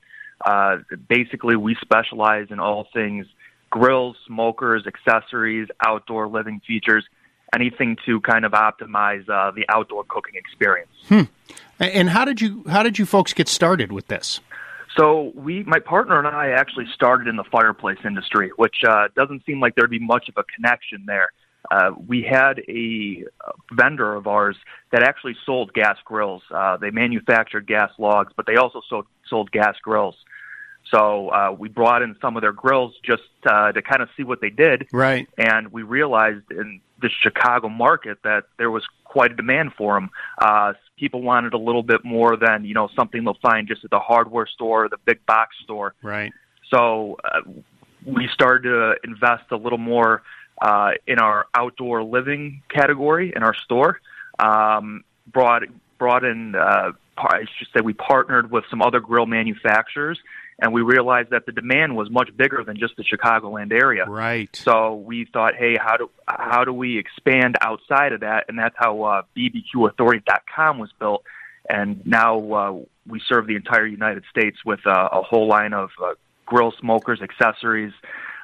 Uh, 0.44 0.78
basically, 1.10 1.56
we 1.56 1.76
specialize 1.82 2.48
in 2.50 2.60
all 2.60 2.88
things 2.94 3.28
grills, 3.70 4.18
smokers, 4.28 4.86
accessories, 4.86 5.68
outdoor 5.86 6.28
living 6.28 6.62
features, 6.68 7.06
anything 7.54 7.98
to 8.06 8.22
kind 8.22 8.46
of 8.46 8.54
optimize 8.54 9.28
uh, 9.30 9.52
the 9.52 9.66
outdoor 9.70 10.04
cooking 10.08 10.36
experience. 10.36 10.92
Hmm. 11.08 11.24
And 11.80 12.10
how 12.10 12.26
did 12.26 12.42
you 12.42 12.64
how 12.70 12.84
did 12.84 13.00
you 13.00 13.06
folks 13.06 13.34
get 13.34 13.48
started 13.48 13.92
with 13.92 14.08
this? 14.08 14.40
So 14.98 15.32
we, 15.36 15.64
my 15.64 15.80
partner 15.80 16.18
and 16.20 16.28
I, 16.28 16.50
actually 16.50 16.86
started 16.94 17.28
in 17.28 17.38
the 17.38 17.46
fireplace 17.46 18.00
industry, 18.04 18.52
which 18.58 18.84
uh, 18.86 19.08
doesn't 19.16 19.46
seem 19.46 19.62
like 19.62 19.76
there'd 19.76 19.90
be 19.90 20.00
much 20.00 20.28
of 20.28 20.36
a 20.38 20.44
connection 20.54 21.06
there. 21.06 21.32
Uh, 21.70 21.92
we 22.08 22.24
had 22.24 22.60
a 22.68 23.24
vendor 23.72 24.16
of 24.16 24.28
ours 24.28 24.58
that 24.92 25.04
actually 25.04 25.36
sold 25.46 25.74
gas 25.74 25.98
grills. 26.04 26.42
Uh, 26.52 26.76
they 26.76 26.90
manufactured 26.90 27.68
gas 27.68 27.92
logs, 27.98 28.34
but 28.36 28.46
they 28.46 28.58
also 28.58 28.82
sold, 28.90 29.06
sold 29.30 29.52
gas 29.52 29.76
grills. 29.82 30.16
So 30.90 31.30
uh, 31.30 31.56
we 31.58 31.70
brought 31.70 32.02
in 32.02 32.16
some 32.20 32.36
of 32.36 32.42
their 32.42 32.52
grills 32.52 32.94
just 33.04 33.22
uh, 33.46 33.72
to 33.72 33.82
kind 33.82 34.02
of 34.02 34.10
see 34.18 34.24
what 34.24 34.42
they 34.42 34.50
did. 34.50 34.88
Right. 34.92 35.30
And 35.38 35.72
we 35.72 35.84
realized 35.84 36.52
in 36.52 36.82
the 37.02 37.10
Chicago 37.10 37.70
market 37.70 38.20
that 38.24 38.46
there 38.58 38.72
was 38.72 38.84
quite 39.04 39.32
a 39.32 39.36
demand 39.36 39.74
for 39.78 39.96
them. 39.96 40.10
Uh, 40.38 40.74
people 40.98 41.22
wanted 41.22 41.54
a 41.54 41.58
little 41.58 41.84
bit 41.84 42.04
more 42.06 42.38
than 42.38 42.64
you 42.66 42.74
know 42.74 42.90
something 42.96 43.24
they'll 43.24 43.38
find 43.42 43.68
just 43.68 43.84
at 43.84 43.90
the 43.90 44.00
hardware 44.00 44.48
store 44.48 44.86
or 44.86 44.90
the 44.90 44.98
big 45.06 45.26
box 45.26 45.56
store. 45.64 45.94
Right. 46.02 46.32
So 46.74 47.18
uh, 47.24 47.42
we 48.06 48.30
started 48.34 48.70
to 48.70 48.96
invest 49.04 49.44
a 49.52 49.58
little 49.58 49.78
more 49.78 50.24
uh, 50.62 50.92
in 51.08 51.20
our 51.20 51.48
outdoor 51.54 52.04
living 52.04 52.62
category 52.70 53.34
in 53.36 53.44
our 53.44 53.56
store. 53.56 54.00
Um, 54.40 55.04
brought 55.28 55.64
brought 55.98 56.24
in. 56.24 56.56
Uh, 56.56 56.92
I 57.18 57.46
should 57.58 57.68
say 57.76 57.82
we 57.84 57.94
partnered 57.94 58.50
with 58.50 58.64
some 58.70 58.82
other 58.82 59.00
grill 59.00 59.28
manufacturers 59.28 60.18
and 60.62 60.72
we 60.72 60.82
realized 60.82 61.32
that 61.32 61.48
the 61.48 61.52
demand 61.52 61.96
was 61.96 62.10
much 62.12 62.30
bigger 62.38 62.64
than 62.64 62.78
just 62.78 62.96
the 62.96 63.04
Chicagoland 63.04 63.74
area. 63.74 64.06
Right. 64.06 64.56
So 64.56 64.96
we 64.96 65.26
thought, 65.26 65.56
hey, 65.56 65.76
how 65.76 65.98
do 65.98 66.10
how 66.28 66.64
do 66.64 66.72
we 66.72 67.00
expand 67.00 67.58
outside 67.62 68.14
of 68.14 68.20
that? 68.20 68.46
And 68.48 68.60
that's 68.60 68.76
how 68.78 69.02
uh, 69.02 69.22
BBQAuthority.com 69.36 70.78
was 70.78 70.92
built. 71.00 71.24
And 71.68 72.06
now 72.06 72.54
uh, 72.54 72.80
we 73.08 73.22
serve 73.28 73.48
the 73.48 73.56
entire 73.56 73.88
United 73.88 74.24
States 74.30 74.58
with 74.64 74.86
uh, 74.86 75.10
a 75.12 75.24
whole 75.24 75.48
line 75.48 75.74
of 75.74 75.90
uh, 76.02 76.14
grill 76.46 76.74
smokers, 76.80 77.22
accessories, 77.22 77.94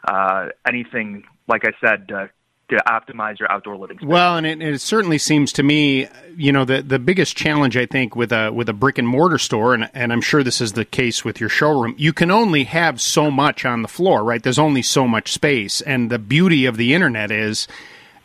uh, 0.08 0.48
anything. 0.68 1.24
Like 1.48 1.66
I 1.66 1.72
said, 1.80 2.12
uh, 2.12 2.28
to 2.70 2.76
optimize 2.88 3.40
your 3.40 3.50
outdoor 3.52 3.78
living 3.78 3.98
space. 3.98 4.08
Well, 4.08 4.36
and 4.36 4.46
it, 4.46 4.62
it, 4.62 4.82
certainly 4.82 5.18
seems 5.18 5.54
to 5.54 5.64
me, 5.64 6.08
you 6.36 6.52
know, 6.52 6.66
the 6.66 6.82
the 6.82 7.00
biggest 7.00 7.38
challenge 7.38 7.78
I 7.78 7.86
think 7.86 8.16
with 8.16 8.32
a 8.32 8.52
with 8.52 8.68
a 8.68 8.74
brick 8.74 8.98
and 8.98 9.08
mortar 9.08 9.38
store, 9.38 9.74
and 9.74 9.90
and 9.94 10.12
I'm 10.12 10.22
sure 10.22 10.44
this 10.44 10.60
is 10.60 10.74
the 10.74 10.86
case 10.86 11.24
with 11.24 11.40
your 11.40 11.50
showroom. 11.50 11.96
You 11.98 12.12
can 12.14 12.30
only 12.30 12.66
have 12.66 13.00
so 13.00 13.32
much 13.32 13.66
on 13.66 13.82
the 13.82 13.88
floor, 13.88 14.24
right? 14.24 14.44
There's 14.44 14.60
only 14.60 14.82
so 14.82 15.08
much 15.08 15.32
space, 15.32 15.82
and 15.82 16.10
the 16.10 16.20
beauty 16.20 16.66
of 16.66 16.78
the 16.78 16.94
internet 16.94 17.32
is. 17.32 17.68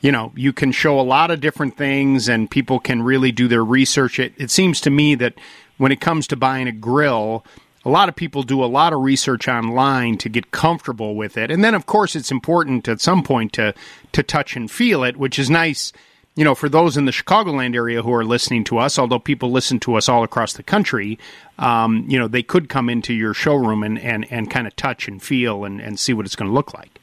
You 0.00 0.10
know, 0.10 0.32
you 0.34 0.52
can 0.52 0.72
show 0.72 0.98
a 0.98 1.02
lot 1.02 1.30
of 1.30 1.40
different 1.40 1.76
things, 1.76 2.28
and 2.28 2.50
people 2.50 2.80
can 2.80 3.04
really 3.04 3.30
do 3.30 3.46
their 3.46 3.64
research. 3.64 4.18
It, 4.18 4.32
it 4.36 4.50
seems 4.50 4.80
to 4.80 4.90
me 4.90 5.14
that 5.14 5.34
when 5.78 5.92
it 5.92 6.00
comes 6.00 6.26
to 6.26 6.36
buying 6.36 6.66
a 6.66 6.72
grill, 6.72 7.44
a 7.84 7.90
lot 7.90 8.08
of 8.08 8.16
people 8.16 8.42
do 8.42 8.62
a 8.62 8.66
lot 8.66 8.92
of 8.92 9.00
research 9.00 9.48
online 9.48 10.16
to 10.18 10.28
get 10.28 10.50
comfortable 10.50 11.14
with 11.14 11.36
it. 11.36 11.50
And 11.50 11.64
then 11.64 11.74
of 11.74 11.86
course 11.86 12.14
it's 12.14 12.30
important 12.30 12.88
at 12.88 13.00
some 13.00 13.22
point 13.22 13.52
to 13.54 13.74
to 14.12 14.22
touch 14.22 14.56
and 14.56 14.70
feel 14.70 15.02
it, 15.04 15.16
which 15.16 15.38
is 15.38 15.50
nice, 15.50 15.92
you 16.34 16.44
know, 16.44 16.54
for 16.54 16.68
those 16.68 16.96
in 16.96 17.04
the 17.04 17.12
Chicagoland 17.12 17.74
area 17.74 18.02
who 18.02 18.12
are 18.12 18.24
listening 18.24 18.64
to 18.64 18.78
us, 18.78 18.98
although 18.98 19.18
people 19.18 19.50
listen 19.50 19.80
to 19.80 19.96
us 19.96 20.08
all 20.08 20.22
across 20.22 20.54
the 20.54 20.62
country, 20.62 21.18
um, 21.58 22.04
you 22.08 22.18
know, 22.18 22.28
they 22.28 22.42
could 22.42 22.68
come 22.68 22.88
into 22.88 23.12
your 23.12 23.34
showroom 23.34 23.82
and, 23.82 23.98
and, 23.98 24.30
and 24.30 24.50
kind 24.50 24.66
of 24.66 24.74
touch 24.76 25.08
and 25.08 25.22
feel 25.22 25.64
and, 25.64 25.80
and 25.80 25.98
see 25.98 26.12
what 26.12 26.24
it's 26.26 26.36
going 26.36 26.48
to 26.48 26.54
look 26.54 26.72
like. 26.72 27.00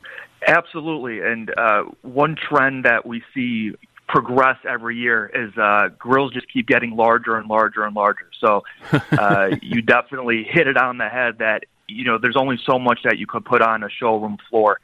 Absolutely. 0.48 1.20
And 1.20 1.52
uh, 1.58 1.84
one 2.02 2.36
trend 2.36 2.86
that 2.86 3.06
we 3.06 3.22
see 3.34 3.74
progress 4.08 4.58
every 4.68 4.96
year 4.98 5.28
is 5.28 5.56
uh, 5.58 5.90
grills 6.00 6.34
just 6.34 6.52
keep 6.52 6.66
getting 6.66 6.96
larger 6.96 7.36
and 7.36 7.48
larger 7.48 7.84
and 7.84 7.96
larger. 7.96 8.29
So 8.40 8.64
uh, 8.92 9.50
you 9.62 9.82
definitely 9.82 10.46
hit 10.50 10.68
it 10.68 10.78
on 10.78 10.98
the 10.98 11.10
head 11.10 11.40
that 11.40 11.66
you 11.88 12.06
know 12.06 12.18
there's 12.18 12.38
only 12.38 12.60
so 12.66 12.80
much 12.80 13.00
that 13.04 13.18
you 13.18 13.28
could 13.28 13.46
put 13.46 13.62
on 13.62 13.84
a 13.84 13.90
showroom 13.90 14.38
floor. 14.50 14.80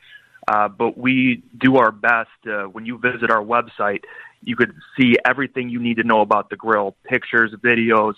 Uh, 0.47 0.67
but 0.67 0.97
we 0.97 1.43
do 1.57 1.77
our 1.77 1.91
best. 1.91 2.29
Uh, 2.47 2.63
when 2.63 2.85
you 2.85 2.97
visit 2.99 3.31
our 3.31 3.43
website, 3.43 4.03
you 4.43 4.55
could 4.55 4.73
see 4.99 5.15
everything 5.25 5.69
you 5.69 5.79
need 5.79 5.97
to 5.97 6.03
know 6.03 6.21
about 6.21 6.49
the 6.49 6.55
grill: 6.55 6.95
pictures, 7.03 7.51
videos, 7.63 8.13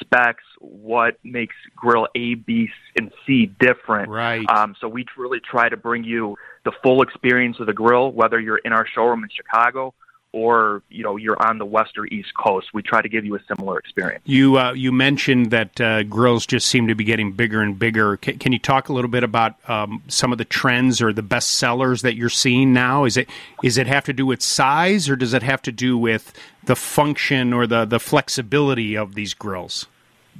specs, 0.00 0.44
what 0.60 1.18
makes 1.24 1.56
grill 1.74 2.06
A, 2.14 2.34
B, 2.34 2.68
and 2.96 3.10
C 3.26 3.46
different. 3.58 4.10
Right. 4.10 4.48
Um, 4.48 4.76
so 4.80 4.88
we 4.88 5.04
really 5.16 5.40
try 5.40 5.68
to 5.68 5.76
bring 5.76 6.04
you 6.04 6.36
the 6.64 6.72
full 6.82 7.02
experience 7.02 7.58
of 7.58 7.66
the 7.66 7.72
grill, 7.72 8.12
whether 8.12 8.38
you're 8.38 8.58
in 8.58 8.72
our 8.72 8.86
showroom 8.86 9.24
in 9.24 9.30
Chicago 9.34 9.94
or 10.32 10.82
you 10.88 11.02
know 11.02 11.16
you're 11.16 11.40
on 11.46 11.58
the 11.58 11.66
west 11.66 11.98
or 11.98 12.06
east 12.06 12.32
coast. 12.34 12.68
We 12.72 12.82
try 12.82 13.02
to 13.02 13.08
give 13.08 13.24
you 13.24 13.36
a 13.36 13.40
similar 13.46 13.78
experience. 13.78 14.22
You 14.24 14.58
uh, 14.58 14.72
you 14.72 14.92
mentioned 14.92 15.50
that 15.50 15.80
uh, 15.80 16.02
grills 16.04 16.46
just 16.46 16.68
seem 16.68 16.88
to 16.88 16.94
be 16.94 17.04
getting 17.04 17.32
bigger 17.32 17.60
and 17.60 17.78
bigger. 17.78 18.18
C- 18.24 18.34
can 18.34 18.52
you 18.52 18.58
talk 18.58 18.88
a 18.88 18.92
little 18.92 19.10
bit 19.10 19.22
about 19.22 19.56
um, 19.68 20.02
some 20.08 20.32
of 20.32 20.38
the 20.38 20.44
trends 20.44 21.02
or 21.02 21.12
the 21.12 21.22
best 21.22 21.50
sellers 21.50 22.02
that 22.02 22.16
you're 22.16 22.28
seeing 22.28 22.72
now? 22.72 23.04
Is 23.04 23.16
it 23.16 23.28
is 23.62 23.78
it 23.78 23.86
have 23.86 24.04
to 24.04 24.12
do 24.12 24.26
with 24.26 24.42
size 24.42 25.08
or 25.08 25.16
does 25.16 25.34
it 25.34 25.42
have 25.42 25.62
to 25.62 25.72
do 25.72 25.98
with 25.98 26.32
the 26.64 26.76
function 26.76 27.52
or 27.52 27.66
the 27.66 27.84
the 27.84 28.00
flexibility 28.00 28.96
of 28.96 29.14
these 29.14 29.34
grills? 29.34 29.86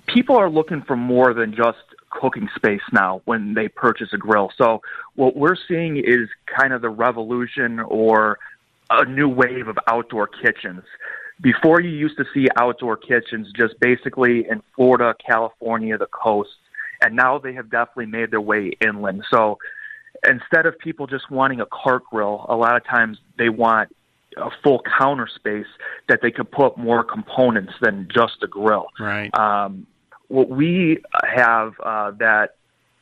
People 0.07 0.37
are 0.37 0.51
looking 0.51 0.83
for 0.83 0.97
more 0.97 1.33
than 1.35 1.55
just 1.55 1.79
cooking 2.13 2.49
space 2.55 2.83
now 2.93 3.23
when 3.25 3.55
they 3.55 3.69
purchase 3.69 4.13
a 4.13 4.19
grill. 4.19 4.51
So 4.57 4.83
what 5.15 5.37
we're 5.37 5.57
seeing 5.69 5.97
is 5.97 6.29
kind 6.47 6.73
of 6.73 6.83
the 6.83 6.91
revolution 6.91 7.81
or 7.81 8.39
a 8.91 9.05
new 9.05 9.29
wave 9.29 9.69
of 9.69 9.79
outdoor 9.89 10.27
kitchens. 10.27 10.83
Before 11.41 11.81
you 11.81 11.91
used 11.91 12.17
to 12.19 12.25
see 12.33 12.49
outdoor 12.57 12.97
kitchens 12.97 13.49
just 13.57 13.79
basically 13.81 14.47
in 14.49 14.63
Florida, 14.77 15.15
California, 15.25 15.99
the 15.99 16.07
coast, 16.07 16.51
and 17.01 17.17
now 17.17 17.39
they 17.39 17.53
have 17.55 17.71
definitely 17.71 18.07
made 18.07 18.31
their 18.31 18.41
way 18.41 18.73
inland. 18.81 19.25
So 19.31 19.59
instead 20.29 20.67
of 20.67 20.79
people 20.79 21.07
just 21.07 21.31
wanting 21.31 21.61
a 21.61 21.67
cart 21.67 22.05
grill, 22.11 22.47
a 22.49 22.55
lot 22.55 22.77
of 22.77 22.85
times 22.85 23.19
they 23.39 23.49
want 23.49 23.95
a 24.37 24.51
full 24.63 24.83
counter 24.99 25.29
space 25.35 25.67
that 26.09 26.21
they 26.23 26.31
could 26.31 26.51
put 26.51 26.79
more 26.79 27.05
components 27.05 27.73
than 27.81 28.09
just 28.13 28.43
a 28.43 28.47
grill. 28.47 28.87
Right. 28.99 29.37
Um, 29.37 29.87
what 30.29 30.49
we 30.49 31.03
have 31.25 31.75
uh, 31.83 32.13
that 32.13 32.55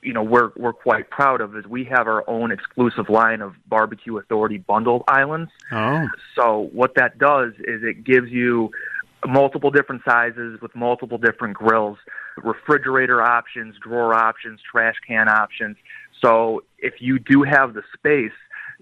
you 0.02 0.12
know 0.12 0.22
we're 0.22 0.51
we're 0.56 0.72
quite 0.72 1.10
proud 1.10 1.40
of 1.40 1.56
is 1.56 1.66
we 1.66 1.85
have 1.85 2.06
our 2.06 2.28
own 2.28 2.52
exclusive 2.52 3.09
line 3.09 3.40
of 3.40 3.55
barbecue 3.68 4.16
authority 4.18 4.59
bundled 4.59 5.02
islands. 5.09 5.51
Oh. 5.72 6.09
So 6.36 6.70
what 6.72 6.94
that 6.97 7.18
does 7.18 7.52
is 7.59 7.82
it 7.82 8.05
gives 8.05 8.31
you 8.31 8.70
multiple 9.27 9.70
different 9.70 10.02
sizes 10.09 10.60
with 10.62 10.74
multiple 10.74 11.18
different 11.18 11.55
grills 11.55 11.98
refrigerator 12.39 13.20
options 13.20 13.77
drawer 13.82 14.14
options 14.14 14.60
trash 14.70 14.97
can 15.06 15.28
options. 15.28 15.77
So 16.22 16.64
if 16.78 16.94
you 17.01 17.18
do 17.18 17.43
have 17.43 17.74
the 17.74 17.82
space 17.94 18.32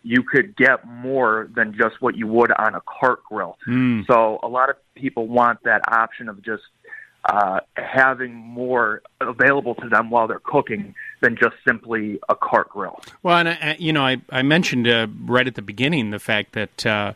you 0.05 0.23
could 0.23 0.57
get 0.57 0.87
more 0.87 1.51
than 1.57 1.75
just 1.77 2.01
what 2.01 2.17
you 2.17 2.27
would 2.29 2.53
on 2.53 2.77
a 2.77 2.81
cart 2.83 3.25
grill. 3.25 3.59
Mm. 3.67 4.07
so 4.07 4.39
a 4.45 4.49
lot 4.49 4.71
of 4.71 4.77
people 4.95 5.27
want 5.27 5.63
that 5.65 5.83
option 5.93 6.29
of 6.29 6.41
just 6.43 6.63
uh, 7.29 7.61
having 7.75 8.35
more 8.35 9.03
available 9.21 9.75
to 9.75 9.89
them 9.89 10.09
while 10.11 10.27
they're 10.27 10.41
cooking 10.43 10.95
than 11.21 11.37
just 11.37 11.57
simply 11.67 12.19
a 12.29 12.35
cart 12.35 12.71
grill. 12.71 13.01
Well, 13.23 13.39
and 13.39 13.49
I, 13.49 13.77
you 13.79 13.93
know, 13.93 14.03
I, 14.05 14.21
I 14.31 14.43
mentioned 14.43 14.87
uh, 14.87 15.09
right 15.25 15.47
at 15.47 15.55
the 15.55 15.63
beginning 15.63 16.11
the 16.11 16.19
fact 16.19 16.53
that. 16.53 16.87
Uh, 16.87 17.13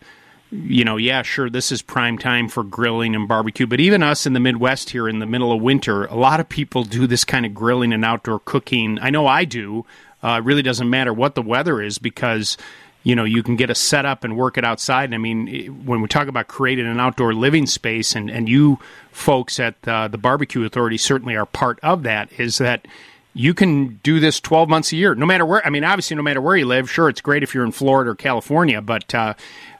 you 0.53 0.85
know, 0.85 0.99
yeah, 0.99 1.23
sure, 1.23 1.49
this 1.49 1.73
is 1.73 1.81
prime 1.81 2.19
time 2.19 2.47
for 2.47 2.62
grilling 2.62 3.15
and 3.15 3.27
barbecue, 3.27 3.66
but 3.66 3.81
even 3.81 4.03
us 4.03 4.27
in 4.27 4.35
the 4.35 4.41
Midwest 4.41 4.91
here 4.91 5.09
in 5.09 5.19
the 5.19 5.24
middle 5.24 5.51
of 5.51 5.62
winter, 5.62 6.05
a 6.05 6.15
lot 6.15 6.41
of 6.41 6.49
people 6.51 6.85
do 6.85 7.07
this 7.07 7.24
kind 7.24 7.47
of 7.47 7.55
grilling 7.55 7.91
and 7.91 8.05
outdoor 8.05 8.39
cooking. 8.39 8.99
I 9.01 9.09
know 9.09 9.27
I 9.27 9.47
do. 9.47 9.87
Uh, 10.23 10.41
it 10.43 10.45
really 10.45 10.61
doesn't 10.61 10.91
matter 10.91 11.12
what 11.12 11.35
the 11.35 11.43
weather 11.43 11.81
is 11.81 11.99
because 11.99 12.59
you 13.03 13.16
know 13.16 13.24
you 13.24 13.43
can 13.43 13.57
get 13.57 13.70
a 13.70 13.74
setup 13.74 14.24
and 14.24 14.37
work 14.37 14.59
it 14.59 14.65
outside. 14.65 15.12
I 15.12 15.19
mean, 15.19 15.87
when 15.87 16.03
we 16.03 16.09
talk 16.09 16.29
about 16.29 16.49
creating 16.49 16.87
an 16.87 17.01
outdoor 17.01 17.33
living 17.33 17.66
space, 17.66 18.15
and 18.15 18.31
and 18.31 18.49
you 18.49 18.79
folks 19.11 19.59
at 19.59 19.77
uh, 19.89 20.09
the 20.09 20.19
Barbecue 20.19 20.65
Authority 20.65 20.99
certainly 20.99 21.35
are 21.35 21.47
part 21.47 21.81
of 21.83 22.03
that, 22.03 22.31
is 22.39 22.59
that 22.59 22.87
you 23.35 23.55
can 23.55 24.01
do 24.03 24.21
this 24.21 24.41
12 24.41 24.69
months 24.69 24.93
a 24.93 24.97
year, 24.97 25.15
no 25.15 25.27
matter 25.27 25.47
where. 25.47 25.65
I 25.67 25.71
mean, 25.71 25.85
obviously, 25.85 26.17
no 26.17 26.23
matter 26.23 26.41
where 26.41 26.57
you 26.57 26.67
live. 26.67 26.91
Sure, 26.91 27.09
it's 27.09 27.21
great 27.21 27.43
if 27.43 27.55
you're 27.55 27.65
in 27.65 27.73
Florida 27.73 28.11
or 28.11 28.15
California, 28.15 28.81
but 28.83 29.15
uh, 29.15 29.35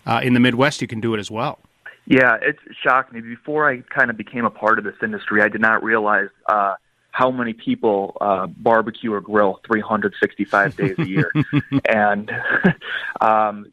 uh, 0.07 0.21
in 0.23 0.35
the 0.35 0.41
Midwest, 0.41 0.81
you 0.81 0.89
can 0.89 1.01
do 1.01 1.15
it 1.15 1.21
as 1.21 1.31
well. 1.31 1.59
Yeah, 2.07 2.37
it 2.41 2.57
shocked 2.83 3.13
me. 3.13 3.21
Before 3.21 3.71
I 3.71 3.79
kind 3.95 4.11
of 4.11 4.17
became 4.17 4.45
a 4.45 4.51
part 4.51 4.79
of 4.79 4.85
this 4.85 4.97
industry, 5.03 5.43
I 5.43 5.49
did 5.49 5.61
not 5.61 5.85
realize 5.85 6.29
uh, 6.49 6.75
how 7.13 7.31
many 7.31 7.53
people 7.53 8.17
uh, 8.21 8.47
barbecue 8.47 9.13
or 9.13 9.21
grill 9.21 9.61
365 9.67 10.77
days 10.77 10.99
a 10.99 11.07
year. 11.07 11.31
and 11.89 12.31
um, 13.21 13.67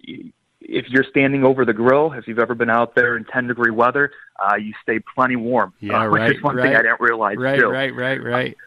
if 0.62 0.86
you're 0.90 1.06
standing 1.06 1.44
over 1.44 1.66
the 1.66 1.74
grill, 1.74 2.14
if 2.14 2.28
you've 2.28 2.40
ever 2.40 2.54
been 2.54 2.70
out 2.70 2.94
there 2.94 3.18
in 3.18 3.26
10 3.26 3.48
degree 3.48 3.72
weather, 3.72 4.12
uh, 4.40 4.56
you 4.56 4.74
stay 4.84 5.00
plenty 5.00 5.36
warm. 5.36 5.74
Yeah, 5.80 6.02
uh, 6.02 6.06
right. 6.08 6.28
Which 6.28 6.38
is 6.38 6.44
one 6.44 6.56
right. 6.58 6.64
thing 6.64 6.76
I 6.76 6.82
didn't 6.84 7.02
realize 7.02 7.38
Right, 7.38 7.60
too. 7.60 7.70
right, 7.70 7.96
right, 7.96 8.22
right. 8.22 8.58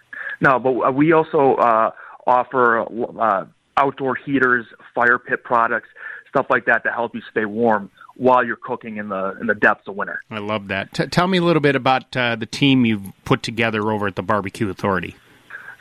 No, 0.42 0.58
but 0.58 0.94
we 0.94 1.12
also 1.12 1.54
uh, 1.54 1.92
offer 2.26 2.80
uh, 3.20 3.46
outdoor 3.76 4.16
heaters, 4.16 4.66
fire 4.94 5.18
pit 5.18 5.44
products. 5.44 5.88
stuff 6.28 6.46
like 6.50 6.66
that 6.66 6.82
to 6.82 6.90
help 6.90 7.14
you 7.14 7.22
stay 7.30 7.44
warm 7.44 7.90
while 8.16 8.44
you're 8.44 8.56
cooking 8.56 8.96
in 8.96 9.08
the 9.08 9.36
in 9.40 9.46
the 9.46 9.54
depths 9.54 9.86
of 9.86 9.94
winter. 9.94 10.20
I 10.30 10.38
love 10.38 10.68
that. 10.68 10.92
T- 10.92 11.06
tell 11.06 11.28
me 11.28 11.38
a 11.38 11.42
little 11.42 11.62
bit 11.62 11.76
about 11.76 12.14
uh, 12.16 12.34
the 12.36 12.46
team 12.46 12.84
you've 12.84 13.12
put 13.24 13.44
together 13.44 13.90
over 13.92 14.08
at 14.08 14.16
the 14.16 14.22
Barbecue 14.22 14.68
Authority. 14.68 15.14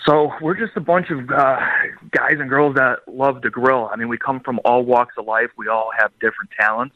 So 0.05 0.31
we're 0.41 0.57
just 0.57 0.77
a 0.77 0.79
bunch 0.79 1.09
of 1.09 1.29
uh, 1.29 1.59
guys 2.11 2.37
and 2.39 2.49
girls 2.49 2.75
that 2.75 2.99
love 3.07 3.41
to 3.41 3.49
grill. 3.49 3.89
I 3.91 3.95
mean, 3.95 4.09
we 4.09 4.17
come 4.17 4.39
from 4.39 4.59
all 4.63 4.83
walks 4.83 5.15
of 5.17 5.25
life. 5.25 5.49
We 5.57 5.67
all 5.67 5.91
have 5.97 6.11
different 6.19 6.51
talents 6.59 6.95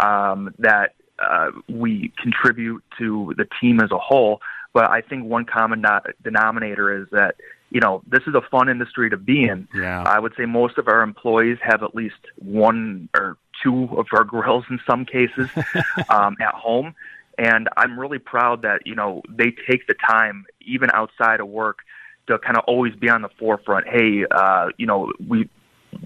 um, 0.00 0.54
that 0.58 0.94
uh, 1.18 1.50
we 1.68 2.12
contribute 2.20 2.82
to 2.98 3.32
the 3.36 3.46
team 3.60 3.80
as 3.80 3.90
a 3.90 3.98
whole. 3.98 4.40
But 4.76 4.90
I 4.90 5.00
think 5.00 5.24
one 5.24 5.46
common 5.46 5.80
no- 5.80 6.02
denominator 6.22 7.00
is 7.00 7.08
that 7.10 7.36
you 7.70 7.80
know 7.80 8.02
this 8.06 8.20
is 8.26 8.34
a 8.34 8.42
fun 8.42 8.68
industry 8.68 9.08
to 9.08 9.16
be 9.16 9.44
in. 9.44 9.66
Yeah. 9.74 10.02
I 10.02 10.18
would 10.18 10.34
say 10.36 10.44
most 10.44 10.76
of 10.76 10.86
our 10.86 11.00
employees 11.00 11.56
have 11.62 11.82
at 11.82 11.94
least 11.94 12.20
one 12.36 13.08
or 13.16 13.38
two 13.62 13.88
of 13.96 14.04
our 14.12 14.22
grills 14.22 14.64
in 14.68 14.78
some 14.86 15.06
cases 15.06 15.48
um, 16.10 16.36
at 16.42 16.52
home. 16.52 16.94
And 17.38 17.70
I'm 17.74 17.98
really 17.98 18.18
proud 18.18 18.60
that, 18.62 18.86
you 18.86 18.94
know, 18.94 19.22
they 19.30 19.54
take 19.66 19.86
the 19.86 19.94
time, 20.06 20.44
even 20.60 20.90
outside 20.92 21.40
of 21.40 21.48
work, 21.48 21.78
to 22.26 22.38
kind 22.38 22.58
of 22.58 22.64
always 22.66 22.94
be 22.94 23.08
on 23.08 23.22
the 23.22 23.30
forefront. 23.38 23.86
Hey, 23.88 24.26
uh, 24.30 24.68
you 24.76 24.84
know, 24.84 25.10
we 25.26 25.48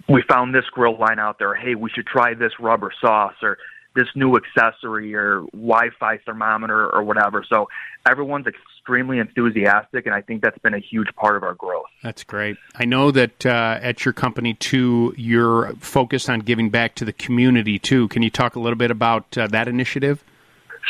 we 0.08 0.22
found 0.28 0.54
this 0.54 0.66
grill 0.70 0.96
line 0.96 1.18
out 1.18 1.40
there. 1.40 1.56
Hey, 1.56 1.74
we 1.74 1.90
should 1.90 2.06
try 2.06 2.34
this 2.34 2.52
rubber 2.60 2.92
sauce 3.00 3.34
or 3.42 3.58
this 3.94 4.06
new 4.14 4.36
accessory 4.36 5.14
or 5.14 5.40
Wi-Fi 5.52 6.18
thermometer 6.18 6.88
or 6.94 7.02
whatever. 7.02 7.44
So 7.48 7.68
everyone's 8.08 8.46
extremely 8.46 9.18
enthusiastic, 9.18 10.06
and 10.06 10.14
I 10.14 10.20
think 10.20 10.42
that's 10.42 10.58
been 10.58 10.74
a 10.74 10.78
huge 10.78 11.08
part 11.16 11.36
of 11.36 11.42
our 11.42 11.54
growth. 11.54 11.86
That's 12.02 12.24
great. 12.24 12.56
I 12.74 12.84
know 12.84 13.10
that 13.10 13.44
uh, 13.44 13.78
at 13.82 14.04
your 14.04 14.12
company 14.12 14.54
too, 14.54 15.14
you're 15.16 15.74
focused 15.76 16.30
on 16.30 16.40
giving 16.40 16.70
back 16.70 16.94
to 16.96 17.04
the 17.04 17.12
community 17.12 17.78
too. 17.78 18.08
Can 18.08 18.22
you 18.22 18.30
talk 18.30 18.56
a 18.56 18.60
little 18.60 18.78
bit 18.78 18.90
about 18.90 19.36
uh, 19.36 19.46
that 19.48 19.68
initiative? 19.68 20.22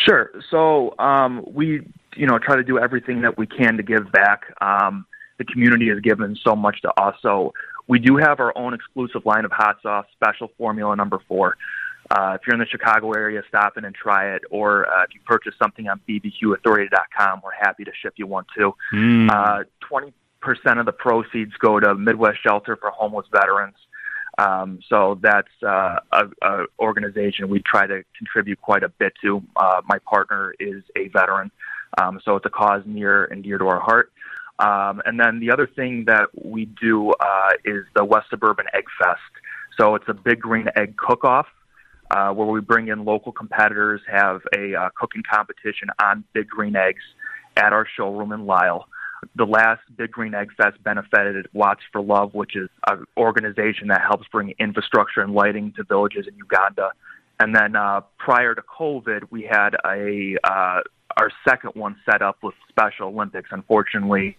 Sure. 0.05 0.31
So 0.51 0.95
um, 0.99 1.45
we, 1.47 1.87
you 2.17 2.27
know, 2.27 2.39
try 2.39 2.57
to 2.57 2.63
do 2.63 2.79
everything 2.79 3.23
that 3.23 3.37
we 3.37 3.47
can 3.47 3.77
to 3.77 3.83
give 3.83 4.11
back. 4.13 4.55
Um, 4.63 5.07
the 5.39 5.45
community 5.45 5.89
has 5.89 6.01
given 6.01 6.37
so 6.45 6.55
much 6.55 6.83
to 6.83 6.93
us. 7.01 7.17
So 7.23 7.55
we 7.89 7.99
do 7.99 8.17
have 8.19 8.41
our 8.41 8.57
own 8.57 8.73
exclusive 8.75 9.27
line 9.27 9.45
of 9.45 9.53
hot 9.53 9.79
sauce, 9.83 10.07
special 10.13 10.53
formula 10.57 10.95
number 10.95 11.19
four. 11.27 11.57
Uh, 12.11 12.37
if 12.39 12.47
you're 12.47 12.55
in 12.55 12.61
the 12.61 12.67
Chicago 12.67 13.13
area, 13.13 13.43
stop 13.49 13.77
in 13.77 13.85
and 13.85 13.95
try 13.95 14.35
it. 14.35 14.43
Or 14.51 14.89
uh, 14.89 15.05
if 15.05 15.15
you 15.15 15.21
purchase 15.25 15.55
something 15.63 15.89
on 15.89 16.01
bbqauthority.com, 16.09 17.41
we're 17.45 17.53
happy 17.53 17.85
to 17.85 17.93
ship 18.03 18.15
you 18.17 18.27
one 18.27 18.45
too. 18.57 18.75
Mm. 18.93 19.31
Uh, 19.31 19.65
20% 19.89 20.81
of 20.81 20.87
the 20.87 20.93
proceeds 20.93 21.53
go 21.61 21.79
to 21.79 21.95
Midwest 21.95 22.43
Shelter 22.43 22.77
for 22.77 22.91
Homeless 22.91 23.27
Veterans. 23.33 23.77
Um, 24.39 24.81
so 24.89 25.21
that's 25.23 25.49
uh, 25.63 25.99
a, 26.13 26.25
a 26.43 26.65
organization 26.81 27.49
we 27.49 27.61
try 27.61 27.87
to 27.87 28.03
contribute 28.17 28.61
quite 28.61 28.83
a 28.83 28.89
bit 28.89 29.13
to. 29.23 29.43
Uh, 29.55 29.83
my 29.87 29.99
partner 29.99 30.55
is 30.59 30.83
a 30.97 31.09
veteran, 31.09 31.51
um, 31.99 32.21
so 32.25 32.37
it's 32.37 32.47
a 32.47 32.51
cause 32.51 32.83
near 32.87 33.25
and 33.27 33.45
dear 33.45 33.59
to 33.59 33.67
our 33.69 33.81
heart. 33.81 34.13
Um, 34.59 35.01
and 35.05 35.19
then 35.19 35.41
the 35.41 35.51
other 35.53 35.67
thing 35.67 36.05
that 36.07 36.29
we 36.35 36.65
do 36.65 37.13
uh, 37.13 37.51
is 37.65 37.85
the 37.95 38.05
West 38.05 38.31
Suburban 38.31 38.67
Egg 38.75 38.85
Fest. 38.99 39.21
So 39.79 39.95
it's 39.95 40.09
a 40.09 40.15
big 40.15 40.41
green 40.41 40.69
egg 40.77 40.97
cook-off 40.97 41.47
uh, 42.11 42.31
where 42.33 42.47
we 42.47 42.61
bring 42.61 42.89
in 42.89 43.05
local 43.05 43.33
competitors, 43.33 44.01
have 44.11 44.43
a 44.57 44.75
uh, 44.75 44.89
cooking 44.99 45.23
competition 45.31 45.89
on 46.03 46.25
big 46.33 46.49
green 46.49 46.77
eggs 46.77 47.03
at 47.57 47.73
our 47.73 47.87
showroom 47.97 48.33
in 48.33 48.47
Lisle. 48.47 48.87
The 49.37 49.45
last 49.45 49.83
Big 49.97 50.13
Green 50.13 50.35
Egg 50.35 50.49
Fest 50.57 50.83
benefited 50.83 51.47
Watts 51.53 51.83
of 51.95 52.07
Love, 52.07 52.33
which 52.33 52.57
is 52.57 52.71
an 52.89 53.05
organization 53.19 53.89
that 53.89 54.01
helps 54.01 54.27
bring 54.29 54.55
infrastructure 54.59 55.21
and 55.21 55.35
lighting 55.35 55.75
to 55.77 55.85
villages 55.85 56.27
in 56.27 56.35
Uganda. 56.37 56.93
And 57.39 57.55
then 57.55 57.77
uh, 57.77 58.01
prior 58.19 58.55
to 58.55 58.63
COVID, 58.63 59.25
we 59.31 59.43
had 59.43 59.77
a 59.85 60.37
uh, 60.43 60.81
our 61.17 61.31
second 61.47 61.73
one 61.75 61.97
set 62.11 62.23
up 62.23 62.39
with 62.43 62.55
Special 62.71 63.09
Olympics. 63.09 63.51
Unfortunately, 63.53 64.39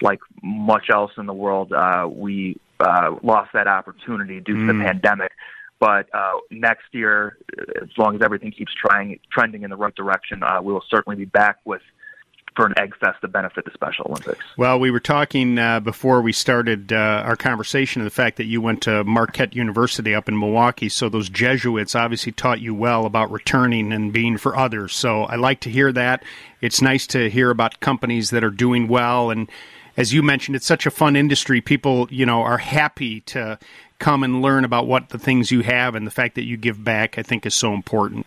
like 0.00 0.20
much 0.42 0.88
else 0.90 1.12
in 1.18 1.26
the 1.26 1.34
world, 1.34 1.72
uh, 1.72 2.08
we 2.10 2.58
uh, 2.78 3.16
lost 3.22 3.50
that 3.52 3.66
opportunity 3.66 4.40
due 4.40 4.56
to 4.56 4.66
the 4.66 4.72
Mm. 4.72 4.86
pandemic. 4.86 5.32
But 5.80 6.14
uh, 6.14 6.32
next 6.50 6.92
year, 6.92 7.38
as 7.80 7.88
long 7.96 8.14
as 8.14 8.20
everything 8.22 8.52
keeps 8.52 8.72
trying 8.74 9.18
trending 9.32 9.62
in 9.62 9.70
the 9.70 9.76
right 9.76 9.94
direction, 9.94 10.42
uh, 10.42 10.60
we 10.62 10.72
will 10.72 10.84
certainly 10.90 11.16
be 11.16 11.24
back 11.24 11.56
with 11.64 11.80
for 12.56 12.66
an 12.66 12.74
egg 12.76 12.94
fest 12.96 13.20
to 13.22 13.28
benefit 13.28 13.64
the 13.64 13.70
Special 13.72 14.06
Olympics. 14.08 14.44
Well, 14.56 14.78
we 14.78 14.90
were 14.90 15.00
talking 15.00 15.58
uh, 15.58 15.80
before 15.80 16.20
we 16.20 16.32
started 16.32 16.92
uh, 16.92 17.22
our 17.24 17.36
conversation 17.36 18.02
of 18.02 18.04
the 18.04 18.10
fact 18.10 18.36
that 18.36 18.44
you 18.44 18.60
went 18.60 18.82
to 18.82 19.04
Marquette 19.04 19.54
University 19.54 20.14
up 20.14 20.28
in 20.28 20.38
Milwaukee. 20.38 20.88
So 20.88 21.08
those 21.08 21.30
Jesuits 21.30 21.94
obviously 21.94 22.32
taught 22.32 22.60
you 22.60 22.74
well 22.74 23.06
about 23.06 23.30
returning 23.30 23.92
and 23.92 24.12
being 24.12 24.36
for 24.36 24.56
others. 24.56 24.94
So 24.94 25.22
I 25.22 25.36
like 25.36 25.60
to 25.60 25.70
hear 25.70 25.92
that. 25.92 26.24
It's 26.60 26.82
nice 26.82 27.06
to 27.08 27.30
hear 27.30 27.50
about 27.50 27.80
companies 27.80 28.30
that 28.30 28.44
are 28.44 28.50
doing 28.50 28.88
well. 28.88 29.30
And 29.30 29.48
as 29.96 30.12
you 30.12 30.22
mentioned, 30.22 30.56
it's 30.56 30.66
such 30.66 30.86
a 30.86 30.90
fun 30.90 31.16
industry. 31.16 31.60
People, 31.60 32.08
you 32.10 32.26
know, 32.26 32.42
are 32.42 32.58
happy 32.58 33.20
to 33.22 33.58
come 34.00 34.24
and 34.24 34.42
learn 34.42 34.64
about 34.64 34.86
what 34.86 35.10
the 35.10 35.18
things 35.18 35.52
you 35.52 35.60
have 35.60 35.94
and 35.94 36.06
the 36.06 36.10
fact 36.10 36.34
that 36.34 36.44
you 36.44 36.56
give 36.56 36.82
back. 36.82 37.18
I 37.18 37.22
think 37.22 37.46
is 37.46 37.54
so 37.54 37.72
important. 37.72 38.26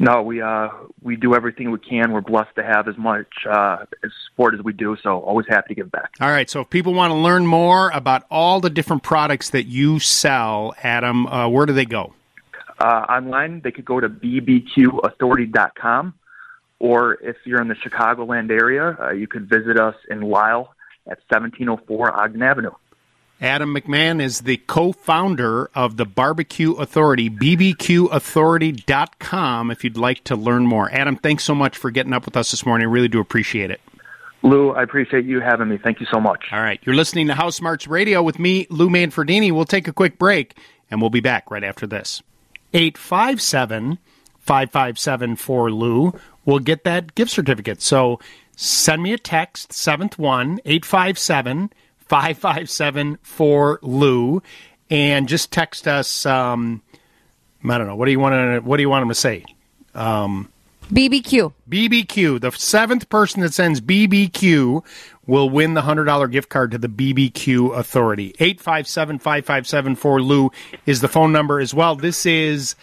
No, 0.00 0.22
we 0.22 0.40
uh, 0.40 0.70
we 1.02 1.16
do 1.16 1.34
everything 1.34 1.70
we 1.70 1.78
can. 1.78 2.12
We're 2.12 2.22
blessed 2.22 2.54
to 2.56 2.64
have 2.64 2.88
as 2.88 2.96
much 2.96 3.26
uh, 3.48 3.84
support 4.26 4.54
as 4.54 4.62
we 4.62 4.72
do. 4.72 4.96
So 5.02 5.20
always 5.20 5.46
happy 5.46 5.74
to 5.74 5.76
give 5.82 5.92
back. 5.92 6.12
All 6.22 6.30
right. 6.30 6.48
So 6.48 6.62
if 6.62 6.70
people 6.70 6.94
want 6.94 7.10
to 7.10 7.16
learn 7.16 7.46
more 7.46 7.90
about 7.90 8.24
all 8.30 8.60
the 8.60 8.70
different 8.70 9.02
products 9.02 9.50
that 9.50 9.64
you 9.64 9.98
sell, 9.98 10.74
Adam, 10.82 11.26
uh, 11.26 11.48
where 11.48 11.66
do 11.66 11.74
they 11.74 11.84
go? 11.84 12.14
Uh, 12.80 13.04
online, 13.10 13.60
they 13.60 13.70
could 13.70 13.84
go 13.84 14.00
to 14.00 14.08
bbqauthority.com, 14.08 16.14
or 16.78 17.22
if 17.22 17.36
you're 17.44 17.60
in 17.60 17.68
the 17.68 17.74
Chicagoland 17.74 18.50
area, 18.50 18.96
uh, 18.98 19.10
you 19.10 19.26
could 19.26 19.50
visit 19.50 19.78
us 19.78 19.96
in 20.08 20.22
Lisle 20.22 20.72
at 21.06 21.18
1704 21.28 22.18
Ogden 22.18 22.42
Avenue. 22.42 22.70
Adam 23.40 23.74
McMahon 23.74 24.20
is 24.20 24.40
the 24.40 24.58
co-founder 24.58 25.70
of 25.74 25.96
the 25.96 26.04
Barbecue 26.04 26.72
Authority, 26.72 27.30
bbqauthority.com 27.30 29.70
if 29.70 29.82
you'd 29.82 29.96
like 29.96 30.22
to 30.24 30.36
learn 30.36 30.66
more. 30.66 30.92
Adam, 30.92 31.16
thanks 31.16 31.44
so 31.44 31.54
much 31.54 31.78
for 31.78 31.90
getting 31.90 32.12
up 32.12 32.26
with 32.26 32.36
us 32.36 32.50
this 32.50 32.66
morning. 32.66 32.86
I 32.86 32.90
really 32.90 33.08
do 33.08 33.18
appreciate 33.18 33.70
it. 33.70 33.80
Lou, 34.42 34.72
I 34.72 34.82
appreciate 34.82 35.24
you 35.24 35.40
having 35.40 35.70
me. 35.70 35.78
Thank 35.78 36.00
you 36.00 36.06
so 36.12 36.20
much. 36.20 36.48
All 36.52 36.60
right. 36.60 36.78
You're 36.82 36.94
listening 36.94 37.28
to 37.28 37.34
House 37.34 37.56
Smarts 37.56 37.86
Radio 37.86 38.22
with 38.22 38.38
me, 38.38 38.66
Lou 38.68 38.90
Manfredini. 38.90 39.52
We'll 39.52 39.64
take 39.64 39.88
a 39.88 39.92
quick 39.92 40.18
break 40.18 40.54
and 40.90 41.00
we'll 41.00 41.08
be 41.08 41.20
back 41.20 41.50
right 41.50 41.64
after 41.64 41.86
this. 41.86 42.22
857 42.74 43.96
557 44.38 45.36
for 45.36 45.70
Lou. 45.70 46.12
We'll 46.44 46.58
get 46.58 46.84
that 46.84 47.14
gift 47.14 47.30
certificate. 47.30 47.80
So 47.80 48.20
send 48.56 49.02
me 49.02 49.12
a 49.12 49.18
text, 49.18 49.70
7th 49.70 50.18
one, 50.18 50.60
857 50.64 51.70
557 52.10 53.18
for 53.22 53.78
Lou. 53.82 54.42
And 54.90 55.28
just 55.28 55.52
text 55.52 55.86
us, 55.86 56.26
um, 56.26 56.82
I 57.64 57.78
don't 57.78 57.86
know, 57.86 57.94
what 57.94 58.06
do 58.06 58.10
you 58.10 58.18
want 58.18 58.32
to, 58.32 58.68
what 58.68 58.78
do 58.78 58.82
you 58.82 58.90
want 58.90 59.04
him 59.04 59.10
to 59.10 59.14
say? 59.14 59.44
Um, 59.94 60.50
BBQ. 60.92 61.52
BBQ. 61.70 62.40
The 62.40 62.50
seventh 62.50 63.08
person 63.08 63.42
that 63.42 63.54
sends 63.54 63.80
BBQ 63.80 64.84
will 65.24 65.48
win 65.48 65.74
the 65.74 65.82
$100 65.82 66.32
gift 66.32 66.48
card 66.48 66.72
to 66.72 66.78
the 66.78 66.88
BBQ 66.88 67.76
Authority. 67.76 68.34
857 68.40 69.20
557 69.20 69.94
for 69.94 70.20
Lou 70.20 70.50
is 70.86 71.02
the 71.02 71.08
phone 71.08 71.30
number 71.30 71.60
as 71.60 71.72
well. 71.72 71.94
This 71.94 72.26
is 72.26 72.74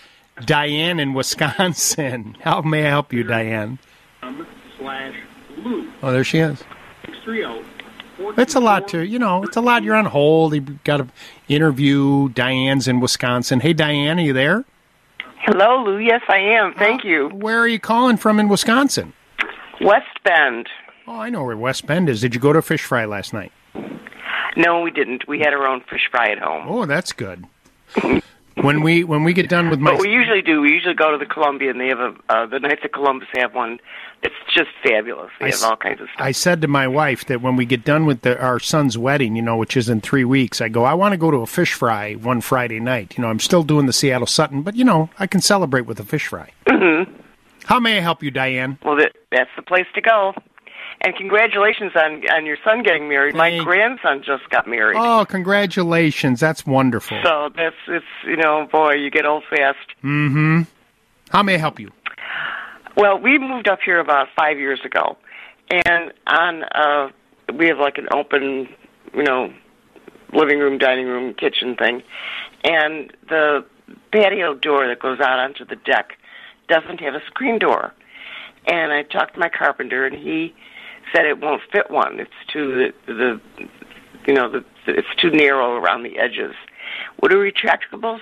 Diane 0.46 1.02
in 1.02 1.14
Wisconsin. 1.14 2.38
How 2.42 2.62
may 2.62 2.86
I 2.86 2.90
help 2.90 3.12
you, 3.12 3.24
Diane? 3.24 3.78
slash 4.80 5.16
Lou. 5.58 5.92
Oh, 6.02 6.14
there 6.14 6.24
she 6.24 6.38
is. 6.38 6.60
630 7.06 7.67
It's 8.38 8.56
a 8.56 8.60
lot 8.60 8.88
to, 8.90 9.06
you 9.06 9.20
know, 9.20 9.44
it's 9.44 9.58
a 9.58 9.62
lot. 9.62 9.84
You're 9.84 9.96
on 9.96 10.06
hold. 10.06 10.54
You've 10.54 10.84
got 10.84 10.98
to 10.98 11.08
interview. 11.48 12.30
Diane's 12.30 12.88
in 12.88 13.00
Wisconsin. 13.00 13.60
Hey, 13.60 13.74
Diane, 13.74 14.20
are 14.20 14.24
you 14.24 14.34
there? 14.34 14.66
Hello, 15.42 15.84
Lou. 15.84 15.98
Yes, 15.98 16.22
I 16.28 16.38
am. 16.38 16.74
Thank 16.74 17.04
you. 17.04 17.30
Where 17.30 17.60
are 17.60 17.68
you 17.68 17.80
calling 17.80 18.18
from 18.18 18.40
in 18.40 18.50
Wisconsin? 18.50 19.14
West 19.82 20.06
Bend. 20.24 20.68
Oh, 21.08 21.20
I 21.20 21.30
know 21.30 21.44
where 21.44 21.56
West 21.56 21.86
Bend 21.86 22.10
is. 22.10 22.22
Did 22.22 22.36
you 22.36 22.42
go 22.42 22.52
to 22.52 22.60
a 22.60 22.62
fish 22.62 22.84
fry 22.84 23.06
last 23.06 23.34
night? 23.34 23.52
No, 24.58 24.82
we 24.82 24.92
didn't. 24.92 25.28
We 25.28 25.40
had 25.40 25.54
our 25.54 25.66
own 25.66 25.82
fish 25.90 26.10
fry 26.12 26.32
at 26.32 26.40
home. 26.40 26.66
Oh, 26.68 26.86
that's 26.86 27.14
good. 27.14 27.46
when 28.64 28.82
we 28.82 29.04
when 29.04 29.24
we 29.24 29.34
get 29.34 29.50
done 29.50 29.70
with 29.70 29.80
my 29.80 29.92
But 29.92 30.02
we 30.02 30.10
usually 30.10 30.42
do. 30.42 30.62
We 30.62 30.72
usually 30.72 30.94
go 30.94 31.12
to 31.12 31.18
the 31.18 31.26
Columbia, 31.26 31.72
and 31.72 31.80
they 31.80 31.88
have 31.88 32.00
a 32.00 32.16
uh, 32.30 32.46
the 32.46 32.60
Knights 32.60 32.82
of 32.84 32.92
Columbus 32.92 33.28
have 33.36 33.54
one. 33.54 33.80
It's 34.24 34.36
just 34.54 34.70
fabulous. 34.84 35.30
They 35.40 35.48
I 35.48 35.50
have 35.52 35.64
all 35.64 35.78
kinds 35.78 36.02
of 36.02 36.08
stuff. 36.14 36.26
I 36.26 36.32
said 36.32 36.62
to 36.62 36.68
my 36.68 36.88
wife 36.88 37.26
that 37.26 37.42
when 37.42 37.56
we 37.56 37.66
get 37.66 37.86
done 37.86 38.06
with 38.06 38.22
the, 38.22 38.40
our 38.42 38.60
son's 38.60 38.98
wedding, 38.98 39.36
you 39.36 39.44
know, 39.44 39.58
which 39.58 39.78
is 39.78 39.90
in 39.90 40.02
three 40.02 40.26
weeks, 40.26 40.60
I 40.60 40.70
go, 40.70 40.84
I 40.86 40.96
want 40.96 41.14
to 41.14 41.18
go 41.18 41.30
to 41.30 41.38
a 41.38 41.46
fish 41.48 41.74
fry 41.74 42.14
one 42.14 42.42
Friday 42.42 42.80
night. 42.80 43.16
You 43.16 43.22
know, 43.22 43.30
I'm 43.30 43.40
still 43.40 43.62
doing 43.64 43.86
the 43.86 43.94
Seattle 43.94 44.26
Sutton, 44.28 44.64
but 44.64 44.76
you 44.76 44.84
know, 44.84 45.10
I 45.20 45.28
can 45.28 45.42
celebrate 45.42 45.86
with 45.86 46.00
a 46.00 46.04
fish 46.04 46.28
fry. 46.28 46.52
hmm 46.68 47.04
How 47.66 47.80
may 47.80 47.98
I 47.98 48.02
help 48.02 48.24
you, 48.24 48.32
Diane? 48.32 48.80
Well, 48.84 48.98
that, 48.98 49.14
that's 49.32 49.52
the 49.56 49.62
place 49.62 49.86
to 49.94 50.02
go. 50.02 50.34
And 51.02 51.16
congratulations 51.16 51.92
on 51.96 52.24
on 52.32 52.46
your 52.46 52.58
son 52.64 52.82
getting 52.82 53.08
married. 53.08 53.36
My 53.36 53.60
grandson 53.64 54.24
just 54.24 54.50
got 54.50 54.68
married. 54.68 54.98
Oh, 55.00 55.26
congratulations! 55.30 56.40
That's 56.40 56.66
wonderful. 56.66 57.20
So 57.24 57.50
that's 57.56 57.76
it's 57.88 58.06
you 58.26 58.36
know 58.36 58.68
boy 58.72 58.94
you 58.94 59.12
get 59.12 59.26
old 59.26 59.44
fast. 59.50 59.78
Mm-hmm. 60.04 60.64
How 61.30 61.44
may 61.44 61.56
I 61.56 61.58
help 61.58 61.80
you? 61.80 61.92
Well, 62.96 63.20
we 63.20 63.38
moved 63.38 63.68
up 63.68 63.80
here 63.86 64.00
about 64.00 64.28
five 64.36 64.58
years 64.58 64.80
ago, 64.84 65.18
and 65.70 66.12
on 66.26 66.64
uh, 66.64 67.10
we 67.54 67.68
have 67.68 67.78
like 67.78 68.00
an 68.00 68.08
open, 68.12 68.68
you 69.14 69.24
know, 69.24 69.54
living 70.34 70.60
room, 70.60 70.80
dining 70.80 71.06
room, 71.06 71.36
kitchen 71.36 71.76
thing, 71.76 72.02
and 72.64 73.14
the 73.30 73.64
patio 74.12 74.56
door 74.56 74.88
that 74.88 75.00
goes 75.00 75.20
out 75.20 75.40
onto 75.40 75.64
the 75.64 75.76
deck 75.76 76.18
doesn't 76.68 77.00
have 77.00 77.14
a 77.14 77.22
screen 77.28 77.60
door. 77.60 77.94
And 78.66 78.92
I 78.92 79.04
talked 79.04 79.36
to 79.36 79.40
my 79.40 79.50
carpenter, 79.50 80.06
and 80.06 80.16
he 80.16 80.54
said 81.14 81.26
it 81.26 81.40
won't 81.40 81.62
fit 81.72 81.90
one. 81.90 82.20
It's 82.20 82.32
too 82.52 82.92
the, 83.08 83.14
the 83.14 83.42
you 84.28 84.34
know 84.34 84.50
the 84.50 84.64
it's 84.88 85.08
too 85.22 85.30
narrow 85.30 85.76
around 85.76 86.04
the 86.04 86.18
edges. 86.18 86.54
Would 87.22 87.32
a 87.34 87.36
retractable 87.36 88.20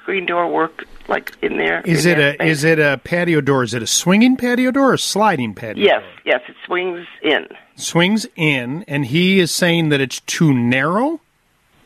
screen 0.00 0.26
door 0.26 0.50
work 0.50 0.84
like 1.06 1.36
in 1.42 1.56
there? 1.58 1.82
Is 1.84 2.06
in 2.06 2.18
it 2.18 2.18
a 2.18 2.34
space? 2.34 2.50
is 2.50 2.64
it 2.64 2.78
a 2.78 3.00
patio 3.04 3.40
door? 3.40 3.62
Is 3.62 3.74
it 3.74 3.82
a 3.82 3.86
swinging 3.86 4.36
patio 4.36 4.70
door 4.70 4.90
or 4.90 4.94
a 4.94 4.98
sliding 4.98 5.54
patio? 5.54 5.84
Yes, 5.84 6.02
yes, 6.24 6.40
it 6.48 6.56
swings 6.66 7.06
in. 7.22 7.46
Swings 7.76 8.26
in, 8.36 8.84
and 8.88 9.06
he 9.06 9.38
is 9.38 9.50
saying 9.52 9.90
that 9.90 10.00
it's 10.00 10.20
too 10.20 10.52
narrow. 10.52 11.20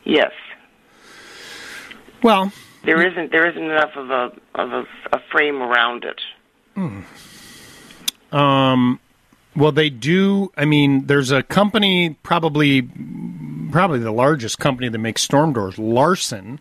Yes. 0.05 0.31
Well, 2.23 2.51
There 2.85 3.05
isn't 3.05 3.31
there 3.31 3.47
isn't 3.49 3.63
enough 3.63 3.91
of 3.95 4.09
a 4.09 4.31
of 4.55 4.71
a, 4.71 4.85
a 5.11 5.19
frame 5.31 5.61
around 5.61 6.05
it. 6.05 6.21
Um, 8.31 8.99
well, 9.55 9.71
they 9.71 9.89
do. 9.89 10.51
I 10.57 10.65
mean, 10.65 11.05
there's 11.07 11.31
a 11.31 11.43
company, 11.43 12.17
probably, 12.23 12.81
probably 13.71 13.99
the 13.99 14.11
largest 14.11 14.59
company 14.59 14.89
that 14.89 14.97
makes 14.97 15.21
storm 15.21 15.53
doors, 15.53 15.77
Larson. 15.77 16.59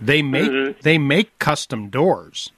They 0.00 0.22
make 0.22 0.80
they 0.80 0.96
make 0.96 1.38
custom 1.38 1.90
doors. 1.90 2.52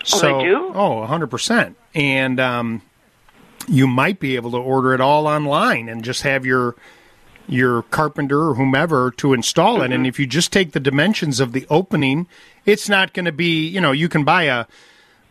Mm-hmm. 0.00 0.26
Oh, 0.26 0.38
they 0.38 0.44
do? 0.44 0.72
Oh, 0.74 1.06
hundred 1.06 1.28
percent. 1.28 1.76
And 1.94 2.40
um, 2.40 2.82
you 3.68 3.86
might 3.86 4.18
be 4.18 4.36
able 4.36 4.50
to 4.52 4.56
order 4.56 4.94
it 4.94 5.00
all 5.00 5.26
online 5.26 5.88
and 5.88 6.02
just 6.02 6.22
have 6.22 6.44
your 6.44 6.74
your 7.46 7.82
carpenter 7.84 8.48
or 8.48 8.54
whomever 8.54 9.10
to 9.12 9.32
install 9.32 9.76
it. 9.76 9.84
Mm-hmm. 9.84 9.92
And 9.92 10.06
if 10.06 10.18
you 10.18 10.26
just 10.26 10.52
take 10.52 10.72
the 10.72 10.80
dimensions 10.80 11.40
of 11.40 11.52
the 11.52 11.66
opening, 11.68 12.26
it's 12.64 12.88
not 12.88 13.12
going 13.12 13.26
to 13.26 13.32
be. 13.32 13.68
You 13.68 13.80
know, 13.80 13.92
you 13.92 14.08
can 14.08 14.24
buy 14.24 14.44
a 14.44 14.66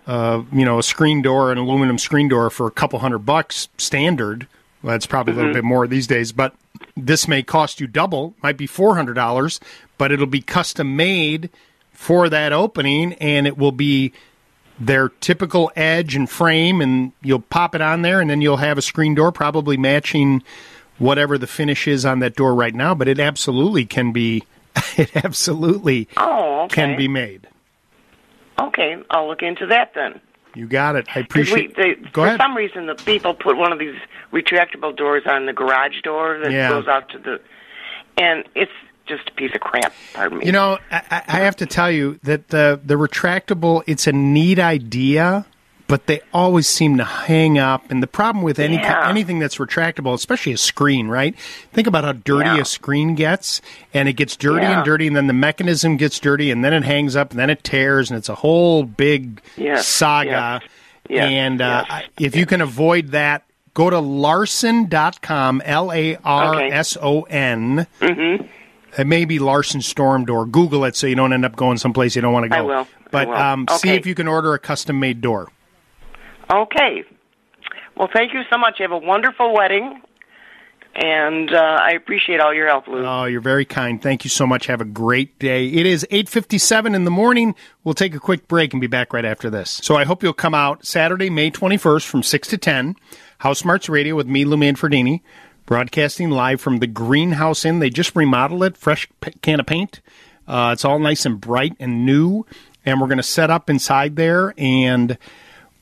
uh, 0.09 0.41
you 0.51 0.65
know, 0.65 0.79
a 0.79 0.83
screen 0.83 1.21
door, 1.21 1.51
an 1.51 1.57
aluminum 1.59 1.97
screen 1.99 2.27
door 2.27 2.49
for 2.49 2.65
a 2.65 2.71
couple 2.71 2.97
hundred 2.99 3.19
bucks 3.19 3.67
standard. 3.77 4.47
Well, 4.81 4.91
that's 4.93 5.05
probably 5.05 5.33
a 5.33 5.35
little 5.35 5.51
Mhm. 5.51 5.55
bit 5.55 5.63
more 5.63 5.85
these 5.87 6.07
days, 6.07 6.31
but 6.31 6.53
this 6.97 7.27
may 7.27 7.43
cost 7.43 7.79
you 7.79 7.85
double, 7.85 8.33
might 8.41 8.57
be 8.57 8.65
$400, 8.67 9.59
but 9.99 10.11
it'll 10.11 10.25
be 10.25 10.41
custom 10.41 10.95
made 10.95 11.49
for 11.93 12.27
that 12.29 12.51
opening 12.53 13.13
and 13.15 13.45
it 13.45 13.57
will 13.57 13.71
be 13.73 14.11
their 14.79 15.09
typical 15.09 15.69
edge 15.75 16.15
and 16.15 16.29
frame 16.29 16.79
and 16.81 17.11
you'll 17.21 17.41
pop 17.41 17.75
it 17.75 17.81
on 17.81 18.01
there 18.01 18.19
and 18.21 18.29
then 18.29 18.41
you'll 18.41 18.57
have 18.57 18.77
a 18.77 18.81
screen 18.81 19.13
door 19.13 19.31
probably 19.31 19.75
matching 19.77 20.41
whatever 20.97 21.37
the 21.37 21.47
finish 21.47 21.87
is 21.87 22.05
on 22.05 22.19
that 22.19 22.35
door 22.35 22.55
right 22.55 22.73
now, 22.73 22.95
but 22.95 23.07
it 23.07 23.19
absolutely 23.19 23.85
can 23.85 24.11
be 24.11 24.43
it 24.97 25.13
absolutely 25.17 26.07
Oh, 26.17 26.61
okay. 26.63 26.73
can 26.75 26.97
be 26.97 27.07
made. 27.09 27.47
Okay, 28.59 28.97
I'll 29.09 29.27
look 29.27 29.41
into 29.41 29.65
that 29.67 29.93
then. 29.95 30.19
You 30.55 30.67
got 30.67 30.95
it. 30.95 31.07
I 31.15 31.19
appreciate 31.19 31.77
we, 31.77 31.83
they, 31.83 31.95
Go 32.11 32.23
for 32.23 32.27
ahead. 32.27 32.39
some 32.39 32.55
reason, 32.57 32.87
the 32.87 32.95
people 32.95 33.33
put 33.33 33.55
one 33.55 33.71
of 33.71 33.79
these 33.79 33.95
retractable 34.33 34.95
doors 34.95 35.23
on 35.27 35.45
the 35.45 35.53
garage 35.53 36.01
door 36.03 36.39
that 36.43 36.51
Yeah. 36.51 36.69
goes 36.69 36.87
out 36.87 37.07
to 37.09 37.19
the, 37.19 37.39
and 38.17 38.43
it's 38.55 38.71
just 39.07 39.29
a 39.29 39.31
piece 39.33 39.51
of 39.55 39.61
crap. 39.61 39.93
Pardon 40.13 40.39
me. 40.39 40.45
You 40.45 40.51
know, 40.51 40.79
I, 40.91 41.01
I 41.11 41.23
I 41.27 41.39
have 41.41 41.55
to 41.57 41.65
tell 41.65 41.89
you 41.91 42.19
that 42.23 42.49
the 42.49 42.79
the 42.83 42.95
retractable 42.95 43.83
it's 43.87 44.07
a 44.07 44.11
neat 44.11 44.59
idea, 44.59 45.45
but 45.89 46.05
they 46.05 46.21
always 46.33 46.67
seem 46.69 46.97
to 46.97 47.03
hang 47.03 47.57
up. 47.57 47.91
And 47.91 48.01
the 48.01 48.07
problem 48.07 48.43
with 48.43 48.59
any 48.59 48.75
Yeah. 48.75 49.09
anything 49.09 49.39
that's 49.39 49.57
retractable, 49.57 50.13
especially 50.13 50.53
a 50.53 50.57
screen, 50.57 51.09
right? 51.09 51.35
Think 51.73 51.87
about 51.87 52.05
how 52.05 52.13
dirty 52.13 52.49
Yeah. 52.51 52.61
a 52.61 52.65
screen 52.65 53.15
gets, 53.15 53.61
and 53.93 54.07
it 54.07 54.13
gets 54.13 54.37
dirty 54.37 54.61
Yeah. 54.65 54.77
and 54.77 54.85
dirty, 54.85 55.07
and 55.07 55.15
then 55.17 55.27
the 55.27 55.33
mechanism 55.33 55.97
gets 55.97 56.17
dirty, 56.19 56.51
and 56.51 56.63
then 56.63 56.71
it 56.73 56.83
hangs 56.83 57.15
up, 57.17 57.31
and 57.31 57.39
then 57.39 57.49
it 57.49 57.63
tears, 57.63 58.09
and 58.09 58.17
it's 58.17 58.29
a 58.29 58.35
whole 58.35 58.83
big 58.83 59.41
saga. 59.81 60.61
And 61.09 61.59
uh, 61.61 61.83
I- 61.89 62.03
if 62.19 62.35
you 62.35 62.45
can 62.45 62.61
avoid 62.61 63.07
that, 63.09 63.43
go 63.73 63.89
to 63.89 63.99
larson.com, 63.99 65.61
L 65.65 65.91
A 65.91 66.17
R 66.23 66.61
S 66.61 66.97
O 67.01 67.23
N. 67.23 67.87
Mm-hmm. 67.99 68.45
It 68.97 69.07
may 69.07 69.25
be 69.25 69.39
Larson 69.39 69.81
Storm 69.81 70.25
Door. 70.25 70.47
Google 70.47 70.83
it 70.85 70.95
so 70.95 71.07
you 71.07 71.15
don't 71.15 71.31
end 71.31 71.45
up 71.45 71.55
going 71.55 71.77
someplace 71.77 72.15
you 72.15 72.21
don't 72.21 72.33
want 72.33 72.43
to 72.45 72.49
go. 72.49 72.55
I 72.55 72.61
will. 72.61 72.79
I 72.81 72.85
But 73.11 73.27
will. 73.27 73.35
Um, 73.37 73.65
see 73.77 73.89
if 73.91 74.05
you 74.05 74.15
can 74.15 74.27
order 74.27 74.53
a 74.53 74.59
custom 74.59 74.99
made 74.99 75.21
door. 75.21 75.47
Okay. 76.51 77.03
Well, 77.95 78.09
thank 78.13 78.33
you 78.33 78.41
so 78.51 78.57
much. 78.57 78.79
You 78.79 78.83
have 78.83 78.91
a 78.91 79.05
wonderful 79.05 79.53
wedding, 79.53 80.01
and 80.95 81.53
uh, 81.53 81.77
I 81.81 81.91
appreciate 81.91 82.39
all 82.39 82.53
your 82.53 82.67
help, 82.67 82.87
Lou. 82.87 83.05
Oh, 83.05 83.25
you're 83.25 83.41
very 83.41 83.65
kind. 83.65 84.01
Thank 84.01 84.23
you 84.23 84.29
so 84.29 84.47
much. 84.47 84.67
Have 84.67 84.81
a 84.81 84.85
great 84.85 85.37
day. 85.37 85.67
It 85.67 85.85
is 85.85 86.07
8:57 86.09 86.95
in 86.95 87.03
the 87.03 87.11
morning. 87.11 87.55
We'll 87.83 87.93
take 87.93 88.15
a 88.15 88.19
quick 88.19 88.47
break 88.47 88.73
and 88.73 88.81
be 88.81 88.87
back 88.87 89.13
right 89.13 89.25
after 89.25 89.49
this. 89.49 89.79
So 89.83 89.95
I 89.95 90.05
hope 90.05 90.23
you'll 90.23 90.33
come 90.33 90.55
out 90.55 90.85
Saturday, 90.85 91.29
May 91.29 91.51
21st 91.51 92.05
from 92.05 92.23
6 92.23 92.47
to 92.47 92.57
10. 92.57 92.95
House 93.39 93.59
Smarts 93.59 93.89
Radio 93.89 94.15
with 94.15 94.27
me, 94.27 94.43
Lou 94.43 94.57
Manfredini, 94.57 95.21
broadcasting 95.65 96.29
live 96.29 96.59
from 96.59 96.79
the 96.79 96.87
Greenhouse 96.87 97.63
Inn. 97.63 97.79
They 97.79 97.89
just 97.89 98.15
remodeled 98.15 98.63
it, 98.63 98.77
fresh 98.77 99.07
can 99.41 99.59
of 99.59 99.65
paint. 99.65 100.01
Uh, 100.47 100.71
it's 100.73 100.83
all 100.83 100.99
nice 100.99 101.25
and 101.25 101.39
bright 101.39 101.75
and 101.79 102.05
new, 102.05 102.45
and 102.85 102.99
we're 102.99 103.07
going 103.07 103.17
to 103.17 103.23
set 103.23 103.51
up 103.51 103.69
inside 103.69 104.15
there 104.15 104.53
and 104.57 105.17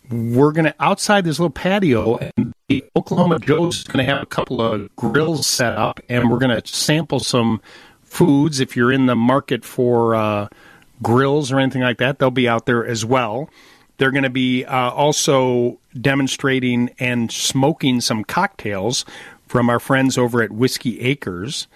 we're 0.10 0.52
going 0.52 0.66
to 0.66 0.76
outside 0.80 1.26
this 1.26 1.40
little 1.40 1.50
patio 1.50 2.18
and 2.18 2.54
the 2.70 2.84
oklahoma 2.96 3.40
joe's 3.40 3.80
is 3.80 3.84
going 3.84 4.06
to 4.06 4.12
have 4.12 4.22
a 4.22 4.26
couple 4.26 4.62
of 4.62 4.94
grills 4.96 5.48
set 5.48 5.74
up 5.74 6.00
and 6.10 6.30
we're 6.30 6.38
going 6.38 6.62
to 6.62 6.66
sample 6.68 7.20
some 7.20 7.62
foods. 8.04 8.60
If 8.60 8.76
you're 8.76 8.92
in 8.92 9.06
the 9.06 9.16
market 9.16 9.66
for 9.66 10.16
uh, 10.16 10.48
grills 11.04 11.52
or 11.52 11.60
anything 11.60 11.82
like 11.82 11.98
that 11.98 12.20
they'll 12.20 12.32
be 12.32 12.48
out 12.48 12.66
there 12.66 12.86
as 12.86 13.06
well. 13.06 13.50
They're 13.98 14.12
going 14.12 14.24
to 14.24 14.30
be 14.30 14.64
uh, 14.64 14.92
also 14.92 15.80
demonstrating 16.00 16.92
and 17.00 17.32
smoking 17.32 18.00
some 18.00 18.24
cocktails 18.24 19.06
from 19.48 19.70
our 19.70 19.80
friends 19.80 20.18
over 20.18 20.42
at 20.44 20.52
whiskey 20.52 21.02
acres 21.02 21.68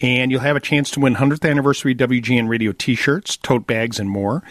and 0.00 0.30
you'll 0.30 0.40
have 0.40 0.56
a 0.56 0.60
chance 0.60 0.90
to 0.92 1.00
win 1.00 1.14
100th 1.14 1.48
anniversary 1.48 1.94
wgn 1.94 2.48
radio 2.48 2.72
t-shirts 2.72 3.36
tote 3.36 3.66
bags 3.66 3.98
and 3.98 4.10
more. 4.10 4.42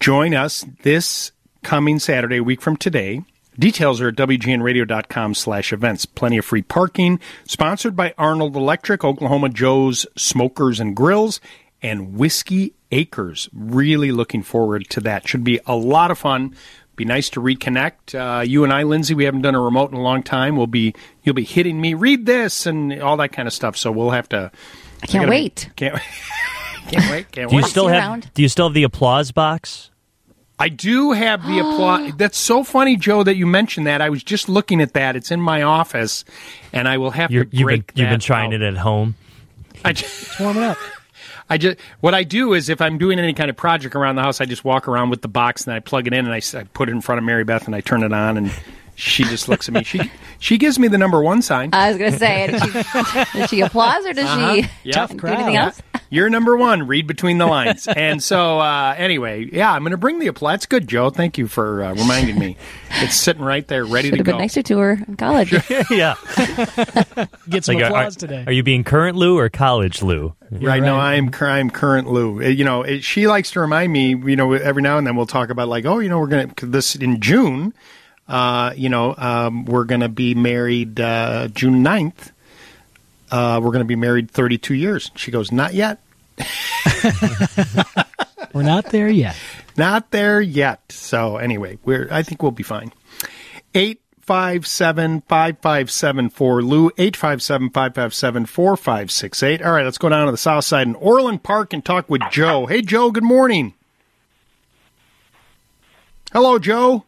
Join 0.00 0.34
us 0.34 0.64
this 0.82 1.32
coming 1.62 1.98
Saturday, 1.98 2.36
a 2.38 2.42
week 2.42 2.60
from 2.60 2.76
today. 2.76 3.22
Details 3.58 4.00
are 4.00 4.08
at 4.08 4.14
WGNradio.com 4.16 5.34
slash 5.34 5.72
events. 5.72 6.06
Plenty 6.06 6.38
of 6.38 6.44
free 6.44 6.62
parking. 6.62 7.18
Sponsored 7.44 7.96
by 7.96 8.14
Arnold 8.16 8.54
Electric, 8.54 9.04
Oklahoma 9.04 9.48
Joe's 9.48 10.06
Smokers 10.16 10.78
and 10.78 10.94
Grills, 10.94 11.40
and 11.82 12.14
Whiskey 12.16 12.74
Acres. 12.92 13.48
Really 13.52 14.12
looking 14.12 14.42
forward 14.42 14.88
to 14.90 15.00
that. 15.00 15.26
Should 15.26 15.42
be 15.44 15.58
a 15.66 15.74
lot 15.74 16.10
of 16.12 16.18
fun. 16.18 16.54
Be 16.94 17.04
nice 17.04 17.30
to 17.30 17.40
reconnect. 17.40 18.14
Uh, 18.14 18.40
you 18.42 18.64
and 18.64 18.72
I, 18.72 18.82
Lindsay, 18.84 19.14
we 19.14 19.24
haven't 19.24 19.42
done 19.42 19.54
a 19.54 19.60
remote 19.60 19.90
in 19.92 19.96
a 19.96 20.02
long 20.02 20.22
time. 20.22 20.56
We'll 20.56 20.66
be 20.66 20.94
you'll 21.22 21.34
be 21.34 21.44
hitting 21.44 21.80
me, 21.80 21.94
read 21.94 22.26
this, 22.26 22.66
and 22.66 23.00
all 23.02 23.16
that 23.18 23.28
kind 23.30 23.46
of 23.46 23.54
stuff. 23.54 23.76
So 23.76 23.90
we'll 23.92 24.10
have 24.10 24.28
to. 24.30 24.50
I 25.02 25.06
can't 25.06 25.22
gotta- 25.22 25.30
wait. 25.30 25.70
Can't, 25.76 25.94
wait 25.94 26.02
can't 26.88 27.10
wait. 27.10 27.30
Can't 27.32 27.50
Do 27.50 27.56
you 27.56 27.62
wait. 27.62 27.70
still 27.70 27.86
have 27.88 28.32
Do 28.34 28.42
you 28.42 28.48
still 28.48 28.66
have 28.66 28.74
the 28.74 28.82
applause 28.84 29.30
box? 29.32 29.90
I 30.58 30.68
do 30.68 31.12
have 31.12 31.46
the 31.46 31.58
applause. 31.60 32.12
That's 32.16 32.36
so 32.38 32.64
funny, 32.64 32.96
Joe, 32.96 33.22
that 33.22 33.36
you 33.36 33.46
mentioned 33.46 33.86
that. 33.86 34.00
I 34.00 34.08
was 34.10 34.22
just 34.24 34.48
looking 34.48 34.80
at 34.80 34.92
that. 34.94 35.14
It's 35.16 35.30
in 35.30 35.40
my 35.40 35.62
office, 35.62 36.24
and 36.72 36.88
I 36.88 36.98
will 36.98 37.12
have 37.12 37.30
You're, 37.30 37.44
to 37.44 37.56
you've 37.56 37.64
break 37.66 37.94
been 37.94 38.02
you've 38.04 38.10
been 38.10 38.20
trying 38.20 38.48
out. 38.54 38.60
it 38.60 38.62
at 38.62 38.76
home. 38.78 39.14
I 39.84 39.92
just 39.92 40.40
warm 40.40 40.56
it 40.56 40.62
up. 40.64 40.78
I 41.50 41.56
just 41.56 41.78
what 42.00 42.12
I 42.14 42.24
do 42.24 42.52
is 42.52 42.68
if 42.68 42.82
I'm 42.82 42.98
doing 42.98 43.18
any 43.18 43.32
kind 43.32 43.48
of 43.48 43.56
project 43.56 43.94
around 43.96 44.16
the 44.16 44.22
house, 44.22 44.40
I 44.40 44.44
just 44.44 44.64
walk 44.64 44.86
around 44.86 45.08
with 45.10 45.22
the 45.22 45.28
box 45.28 45.66
and 45.66 45.72
I 45.74 45.80
plug 45.80 46.06
it 46.06 46.12
in 46.12 46.26
and 46.26 46.34
I 46.34 46.40
put 46.74 46.88
it 46.90 46.92
in 46.92 47.00
front 47.00 47.18
of 47.20 47.24
Mary 47.24 47.42
Beth 47.44 47.64
and 47.66 47.74
I 47.74 47.80
turn 47.80 48.02
it 48.02 48.12
on 48.12 48.36
and 48.36 48.52
she 48.96 49.24
just 49.24 49.48
looks 49.48 49.66
at 49.68 49.74
me. 49.74 49.82
She 49.84 50.10
she 50.40 50.58
gives 50.58 50.78
me 50.78 50.88
the 50.88 50.98
number 50.98 51.22
one 51.22 51.40
sign. 51.40 51.70
I 51.72 51.88
was 51.88 51.96
going 51.98 52.12
to 52.12 52.18
say, 52.18 52.48
did 52.48 52.60
she, 52.62 52.70
does 53.38 53.48
she 53.50 53.60
applause 53.62 54.04
or 54.04 54.12
does 54.12 54.26
Uh-huh. 54.26 54.54
she 54.56 54.68
Yep. 54.90 55.08
do 55.16 55.26
anything 55.28 55.56
else? 55.56 55.80
You're 56.10 56.30
number 56.30 56.56
one. 56.56 56.86
Read 56.86 57.06
between 57.06 57.38
the 57.38 57.46
lines. 57.46 57.86
And 57.96 58.22
so, 58.22 58.60
uh, 58.60 58.94
anyway, 58.96 59.48
yeah, 59.52 59.72
I'm 59.72 59.82
going 59.82 59.90
to 59.90 59.96
bring 59.98 60.18
the 60.20 60.28
applause. 60.28 60.52
That's 60.54 60.66
good, 60.66 60.88
Joe. 60.88 61.10
Thank 61.10 61.36
you 61.36 61.46
for 61.48 61.82
uh, 61.84 61.94
reminding 61.94 62.38
me. 62.38 62.56
It's 63.00 63.14
sitting 63.16 63.42
right 63.42 63.66
there, 63.68 63.84
ready 63.84 64.08
Should 64.08 64.12
to 64.12 64.18
have 64.20 64.24
been 64.26 64.34
go. 64.36 64.38
nicer 64.38 64.62
to 64.62 64.78
her 64.78 64.92
in 65.06 65.16
college. 65.16 65.52
yeah. 65.90 66.14
Get 67.48 67.64
some 67.64 67.76
Like, 67.76 67.84
applause 67.84 68.16
are, 68.16 68.20
today. 68.20 68.44
Are 68.46 68.52
you 68.52 68.62
being 68.62 68.84
current 68.84 69.16
Lou 69.16 69.38
or 69.38 69.48
college 69.48 70.02
Lou? 70.02 70.34
right, 70.50 70.82
now, 70.82 70.98
I'm 70.98 71.30
I'm 71.40 71.70
current 71.70 72.08
Lou. 72.10 72.42
Uh, 72.42 72.48
You 72.48 72.64
know, 72.64 72.82
it, 72.82 73.04
she 73.04 73.26
likes 73.26 73.50
to 73.52 73.60
remind 73.60 73.92
me. 73.92 74.10
You 74.10 74.36
know, 74.36 74.52
every 74.52 74.82
now 74.82 74.98
and 74.98 75.06
then 75.06 75.16
we'll 75.16 75.26
talk 75.26 75.50
about 75.50 75.68
like, 75.68 75.84
oh, 75.84 75.98
you 75.98 76.08
know, 76.08 76.18
we're 76.18 76.26
going 76.28 76.50
to 76.50 76.66
this 76.66 76.94
in 76.96 77.20
June. 77.20 77.74
uh, 78.28 78.72
you 78.76 78.88
know, 78.88 79.14
um, 79.18 79.64
we're 79.64 79.84
going 79.84 80.00
to 80.02 80.08
be 80.08 80.34
married 80.34 81.00
uh, 81.00 81.48
June 81.48 81.82
9th. 81.84 82.32
Uh, 83.30 83.60
we're 83.62 83.70
going 83.70 83.80
to 83.80 83.84
be 83.84 83.96
married 83.96 84.30
32 84.30 84.74
years. 84.74 85.10
She 85.14 85.30
goes, 85.30 85.52
not 85.52 85.74
yet. 85.74 86.00
We're 88.52 88.62
not 88.62 88.86
there 88.86 89.08
yet. 89.08 89.36
Not 89.76 90.10
there 90.10 90.40
yet. 90.40 90.80
So 90.90 91.36
anyway, 91.36 91.78
we're 91.84 92.08
I 92.10 92.22
think 92.22 92.42
we'll 92.42 92.50
be 92.50 92.62
fine. 92.62 92.92
857 93.74 95.22
5574 95.28 96.62
Lou 96.62 96.90
857 96.96 97.70
557 97.70 98.46
4568. 98.46 99.62
All 99.62 99.72
right, 99.72 99.84
let's 99.84 99.98
go 99.98 100.08
down 100.08 100.26
to 100.26 100.32
the 100.32 100.38
south 100.38 100.64
side 100.64 100.86
in 100.86 100.94
Orland 100.94 101.42
Park 101.42 101.72
and 101.72 101.84
talk 101.84 102.08
with 102.08 102.22
Joe. 102.30 102.66
Hey 102.66 102.82
Joe, 102.82 103.10
good 103.10 103.24
morning. 103.24 103.74
Hello, 106.32 106.58
Joe. 106.58 107.04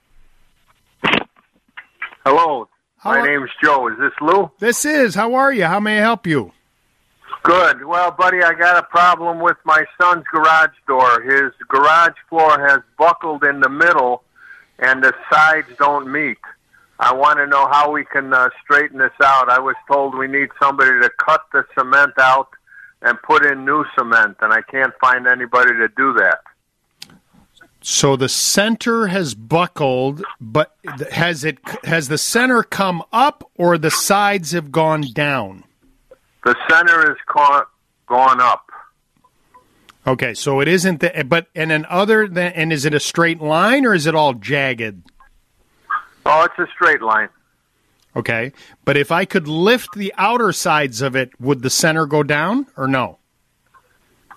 Hello. 2.24 2.68
How 3.00 3.12
My 3.12 3.26
name's 3.26 3.50
Joe. 3.62 3.88
Is 3.88 3.98
this 3.98 4.12
Lou? 4.20 4.50
This 4.58 4.84
is. 4.84 5.14
How 5.14 5.32
are 5.32 5.50
you? 5.50 5.64
How 5.64 5.80
may 5.80 5.98
I 5.98 6.02
help 6.02 6.26
you? 6.26 6.52
Good. 7.42 7.86
Well, 7.86 8.10
buddy, 8.10 8.42
I 8.42 8.52
got 8.52 8.76
a 8.76 8.82
problem 8.82 9.40
with 9.40 9.56
my 9.64 9.86
son's 9.98 10.24
garage 10.30 10.76
door. 10.86 11.22
His 11.22 11.52
garage 11.66 12.12
floor 12.28 12.60
has 12.68 12.80
buckled 12.98 13.42
in 13.42 13.60
the 13.60 13.70
middle, 13.70 14.22
and 14.78 15.02
the 15.02 15.14
sides 15.32 15.68
don't 15.78 16.12
meet. 16.12 16.36
I 16.98 17.14
want 17.14 17.38
to 17.38 17.46
know 17.46 17.66
how 17.68 17.90
we 17.90 18.04
can 18.04 18.34
uh, 18.34 18.50
straighten 18.62 18.98
this 18.98 19.12
out. 19.24 19.48
I 19.48 19.58
was 19.58 19.76
told 19.90 20.14
we 20.14 20.26
need 20.26 20.50
somebody 20.62 21.00
to 21.00 21.10
cut 21.16 21.40
the 21.54 21.64
cement 21.78 22.12
out 22.18 22.48
and 23.00 23.16
put 23.22 23.46
in 23.46 23.64
new 23.64 23.86
cement, 23.98 24.36
and 24.42 24.52
I 24.52 24.60
can't 24.60 24.92
find 25.00 25.26
anybody 25.26 25.72
to 25.72 25.88
do 25.96 26.12
that. 26.18 26.40
So 27.82 28.16
the 28.16 28.28
center 28.28 29.06
has 29.06 29.34
buckled, 29.34 30.22
but 30.40 30.76
has 31.12 31.44
it 31.44 31.58
has 31.84 32.08
the 32.08 32.18
center 32.18 32.62
come 32.62 33.02
up 33.12 33.50
or 33.54 33.78
the 33.78 33.90
sides 33.90 34.52
have 34.52 34.70
gone 34.70 35.02
down? 35.14 35.64
The 36.44 36.54
center 36.68 37.08
has 37.08 37.16
ca- 37.26 37.66
gone 38.06 38.40
up. 38.40 38.70
Okay, 40.06 40.34
so 40.34 40.60
it 40.60 40.68
isn't 40.68 41.00
the 41.00 41.24
but 41.26 41.46
and 41.54 41.70
then 41.70 41.86
other 41.88 42.28
than 42.28 42.52
and 42.52 42.72
is 42.72 42.84
it 42.84 42.92
a 42.92 43.00
straight 43.00 43.40
line 43.40 43.86
or 43.86 43.94
is 43.94 44.06
it 44.06 44.14
all 44.14 44.34
jagged? 44.34 45.02
Oh, 46.26 46.44
it's 46.44 46.58
a 46.58 46.70
straight 46.74 47.00
line. 47.00 47.28
Okay, 48.14 48.52
but 48.84 48.96
if 48.96 49.10
I 49.12 49.24
could 49.24 49.46
lift 49.48 49.94
the 49.94 50.12
outer 50.18 50.52
sides 50.52 51.00
of 51.00 51.14
it, 51.16 51.30
would 51.40 51.62
the 51.62 51.70
center 51.70 52.06
go 52.06 52.22
down 52.22 52.66
or 52.76 52.86
no? 52.88 53.18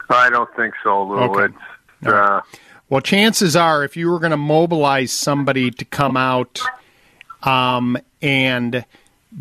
I 0.10 0.30
don't 0.30 0.54
think 0.56 0.76
so, 0.84 1.04
Lou. 1.04 1.18
Okay. 1.18 1.54
It's 2.02 2.08
uh, 2.08 2.42
Well, 2.90 3.02
chances 3.02 3.56
are, 3.56 3.84
if 3.84 3.98
you 3.98 4.10
were 4.10 4.20
going 4.20 4.32
to 4.32 4.38
mobilize 4.38 5.12
somebody 5.12 5.72
to 5.72 5.86
come 5.86 6.16
out 6.16 6.62
um, 7.42 7.98
and 8.22 8.86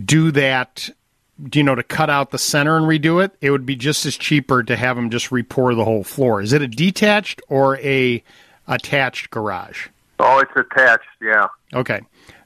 do 0.05 0.31
that, 0.31 0.89
you 1.53 1.63
know, 1.63 1.75
to 1.75 1.83
cut 1.83 2.09
out 2.09 2.31
the 2.31 2.39
center 2.39 2.77
and 2.77 2.87
redo 2.87 3.23
it, 3.23 3.33
it 3.41 3.51
would 3.51 3.67
be 3.67 3.77
just 3.77 4.07
as 4.07 4.17
cheaper 4.17 4.63
to 4.63 4.77
have 4.77 4.97
them 4.97 5.11
just 5.11 5.31
repour 5.31 5.77
the 5.77 5.85
whole 5.85 6.05
floor. 6.05 6.41
Is 6.41 6.53
it 6.53 6.63
a 6.63 6.69
detached 6.69 7.43
or 7.49 7.79
a 7.79 8.23
attached 8.67 9.31
garage? 9.31 9.89
oh, 10.23 10.39
it's 10.39 10.53
attached. 10.57 11.09
Yeah. 11.21 11.49
Okay. 11.75 12.01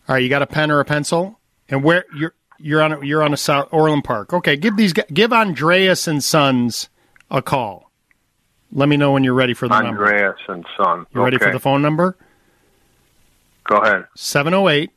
All 0.09 0.15
right. 0.15 0.23
You 0.23 0.29
got 0.29 0.43
a 0.43 0.47
pen 0.47 0.71
or 0.71 0.81
a 0.81 0.85
pencil? 0.85 1.39
And 1.69 1.83
where 1.83 2.05
you're 2.17 2.35
you're 2.59 2.83
on 2.83 2.93
a, 2.93 3.05
you're 3.05 3.23
on 3.23 3.33
a 3.33 3.37
South 3.37 3.69
Orland 3.71 4.05
Park. 4.05 4.33
Okay. 4.33 4.57
Give 4.57 4.77
these 4.77 4.93
give 4.93 5.33
Andreas 5.33 6.09
and 6.09 6.23
Sons 6.23 6.89
a 7.31 7.43
call. 7.43 7.86
Let 8.73 8.89
me 8.89 8.97
know 8.97 9.13
when 9.13 9.25
you're 9.25 9.35
ready 9.35 9.55
for 9.55 9.69
the 9.69 9.81
number. 9.81 10.07
Andreas 10.07 10.39
and 10.49 10.67
Son. 10.77 11.07
You 11.15 11.23
ready 11.23 11.39
for 11.39 11.51
the 11.53 11.61
phone 11.61 11.83
number? 11.83 12.17
Go 13.65 13.77
ahead. 13.77 14.07
708 14.15 14.91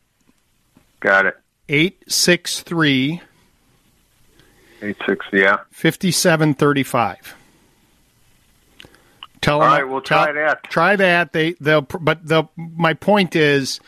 Got 0.99 1.25
it. 1.27 1.37
863 1.69 3.21
Eight 4.81 4.97
six. 5.05 5.25
Yeah. 5.33 5.57
5735. 5.71 7.35
Tell 9.41 9.55
All 9.55 9.61
them, 9.61 9.69
right, 9.71 9.83
we'll 9.83 10.01
try 10.01 10.31
that. 10.31 10.63
Try 10.63 10.95
that. 10.95 11.33
They 11.33 11.53
they'll 11.59 11.81
but 11.81 12.25
they'll 12.25 12.51
my 12.55 12.93
point 12.93 13.35
is 13.35 13.79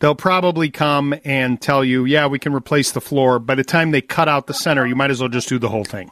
they'll 0.00 0.14
probably 0.14 0.70
come 0.70 1.14
and 1.24 1.60
tell 1.60 1.84
you, 1.84 2.04
"Yeah, 2.04 2.26
we 2.26 2.38
can 2.38 2.54
replace 2.54 2.92
the 2.92 3.00
floor." 3.00 3.38
By 3.38 3.54
the 3.54 3.64
time 3.64 3.90
they 3.90 4.00
cut 4.02 4.28
out 4.28 4.46
the 4.46 4.54
center, 4.54 4.86
you 4.86 4.94
might 4.96 5.10
as 5.10 5.20
well 5.20 5.28
just 5.30 5.48
do 5.48 5.58
the 5.58 5.68
whole 5.70 5.84
thing. 5.84 6.10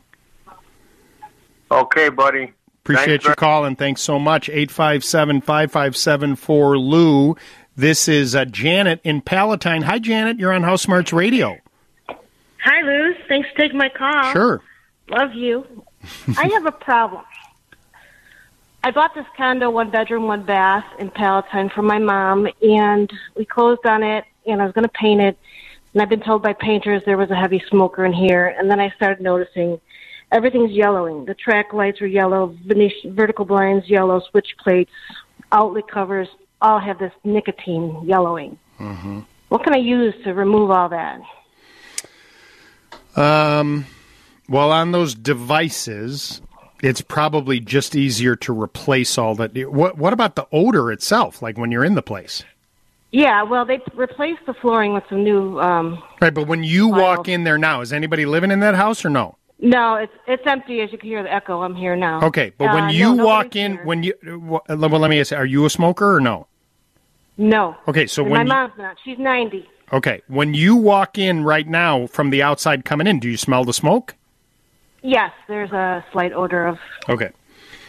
Okay, 1.70 2.08
buddy. 2.08 2.52
Appreciate 2.86 3.06
Thanks 3.06 3.24
your 3.24 3.34
call 3.34 3.64
and 3.64 3.76
thanks 3.76 4.00
so 4.00 4.16
much. 4.16 4.48
857 4.48 5.40
557 5.40 6.36
4 6.36 6.78
Lou. 6.78 7.36
This 7.74 8.06
is 8.06 8.36
uh, 8.36 8.44
Janet 8.44 9.00
in 9.02 9.22
Palatine. 9.22 9.82
Hi, 9.82 9.98
Janet. 9.98 10.38
You're 10.38 10.52
on 10.52 10.62
House 10.62 10.82
Smarts 10.82 11.12
Radio. 11.12 11.56
Hi, 12.08 12.82
Lou. 12.82 13.12
Thanks 13.26 13.50
for 13.50 13.56
taking 13.56 13.76
my 13.76 13.88
call. 13.88 14.32
Sure. 14.32 14.62
Love 15.08 15.34
you. 15.34 15.66
I 16.38 16.46
have 16.46 16.66
a 16.66 16.70
problem. 16.70 17.24
I 18.84 18.92
bought 18.92 19.16
this 19.16 19.26
condo, 19.36 19.68
one 19.68 19.90
bedroom, 19.90 20.28
one 20.28 20.44
bath 20.44 20.86
in 21.00 21.10
Palatine 21.10 21.70
for 21.70 21.82
my 21.82 21.98
mom, 21.98 22.46
and 22.62 23.12
we 23.34 23.44
closed 23.44 23.84
on 23.84 24.04
it, 24.04 24.24
and 24.46 24.62
I 24.62 24.64
was 24.64 24.72
going 24.72 24.86
to 24.86 24.92
paint 24.92 25.20
it. 25.20 25.36
And 25.92 26.02
I've 26.02 26.08
been 26.08 26.20
told 26.20 26.40
by 26.40 26.52
painters 26.52 27.02
there 27.04 27.16
was 27.16 27.32
a 27.32 27.36
heavy 27.36 27.64
smoker 27.68 28.04
in 28.04 28.12
here, 28.12 28.46
and 28.46 28.70
then 28.70 28.78
I 28.78 28.90
started 28.90 29.20
noticing 29.20 29.80
everything's 30.32 30.72
yellowing. 30.72 31.24
The 31.24 31.34
track 31.34 31.72
lights 31.72 32.00
are 32.00 32.06
yellow, 32.06 32.56
Venetian, 32.66 33.14
vertical 33.14 33.44
blinds 33.44 33.88
yellow, 33.88 34.20
switch 34.30 34.56
plates, 34.58 34.90
outlet 35.52 35.88
covers 35.88 36.28
all 36.60 36.80
have 36.80 36.98
this 36.98 37.12
nicotine 37.24 38.02
yellowing. 38.04 38.58
Mm-hmm. 38.80 39.20
What 39.48 39.62
can 39.62 39.74
I 39.74 39.78
use 39.78 40.14
to 40.24 40.34
remove 40.34 40.70
all 40.70 40.88
that? 40.88 41.20
Um, 43.14 43.86
well, 44.48 44.72
on 44.72 44.92
those 44.92 45.14
devices, 45.14 46.40
it's 46.82 47.00
probably 47.00 47.60
just 47.60 47.94
easier 47.94 48.36
to 48.36 48.52
replace 48.52 49.16
all 49.18 49.34
that. 49.36 49.56
What 49.70 49.96
What 49.96 50.12
about 50.12 50.36
the 50.36 50.46
odor 50.52 50.92
itself? 50.92 51.40
Like 51.42 51.56
when 51.56 51.70
you're 51.70 51.84
in 51.84 51.94
the 51.94 52.02
place, 52.02 52.44
Yeah, 53.12 53.42
well, 53.44 53.64
they 53.64 53.80
replaced 53.94 54.44
the 54.46 54.54
flooring 54.54 54.92
with 54.92 55.04
some 55.08 55.24
new. 55.24 55.60
Um, 55.60 56.02
right? 56.20 56.34
But 56.34 56.46
when 56.48 56.64
you 56.64 56.88
walk 56.88 57.28
in 57.28 57.44
there 57.44 57.58
now, 57.58 57.80
is 57.80 57.92
anybody 57.92 58.26
living 58.26 58.50
in 58.50 58.60
that 58.60 58.74
house 58.74 59.04
or 59.04 59.10
no? 59.10 59.36
No, 59.58 59.94
it's 59.96 60.12
it's 60.26 60.42
empty. 60.46 60.80
As 60.80 60.92
you 60.92 60.98
can 60.98 61.08
hear 61.08 61.22
the 61.22 61.32
echo, 61.32 61.62
I'm 61.62 61.74
here 61.74 61.96
now. 61.96 62.22
Okay, 62.26 62.52
but 62.58 62.70
Uh, 62.70 62.74
when 62.74 62.84
no, 62.86 62.90
you 62.92 63.04
nobody's 63.14 63.24
walk 63.26 63.56
in, 63.56 63.76
when 63.78 64.02
you 64.02 64.14
well, 64.38 64.62
let 64.68 65.10
me 65.10 65.20
ask, 65.20 65.32
are 65.32 65.46
you 65.46 65.64
a 65.64 65.70
smoker 65.70 66.16
or 66.16 66.20
no? 66.20 66.46
No. 67.38 67.76
Okay, 67.88 68.06
so 68.06 68.22
And 68.22 68.30
when 68.32 68.38
my 68.48 68.54
you- 68.54 68.60
mom's 68.68 68.78
not. 68.78 68.96
She's 69.04 69.18
90. 69.18 69.68
Okay, 69.92 70.22
when 70.28 70.54
you 70.54 70.74
walk 70.76 71.16
in 71.18 71.44
right 71.44 71.66
now 71.66 72.06
from 72.06 72.30
the 72.30 72.42
outside 72.42 72.84
coming 72.84 73.06
in, 73.06 73.18
do 73.20 73.28
you 73.28 73.36
smell 73.36 73.64
the 73.64 73.72
smoke? 73.72 74.14
Yes, 75.02 75.30
there's 75.46 75.70
a 75.72 76.04
slight 76.12 76.32
odor 76.32 76.66
of 76.66 76.78
Okay. 77.08 77.30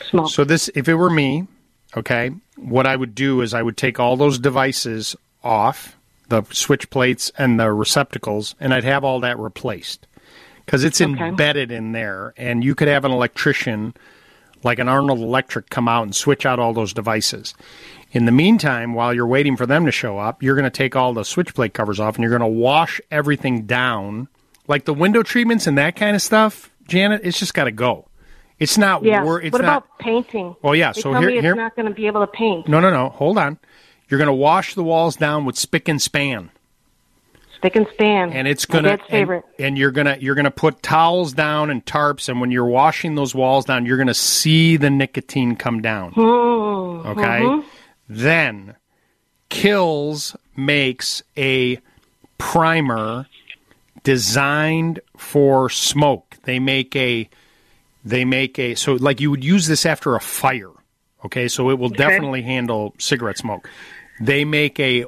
smoke. 0.09 0.29
So 0.29 0.43
this, 0.43 0.69
if 0.75 0.87
it 0.87 0.95
were 0.95 1.09
me, 1.09 1.47
okay, 1.95 2.31
what 2.55 2.85
I 2.85 2.95
would 2.95 3.15
do 3.15 3.41
is 3.41 3.53
I 3.53 3.61
would 3.63 3.77
take 3.77 3.99
all 3.99 4.15
those 4.15 4.37
devices 4.37 5.15
off, 5.43 5.95
the 6.29 6.43
switch 6.51 6.89
plates 6.89 7.31
and 7.37 7.59
the 7.59 7.71
receptacles, 7.73 8.53
and 8.59 8.73
I'd 8.73 8.83
have 8.83 9.03
all 9.03 9.19
that 9.21 9.39
replaced 9.39 10.05
because 10.67 10.83
it's 10.83 10.99
Okay. 11.01 11.29
embedded 11.29 11.71
in 11.71 11.93
there, 11.93 12.33
and 12.37 12.61
you 12.63 12.75
could 12.75 12.87
have 12.89 13.05
an 13.05 13.11
electrician, 13.11 13.93
like 14.63 14.79
an 14.79 14.89
Arnold 14.89 15.19
Electric, 15.19 15.69
come 15.69 15.87
out 15.87 16.03
and 16.03 16.13
switch 16.15 16.45
out 16.45 16.59
all 16.59 16.73
those 16.73 16.93
devices. 16.93 17.55
In 18.11 18.25
the 18.25 18.31
meantime, 18.33 18.93
while 18.93 19.13
you're 19.13 19.25
waiting 19.27 19.55
for 19.57 19.65
them 19.65 19.85
to 19.85 19.91
show 19.91 20.17
up, 20.19 20.43
you're 20.43 20.55
going 20.55 20.63
to 20.65 20.69
take 20.69 20.95
all 20.95 21.13
the 21.13 21.23
switch 21.23 21.53
plate 21.55 21.73
covers 21.73 21.99
off 21.99 22.15
and 22.15 22.23
you're 22.23 22.37
going 22.37 22.41
to 22.51 22.59
wash 22.59 22.99
everything 23.11 23.63
down, 23.63 24.27
like 24.67 24.83
the 24.85 24.93
window 24.93 25.23
treatments 25.23 25.67
and 25.67 25.77
that 25.77 25.95
kind 25.95 26.15
of 26.15 26.21
stuff. 26.21 26.69
Janet, 26.87 27.21
it's 27.23 27.39
just 27.39 27.53
got 27.53 27.65
to 27.65 27.71
go. 27.71 28.07
It's 28.59 28.77
not 28.77 29.03
yeah. 29.03 29.23
wor- 29.23 29.41
It's 29.41 29.53
what 29.53 29.61
not. 29.61 29.77
about 29.77 29.99
painting? 29.99 30.55
Well, 30.61 30.75
yeah, 30.75 30.91
They 30.93 31.01
so 31.01 31.13
here- 31.13 31.29
it's 31.29 31.41
here- 31.41 31.55
not 31.55 31.75
going 31.75 31.87
to 31.87 31.93
be 31.93 32.07
able 32.07 32.21
to 32.21 32.27
paint. 32.31 32.67
No, 32.67 32.79
no, 32.79 32.89
no. 32.89 33.09
Hold 33.09 33.37
on. 33.37 33.57
You're 34.09 34.17
going 34.17 34.27
to 34.27 34.33
wash 34.33 34.73
the 34.73 34.83
walls 34.83 35.15
down 35.15 35.45
with 35.45 35.57
spick 35.57 35.87
and 35.87 36.01
span, 36.01 36.49
Spick 37.57 37.75
and 37.75 37.87
span. 37.93 38.31
and 38.33 38.47
it's 38.47 38.65
going 38.65 38.83
to 38.85 38.97
dad's 38.97 39.09
favorite. 39.09 39.43
And, 39.57 39.67
and 39.67 39.77
you're 39.77 39.91
gonna 39.91 40.17
you're 40.19 40.35
gonna 40.35 40.49
put 40.51 40.81
towels 40.81 41.33
down 41.33 41.69
and 41.69 41.85
tarps, 41.85 42.29
and 42.29 42.39
when 42.39 42.51
you're 42.51 42.65
washing 42.65 43.15
those 43.15 43.35
walls 43.35 43.65
down, 43.65 43.85
you're 43.85 43.97
going 43.97 44.07
to 44.07 44.13
see 44.13 44.77
the 44.77 44.89
nicotine 44.89 45.55
come 45.55 45.81
down. 45.81 46.13
Hmm. 46.13 46.21
Okay. 46.21 47.41
Mhm. 47.41 47.63
Then 48.09 48.75
KILZ 49.49 50.35
makes 50.55 51.21
a 51.35 51.79
primer 52.37 53.25
designed 54.03 54.99
for 55.17 55.69
smoke. 55.69 56.37
They 56.43 56.59
make 56.59 56.95
a 56.95 57.29
they 58.05 58.23
make 58.23 58.57
a 58.59 58.75
so 58.75 58.93
like 58.93 59.19
you 59.19 59.31
would 59.31 59.43
use 59.43 59.67
this 59.67 59.85
after 59.85 60.15
a 60.15 60.21
fire. 60.21 60.69
Okay, 61.25 61.47
so 61.47 61.69
it 61.71 61.79
will 61.79 61.87
Okay. 61.87 61.97
definitely 61.97 62.43
handle 62.43 62.93
cigarette 62.99 63.37
smoke. 63.37 63.67
They 64.21 64.45
make 64.45 64.79
a 64.79 65.05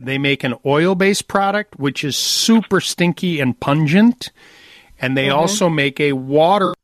they 0.00 0.18
make 0.18 0.44
an 0.44 0.54
oil-based 0.64 1.28
product 1.28 1.78
which 1.78 2.04
is 2.04 2.16
super 2.16 2.80
stinky 2.80 3.40
and 3.40 3.58
pungent 3.60 4.30
and 5.00 5.16
they 5.16 5.26
Mhm. 5.28 5.34
also 5.34 5.68
make 5.68 6.00
a 6.00 6.12
water 6.12 6.74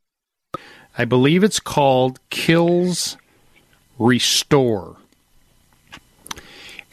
I 0.96 1.04
believe 1.06 1.42
it's 1.42 1.60
called 1.60 2.20
KILZ 2.30 3.16
Restore. 3.98 4.96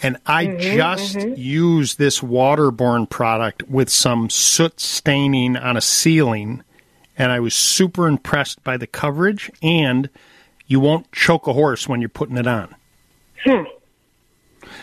And 0.01 0.17
I 0.25 0.45
Mhm, 0.45 0.59
just 0.59 1.17
mhm. 1.17 1.37
used 1.37 1.97
this 1.97 2.21
waterborne 2.21 3.09
product 3.09 3.63
with 3.69 3.89
some 3.89 4.29
soot 4.29 4.79
staining 4.79 5.57
on 5.57 5.75
a 5.75 5.81
ceiling, 5.81 6.63
and 7.17 7.31
I 7.33 7.41
was 7.41 7.53
super 7.53 8.07
impressed 8.07 8.63
by 8.63 8.77
the 8.77 8.87
coverage. 8.87 9.51
And 9.61 10.09
you 10.67 10.79
won't 10.79 11.11
choke 11.11 11.47
a 11.47 11.53
horse 11.53 11.89
when 11.89 11.99
you're 11.99 12.07
putting 12.07 12.37
it 12.37 12.47
on. 12.47 12.75
Hmm. 13.43 13.63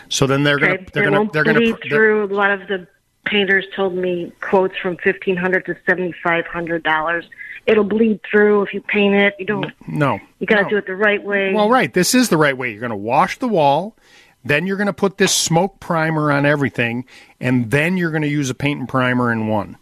So 0.09 0.27
then 0.27 0.43
they're 0.43 0.59
gonna 0.59 0.77
they're 0.93 1.07
it 1.07 1.11
gonna 1.11 1.31
they're 1.31 1.43
gonna 1.43 1.59
bleed 1.59 1.75
they're- 1.83 1.89
through. 1.89 2.25
A 2.25 2.33
lot 2.33 2.51
of 2.51 2.67
the 2.67 2.87
painters 3.25 3.65
told 3.75 3.93
me 3.95 4.31
quotes 4.41 4.77
from 4.77 4.97
fifteen 4.97 5.35
hundred 5.35 5.65
to 5.65 5.75
seventy 5.85 6.13
five 6.23 6.45
hundred 6.47 6.83
dollars. 6.83 7.25
It'll 7.65 7.83
bleed 7.83 8.21
through 8.29 8.61
if 8.63 8.73
you 8.73 8.79
paint 8.81 9.13
it. 9.15 9.35
You 9.37 9.45
don't. 9.45 9.73
no. 9.87 10.19
You 10.39 10.47
got 10.47 10.57
to 10.57 10.63
no. 10.63 10.69
do 10.69 10.77
it 10.77 10.85
the 10.87 10.95
right 10.95 11.21
way. 11.21 11.53
Well, 11.53 11.69
right. 11.69 11.93
This 11.93 12.15
is 12.15 12.29
the 12.29 12.37
right 12.37 12.57
way. 12.57 12.71
You're 12.71 12.79
going 12.79 12.91
to 12.91 12.95
wash 12.95 13.37
the 13.39 13.47
wall, 13.49 13.97
then 14.45 14.65
you're 14.65 14.77
going 14.77 14.87
to 14.87 14.93
put 14.93 15.17
this 15.17 15.35
smoke 15.35 15.81
primer 15.81 16.31
on 16.31 16.45
everything, 16.45 17.03
and 17.41 17.69
then 17.69 17.97
you're 17.97 18.11
going 18.11 18.21
to 18.21 18.29
use 18.29 18.49
a 18.49 18.55
paint 18.55 18.79
and 18.79 18.87
primer 18.87 19.33
in 19.33 19.47
one. 19.49 19.75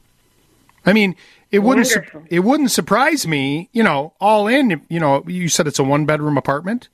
I 0.84 0.94
mean, 0.94 1.16
it 1.52 1.60
wouldn't 1.60 1.86
su- 1.86 2.02
it 2.32 2.40
wouldn't 2.40 2.72
surprise 2.72 3.28
me, 3.28 3.70
you 3.72 3.84
know, 3.84 4.14
all 4.20 4.48
in. 4.48 4.82
You 4.90 5.00
know, 5.00 5.24
you 5.28 5.48
said 5.48 5.68
it's 5.68 5.78
a 5.78 5.84
one 5.84 6.08
bedroom 6.08 6.38
apartment. 6.40 6.90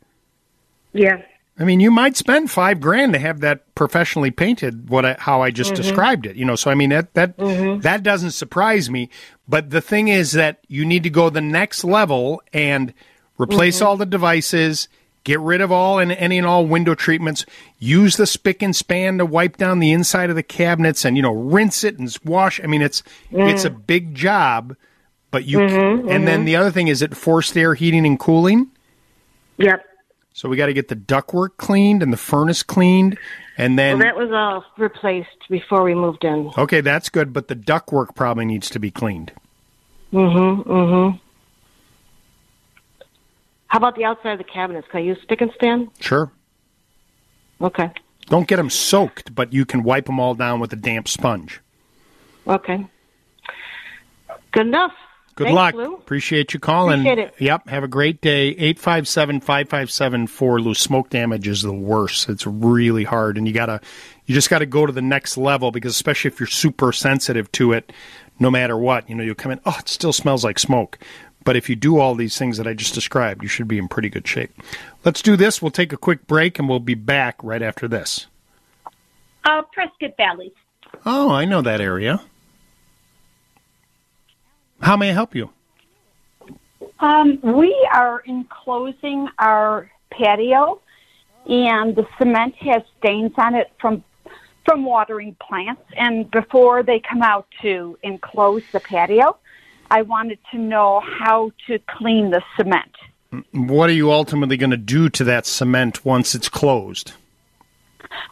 Yeah. 0.91 1.22
I 1.62 1.64
mean, 1.64 1.80
you 1.80 1.92
might 1.92 2.18
spend 2.18 2.50
five 2.50 2.82
grand 2.82 3.14
to 3.14 3.20
have 3.20 3.42
that 3.42 3.76
professionally 3.76 4.32
painted. 4.32 4.90
What 4.90 5.06
I, 5.06 5.16
how 5.20 5.44
I 5.44 5.52
just 5.52 5.74
Mhm. 5.74 5.76
described 5.76 6.26
it, 6.26 6.36
you 6.36 6.44
know. 6.44 6.56
So 6.56 6.72
I 6.72 6.76
mean 6.76 6.90
that 6.90 7.14
that 7.14 7.38
Mhm. 7.38 7.84
that 7.84 8.02
doesn't 8.02 8.32
surprise 8.32 8.90
me. 8.90 9.10
But 9.48 9.70
the 9.70 9.80
thing 9.82 10.08
is 10.08 10.32
that 10.32 10.58
you 10.68 10.86
need 10.86 11.04
to 11.04 11.12
go 11.12 11.30
the 11.30 11.40
next 11.40 11.84
level 11.84 12.42
and 12.52 12.96
replace 13.38 13.80
Mhm. 13.80 13.86
all 13.86 13.96
the 13.98 14.08
devices, 14.08 14.88
get 15.24 15.40
rid 15.40 15.62
of 15.62 15.72
all 15.72 16.00
and 16.00 16.12
any 16.12 16.40
and 16.40 16.48
all 16.48 16.66
window 16.66 16.96
treatments. 16.96 17.46
Use 17.78 18.18
the 18.18 18.26
spick 18.26 18.64
and 18.64 18.76
span 18.76 19.20
to 19.20 19.26
wipe 19.26 19.58
down 19.58 19.78
the 19.78 19.92
inside 19.92 20.32
of 20.32 20.36
the 20.36 20.42
cabinets, 20.42 21.06
and 21.06 21.16
you 21.16 21.22
know, 21.22 21.32
rinse 21.34 21.84
it 21.84 22.00
and 22.00 22.18
wash. 22.26 22.60
I 22.64 22.66
mean, 22.66 22.82
it's 22.82 23.04
it's 23.32 23.66
a 23.66 23.70
Mm. 23.70 23.86
big 23.86 24.16
job. 24.16 24.76
But 25.30 25.46
you 25.46 25.60
Mhm, 25.60 26.12
and 26.12 26.28
then 26.28 26.42
mhm. 26.42 26.46
the 26.46 26.56
other 26.56 26.72
thing 26.72 26.88
is 26.88 27.04
it 27.04 27.16
forced 27.16 27.56
air 27.56 27.76
heating 27.76 28.06
and 28.08 28.20
cooling. 28.20 28.68
Yep. 29.60 29.86
So 30.34 30.48
we 30.48 30.56
got 30.56 30.68
to 30.68 30.74
get 30.74 30.88
the 30.88 30.95
ductwork 30.95 31.58
cleaned 31.58 32.02
and 32.02 32.12
the 32.12 32.18
furnace 32.18 32.64
cleaned, 32.64 33.18
and 33.58 33.78
then 33.78 33.99
well, 33.99 34.08
that 34.08 34.16
was 34.16 34.32
all 34.32 34.66
replaced 34.78 35.49
before 35.49 35.84
we 35.84 35.94
moved 35.94 36.24
in. 36.24 36.52
okay, 36.58 36.82
that's 36.82 37.10
good. 37.10 37.34
But 37.34 37.48
the 37.48 37.56
ductwork 37.56 38.16
probably 38.16 38.45
needs 38.45 38.70
to 38.70 38.80
be 38.80 38.91
cleaned. 38.91 39.34
Mm-hmm. 40.14 40.70
Mm-hmm. 40.70 41.18
How 43.68 43.78
about 43.78 43.95
the 43.95 44.03
outside 44.03 44.34
of 44.34 44.38
the 44.38 44.44
cabinets? 44.44 44.88
Can 44.91 45.02
I 45.02 45.03
use 45.03 45.18
stick 45.24 45.41
and 45.41 45.52
stand? 45.56 45.90
Sure. 45.99 46.32
Okay. 47.62 47.91
Don't 48.28 48.48
get 48.48 48.58
them 48.58 48.70
soaked, 48.70 49.34
but 49.34 49.53
you 49.53 49.66
can 49.66 49.84
wipe 49.84 50.06
them 50.06 50.20
all 50.20 50.34
down 50.34 50.60
with 50.60 50.74
a 50.74 50.76
damp 50.76 51.08
sponge. 51.08 51.62
Okay. 52.48 52.86
Good 54.52 54.68
enough. 54.68 54.94
Good 55.41 55.55
Thanks, 55.55 55.55
luck. 55.55 55.73
Lou. 55.73 55.95
Appreciate 55.95 56.53
you 56.53 56.59
calling. 56.59 56.99
Appreciate 56.99 57.18
it. 57.18 57.34
Yep. 57.39 57.68
Have 57.68 57.84
a 57.84 57.88
great 57.88 58.22
day. 58.22 58.49
857 58.49 59.39
557 59.39 60.27
4 60.27 60.61
Lou. 60.61 60.76
Smoke 60.76 61.09
damage 61.09 61.47
is 61.47 61.63
the 61.63 61.73
worst. 61.73 62.30
It's 62.30 62.45
really 62.45 63.03
hard. 63.03 63.39
And 63.39 63.47
you 63.47 63.53
got 63.53 63.65
to, 63.65 63.81
you 64.27 64.35
just 64.35 64.51
got 64.51 64.59
to 64.59 64.68
go 64.68 64.85
to 64.85 64.91
the 64.91 65.01
next 65.01 65.38
level 65.38 65.72
because, 65.72 65.95
especially 65.95 66.30
if 66.30 66.39
you're 66.39 66.45
super 66.45 66.91
sensitive 66.91 67.51
to 67.53 67.72
it, 67.72 67.91
no 68.38 68.51
matter 68.51 68.77
what, 68.77 69.09
you 69.09 69.15
know, 69.15 69.23
you'll 69.23 69.34
come 69.34 69.51
in, 69.51 69.59
oh, 69.65 69.77
it 69.80 69.89
still 69.89 70.13
smells 70.13 70.43
like 70.43 70.59
smoke. 70.59 70.99
But 71.43 71.55
if 71.55 71.72
you 71.72 71.76
do 71.76 71.97
all 71.97 72.13
these 72.13 72.38
things 72.38 72.57
that 72.57 72.68
I 72.68 72.76
just 72.76 72.93
described, 72.93 73.41
you 73.41 73.49
should 73.49 73.68
be 73.68 73.80
in 73.80 73.88
pretty 73.88 74.09
good 74.09 74.27
shape. 74.27 74.51
Let's 75.03 75.23
do 75.23 75.35
this. 75.35 75.59
We'll 75.59 75.72
take 75.72 75.91
a 75.91 75.97
quick 75.97 76.27
break 76.27 76.59
and 76.59 76.69
we'll 76.69 76.80
be 76.80 76.93
back 76.93 77.43
right 77.43 77.63
after 77.63 77.88
this. 77.88 78.27
Uh, 79.43 79.63
Prescott 79.73 80.15
Valley. 80.18 80.53
Oh, 81.03 81.31
I 81.31 81.45
know 81.45 81.63
that 81.63 81.81
area. 81.81 82.22
How 84.82 84.98
may 84.98 85.12
I 85.12 85.14
help 85.14 85.36
you? 85.36 85.49
Um, 86.99 87.40
we 87.41 87.76
are 87.94 88.20
enclosing 88.26 89.28
our 89.40 89.90
patio, 90.12 90.82
and 91.48 91.95
the 91.95 92.06
cement 92.18 92.56
has 92.56 92.84
stains 92.99 93.32
on 93.38 93.56
it 93.56 93.72
from 93.80 94.03
from 94.66 94.86
watering 94.86 95.36
plants. 95.41 95.82
And 95.98 96.30
before 96.30 96.84
they 96.84 96.99
come 96.99 97.24
out 97.24 97.48
to 97.64 97.98
enclose 98.03 98.64
the 98.72 98.80
patio, 98.80 99.38
I 99.90 100.03
wanted 100.03 100.38
to 100.52 100.60
know 100.60 101.02
how 101.20 101.52
to 101.68 101.80
clean 101.98 102.30
the 102.30 102.44
cement. 102.56 102.91
What 103.52 103.90
are 103.90 103.94
you 103.94 104.12
ultimately 104.12 104.58
going 104.58 104.72
to 104.72 104.78
do 104.78 105.10
to 105.10 105.24
that 105.24 105.45
cement 105.45 106.06
once 106.06 106.36
it's 106.36 106.49
closed? 106.49 107.14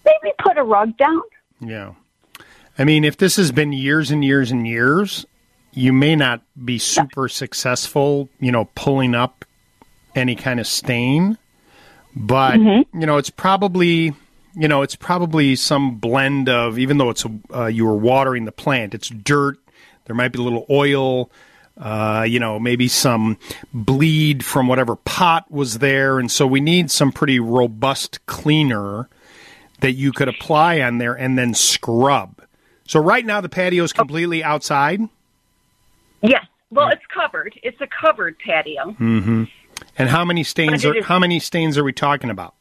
Maybe 0.05 0.33
put 0.39 0.57
a 0.57 0.63
rug 0.63 0.95
down. 0.97 1.21
Yeah. 1.59 1.93
I 2.77 2.83
mean, 2.83 3.03
if 3.03 3.17
this 3.17 3.35
has 3.37 3.51
been 3.51 3.73
years 3.73 4.11
and 4.11 4.23
years 4.23 4.51
and 4.51 4.67
years, 4.67 5.25
you 5.73 5.93
may 5.93 6.15
not 6.15 6.41
be 6.63 6.77
super 6.77 7.27
successful, 7.29 8.29
you 8.39 8.51
know, 8.51 8.69
pulling 8.75 9.15
up 9.15 9.45
any 10.15 10.35
kind 10.35 10.59
of 10.59 10.67
stain, 10.67 11.37
but 12.15 12.59
Mm-hmm. 12.59 12.99
you 12.99 13.05
know, 13.05 13.17
it's 13.17 13.29
probably, 13.29 14.13
you 14.55 14.67
know, 14.67 14.81
it's 14.81 14.95
probably 14.95 15.55
some 15.55 15.95
blend 15.97 16.49
of 16.49 16.79
even 16.79 16.97
though 16.97 17.09
it's 17.11 17.25
uh, 17.53 17.65
you 17.67 17.85
were 17.85 17.95
watering 17.95 18.45
the 18.45 18.51
plant, 18.51 18.93
it's 18.93 19.09
dirt. 19.09 19.57
There 20.05 20.15
might 20.15 20.31
be 20.31 20.39
a 20.39 20.41
little 20.41 20.65
oil, 20.71 21.29
uh, 21.77 22.25
you 22.27 22.39
know, 22.39 22.59
maybe 22.59 22.87
some 22.87 23.37
bleed 23.73 24.43
from 24.43 24.67
whatever 24.67 24.95
pot 24.95 25.49
was 25.51 25.77
there, 25.77 26.17
and 26.17 26.31
so 26.31 26.47
we 26.47 26.59
need 26.59 26.89
some 26.89 27.11
pretty 27.11 27.39
robust 27.39 28.25
cleaner 28.25 29.07
that 29.81 29.93
you 29.93 30.11
could 30.11 30.27
apply 30.27 30.81
on 30.81 30.97
there 30.97 31.13
and 31.13 31.37
then 31.37 31.53
scrub. 31.53 32.41
So 32.87 32.99
right 32.99 33.23
now 33.25 33.39
the 33.39 33.49
patio 33.49 33.83
is 33.83 33.93
completely 33.93 34.43
outside. 34.43 34.99
Yes. 36.21 36.45
Well, 36.71 36.89
it's 36.89 37.05
covered. 37.13 37.59
It's 37.63 37.79
a 37.81 37.87
covered 37.87 38.37
patio. 38.39 38.91
Mm-hmm. 38.91 39.43
And 39.97 40.09
how 40.09 40.23
many 40.25 40.43
stains 40.43 40.85
are 40.85 41.01
how 41.03 41.17
many 41.19 41.39
stains 41.39 41.77
are 41.77 41.83
we 41.83 41.93
talking 41.93 42.29
about? 42.29 42.53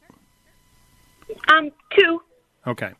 Um, 1.51 1.71
two. 1.97 2.21
Okay. 2.65 2.91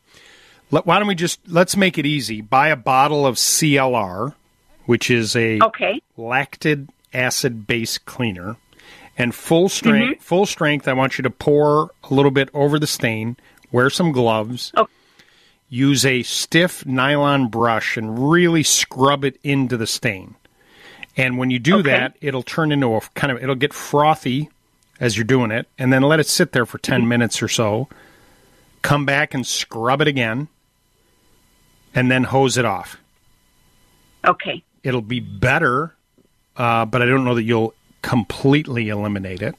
Let, 0.71 0.85
why 0.85 0.99
don't 0.99 1.07
we 1.07 1.15
just 1.15 1.39
let's 1.47 1.75
make 1.75 1.97
it 1.97 2.05
easy. 2.05 2.41
Buy 2.41 2.67
a 2.69 2.75
bottle 2.75 3.25
of 3.25 3.35
CLR, 3.35 4.35
which 4.85 5.09
is 5.09 5.35
a 5.35 5.59
Okay. 5.61 6.01
lactic 6.17 6.79
acid 7.13 7.65
base 7.65 7.97
cleaner, 7.97 8.57
and 9.17 9.33
full 9.33 9.67
strength. 9.69 10.21
Full 10.23 10.45
strength. 10.45 10.87
I 10.87 10.93
want 10.93 11.17
you 11.17 11.23
to 11.23 11.29
pour 11.31 11.91
a 12.03 12.13
little 12.13 12.31
bit 12.31 12.49
over 12.53 12.77
the 12.77 12.87
stain. 12.87 13.35
Wear 13.71 13.89
some 13.89 14.11
gloves. 14.11 14.71
Okay. 14.77 14.91
Use 15.69 16.05
a 16.05 16.23
stiff 16.23 16.85
nylon 16.85 17.47
brush 17.47 17.95
and 17.97 18.29
really 18.31 18.63
scrub 18.63 19.23
it 19.23 19.39
into 19.43 19.77
the 19.77 19.85
stain. 19.87 20.35
And 21.19 21.37
when 21.37 21.49
you 21.51 21.59
do 21.59 21.79
Okay. 21.79 21.89
that, 21.91 22.15
it'll 22.21 22.43
turn 22.43 22.71
into 22.71 22.95
a 22.95 23.01
kind 23.13 23.31
of 23.31 23.43
it'll 23.43 23.55
get 23.55 23.73
frothy 23.73 24.49
as 24.99 25.17
you're 25.17 25.23
doing 25.25 25.51
it, 25.51 25.67
and 25.77 25.91
then 25.93 26.01
let 26.01 26.19
it 26.19 26.27
sit 26.27 26.51
there 26.53 26.65
for 26.65 26.77
10 26.77 27.07
minutes 27.07 27.41
or 27.41 27.47
so. 27.47 27.87
Come 28.81 29.05
back 29.05 29.33
and 29.33 29.45
scrub 29.45 30.01
it 30.01 30.07
again, 30.07 30.47
and 31.93 32.09
then 32.09 32.23
hose 32.25 32.57
it 32.57 32.65
off. 32.65 32.97
Okay. 34.25 34.63
It'll 34.83 35.01
be 35.01 35.19
better, 35.19 35.93
uh, 36.57 36.85
but 36.85 37.01
I 37.01 37.05
don't 37.05 37.23
know 37.25 37.35
that 37.35 37.43
you'll 37.43 37.73
completely 38.01 38.89
eliminate 38.89 39.41
it. 39.41 39.55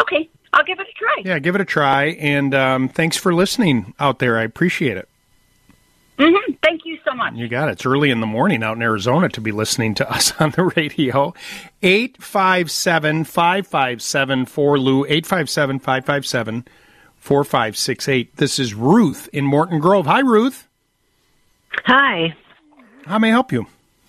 Okay. 0.00 0.28
I'll 0.52 0.64
give 0.64 0.78
it 0.80 0.86
a 0.88 0.92
try. 0.98 1.22
Yeah, 1.24 1.38
give 1.38 1.54
it 1.54 1.60
a 1.60 1.64
try, 1.64 2.06
and 2.18 2.54
um, 2.54 2.88
thanks 2.88 3.16
for 3.16 3.32
listening 3.34 3.94
out 4.00 4.18
there. 4.20 4.38
I 4.38 4.42
appreciate 4.42 4.96
it. 4.96 5.08
Hmm 6.18 6.52
Thank 6.62 6.82
you 6.84 6.98
so 7.06 7.14
much. 7.14 7.34
You 7.34 7.46
got 7.48 7.68
it. 7.68 7.72
It's 7.72 7.86
early 7.86 8.10
in 8.10 8.20
the 8.20 8.26
morning 8.26 8.62
out 8.62 8.76
in 8.76 8.82
Arizona 8.82 9.28
to 9.30 9.40
be 9.40 9.52
listening 9.52 9.94
to 9.96 10.10
us 10.12 10.32
on 10.40 10.50
the 10.50 10.64
radio. 10.76 11.34
857 11.82 13.24
557 13.24 14.46
4 14.46 14.78
Lou, 14.78 15.04
857 15.04 15.78
557 15.78 16.64
4568. 17.16 18.36
This 18.36 18.58
is 18.58 18.74
Ruth 18.74 19.28
in 19.32 19.44
Morton 19.44 19.78
Grove. 19.80 20.06
Hi, 20.06 20.20
Ruth. 20.20 20.66
Hi, 21.84 22.34
How 23.06 23.18
may 23.18 23.28
I 23.28 23.32
help 23.32 23.52
you? 23.52 23.66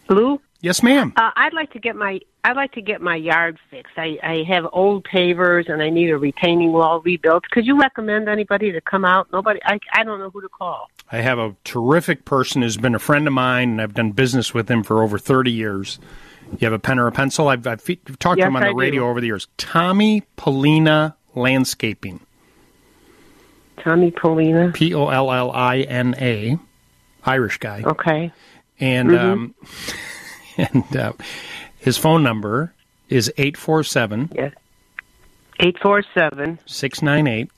Lou. 0.09 0.39
Yes, 0.67 0.83
ma'am. 0.83 1.13
Uh, 1.15 1.31
I'd 1.37 1.53
like 1.53 1.71
to 1.71 1.79
get 1.79 1.95
my 1.95 2.19
I'd 2.43 2.57
like 2.57 2.73
to 2.73 2.81
get 2.81 2.99
my 3.01 3.15
yard 3.15 3.57
fixed. 3.71 3.93
I, 3.97 4.17
I 4.21 4.43
have 4.49 4.67
old 4.73 5.05
pavers 5.05 5.69
and 5.71 5.81
I 5.81 5.89
need 5.89 6.09
a 6.09 6.17
retaining 6.17 6.73
wall 6.73 6.99
rebuilt. 7.01 7.45
Could 7.51 7.65
you 7.65 7.79
recommend 7.79 8.27
anybody 8.27 8.73
to 8.73 8.81
come 8.81 9.05
out? 9.05 9.29
Nobody. 9.31 9.61
I 9.63 9.79
I 9.93 10.03
don't 10.03 10.19
know 10.19 10.29
who 10.29 10.41
to 10.41 10.49
call. 10.49 10.89
I 11.09 11.17
have 11.21 11.39
a 11.39 11.55
terrific 11.63 12.25
person 12.25 12.61
who's 12.63 12.75
been 12.75 12.95
a 12.95 12.99
friend 12.99 13.27
of 13.27 13.33
mine, 13.33 13.69
and 13.71 13.81
I've 13.81 13.93
done 13.93 14.11
business 14.11 14.53
with 14.53 14.69
him 14.69 14.83
for 14.83 15.01
over 15.03 15.17
30 15.17 15.51
years. 15.51 15.99
You 16.51 16.65
have 16.65 16.73
a 16.73 16.79
pen 16.79 16.99
or 16.99 17.07
a 17.07 17.13
pencil? 17.13 17.47
I've, 17.47 17.65
I've 17.65 17.81
talked 18.19 18.39
to 18.41 18.45
him 18.47 18.57
on 18.57 18.61
the 18.61 18.67
I 18.67 18.71
do. 18.71 18.77
radio 18.77 19.09
over 19.09 19.21
the 19.21 19.27
years. 19.27 19.47
Tommy 19.57 20.23
Pollina 20.37 21.15
Landscaping. 21.33 22.19
Tommy 23.77 24.11
Pollina. 24.11 24.73
P 24.73 24.93
O 24.93 25.07
L 25.07 25.31
L 25.31 25.51
I 25.51 25.79
N 25.79 26.13
A. 26.19 26.57
Irish 27.23 27.57
guy. 27.57 27.83
Okay. 27.85 28.31
And 28.79 29.09
Mhm. 29.09 29.19
um, 29.19 29.55
and 30.73 30.95
uh, 30.97 31.13
his 31.79 31.97
phone 31.97 32.23
number 32.23 32.73
is 33.09 33.31
847 33.37 34.31
Yes. 34.35 34.53
847 35.59 36.59
698 36.65 37.49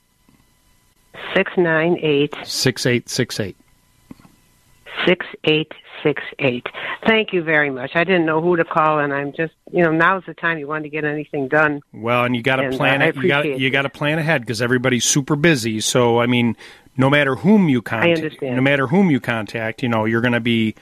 six 1.34 1.52
nine 1.56 1.98
eight 2.00 2.34
6868. 2.44 3.56
six 5.06 5.26
eight 5.44 5.72
six 6.02 6.22
eight. 6.38 6.66
Thank 7.06 7.32
you 7.32 7.42
very 7.42 7.68
much. 7.68 7.90
I 7.94 8.04
didn't 8.04 8.24
know 8.24 8.40
who 8.40 8.56
to 8.56 8.64
call, 8.64 9.00
and 9.00 9.12
I'm 9.12 9.32
just 9.32 9.52
you 9.70 9.82
know 9.82 9.90
now's 9.90 10.22
the 10.26 10.34
time 10.34 10.58
you 10.58 10.66
want 10.66 10.84
to 10.84 10.88
get 10.90 11.04
anything 11.04 11.48
done. 11.48 11.82
Well, 11.92 12.24
and 12.24 12.34
you 12.34 12.42
got 12.42 12.56
to 12.56 12.70
plan 12.70 13.02
uh, 13.02 13.06
it. 13.06 13.16
You 13.16 13.28
got 13.28 13.44
you 13.46 13.70
got 13.70 13.82
to 13.82 13.90
plan 13.90 14.18
ahead 14.18 14.42
because 14.42 14.62
everybody's 14.62 15.04
super 15.04 15.36
busy. 15.36 15.80
So 15.80 16.20
I 16.20 16.26
mean, 16.26 16.56
no 16.96 17.10
matter 17.10 17.34
whom 17.34 17.68
you 17.68 17.82
contact, 17.82 18.40
no 18.40 18.60
matter 18.62 18.86
whom 18.86 19.10
you 19.10 19.20
contact, 19.20 19.82
you 19.82 19.88
know 19.88 20.04
you're 20.06 20.22
going 20.22 20.32
to 20.32 20.40
be, 20.40 20.74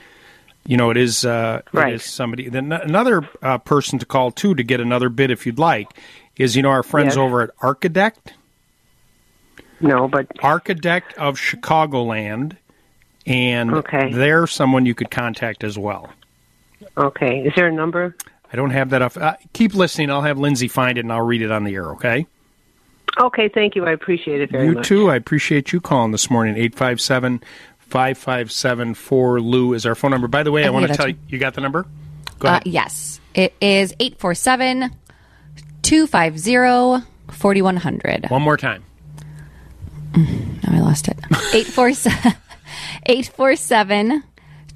you 0.65 0.77
know, 0.77 0.89
it 0.91 0.97
is 0.97 1.25
uh, 1.25 1.61
Right. 1.73 1.93
it 1.93 1.95
is 1.95 2.03
somebody. 2.03 2.49
Then 2.49 2.71
another 2.71 3.27
uh, 3.41 3.57
person 3.59 3.99
to 3.99 4.05
call 4.05 4.31
too 4.31 4.55
to 4.55 4.63
get 4.63 4.79
another 4.79 5.09
bid 5.09 5.31
if 5.31 5.45
you'd 5.45 5.59
like 5.59 5.87
is 6.37 6.55
you 6.55 6.61
know 6.61 6.69
our 6.69 6.83
friends 6.83 7.09
Yes. 7.09 7.17
over 7.17 7.41
at 7.41 7.49
Architect. 7.61 8.33
No, 9.81 10.07
but 10.07 10.27
Architect 10.43 11.13
of 11.17 11.37
Chicagoland, 11.37 12.57
and 13.25 13.73
Okay. 13.73 14.11
they're 14.11 14.45
someone 14.47 14.85
you 14.85 14.93
could 14.93 15.09
contact 15.09 15.63
as 15.63 15.77
well. 15.77 16.09
Okay, 16.97 17.41
is 17.43 17.53
there 17.55 17.67
a 17.67 17.71
number? 17.71 18.15
I 18.51 18.55
don't 18.55 18.71
have 18.71 18.89
that. 18.89 19.01
Off. 19.01 19.15
Uh, 19.17 19.35
keep 19.53 19.73
listening. 19.75 20.09
I'll 20.09 20.21
have 20.23 20.37
Lindsay 20.37 20.67
find 20.67 20.97
it 20.97 21.01
and 21.01 21.13
I'll 21.13 21.21
read 21.25 21.41
it 21.41 21.51
on 21.51 21.63
the 21.63 21.75
air. 21.75 21.91
Okay. 21.91 22.25
Okay, 23.19 23.49
thank 23.49 23.75
you. 23.75 23.85
I 23.85 23.91
appreciate 23.91 24.41
it 24.41 24.51
very 24.51 24.67
you 24.67 24.73
much. 24.73 24.87
too. 24.87 25.09
I 25.09 25.15
appreciate 25.15 25.71
you 25.73 25.79
calling 25.81 26.11
this 26.11 26.29
morning. 26.29 26.55
857 26.55 27.41
557 27.89 28.93
4 28.93 29.73
is 29.75 29.85
our 29.85 29.95
phone 29.95 30.11
number. 30.11 30.27
By 30.27 30.43
the 30.43 30.51
way, 30.51 30.63
I, 30.63 30.67
I 30.67 30.69
want 30.69 30.87
to 30.87 30.95
tell 30.95 31.07
you, 31.07 31.17
you 31.27 31.39
got 31.39 31.53
the 31.53 31.61
number? 31.61 31.85
Go 32.39 32.47
Uh, 32.49 32.59
yes. 32.65 33.19
It 33.33 33.53
is 33.61 33.93
847 33.99 34.91
250 35.81 37.05
4100. 37.31 38.29
One 38.29 38.41
more 38.41 38.57
time. 38.57 38.83
Now 40.15 40.73
I 40.73 40.79
lost 40.79 41.07
it. 41.07 41.17
847 41.53 42.33
847 43.05 44.23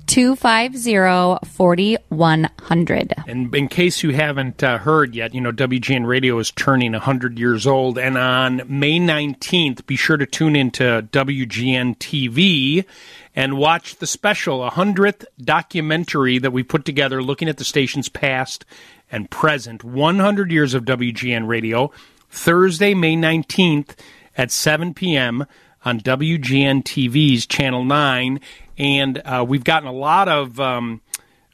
250 0.07 1.47
4100. 1.47 3.13
And 3.27 3.53
in 3.55 3.67
case 3.67 4.03
you 4.03 4.11
haven't 4.11 4.63
uh, 4.63 4.77
heard 4.77 5.15
yet, 5.15 5.33
you 5.33 5.41
know, 5.41 5.51
WGN 5.51 6.05
Radio 6.05 6.37
is 6.39 6.51
turning 6.51 6.91
100 6.91 7.39
years 7.39 7.65
old. 7.65 7.97
And 7.97 8.17
on 8.17 8.61
May 8.67 8.99
19th, 8.99 9.85
be 9.85 9.95
sure 9.95 10.17
to 10.17 10.25
tune 10.25 10.55
into 10.55 11.07
WGN 11.11 11.97
TV 11.97 12.85
and 13.35 13.57
watch 13.57 13.95
the 13.97 14.07
special 14.07 14.59
100th 14.69 15.25
documentary 15.41 16.37
that 16.37 16.51
we 16.51 16.63
put 16.63 16.85
together 16.85 17.23
looking 17.23 17.49
at 17.49 17.57
the 17.57 17.63
station's 17.63 18.09
past 18.09 18.65
and 19.11 19.29
present. 19.29 19.83
100 19.83 20.51
years 20.51 20.73
of 20.73 20.85
WGN 20.85 21.47
Radio. 21.47 21.91
Thursday, 22.29 22.93
May 22.93 23.15
19th 23.15 23.95
at 24.37 24.51
7 24.51 24.93
p.m. 24.93 25.45
on 25.85 25.99
WGN 25.99 26.83
TV's 26.83 27.45
Channel 27.45 27.83
9. 27.83 28.39
And 28.77 29.19
uh, 29.19 29.45
we've 29.47 29.63
gotten 29.63 29.87
a 29.87 29.93
lot 29.93 30.27
of. 30.27 30.59
Um, 30.59 31.01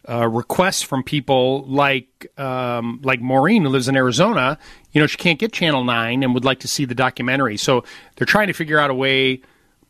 uh, 0.07 0.27
requests 0.27 0.81
from 0.81 1.03
people 1.03 1.63
like 1.65 2.31
um, 2.39 2.99
like 3.03 3.21
Maureen 3.21 3.63
who 3.63 3.69
lives 3.69 3.87
in 3.87 3.95
Arizona. 3.95 4.57
You 4.91 5.01
know, 5.01 5.07
she 5.07 5.17
can't 5.17 5.37
get 5.37 5.51
Channel 5.53 5.83
Nine 5.83 6.23
and 6.23 6.33
would 6.33 6.45
like 6.45 6.61
to 6.61 6.67
see 6.67 6.85
the 6.85 6.95
documentary. 6.95 7.57
So 7.57 7.83
they're 8.15 8.25
trying 8.25 8.47
to 8.47 8.53
figure 8.53 8.79
out 8.79 8.89
a 8.89 8.93
way 8.95 9.41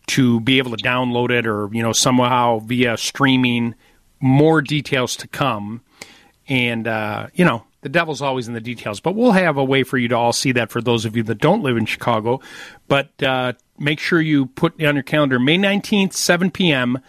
to 0.07 0.39
be 0.41 0.57
able 0.57 0.75
to 0.75 0.83
download 0.83 1.29
it 1.29 1.45
or 1.45 1.69
you 1.71 1.81
know 1.81 1.93
somehow 1.93 2.59
via 2.59 2.97
streaming. 2.97 3.75
More 4.21 4.61
details 4.61 5.15
to 5.17 5.29
come, 5.29 5.81
and 6.49 6.85
uh, 6.85 7.27
you 7.33 7.45
know 7.45 7.63
the 7.81 7.87
devil's 7.87 8.21
always 8.21 8.49
in 8.49 8.53
the 8.53 8.59
details. 8.59 8.99
But 8.99 9.15
we'll 9.15 9.31
have 9.31 9.55
a 9.55 9.63
way 9.63 9.83
for 9.83 9.97
you 9.97 10.09
to 10.09 10.17
all 10.17 10.33
see 10.33 10.51
that 10.51 10.71
for 10.71 10.81
those 10.81 11.05
of 11.05 11.15
you 11.15 11.23
that 11.23 11.37
don't 11.37 11.63
live 11.63 11.77
in 11.77 11.85
Chicago. 11.85 12.41
But 12.89 13.23
uh, 13.23 13.53
make 13.77 13.99
sure 13.99 14.19
you 14.19 14.47
put 14.47 14.83
on 14.83 14.95
your 14.95 15.03
calendar 15.03 15.39
May 15.39 15.55
nineteenth, 15.55 16.11
seven 16.11 16.51
p.m. 16.51 16.99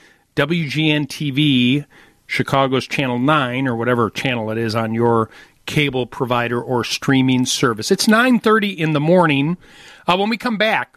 WGN 0.41 1.07
TV. 1.07 1.85
Chicago's 2.27 2.87
Channel 2.87 3.19
9 3.19 3.69
or 3.69 3.77
whatever 3.77 4.09
channel 4.09 4.51
it 4.51 4.57
is 4.57 4.75
on 4.75 4.95
your 4.95 5.29
cable 5.67 6.07
provider 6.07 6.63
or 6.63 6.83
streaming 6.83 7.45
service. 7.45 7.91
It's 7.91 8.07
9:30 8.07 8.79
in 8.79 8.95
the 8.95 9.01
morning. 9.01 9.59
Uh, 10.07 10.17
when 10.17 10.31
we 10.31 10.39
come 10.39 10.57
back, 10.57 10.97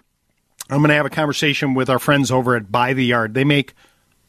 I'm 0.70 0.78
going 0.78 0.90
to 0.90 0.96
have 0.96 1.06
a 1.06 1.10
conversation 1.10 1.74
with 1.74 1.90
our 1.90 2.00
friends 2.00 2.32
over 2.32 2.56
at 2.56 2.72
By 2.72 2.94
the 2.94 3.04
Yard. 3.04 3.34
They 3.34 3.44
make 3.44 3.74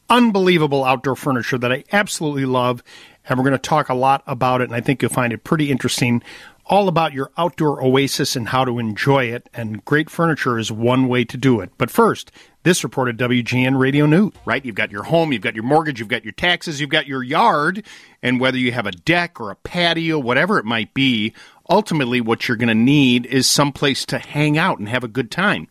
unbelievable 0.09 0.83
outdoor 0.83 1.15
furniture 1.15 1.59
that 1.59 1.71
I 1.71 1.85
absolutely 1.93 2.45
love, 2.45 2.83
and 3.29 3.39
we're 3.39 3.45
going 3.45 3.53
to 3.53 3.69
talk 3.69 3.87
a 3.87 3.93
lot 3.93 4.21
about 4.27 4.59
it 4.59 4.65
and 4.65 4.75
I 4.75 4.81
think 4.81 5.01
you'll 5.01 5.11
find 5.11 5.31
it 5.31 5.45
pretty 5.45 5.71
interesting. 5.71 6.23
All 6.67 6.87
about 6.87 7.13
your 7.13 7.31
outdoor 7.37 7.83
oasis 7.83 8.35
and 8.35 8.49
how 8.49 8.65
to 8.65 8.79
enjoy 8.79 9.25
it, 9.25 9.49
and 9.53 9.85
great 9.85 10.09
furniture 10.09 10.57
is 10.57 10.71
one 10.71 11.07
way 11.07 11.23
to 11.23 11.37
do 11.37 11.59
it. 11.61 11.71
But 11.77 11.91
first, 11.91 12.31
this 12.63 12.83
report 12.83 13.05
reported 13.05 13.45
WGN 13.45 13.77
Radio 13.77 14.07
News, 14.07 14.33
right? 14.45 14.65
You've 14.65 14.73
got 14.73 14.89
your 14.89 15.03
home, 15.03 15.31
you've 15.31 15.43
got 15.43 15.53
your 15.53 15.63
mortgage, 15.63 15.99
you've 15.99 16.07
got 16.07 16.23
your 16.23 16.31
taxes, 16.31 16.81
you've 16.81 16.89
got 16.89 17.05
your 17.05 17.21
yard, 17.21 17.85
and 18.23 18.39
whether 18.39 18.57
you 18.57 18.71
have 18.71 18.87
a 18.87 18.91
deck 18.91 19.39
or 19.39 19.51
a 19.51 19.55
patio, 19.55 20.17
whatever 20.17 20.57
it 20.57 20.65
might 20.65 20.91
be, 20.95 21.33
ultimately 21.69 22.19
what 22.19 22.47
you're 22.47 22.57
going 22.57 22.69
to 22.69 22.73
need 22.73 23.27
is 23.27 23.47
someplace 23.47 24.03
to 24.07 24.17
hang 24.17 24.57
out 24.57 24.79
and 24.79 24.89
have 24.89 25.03
a 25.03 25.07
good 25.07 25.29
time. 25.29 25.67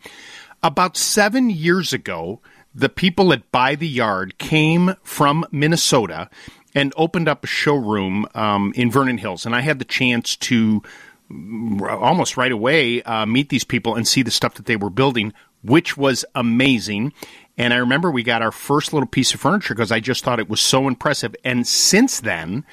About 0.62 0.96
seven 0.96 1.50
years 1.50 1.92
ago, 1.92 2.40
the 2.72 2.88
people 2.88 3.32
at 3.32 3.50
By 3.50 3.74
the 3.74 3.88
Yard 3.88 4.38
came 4.38 4.94
from 5.02 5.44
Minnesota 5.50 6.30
and 6.74 6.92
opened 6.96 7.28
up 7.28 7.44
a 7.44 7.46
showroom 7.46 8.26
um, 8.34 8.72
in 8.76 8.90
Vernon 8.90 9.18
Hills, 9.18 9.46
and 9.46 9.54
I 9.54 9.60
had 9.60 9.78
the 9.78 9.84
chance 9.84 10.36
to 10.36 10.82
almost 11.30 12.36
right 12.36 12.52
away 12.52 13.02
uh, 13.02 13.26
meet 13.26 13.48
these 13.48 13.64
people 13.64 13.94
and 13.94 14.06
see 14.06 14.22
the 14.22 14.30
stuff 14.30 14.54
that 14.54 14.66
they 14.66 14.76
were 14.76 14.90
building, 14.90 15.32
which 15.62 15.96
was 15.96 16.24
amazing. 16.34 17.12
And 17.56 17.72
I 17.72 17.78
remember 17.78 18.10
we 18.10 18.22
got 18.22 18.42
our 18.42 18.52
first 18.52 18.92
little 18.92 19.08
piece 19.08 19.32
of 19.32 19.40
furniture 19.40 19.74
because 19.74 19.92
I 19.92 20.00
just 20.00 20.24
thought 20.24 20.40
it 20.40 20.48
was 20.48 20.60
so 20.60 20.88
impressive. 20.88 21.34
And 21.44 21.66
since 21.66 22.20
then, 22.20 22.64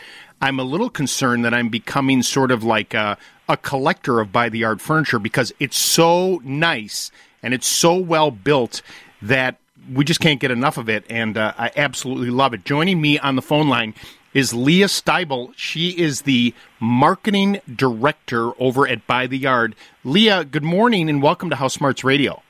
I'm 0.41 0.59
a 0.59 0.63
little 0.63 0.89
concerned 0.89 1.45
that 1.45 1.53
I'm 1.53 1.69
becoming 1.69 2.23
sort 2.23 2.51
of 2.51 2.63
like 2.63 2.93
a, 2.93 3.17
a 3.47 3.57
collector 3.57 4.19
of 4.19 4.31
by 4.31 4.49
the 4.49 4.59
yard 4.59 4.81
furniture 4.81 5.19
because 5.19 5.53
it's 5.59 5.77
so 5.77 6.41
nice 6.43 7.11
and 7.43 7.53
it's 7.53 7.67
so 7.67 7.95
well 7.95 8.31
built 8.31 8.81
that 9.21 9.60
we 9.93 10.03
just 10.03 10.19
can't 10.19 10.39
get 10.39 10.51
enough 10.51 10.77
of 10.77 10.89
it. 10.89 11.05
And 11.09 11.37
uh, 11.37 11.53
I 11.57 11.71
absolutely 11.75 12.29
love 12.29 12.53
it. 12.53 12.65
Joining 12.65 13.01
me 13.01 13.19
on 13.19 13.35
the 13.35 13.41
phone 13.41 13.69
line 13.69 13.93
is 14.33 14.53
Leah 14.53 14.87
Steibel. 14.87 15.53
She 15.55 15.89
is 15.89 16.21
the 16.21 16.53
marketing 16.79 17.61
director 17.73 18.51
over 18.61 18.87
at 18.87 19.05
By 19.07 19.27
the 19.27 19.37
Yard. 19.37 19.75
Leah, 20.03 20.45
good 20.45 20.63
morning 20.63 21.09
and 21.09 21.21
welcome 21.21 21.49
to 21.49 21.55
House 21.55 21.73
Smarts 21.73 22.03
Radio. 22.03 22.41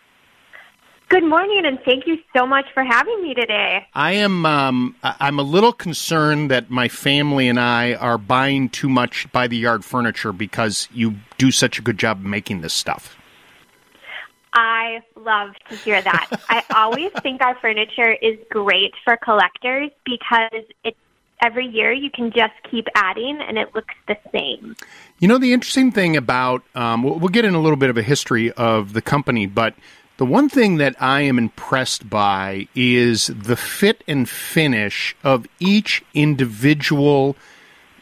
Good 1.10 1.26
morning, 1.26 1.64
and 1.66 1.78
thank 1.84 2.08
you 2.08 2.18
so 2.34 2.46
much 2.46 2.68
for 2.74 2.86
having 2.86 3.22
me 3.22 3.34
today. 3.34 3.86
I 3.94 4.14
am 4.14 4.46
um, 4.46 4.96
I'm 5.04 5.40
a 5.40 5.44
little 5.44 5.74
concerned 5.74 6.50
that 6.52 6.70
my 6.70 6.88
family 6.88 7.50
and 7.50 7.60
I 7.60 7.96
are 7.96 8.18
buying 8.18 8.70
too 8.70 8.88
much 8.88 9.30
by 9.34 9.48
the 9.48 9.58
yard 9.58 9.84
furniture 9.84 10.32
because 10.32 10.88
you 10.94 11.16
do 11.38 11.52
such 11.52 11.78
a 11.78 11.82
good 11.82 11.98
job 11.98 12.20
of 12.20 12.26
making 12.26 12.62
this 12.62 12.74
stuff. 12.74 13.18
I 14.54 15.02
love 15.16 15.52
to 15.70 15.76
hear 15.76 16.02
that. 16.02 16.30
I 16.50 16.64
always 16.76 17.12
think 17.22 17.42
our 17.42 17.56
furniture 17.56 18.12
is 18.12 18.38
great 18.50 18.94
for 19.04 19.18
collectors 19.18 19.92
because 20.06 20.64
it 20.84 20.96
every 21.42 21.66
year 21.66 21.92
you 21.92 22.12
can 22.12 22.32
just 22.32 22.54
keep 22.70 22.88
adding 22.96 23.40
and 23.42 23.58
it 23.58 23.74
looks 23.74 23.96
the 24.08 24.16
same. 24.32 24.76
You 25.20 25.28
know, 25.28 25.38
the 25.38 25.54
interesting 25.54 25.92
thing 25.92 26.16
about, 26.16 26.64
um, 26.76 27.04
we'll, 27.04 27.18
we'll 27.18 27.30
get 27.30 27.46
in 27.46 27.56
a 27.56 27.60
little 27.60 27.78
bit 27.78 27.90
of 27.90 27.98
a 27.98 28.04
history 28.04 28.52
of 28.52 28.94
the 28.94 29.02
company, 29.02 29.48
but 29.48 29.74
the 30.18 30.26
one 30.26 30.50
thing 30.50 30.78
that 30.78 30.96
I 31.00 31.22
am 31.22 31.40
impressed 31.40 32.08
by 32.10 32.68
is 32.76 33.28
the 33.28 33.56
fit 33.56 34.04
and 34.08 34.30
finish 34.30 35.16
of 35.24 35.48
each 35.60 36.04
individual 36.14 37.36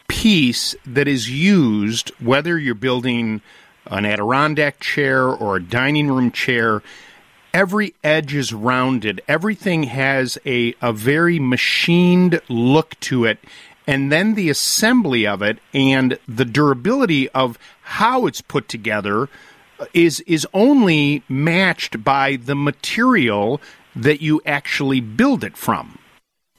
piece 0.10 0.76
that 0.86 1.08
is 1.08 1.30
used, 1.30 2.10
whether 2.20 2.60
you're 2.60 2.76
building 2.76 3.42
an 3.90 4.06
Adirondack 4.06 4.80
chair 4.80 5.28
or 5.28 5.56
a 5.56 5.64
dining 5.64 6.10
room 6.10 6.32
chair. 6.32 6.82
Every 7.53 7.95
edge 8.03 8.34
is 8.34 8.53
rounded. 8.53 9.22
Everything 9.28 9.84
has 9.84 10.38
a, 10.45 10.76
a 10.82 10.94
very 10.94 11.40
machined 11.40 12.41
look 12.48 12.99
to 13.02 13.26
it. 13.26 13.40
And 13.88 14.11
then 14.11 14.36
the 14.36 14.49
assembly 14.49 15.26
of 15.26 15.41
it 15.41 15.60
and 15.74 16.20
the 16.28 16.45
durability 16.45 17.28
of 17.30 17.57
how 17.82 18.28
it's 18.28 18.41
put 18.41 18.68
together 18.68 19.30
is 19.94 20.20
is 20.22 20.45
only 20.53 21.24
matched 21.30 22.03
by 22.03 22.36
the 22.36 22.56
material 22.56 23.61
that 23.95 24.22
you 24.22 24.41
actually 24.45 24.99
build 24.99 25.44
it 25.44 25.57
from. 25.57 25.99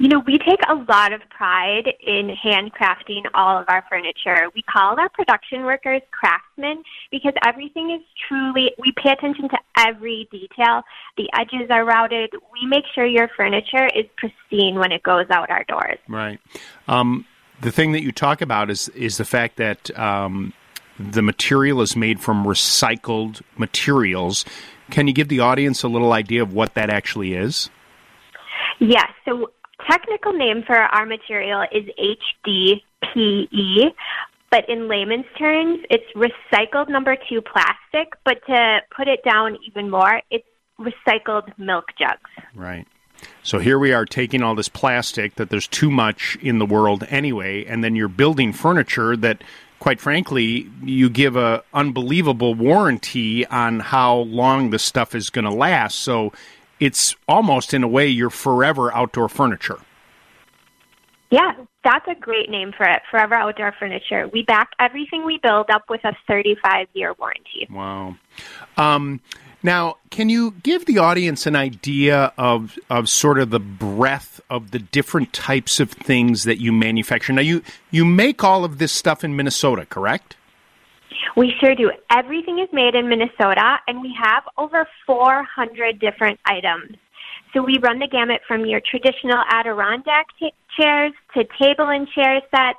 You 0.01 0.09
know, 0.09 0.23
we 0.27 0.39
take 0.39 0.61
a 0.67 0.77
lot 0.91 1.13
of 1.13 1.21
pride 1.29 1.93
in 2.01 2.35
handcrafting 2.43 3.27
all 3.35 3.59
of 3.59 3.67
our 3.69 3.85
furniture. 3.91 4.49
We 4.55 4.63
call 4.63 4.99
our 4.99 5.11
production 5.11 5.65
workers 5.65 6.01
craftsmen 6.11 6.83
because 7.11 7.35
everything 7.47 7.91
is 7.91 8.01
truly, 8.27 8.71
we 8.79 8.93
pay 8.93 9.11
attention 9.11 9.51
to 9.51 9.59
every 9.77 10.27
detail. 10.33 10.85
The 11.19 11.29
edges 11.39 11.69
are 11.69 11.85
routed. 11.85 12.31
We 12.51 12.67
make 12.67 12.85
sure 12.95 13.05
your 13.05 13.29
furniture 13.37 13.89
is 13.95 14.07
pristine 14.17 14.77
when 14.77 14.91
it 14.91 15.03
goes 15.03 15.27
out 15.29 15.51
our 15.51 15.65
doors. 15.65 15.99
Right. 16.09 16.41
Um, 16.89 17.27
the 17.61 17.71
thing 17.71 17.93
that 17.93 18.03
you 18.03 18.11
talk 18.11 18.41
about 18.41 18.71
is 18.71 18.89
is 18.91 19.19
the 19.19 19.27
fact 19.27 19.57
that 19.57 19.97
um, 19.99 20.55
the 20.99 21.21
material 21.21 21.83
is 21.83 21.95
made 21.95 22.21
from 22.21 22.47
recycled 22.47 23.43
materials, 23.59 24.47
Can 24.91 25.07
you 25.09 25.13
give 25.13 25.29
the 25.29 25.41
audience 25.41 25.83
a 25.83 25.89
little 25.89 26.15
idea 26.15 26.41
of 26.41 26.55
what 26.55 26.73
that 26.73 26.89
actually 26.89 27.35
is? 27.35 27.69
Yes. 28.79 29.11
So 29.27 29.51
technical 29.89 30.33
name 30.33 30.63
for 30.67 30.77
our 30.77 31.07
material 31.07 31.65
is 31.73 31.85
HDPE, 32.47 33.93
but 34.51 34.69
in 34.69 34.89
layman's 34.89 35.27
terms, 35.39 35.79
it's 35.91 36.05
recycled 36.15 36.89
number 36.89 37.17
two 37.29 37.41
plastic. 37.41 38.15
But 38.25 38.45
to 38.47 38.81
put 38.95 39.09
it 39.09 39.23
down 39.25 39.57
even 39.67 39.91
more, 39.91 40.21
it's 40.31 40.47
recycled 40.79 41.57
milk 41.59 41.87
jugs. 41.99 42.31
Right. 42.55 42.87
So 43.43 43.59
here 43.59 43.79
we 43.79 43.93
are 43.93 44.07
taking 44.07 44.43
all 44.43 44.55
this 44.55 44.69
plastic 44.69 45.35
that 45.35 45.51
there's 45.51 45.67
too 45.67 45.91
much 45.91 46.37
in 46.41 46.59
the 46.59 46.67
world 46.67 47.05
anyway, 47.09 47.65
and 47.65 47.85
then 47.85 47.95
you're 47.95 48.09
building 48.09 48.53
furniture 48.53 49.17
that, 49.19 49.43
quite 49.79 50.01
frankly, 50.01 50.71
you 50.83 51.11
give 51.11 51.37
a 51.37 51.63
unbelievable 51.75 52.55
warranty 52.55 53.47
on 53.47 53.81
how 53.81 54.17
long 54.17 54.71
the 54.71 54.79
stuff 54.79 55.15
is 55.15 55.29
going 55.31 55.45
to 55.45 55.51
last. 55.51 56.01
So 56.01 56.33
it's 56.81 57.15
almost 57.29 57.73
in 57.75 57.83
a 57.83 57.89
way 57.89 58.09
your 58.09 58.31
forever 58.31 58.93
outdoor 58.93 59.29
furniture. 59.29 59.79
Yeah, 61.31 61.53
that's 61.85 62.07
a 62.09 62.15
great 62.15 62.51
name 62.51 62.73
for 62.77 62.85
it. 62.85 63.03
Forever 63.09 63.37
Outdoor 63.37 63.73
Furniture. 63.79 64.29
We 64.33 64.43
back 64.43 64.71
everything 64.81 65.25
we 65.25 65.39
build 65.41 65.71
up 65.73 65.85
with 65.89 66.05
a 66.05 66.13
35 66.27 66.89
year 66.93 67.15
warranty. 67.19 67.69
Wow. 67.71 68.17
Um, 68.77 69.21
now, 69.63 69.97
can 70.11 70.29
you 70.29 70.53
give 70.63 70.87
the 70.87 70.99
audience 70.99 71.47
an 71.47 71.55
idea 71.55 72.33
of 72.37 72.79
of 72.89 73.09
sort 73.09 73.39
of 73.39 73.51
the 73.51 73.61
breadth 73.61 74.41
of 74.51 74.73
the 74.73 74.79
different 74.79 75.33
types 75.33 75.79
of 75.79 75.93
things 75.93 76.45
that 76.45 76.59
you 76.59 76.73
manufacture? 76.73 77.33
Now, 77.33 77.43
you 77.43 77.63
you 77.91 78.05
make 78.05 78.43
all 78.43 78.65
of 78.65 78.79
this 78.79 78.91
stuff 78.91 79.23
in 79.23 79.37
Minnesota, 79.37 79.87
correct? 79.87 80.37
We 81.37 81.53
sure 81.61 81.75
do. 81.75 81.91
Everything 82.11 82.59
is 82.59 82.69
made 82.73 82.95
in 82.95 83.09
Minnesota, 83.09 83.79
and 83.87 84.01
we 84.01 84.17
have 84.23 84.45
over 84.59 84.87
400 85.07 85.99
different 86.01 86.39
items. 86.45 86.97
So 87.53 87.63
we 87.63 87.79
run 87.79 87.99
the 87.99 88.07
gamut 88.07 88.43
from 88.47 88.65
your 88.65 88.81
traditional 88.81 89.43
Adirondack 89.53 90.27
t- 90.39 90.53
chairs 90.79 91.13
to 91.35 91.45
table 91.61 91.89
and 91.89 92.09
chair 92.09 92.41
sets 92.55 92.79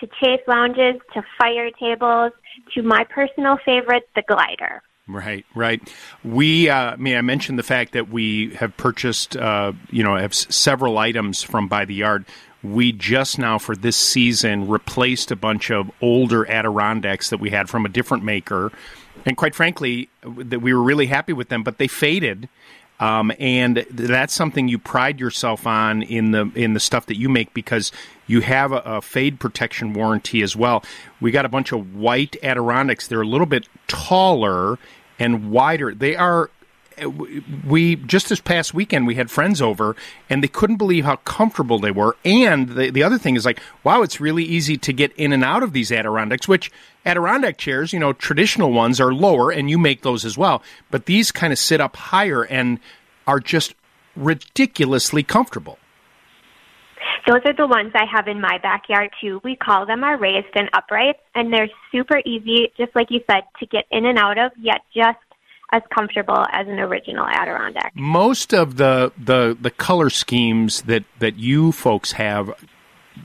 to 0.00 0.06
chase 0.20 0.40
lounges 0.46 1.00
to 1.14 1.22
fire 1.38 1.70
tables 1.78 2.32
to 2.74 2.82
my 2.82 3.04
personal 3.04 3.58
favorite, 3.64 4.08
the 4.14 4.22
glider. 4.26 4.82
Right, 5.08 5.44
right. 5.54 5.80
We, 6.24 6.70
uh, 6.70 6.92
I 6.92 6.96
mean, 6.96 7.16
I 7.16 7.20
mentioned 7.22 7.58
the 7.58 7.64
fact 7.64 7.92
that 7.92 8.08
we 8.08 8.54
have 8.54 8.76
purchased, 8.76 9.36
uh, 9.36 9.72
you 9.90 10.04
know, 10.04 10.16
have 10.16 10.30
s- 10.30 10.46
several 10.54 10.96
items 10.98 11.42
from 11.42 11.66
By 11.66 11.84
the 11.84 11.94
Yard. 11.94 12.24
We 12.62 12.92
just 12.92 13.38
now 13.38 13.58
for 13.58 13.74
this 13.74 13.96
season 13.96 14.68
replaced 14.68 15.30
a 15.30 15.36
bunch 15.36 15.70
of 15.70 15.90
older 16.00 16.48
Adirondacks 16.48 17.30
that 17.30 17.38
we 17.38 17.50
had 17.50 17.68
from 17.68 17.84
a 17.84 17.88
different 17.88 18.22
maker, 18.24 18.70
and 19.26 19.36
quite 19.36 19.54
frankly, 19.54 20.08
that 20.22 20.60
we 20.60 20.72
were 20.72 20.82
really 20.82 21.06
happy 21.06 21.32
with 21.32 21.48
them, 21.48 21.62
but 21.62 21.78
they 21.78 21.88
faded. 21.88 22.48
Um, 23.00 23.32
and 23.40 23.84
that's 23.90 24.32
something 24.32 24.68
you 24.68 24.78
pride 24.78 25.18
yourself 25.18 25.66
on 25.66 26.02
in 26.02 26.30
the 26.30 26.52
in 26.54 26.74
the 26.74 26.78
stuff 26.78 27.06
that 27.06 27.16
you 27.16 27.28
make 27.28 27.52
because 27.52 27.90
you 28.28 28.42
have 28.42 28.70
a, 28.70 28.78
a 28.84 29.02
fade 29.02 29.40
protection 29.40 29.92
warranty 29.92 30.40
as 30.40 30.54
well. 30.54 30.84
We 31.20 31.32
got 31.32 31.44
a 31.44 31.48
bunch 31.48 31.72
of 31.72 31.96
white 31.96 32.36
Adirondacks. 32.44 33.08
They're 33.08 33.22
a 33.22 33.26
little 33.26 33.46
bit 33.46 33.68
taller 33.88 34.78
and 35.18 35.50
wider. 35.50 35.92
They 35.94 36.14
are. 36.14 36.50
Uh, 37.00 37.10
we 37.66 37.96
just 37.96 38.28
this 38.28 38.40
past 38.40 38.74
weekend 38.74 39.06
we 39.06 39.14
had 39.14 39.30
friends 39.30 39.62
over 39.62 39.96
and 40.28 40.42
they 40.42 40.48
couldn't 40.48 40.76
believe 40.76 41.04
how 41.04 41.16
comfortable 41.16 41.78
they 41.78 41.90
were. 41.90 42.16
And 42.24 42.70
the 42.70 42.90
the 42.90 43.02
other 43.02 43.18
thing 43.18 43.36
is 43.36 43.44
like, 43.44 43.60
wow, 43.84 44.02
it's 44.02 44.20
really 44.20 44.44
easy 44.44 44.76
to 44.78 44.92
get 44.92 45.12
in 45.12 45.32
and 45.32 45.44
out 45.44 45.62
of 45.62 45.72
these 45.72 45.92
Adirondacks. 45.92 46.48
Which 46.48 46.70
Adirondack 47.04 47.58
chairs, 47.58 47.92
you 47.92 47.98
know, 47.98 48.12
traditional 48.12 48.72
ones 48.72 49.00
are 49.00 49.12
lower, 49.12 49.50
and 49.50 49.68
you 49.70 49.78
make 49.78 50.02
those 50.02 50.24
as 50.24 50.38
well. 50.38 50.62
But 50.90 51.06
these 51.06 51.32
kind 51.32 51.52
of 51.52 51.58
sit 51.58 51.80
up 51.80 51.96
higher 51.96 52.44
and 52.44 52.78
are 53.26 53.40
just 53.40 53.74
ridiculously 54.16 55.22
comfortable. 55.22 55.78
Those 57.26 57.40
are 57.44 57.54
the 57.54 57.66
ones 57.66 57.92
I 57.94 58.04
have 58.04 58.26
in 58.26 58.40
my 58.40 58.58
backyard 58.58 59.10
too. 59.20 59.40
We 59.44 59.54
call 59.54 59.86
them 59.86 60.02
our 60.02 60.18
raised 60.18 60.54
and 60.54 60.68
uprights, 60.72 61.20
and 61.34 61.52
they're 61.52 61.70
super 61.92 62.20
easy, 62.24 62.72
just 62.76 62.94
like 62.96 63.10
you 63.10 63.20
said, 63.30 63.44
to 63.60 63.66
get 63.66 63.84
in 63.90 64.06
and 64.06 64.18
out 64.18 64.38
of, 64.38 64.52
yet 64.58 64.80
just 64.94 65.18
as 65.72 65.82
comfortable 65.92 66.46
as 66.52 66.68
an 66.68 66.78
original 66.78 67.26
Adirondack. 67.26 67.92
Most 67.94 68.52
of 68.52 68.76
the 68.76 69.12
the, 69.18 69.56
the 69.60 69.70
color 69.70 70.10
schemes 70.10 70.82
that, 70.82 71.04
that 71.18 71.38
you 71.38 71.72
folks 71.72 72.12
have 72.12 72.52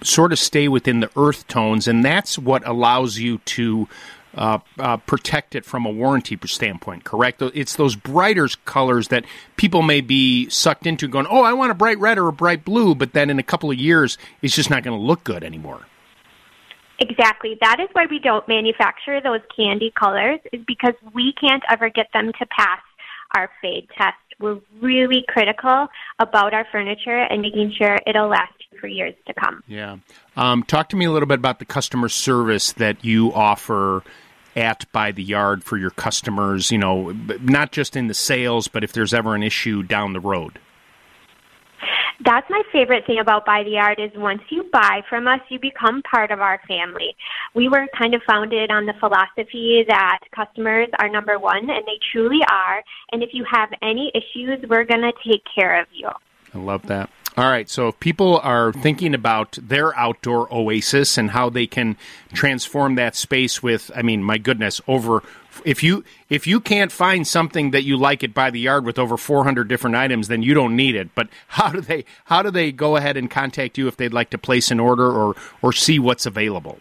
sort 0.04 0.32
of 0.32 0.40
stay 0.40 0.68
within 0.68 1.00
the 1.02 1.10
earth 1.16 1.48
tones, 1.48 1.88
and 1.88 2.04
that's 2.04 2.38
what 2.38 2.66
allows 2.68 3.20
you 3.20 3.38
to 3.40 3.88
uh, 4.36 4.60
uh, 4.78 4.98
protect 4.98 5.56
it 5.56 5.66
from 5.66 5.86
a 5.86 5.90
warranty 5.90 6.38
standpoint, 6.46 7.04
correct? 7.04 7.42
It's 7.42 7.76
those 7.76 7.96
brighter 7.96 8.48
colors 8.66 9.08
that 9.08 9.26
people 9.56 9.82
may 9.82 10.02
be 10.02 10.48
sucked 10.50 10.86
into 10.86 11.08
going, 11.08 11.26
oh, 11.30 11.42
I 11.42 11.54
want 11.54 11.72
a 11.72 11.76
bright 11.76 11.98
red 11.98 12.18
or 12.18 12.28
a 12.28 12.34
bright 12.34 12.64
blue, 12.64 12.94
but 12.94 13.14
then 13.14 13.30
in 13.30 13.40
a 13.40 13.44
couple 13.44 13.72
of 13.72 13.78
years, 13.78 14.18
it's 14.42 14.56
just 14.56 14.70
not 14.70 14.84
going 14.84 14.98
to 14.98 15.04
look 15.04 15.24
good 15.24 15.44
anymore. 15.44 15.88
Exactly. 17.00 17.58
That 17.62 17.80
is 17.80 17.90
why 17.94 18.08
we 18.10 18.20
don't 18.20 18.48
manufacture 18.48 19.22
those 19.22 19.42
candy 19.56 19.92
colors, 19.98 20.40
is 20.52 20.62
because 20.66 20.94
we 21.14 21.34
can't 21.40 21.64
ever 21.70 21.90
get 21.90 22.08
them 22.14 22.32
to 22.40 22.46
pass 22.48 22.80
our 23.36 23.50
fade 23.62 23.88
test. 23.98 24.16
We're 24.40 24.60
really 24.82 25.24
critical 25.28 25.88
about 26.20 26.54
our 26.54 26.66
furniture 26.72 27.26
and 27.30 27.42
making 27.42 27.74
sure 27.78 27.98
it'll 28.06 28.30
last 28.30 28.54
for 28.80 28.88
years 28.88 29.16
to 29.26 29.34
come. 29.34 29.64
Yeah. 29.68 29.98
Um, 30.36 30.64
talk 30.64 30.90
to 30.90 30.96
me 30.96 31.06
a 31.06 31.12
little 31.12 31.28
bit 31.28 31.40
about 31.40 31.60
the 31.60 31.66
customer 31.66 32.10
service 32.10 32.72
that 32.74 33.04
you 33.04 33.34
offer 33.34 34.04
at 34.56 34.92
by 34.92 35.12
the 35.12 35.24
yard 35.24 35.64
for 35.64 35.78
your 35.78 35.90
customers, 35.92 36.72
you 36.72 36.78
know, 36.78 37.12
not 37.42 37.72
just 37.72 37.96
in 37.96 38.08
the 38.08 38.14
sales, 38.14 38.68
but 38.68 38.84
if 38.84 38.94
there's 38.94 39.14
ever 39.14 39.36
an 39.36 39.44
issue 39.44 39.84
down 39.84 40.14
the 40.14 40.20
road. 40.20 40.60
That's 42.26 42.50
my 42.50 42.64
favorite 42.72 43.06
thing 43.06 43.20
about 43.20 43.46
By 43.46 43.64
the 43.64 43.72
Yard 43.72 44.00
is 44.00 44.12
once 44.16 44.42
you 44.50 44.64
buy 44.72 45.02
from 45.08 45.28
us, 45.28 45.40
you 45.50 45.60
become 45.60 46.02
part 46.02 46.32
of 46.32 46.42
our 46.42 46.60
family. 46.68 47.16
We 47.54 47.70
were 47.70 47.86
kind 47.98 48.16
of 48.16 48.22
founded 48.28 48.72
on 48.72 48.88
the 48.88 48.94
philosophy 49.00 49.86
that 49.88 50.20
customers 50.36 50.88
are 51.00 51.10
number 51.10 51.38
one, 51.38 51.70
and 51.70 51.86
they 51.86 52.00
truly 52.12 52.40
are. 52.50 52.84
And 53.12 53.22
if 53.22 53.30
you 53.34 53.46
have 53.52 53.70
any 53.84 54.12
issues, 54.16 54.68
we're 54.68 54.84
going 54.84 55.02
to 55.02 55.14
take 55.26 55.44
care 55.54 55.80
of 55.80 55.88
you. 55.94 56.10
I 56.56 56.58
love 56.58 56.88
that. 56.88 57.10
All 57.38 57.52
right, 57.52 57.70
so 57.70 57.90
if 57.90 58.00
people 58.00 58.40
are 58.40 58.74
thinking 58.74 59.14
about 59.14 59.60
their 59.62 59.96
outdoor 59.96 60.52
oasis 60.52 61.20
and 61.20 61.30
how 61.30 61.52
they 61.52 61.68
can 61.68 61.96
transform 62.34 62.96
that 62.96 63.16
space 63.16 63.62
with, 63.62 63.92
I 63.96 64.02
mean, 64.02 64.24
my 64.24 64.40
goodness, 64.40 64.82
over 64.88 65.22
if 65.66 65.84
you 65.84 66.04
if 66.30 66.48
you 66.48 66.60
can't 66.60 66.92
find 66.92 67.28
something 67.28 67.72
that 67.72 67.84
you 67.84 67.98
like 67.98 68.24
it 68.24 68.34
by 68.34 68.50
the 68.50 68.60
yard 68.60 68.86
with 68.86 69.00
over 69.00 69.18
400 69.18 69.68
different 69.68 69.96
items, 69.96 70.28
then 70.28 70.44
you 70.44 70.54
don't 70.54 70.76
need 70.76 70.96
it. 70.96 71.10
But 71.16 71.30
how 71.50 71.70
do 71.70 71.82
they 71.82 72.06
how 72.26 72.42
do 72.42 72.52
they 72.52 72.72
go 72.72 72.96
ahead 72.96 73.18
and 73.18 73.30
contact 73.30 73.78
you 73.78 73.88
if 73.88 73.98
they'd 73.98 74.14
like 74.14 74.30
to 74.32 74.38
place 74.38 74.72
an 74.72 74.80
order 74.80 75.12
or 75.12 75.36
or 75.62 75.74
see 75.74 76.00
what's 76.00 76.26
available? 76.26 76.80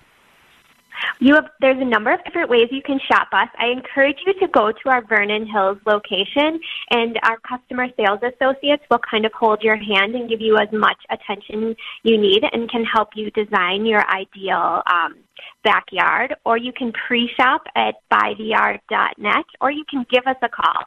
You 1.18 1.34
have 1.34 1.48
there's 1.60 1.80
a 1.80 1.84
number 1.84 2.12
of 2.12 2.22
different 2.24 2.50
ways 2.50 2.68
you 2.70 2.82
can 2.82 2.98
shop 3.00 3.28
us. 3.32 3.48
I 3.58 3.66
encourage 3.66 4.18
you 4.26 4.34
to 4.40 4.48
go 4.48 4.72
to 4.72 4.88
our 4.90 5.04
Vernon 5.04 5.46
Hills 5.46 5.78
location 5.86 6.60
and 6.90 7.18
our 7.22 7.38
customer 7.38 7.86
sales 7.96 8.20
associates 8.22 8.82
will 8.90 9.00
kind 9.10 9.24
of 9.24 9.32
hold 9.32 9.62
your 9.62 9.76
hand 9.76 10.14
and 10.14 10.28
give 10.28 10.40
you 10.40 10.56
as 10.56 10.68
much 10.72 10.98
attention 11.10 11.74
you 12.02 12.18
need 12.18 12.44
and 12.52 12.70
can 12.70 12.84
help 12.84 13.10
you 13.14 13.30
design 13.30 13.86
your 13.86 14.04
ideal 14.10 14.82
um, 14.90 15.16
backyard 15.64 16.34
or 16.44 16.56
you 16.56 16.72
can 16.72 16.92
pre-shop 17.06 17.62
at 17.74 17.94
bytheyard.net 18.10 19.44
or 19.60 19.70
you 19.70 19.84
can 19.88 20.04
give 20.10 20.26
us 20.26 20.36
a 20.42 20.48
call. 20.48 20.84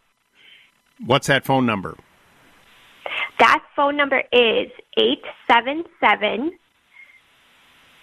What's 1.05 1.27
that 1.27 1.45
phone 1.45 1.65
number? 1.65 1.97
That 3.39 3.63
phone 3.75 3.95
number 3.97 4.19
is 4.31 4.69
877 4.97 6.51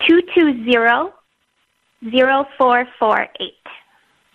220 0.07 1.13
0448. 2.03 3.53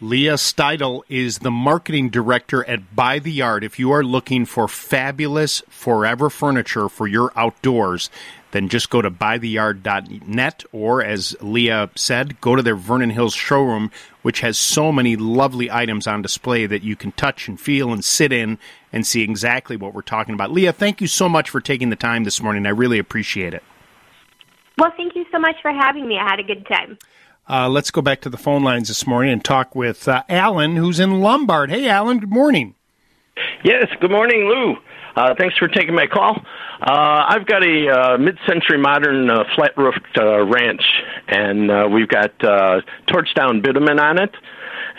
Leah 0.04 0.34
Steidel 0.34 1.04
is 1.10 1.40
the 1.40 1.52
marketing 1.52 2.10
director 2.10 2.68
at 2.68 2.96
By 2.96 3.20
the 3.20 3.32
Yard. 3.32 3.64
If 3.64 3.78
you 3.78 3.92
are 3.92 4.04
looking 4.04 4.46
for 4.46 4.68
fabulous 4.68 5.62
forever 5.70 6.32
furniture 6.32 6.90
for 6.90 7.06
your 7.06 7.32
outdoors, 7.36 8.10
then 8.50 8.68
just 8.68 8.90
go 8.90 9.04
to 9.04 9.12
bytheyard.net 9.12 10.64
or, 10.72 11.04
as 11.04 11.36
Leah 11.40 11.92
said, 11.96 12.42
go 12.42 12.56
to 12.56 12.64
their 12.64 12.76
Vernon 12.76 13.12
Hills 13.12 13.36
showroom, 13.36 13.92
which 14.24 14.40
has 14.40 14.58
so 14.58 14.92
many 14.92 15.16
lovely 15.16 15.70
items 15.70 16.08
on 16.08 16.24
display 16.24 16.66
that 16.66 16.82
you 16.82 16.96
can 16.96 17.12
touch 17.12 17.48
and 17.48 17.60
feel 17.60 17.94
and 17.94 18.04
sit 18.04 18.34
in 18.34 18.58
and 18.92 19.06
see 19.06 19.22
exactly 19.22 19.78
what 19.78 19.94
we're 19.94 20.02
talking 20.02 20.34
about. 20.34 20.52
Leah, 20.52 20.74
thank 20.74 21.00
you 21.00 21.08
so 21.08 21.30
much 21.30 21.50
for 21.50 21.62
taking 21.62 21.92
the 21.92 21.96
time 21.96 22.24
this 22.24 22.42
morning. 22.42 22.66
I 22.66 22.70
really 22.70 22.98
appreciate 22.98 23.54
it. 23.54 23.64
Well, 24.80 24.92
thank 24.98 25.16
you 25.16 25.26
so 25.32 25.38
much 25.38 25.58
for 25.62 25.72
having 25.72 26.08
me. 26.08 26.18
I 26.18 26.28
had 26.28 26.40
a 26.40 26.44
good 26.44 26.66
time. 26.66 26.98
Uh, 27.52 27.68
let's 27.68 27.92
go 27.92 28.02
back 28.02 28.22
to 28.22 28.30
the 28.30 28.38
phone 28.38 28.64
lines 28.64 28.88
this 28.88 29.06
morning 29.06 29.34
and 29.34 29.44
talk 29.44 29.76
with 29.76 30.08
uh, 30.08 30.24
Alan, 30.30 30.78
who's 30.78 31.02
in 31.02 31.20
Lombard. 31.20 31.70
Hey, 31.70 31.90
Alan, 31.90 32.20
good 32.20 32.32
morning. 32.32 32.76
Yes, 33.66 33.88
good 34.00 34.10
morning, 34.10 34.48
Lou. 34.48 34.78
Uh, 35.18 35.36
thanks 35.38 35.58
for 35.58 35.68
taking 35.68 35.94
my 35.94 36.08
call. 36.08 36.38
Uh, 36.80 37.26
I've 37.28 37.46
got 37.46 37.62
a 37.62 37.90
uh, 37.90 38.18
mid-century 38.18 38.78
modern 38.78 39.30
uh, 39.30 39.44
flat-roofed 39.54 40.18
uh, 40.18 40.46
ranch, 40.46 40.82
and 41.28 41.70
uh, 41.70 41.90
we've 41.92 42.08
got 42.08 42.32
uh, 42.42 42.80
torch-down 43.08 43.62
bitumen 43.62 44.00
on 44.00 44.22
it. 44.22 44.34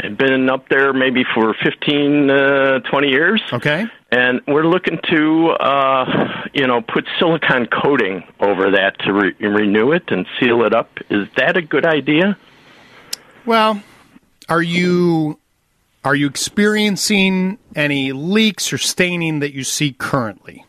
I've 0.05 0.19
been 0.19 0.51
up 0.51 0.69
there 0.69 0.93
maybe 0.93 1.25
for 1.35 1.55
15, 1.65 2.31
uh, 2.31 2.79
20 2.81 3.09
years. 3.09 3.43
Okay. 3.51 3.87
And 4.13 4.43
we're 4.47 4.67
looking 4.67 5.01
to, 5.09 5.49
uh, 5.53 6.45
you 6.53 6.67
know, 6.67 6.83
put 6.83 7.07
silicone 7.19 7.67
coating 7.67 8.23
over 8.41 8.71
that 8.73 8.99
to 9.01 9.13
re- 9.13 9.35
renew 9.41 9.93
it 9.93 10.05
and 10.09 10.27
seal 10.39 10.65
it 10.65 10.75
up. 10.75 10.91
Is 11.09 11.29
that 11.39 11.57
a 11.57 11.63
good 11.63 11.87
idea? 11.87 12.37
Well, 13.47 13.83
are 14.51 14.63
you 14.63 15.39
are 16.05 16.15
you 16.15 16.27
experiencing 16.27 17.59
any 17.75 18.13
leaks 18.13 18.71
or 18.73 18.79
staining 18.79 19.39
that 19.39 19.55
you 19.55 19.65
see 19.65 19.93
currently? 19.93 20.67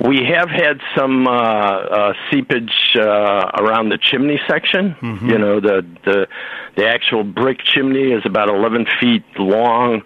We 0.00 0.24
have 0.34 0.48
had 0.48 0.80
some 0.96 1.28
uh, 1.28 1.30
uh, 1.30 2.12
seepage 2.30 2.72
uh, 2.96 3.02
around 3.02 3.90
the 3.90 3.98
chimney 4.00 4.40
section. 4.48 4.96
You 5.28 5.38
know, 5.38 5.60
the 5.60 5.84
the 6.06 6.26
the 6.76 6.88
actual 6.88 7.22
brick 7.22 7.58
chimney 7.62 8.12
is 8.12 8.22
about 8.24 8.48
11 8.48 8.86
feet 8.98 9.24
long, 9.38 10.02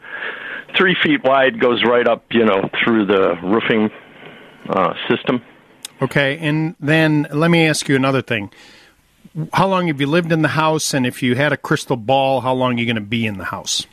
three 0.76 0.96
feet 1.02 1.22
wide, 1.24 1.60
goes 1.60 1.82
right 1.84 2.06
up, 2.06 2.24
you 2.30 2.44
know, 2.44 2.68
through 2.82 3.06
the 3.06 3.34
roofing 3.42 3.90
uh, 4.68 4.94
system. 5.08 5.42
Okay, 6.02 6.38
and 6.38 6.74
then 6.80 7.26
let 7.30 7.50
me 7.50 7.66
ask 7.66 7.88
you 7.88 7.96
another 7.96 8.22
thing. 8.22 8.50
How 9.52 9.66
long 9.66 9.88
have 9.88 10.00
you 10.00 10.06
lived 10.06 10.32
in 10.32 10.42
the 10.42 10.48
house? 10.48 10.94
And 10.94 11.06
if 11.06 11.22
you 11.22 11.34
had 11.34 11.52
a 11.52 11.56
crystal 11.56 11.96
ball, 11.96 12.40
how 12.40 12.52
long 12.52 12.74
are 12.74 12.78
you 12.78 12.86
going 12.86 12.96
to 12.96 13.00
be 13.00 13.26
in 13.26 13.38
the 13.38 13.44
house? 13.44 13.86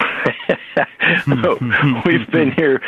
We've 2.06 2.30
been 2.30 2.52
here 2.56 2.80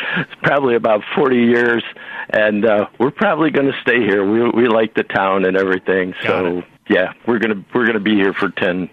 probably 0.42 0.76
about 0.76 1.02
40 1.14 1.36
years, 1.36 1.84
and 2.30 2.64
uh, 2.64 2.86
we're 2.98 3.10
probably 3.10 3.50
going 3.50 3.66
to 3.66 3.78
stay 3.82 4.00
here. 4.00 4.24
We 4.24 4.48
we 4.50 4.68
like 4.68 4.94
the 4.94 5.02
town 5.02 5.44
and 5.44 5.56
everything, 5.56 6.14
so 6.22 6.62
yeah, 6.88 7.12
we're 7.26 7.38
gonna 7.38 7.64
we're 7.74 7.86
gonna 7.86 8.00
be 8.00 8.14
here 8.14 8.32
for 8.32 8.50
10 8.50 8.88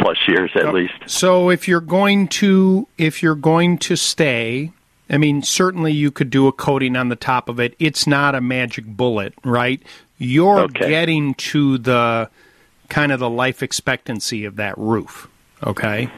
plus 0.00 0.18
years 0.26 0.50
at 0.54 0.72
least. 0.72 0.94
So 1.06 1.50
if 1.50 1.68
you're 1.68 1.80
going 1.80 2.28
to 2.28 2.88
if 2.98 3.22
you're 3.22 3.34
going 3.34 3.78
to 3.78 3.96
stay, 3.96 4.72
I 5.08 5.18
mean 5.18 5.42
certainly 5.42 5.92
you 5.92 6.10
could 6.10 6.30
do 6.30 6.46
a 6.48 6.52
coating 6.52 6.96
on 6.96 7.08
the 7.08 7.16
top 7.16 7.48
of 7.48 7.60
it. 7.60 7.74
It's 7.78 8.06
not 8.06 8.34
a 8.34 8.40
magic 8.40 8.86
bullet, 8.86 9.34
right? 9.44 9.82
You're 10.18 10.68
getting 10.68 11.34
to 11.34 11.78
the 11.78 12.30
kind 12.88 13.12
of 13.12 13.20
the 13.20 13.30
life 13.30 13.62
expectancy 13.62 14.44
of 14.44 14.56
that 14.56 14.76
roof, 14.76 15.28
okay? 15.64 16.10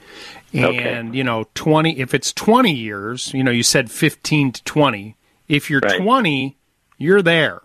And 0.88 1.14
you 1.14 1.24
know, 1.24 1.46
20 1.54 1.98
if 1.98 2.14
it's 2.14 2.32
20 2.32 2.72
years, 2.72 3.32
you 3.34 3.42
know, 3.44 3.50
you 3.50 3.62
said 3.62 3.90
15 3.90 4.52
to 4.52 4.64
20. 4.64 5.16
If 5.48 5.70
you're 5.70 5.80
20, 5.80 6.56
you're 6.98 7.22
there. 7.22 7.62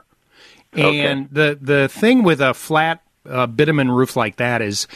And 0.73 1.29
the 1.31 1.57
the 1.59 1.87
thing 1.87 2.23
with 2.23 2.39
a 2.41 2.53
flat 2.53 3.01
uh, 3.27 3.47
bitumen 3.47 3.89
roof 3.91 4.15
like 4.15 4.35
that 4.37 4.61
is 4.61 4.87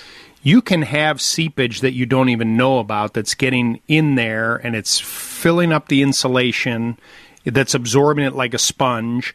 you 0.44 0.62
can 0.62 0.82
have 0.82 1.22
seepage 1.22 1.82
that 1.82 1.94
you 1.94 2.06
don't 2.06 2.30
even 2.30 2.58
know 2.58 2.80
about 2.80 3.14
that's 3.14 3.36
getting 3.36 3.80
in 3.88 4.16
there 4.16 4.56
and 4.58 4.76
it's 4.76 5.00
filling 5.00 5.72
up 5.72 5.88
the 5.88 6.02
insulation 6.02 6.98
that's 7.46 7.74
absorbing 7.74 8.26
it 8.26 8.34
like 8.34 8.54
a 8.54 8.60
sponge. 8.60 9.34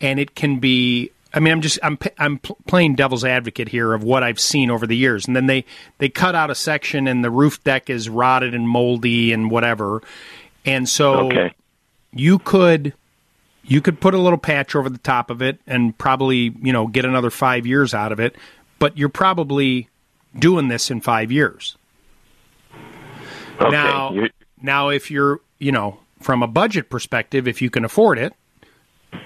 And 0.00 0.18
it 0.18 0.34
can 0.34 0.58
be 0.58 1.10
I 1.34 1.40
mean 1.40 1.52
I'm 1.52 1.60
just 1.60 1.78
I'm 1.82 1.98
I'm 2.18 2.38
playing 2.66 2.94
devil's 2.94 3.24
advocate 3.24 3.68
here 3.68 3.92
of 3.92 4.02
what 4.02 4.22
I've 4.22 4.40
seen 4.40 4.70
over 4.70 4.86
the 4.86 4.96
years. 4.96 5.26
And 5.26 5.36
then 5.36 5.46
they 5.46 5.64
they 5.98 6.08
cut 6.08 6.34
out 6.34 6.50
a 6.50 6.54
section 6.54 7.06
and 7.06 7.22
the 7.24 7.30
roof 7.30 7.62
deck 7.64 7.90
is 7.90 8.08
rotted 8.08 8.54
and 8.54 8.68
moldy 8.68 9.32
and 9.32 9.50
whatever. 9.50 10.02
And 10.64 10.88
so 10.88 11.26
Okay. 11.26 11.52
you 12.12 12.38
could 12.38 12.94
you 13.62 13.80
could 13.82 14.00
put 14.00 14.14
a 14.14 14.18
little 14.18 14.38
patch 14.38 14.74
over 14.76 14.88
the 14.88 14.98
top 14.98 15.28
of 15.30 15.42
it 15.42 15.58
and 15.66 15.96
probably 15.98 16.54
you 16.62 16.72
know 16.72 16.86
get 16.86 17.04
another 17.04 17.30
five 17.30 17.66
years 17.66 17.92
out 17.92 18.12
of 18.12 18.20
it. 18.20 18.36
But 18.78 18.96
you're 18.96 19.08
probably 19.08 19.88
doing 20.38 20.68
this 20.68 20.90
in 20.90 21.00
five 21.00 21.30
years 21.32 21.76
Okay. 23.60 23.70
now 23.70 24.12
You- 24.12 24.30
now 24.60 24.88
if 24.90 25.10
you're 25.10 25.40
you 25.58 25.72
know 25.72 25.98
from 26.20 26.42
a 26.42 26.46
budget 26.46 26.90
perspective 26.90 27.48
if 27.48 27.62
you 27.62 27.70
can 27.70 27.84
afford 27.84 28.18
it 28.18 28.32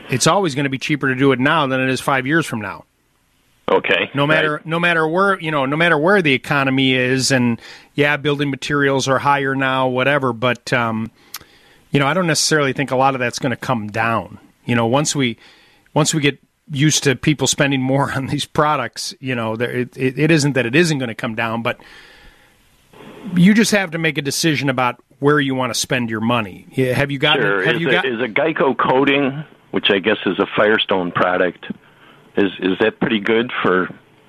it's 0.08 0.26
always 0.26 0.54
going 0.54 0.64
to 0.64 0.70
be 0.70 0.78
cheaper 0.78 1.08
to 1.08 1.14
do 1.14 1.32
it 1.32 1.40
now 1.40 1.66
than 1.66 1.80
it 1.80 1.88
is 1.88 2.00
five 2.00 2.26
years 2.26 2.46
from 2.46 2.60
now 2.60 2.84
Okay. 3.70 4.10
no 4.14 4.26
matter 4.26 4.60
no 4.64 4.78
matter 4.80 5.06
where 5.06 5.38
you 5.40 5.50
know 5.50 5.66
no 5.66 5.76
matter 5.76 5.96
where 5.98 6.22
the 6.22 6.32
economy 6.32 6.94
is 6.94 7.30
and 7.32 7.60
yeah 7.94 8.16
building 8.16 8.50
materials 8.50 9.08
are 9.08 9.18
higher 9.18 9.54
now 9.54 9.88
whatever 9.88 10.32
but 10.32 10.72
um, 10.72 11.10
you 11.90 11.98
know 12.00 12.06
I 12.06 12.14
don't 12.14 12.26
necessarily 12.26 12.72
think 12.72 12.90
a 12.90 12.96
lot 12.96 13.14
of 13.14 13.20
that's 13.20 13.38
going 13.38 13.50
to 13.50 13.56
come 13.56 13.88
down 13.88 14.38
you 14.64 14.74
know 14.76 14.86
once 14.86 15.14
we 15.16 15.38
once 15.94 16.12
we 16.14 16.20
get 16.20 16.38
used 16.70 17.04
to 17.04 17.16
people 17.16 17.46
spending 17.46 17.82
more 17.82 18.12
on 18.16 18.26
these 18.26 18.44
products 18.44 19.14
you 19.20 19.34
know 19.34 19.56
there, 19.56 19.70
it, 19.70 19.96
it, 19.96 20.18
it 20.18 20.30
isn't 20.30 20.52
that 20.52 20.66
it 20.66 20.74
isn't 20.74 20.98
going 20.98 21.08
to 21.08 21.14
come 21.14 21.34
down 21.34 21.62
but 21.62 21.80
you 23.34 23.54
just 23.54 23.72
have 23.72 23.90
to 23.90 23.98
make 23.98 24.18
a 24.18 24.22
decision 24.22 24.68
about 24.68 25.02
where 25.18 25.40
you 25.40 25.54
want 25.54 25.72
to 25.72 25.78
spend 25.78 26.08
your 26.08 26.20
money 26.20 26.66
have 26.94 27.10
you 27.10 27.18
got 27.18 27.36
Sure. 27.36 27.62
have 27.62 27.76
is, 27.76 27.80
you 27.80 27.88
a, 27.88 27.92
got 27.92 28.04
is 28.06 28.20
a 28.20 28.28
Gaco 28.28 28.76
coating, 28.76 29.44
which 29.70 29.90
I 29.90 29.98
guess 29.98 30.18
is 30.26 30.38
a 30.38 30.46
Firestone 30.56 31.12
product, 31.12 31.66
is 32.36 32.50
is 32.60 32.78
that 32.80 33.00
pretty 33.00 33.20
good 33.20 33.50
for? 33.62 33.88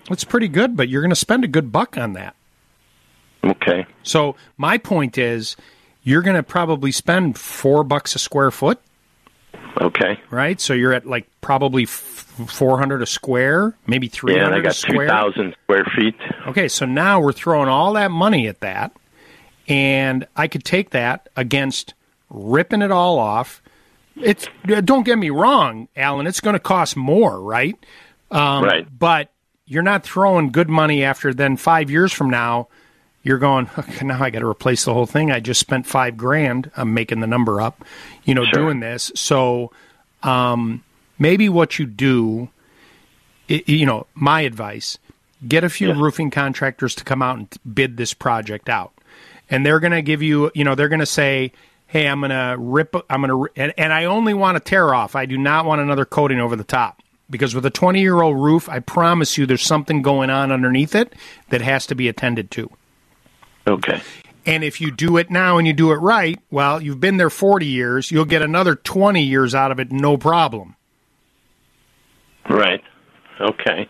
it's 0.10 0.24
pretty 0.24 0.48
good 0.48 0.76
but 0.76 0.90
you're 0.90 1.02
going 1.02 1.10
to 1.12 1.16
spend 1.16 1.44
a 1.44 1.48
good 1.48 1.72
buck 1.72 1.98
on 1.98 2.14
that 2.14 2.36
Okay. 3.44 3.86
So 4.04 4.36
my 4.58 4.78
point 4.78 5.18
is, 5.18 5.56
you're 6.04 6.22
going 6.22 6.36
to 6.36 6.44
probably 6.44 6.92
spend 6.92 7.38
four 7.38 7.84
bucks 7.84 8.16
a 8.16 8.20
square 8.20 8.52
foot, 8.52 8.80
Okay. 9.80 10.20
right? 10.30 10.60
So 10.60 10.74
you're 10.74 10.94
at 10.94 11.06
like 11.06 11.28
probably 11.42 11.86
four 11.86 12.78
hundred 12.80 13.02
a 13.02 13.06
square, 13.06 13.76
maybe 13.88 14.08
three 14.08 14.36
Yeah, 14.36 14.46
and 14.48 14.56
I 14.56 14.60
got 14.60 14.74
two 14.74 14.94
square. 14.94 15.08
square 15.64 15.86
feet. 15.98 16.16
Okay, 16.48 16.68
so 16.68 16.86
now 16.86 17.20
we're 17.22 17.32
throwing 17.32 17.70
all 17.70 17.94
that 17.94 18.12
money 18.12 18.48
at 18.48 18.60
that, 18.62 18.92
and 19.68 20.28
I 20.36 20.48
could 20.48 20.64
take 20.64 20.90
that 20.92 21.30
against 21.36 21.94
ripping 22.30 22.82
it 22.82 22.92
all 22.92 23.20
off. 23.20 23.62
It's 24.16 24.48
don't 24.66 25.04
get 25.04 25.18
me 25.18 25.30
wrong, 25.30 25.88
Alan. 25.96 26.28
It's 26.28 26.42
going 26.42 26.54
to 26.54 26.60
cost 26.60 26.96
more, 26.98 27.40
right? 27.42 27.76
Um, 28.30 28.64
Right. 28.64 28.88
But 29.00 29.32
you're 29.66 29.84
not 29.84 30.04
throwing 30.04 30.52
good 30.52 30.70
money 30.70 31.04
after. 31.04 31.34
Then 31.34 31.56
five 31.58 31.90
years 31.90 32.12
from 32.12 32.30
now, 32.30 32.68
you're 33.24 33.38
going. 33.38 33.70
Okay, 33.78 34.06
now 34.06 34.22
I 34.22 34.30
got 34.30 34.40
to 34.40 34.48
replace 34.48 34.86
the 34.86 34.94
whole 34.94 35.06
thing. 35.06 35.32
I 35.32 35.40
just 35.40 35.60
spent 35.60 35.86
five 35.86 36.18
grand. 36.18 36.72
I'm 36.76 36.94
making 36.94 37.20
the 37.20 37.28
number 37.28 37.62
up, 37.62 37.84
you 38.24 38.34
know, 38.34 38.46
doing 38.52 38.80
this. 38.80 39.12
So 39.16 39.72
um, 40.24 40.84
maybe 41.20 41.50
what 41.50 41.80
you 41.80 41.86
do, 41.86 42.50
i 43.50 43.64
you 43.66 43.86
know, 43.86 44.08
my 44.14 44.42
advice: 44.42 44.98
get 45.48 45.64
a 45.64 45.70
few 45.70 45.94
roofing 45.94 46.32
contractors 46.32 46.96
to 46.96 47.04
come 47.04 47.22
out 47.22 47.38
and 47.38 47.48
bid 47.74 47.98
this 47.98 48.14
project 48.14 48.70
out, 48.70 48.94
and 49.50 49.66
they're 49.66 49.80
going 49.80 49.94
to 49.94 50.02
give 50.02 50.22
you, 50.22 50.52
you 50.54 50.64
know, 50.64 50.76
they're 50.76 50.90
going 50.90 51.00
to 51.00 51.06
say. 51.06 51.52
Hey, 51.88 52.08
I'm 52.08 52.22
gonna 52.22 52.56
rip. 52.58 52.96
I'm 53.10 53.20
gonna, 53.20 53.44
and, 53.58 53.74
and 53.78 53.92
I 53.92 54.06
only 54.06 54.34
want 54.34 54.56
a 54.56 54.62
tear 54.62 54.94
off. 54.94 55.14
I 55.14 55.26
do 55.26 55.38
not 55.38 55.66
want 55.66 55.82
another 55.82 56.06
coating 56.06 56.40
over 56.40 56.56
the 56.56 56.64
top 56.64 57.02
because 57.30 57.54
with 57.54 57.66
a 57.66 57.70
20 57.70 58.00
year 58.00 58.22
old 58.22 58.42
roof, 58.42 58.70
I 58.70 58.80
promise 58.80 59.38
you, 59.38 59.46
there's 59.46 59.62
something 59.66 60.02
going 60.02 60.30
on 60.30 60.54
underneath 60.54 60.96
it 60.96 61.12
that 61.50 61.60
has 61.60 61.86
to 61.88 61.96
be 61.96 62.08
attended 62.08 62.50
to. 62.52 62.72
Okay. 63.68 64.02
And 64.46 64.64
if 64.64 64.82
you 64.82 64.92
do 64.92 65.18
it 65.18 65.30
now 65.30 65.58
and 65.58 65.68
you 65.68 65.74
do 65.74 65.92
it 65.92 65.98
right, 65.98 66.40
well, 66.50 66.82
you've 66.82 67.00
been 67.00 67.18
there 67.18 67.30
40 67.30 67.66
years, 67.66 68.12
you'll 68.12 68.26
get 68.26 68.42
another 68.42 68.76
20 68.76 69.22
years 69.22 69.54
out 69.54 69.72
of 69.72 69.80
it, 69.80 69.92
no 69.92 70.18
problem. 70.18 70.76
Right. 72.50 72.82
Okay. 73.40 73.88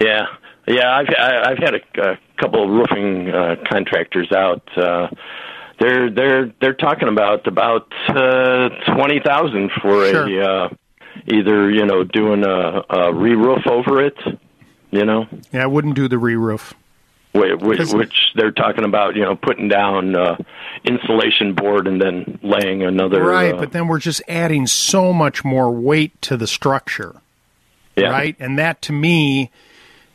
Yeah. 0.00 0.26
Yeah. 0.66 0.96
I've 0.96 1.08
I, 1.18 1.50
I've 1.50 1.58
had 1.58 1.74
a, 1.74 2.10
a 2.12 2.18
couple 2.38 2.62
of 2.62 2.70
roofing 2.70 3.30
uh, 3.30 3.56
contractors 3.70 4.30
out. 4.32 4.62
Uh, 4.76 5.08
they're 5.78 6.10
they're 6.10 6.52
they're 6.60 6.74
talking 6.74 7.08
about 7.08 7.46
about 7.46 7.90
uh, 8.08 8.68
twenty 8.94 9.20
thousand 9.24 9.70
for 9.80 10.04
a 10.04 10.44
uh, 10.44 10.68
either 11.26 11.70
you 11.70 11.86
know 11.86 12.04
doing 12.04 12.44
a, 12.44 12.82
a 12.90 13.14
re-roof 13.14 13.66
over 13.66 14.04
it, 14.04 14.16
you 14.90 15.04
know, 15.04 15.26
Yeah, 15.52 15.64
I 15.64 15.66
wouldn't 15.66 15.94
do 15.94 16.06
the 16.08 16.18
re-roof. 16.18 16.74
Whi- 17.32 17.54
which, 17.54 17.92
which 17.92 18.14
they're 18.34 18.50
talking 18.52 18.84
about 18.84 19.16
you 19.16 19.22
know 19.22 19.36
putting 19.36 19.68
down 19.68 20.14
uh, 20.16 20.36
insulation 20.84 21.54
board 21.54 21.86
and 21.86 22.00
then 22.00 22.38
laying 22.42 22.82
another 22.82 23.22
right, 23.22 23.54
uh, 23.54 23.58
but 23.58 23.72
then 23.72 23.88
we're 23.88 23.98
just 23.98 24.22
adding 24.28 24.66
so 24.66 25.12
much 25.12 25.44
more 25.44 25.70
weight 25.70 26.20
to 26.22 26.36
the 26.36 26.46
structure. 26.46 27.16
Yeah. 27.96 28.10
Right? 28.10 28.36
And 28.38 28.58
that 28.58 28.80
to 28.82 28.92
me, 28.92 29.50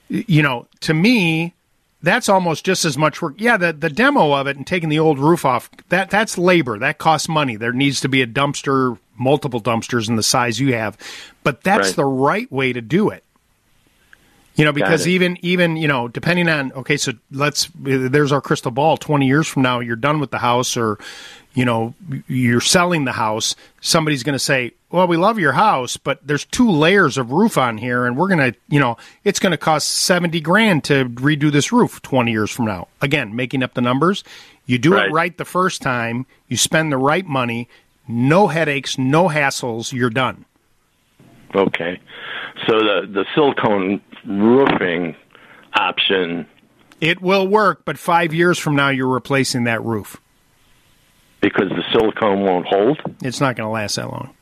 you 0.09 0.41
know, 0.41 0.65
to 0.79 0.93
me, 0.93 1.53
that's 2.01 2.29
almost 2.29 2.65
just 2.65 2.85
as 2.85 2.97
much 2.97 3.21
work. 3.21 3.35
Yeah, 3.37 3.57
the 3.57 3.73
the 3.73 3.89
demo 3.89 4.31
of 4.33 4.47
it 4.47 4.55
and 4.57 4.65
taking 4.65 4.89
the 4.89 4.99
old 4.99 5.19
roof 5.19 5.45
off, 5.45 5.69
that 5.89 6.09
that's 6.09 6.37
labor. 6.37 6.79
That 6.79 6.97
costs 6.99 7.27
money. 7.27 7.57
There 7.57 7.73
needs 7.73 7.99
to 8.01 8.09
be 8.09 8.21
a 8.21 8.27
dumpster, 8.27 8.97
multiple 9.17 9.61
dumpsters 9.61 10.07
in 10.07 10.15
the 10.15 10.23
size 10.23 10.59
you 10.59 10.73
have. 10.73 10.97
But 11.43 11.63
that's 11.63 11.89
Right. 11.89 11.95
the 11.97 12.05
right 12.05 12.51
way 12.51 12.73
to 12.73 12.81
do 12.81 13.09
it. 13.09 13.23
You 14.55 14.63
know, 14.63 14.71
because 14.71 15.05
even 15.05 15.37
even 15.41 15.75
you 15.75 15.87
know, 15.87 16.07
depending 16.07 16.47
on 16.47 16.71
okay, 16.73 16.95
so 16.95 17.11
let's 17.29 17.69
there's 17.75 18.31
our 18.31 18.41
crystal 18.41 18.71
ball. 18.71 18.95
Twenty 18.95 19.27
years 19.27 19.47
from 19.47 19.63
now, 19.63 19.81
you're 19.81 19.97
done 19.97 20.21
with 20.21 20.31
the 20.31 20.37
house, 20.37 20.77
or 20.77 20.97
you 21.53 21.65
know, 21.65 21.93
you're 22.27 22.61
selling 22.61 23.03
the 23.05 23.11
house, 23.11 23.55
somebody's 23.81 24.23
going 24.23 24.33
to 24.33 24.39
say, 24.39 24.71
"Well, 24.91 25.07
we 25.07 25.17
love 25.17 25.39
your 25.39 25.51
house, 25.51 25.97
but 25.97 26.25
there's 26.25 26.45
two 26.45 26.69
layers 26.69 27.17
of 27.17 27.31
roof 27.31 27.57
on 27.57 27.77
here, 27.77 28.05
and 28.05 28.15
we're 28.15 28.29
going 28.29 28.53
to, 28.53 28.57
you 28.69 28.79
know, 28.79 28.95
it's 29.25 29.39
going 29.39 29.51
to 29.51 29.57
cost 29.57 29.89
seventy 29.89 30.39
grand 30.39 30.85
to 30.85 31.05
redo 31.05 31.51
this 31.51 31.73
roof 31.73 32.01
twenty 32.01 32.31
years 32.31 32.49
from 32.49 32.65
now." 32.65 32.87
Again, 33.01 33.35
making 33.35 33.61
up 33.61 33.73
the 33.73 33.81
numbers. 33.81 34.23
You 34.65 34.77
do 34.77 34.95
it 34.95 35.11
right 35.11 35.37
the 35.37 35.45
first 35.45 35.81
time. 35.81 36.25
You 36.47 36.55
spend 36.55 36.91
the 36.91 36.97
right 36.97 37.25
money. 37.25 37.67
No 38.07 38.47
headaches, 38.47 38.97
no 38.97 39.27
hassles. 39.27 39.91
You're 39.91 40.09
done. 40.09 40.45
Okay. 41.53 41.99
So 42.67 42.79
the 42.79 43.07
the 43.11 43.25
silicone 43.35 44.01
roofing 44.25 45.15
option 45.73 46.45
It 47.01 47.21
will 47.21 47.47
work, 47.47 47.83
but 47.85 47.97
five 47.97 48.33
years 48.33 48.57
from 48.57 48.75
now, 48.75 48.89
you're 48.89 49.07
replacing 49.07 49.65
that 49.65 49.83
roof. 49.83 50.17
because 51.41 51.69
the 51.69 51.83
silicone 51.91 52.41
won't 52.41 52.65
hold. 52.65 52.99
It's 53.21 53.39
not 53.39 53.55
going 53.55 53.67
to 53.67 53.71
last 53.71 53.97
that 53.97 54.09
long. 54.09 54.33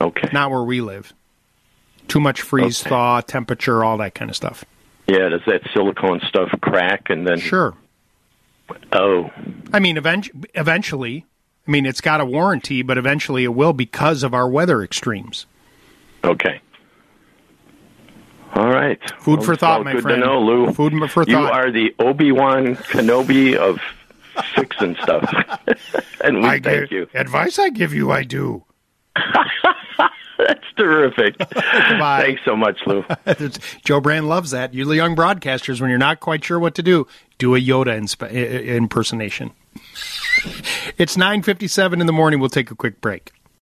Okay. 0.00 0.28
Not 0.32 0.50
where 0.50 0.62
we 0.62 0.80
live. 0.80 1.12
Too 2.08 2.20
much 2.20 2.40
freeze 2.40 2.80
Okay. 2.80 2.88
thaw, 2.90 3.20
temperature, 3.20 3.84
all 3.84 3.98
that 3.98 4.14
kind 4.14 4.30
of 4.30 4.36
stuff. 4.36 4.64
Yeah, 5.06 5.28
does 5.28 5.42
that 5.46 5.60
silicone 5.74 6.20
stuff 6.28 6.48
crack 6.62 7.10
and 7.10 7.26
then? 7.26 7.38
Sure. 7.38 7.74
Oh, 8.92 9.30
I 9.74 9.78
mean, 9.80 9.98
event- 9.98 10.30
eventually, 10.54 11.26
I 11.68 11.70
mean, 11.70 11.84
it's 11.84 12.00
got 12.00 12.20
a 12.20 12.24
warranty, 12.24 12.80
but 12.82 12.96
eventually 12.96 13.44
it 13.44 13.54
will 13.54 13.74
because 13.74 14.22
of 14.22 14.32
our 14.32 14.48
weather 14.48 14.82
extremes. 14.82 15.44
okay. 16.22 16.60
All 18.54 18.68
right. 18.70 19.00
Food 19.20 19.42
for 19.44 19.56
thought, 19.56 19.78
well, 19.80 19.84
my 19.84 19.92
good 19.94 20.02
friend. 20.02 20.22
to 20.22 20.26
know, 20.26 20.40
Lou. 20.40 20.72
Food 20.72 20.92
for 21.10 21.24
thought. 21.24 21.28
You 21.28 21.38
are 21.38 21.70
the 21.70 21.94
Obi 21.98 22.30
Wan 22.32 22.76
Kenobi 22.76 23.56
of 23.56 23.80
fixing 24.54 24.96
stuff, 25.02 25.32
and 26.24 26.38
we 26.38 26.44
I 26.44 26.60
thank 26.60 26.90
give- 26.90 26.92
you. 26.92 27.06
Advice 27.14 27.58
I 27.58 27.70
give 27.70 27.92
you, 27.92 28.10
I 28.12 28.22
do. 28.24 28.64
That's 30.36 30.64
terrific. 30.76 31.36
Thanks 31.52 32.42
so 32.44 32.56
much, 32.56 32.80
Lou. 32.86 33.04
Joe 33.84 34.00
Brand 34.00 34.28
loves 34.28 34.50
that. 34.50 34.74
You 34.74 34.84
the 34.84 34.96
young 34.96 35.14
broadcasters, 35.16 35.80
when 35.80 35.90
you're 35.90 35.98
not 35.98 36.20
quite 36.20 36.44
sure 36.44 36.58
what 36.58 36.74
to 36.74 36.82
do, 36.82 37.06
do 37.38 37.54
a 37.54 37.58
Yoda 37.60 37.96
insp- 37.98 38.30
impersonation. 38.66 39.52
It's 40.98 41.16
9:57 41.16 42.00
in 42.00 42.06
the 42.06 42.12
morning. 42.12 42.40
We'll 42.40 42.48
take 42.50 42.70
a 42.70 42.74
quick 42.74 43.00
break. 43.00 43.32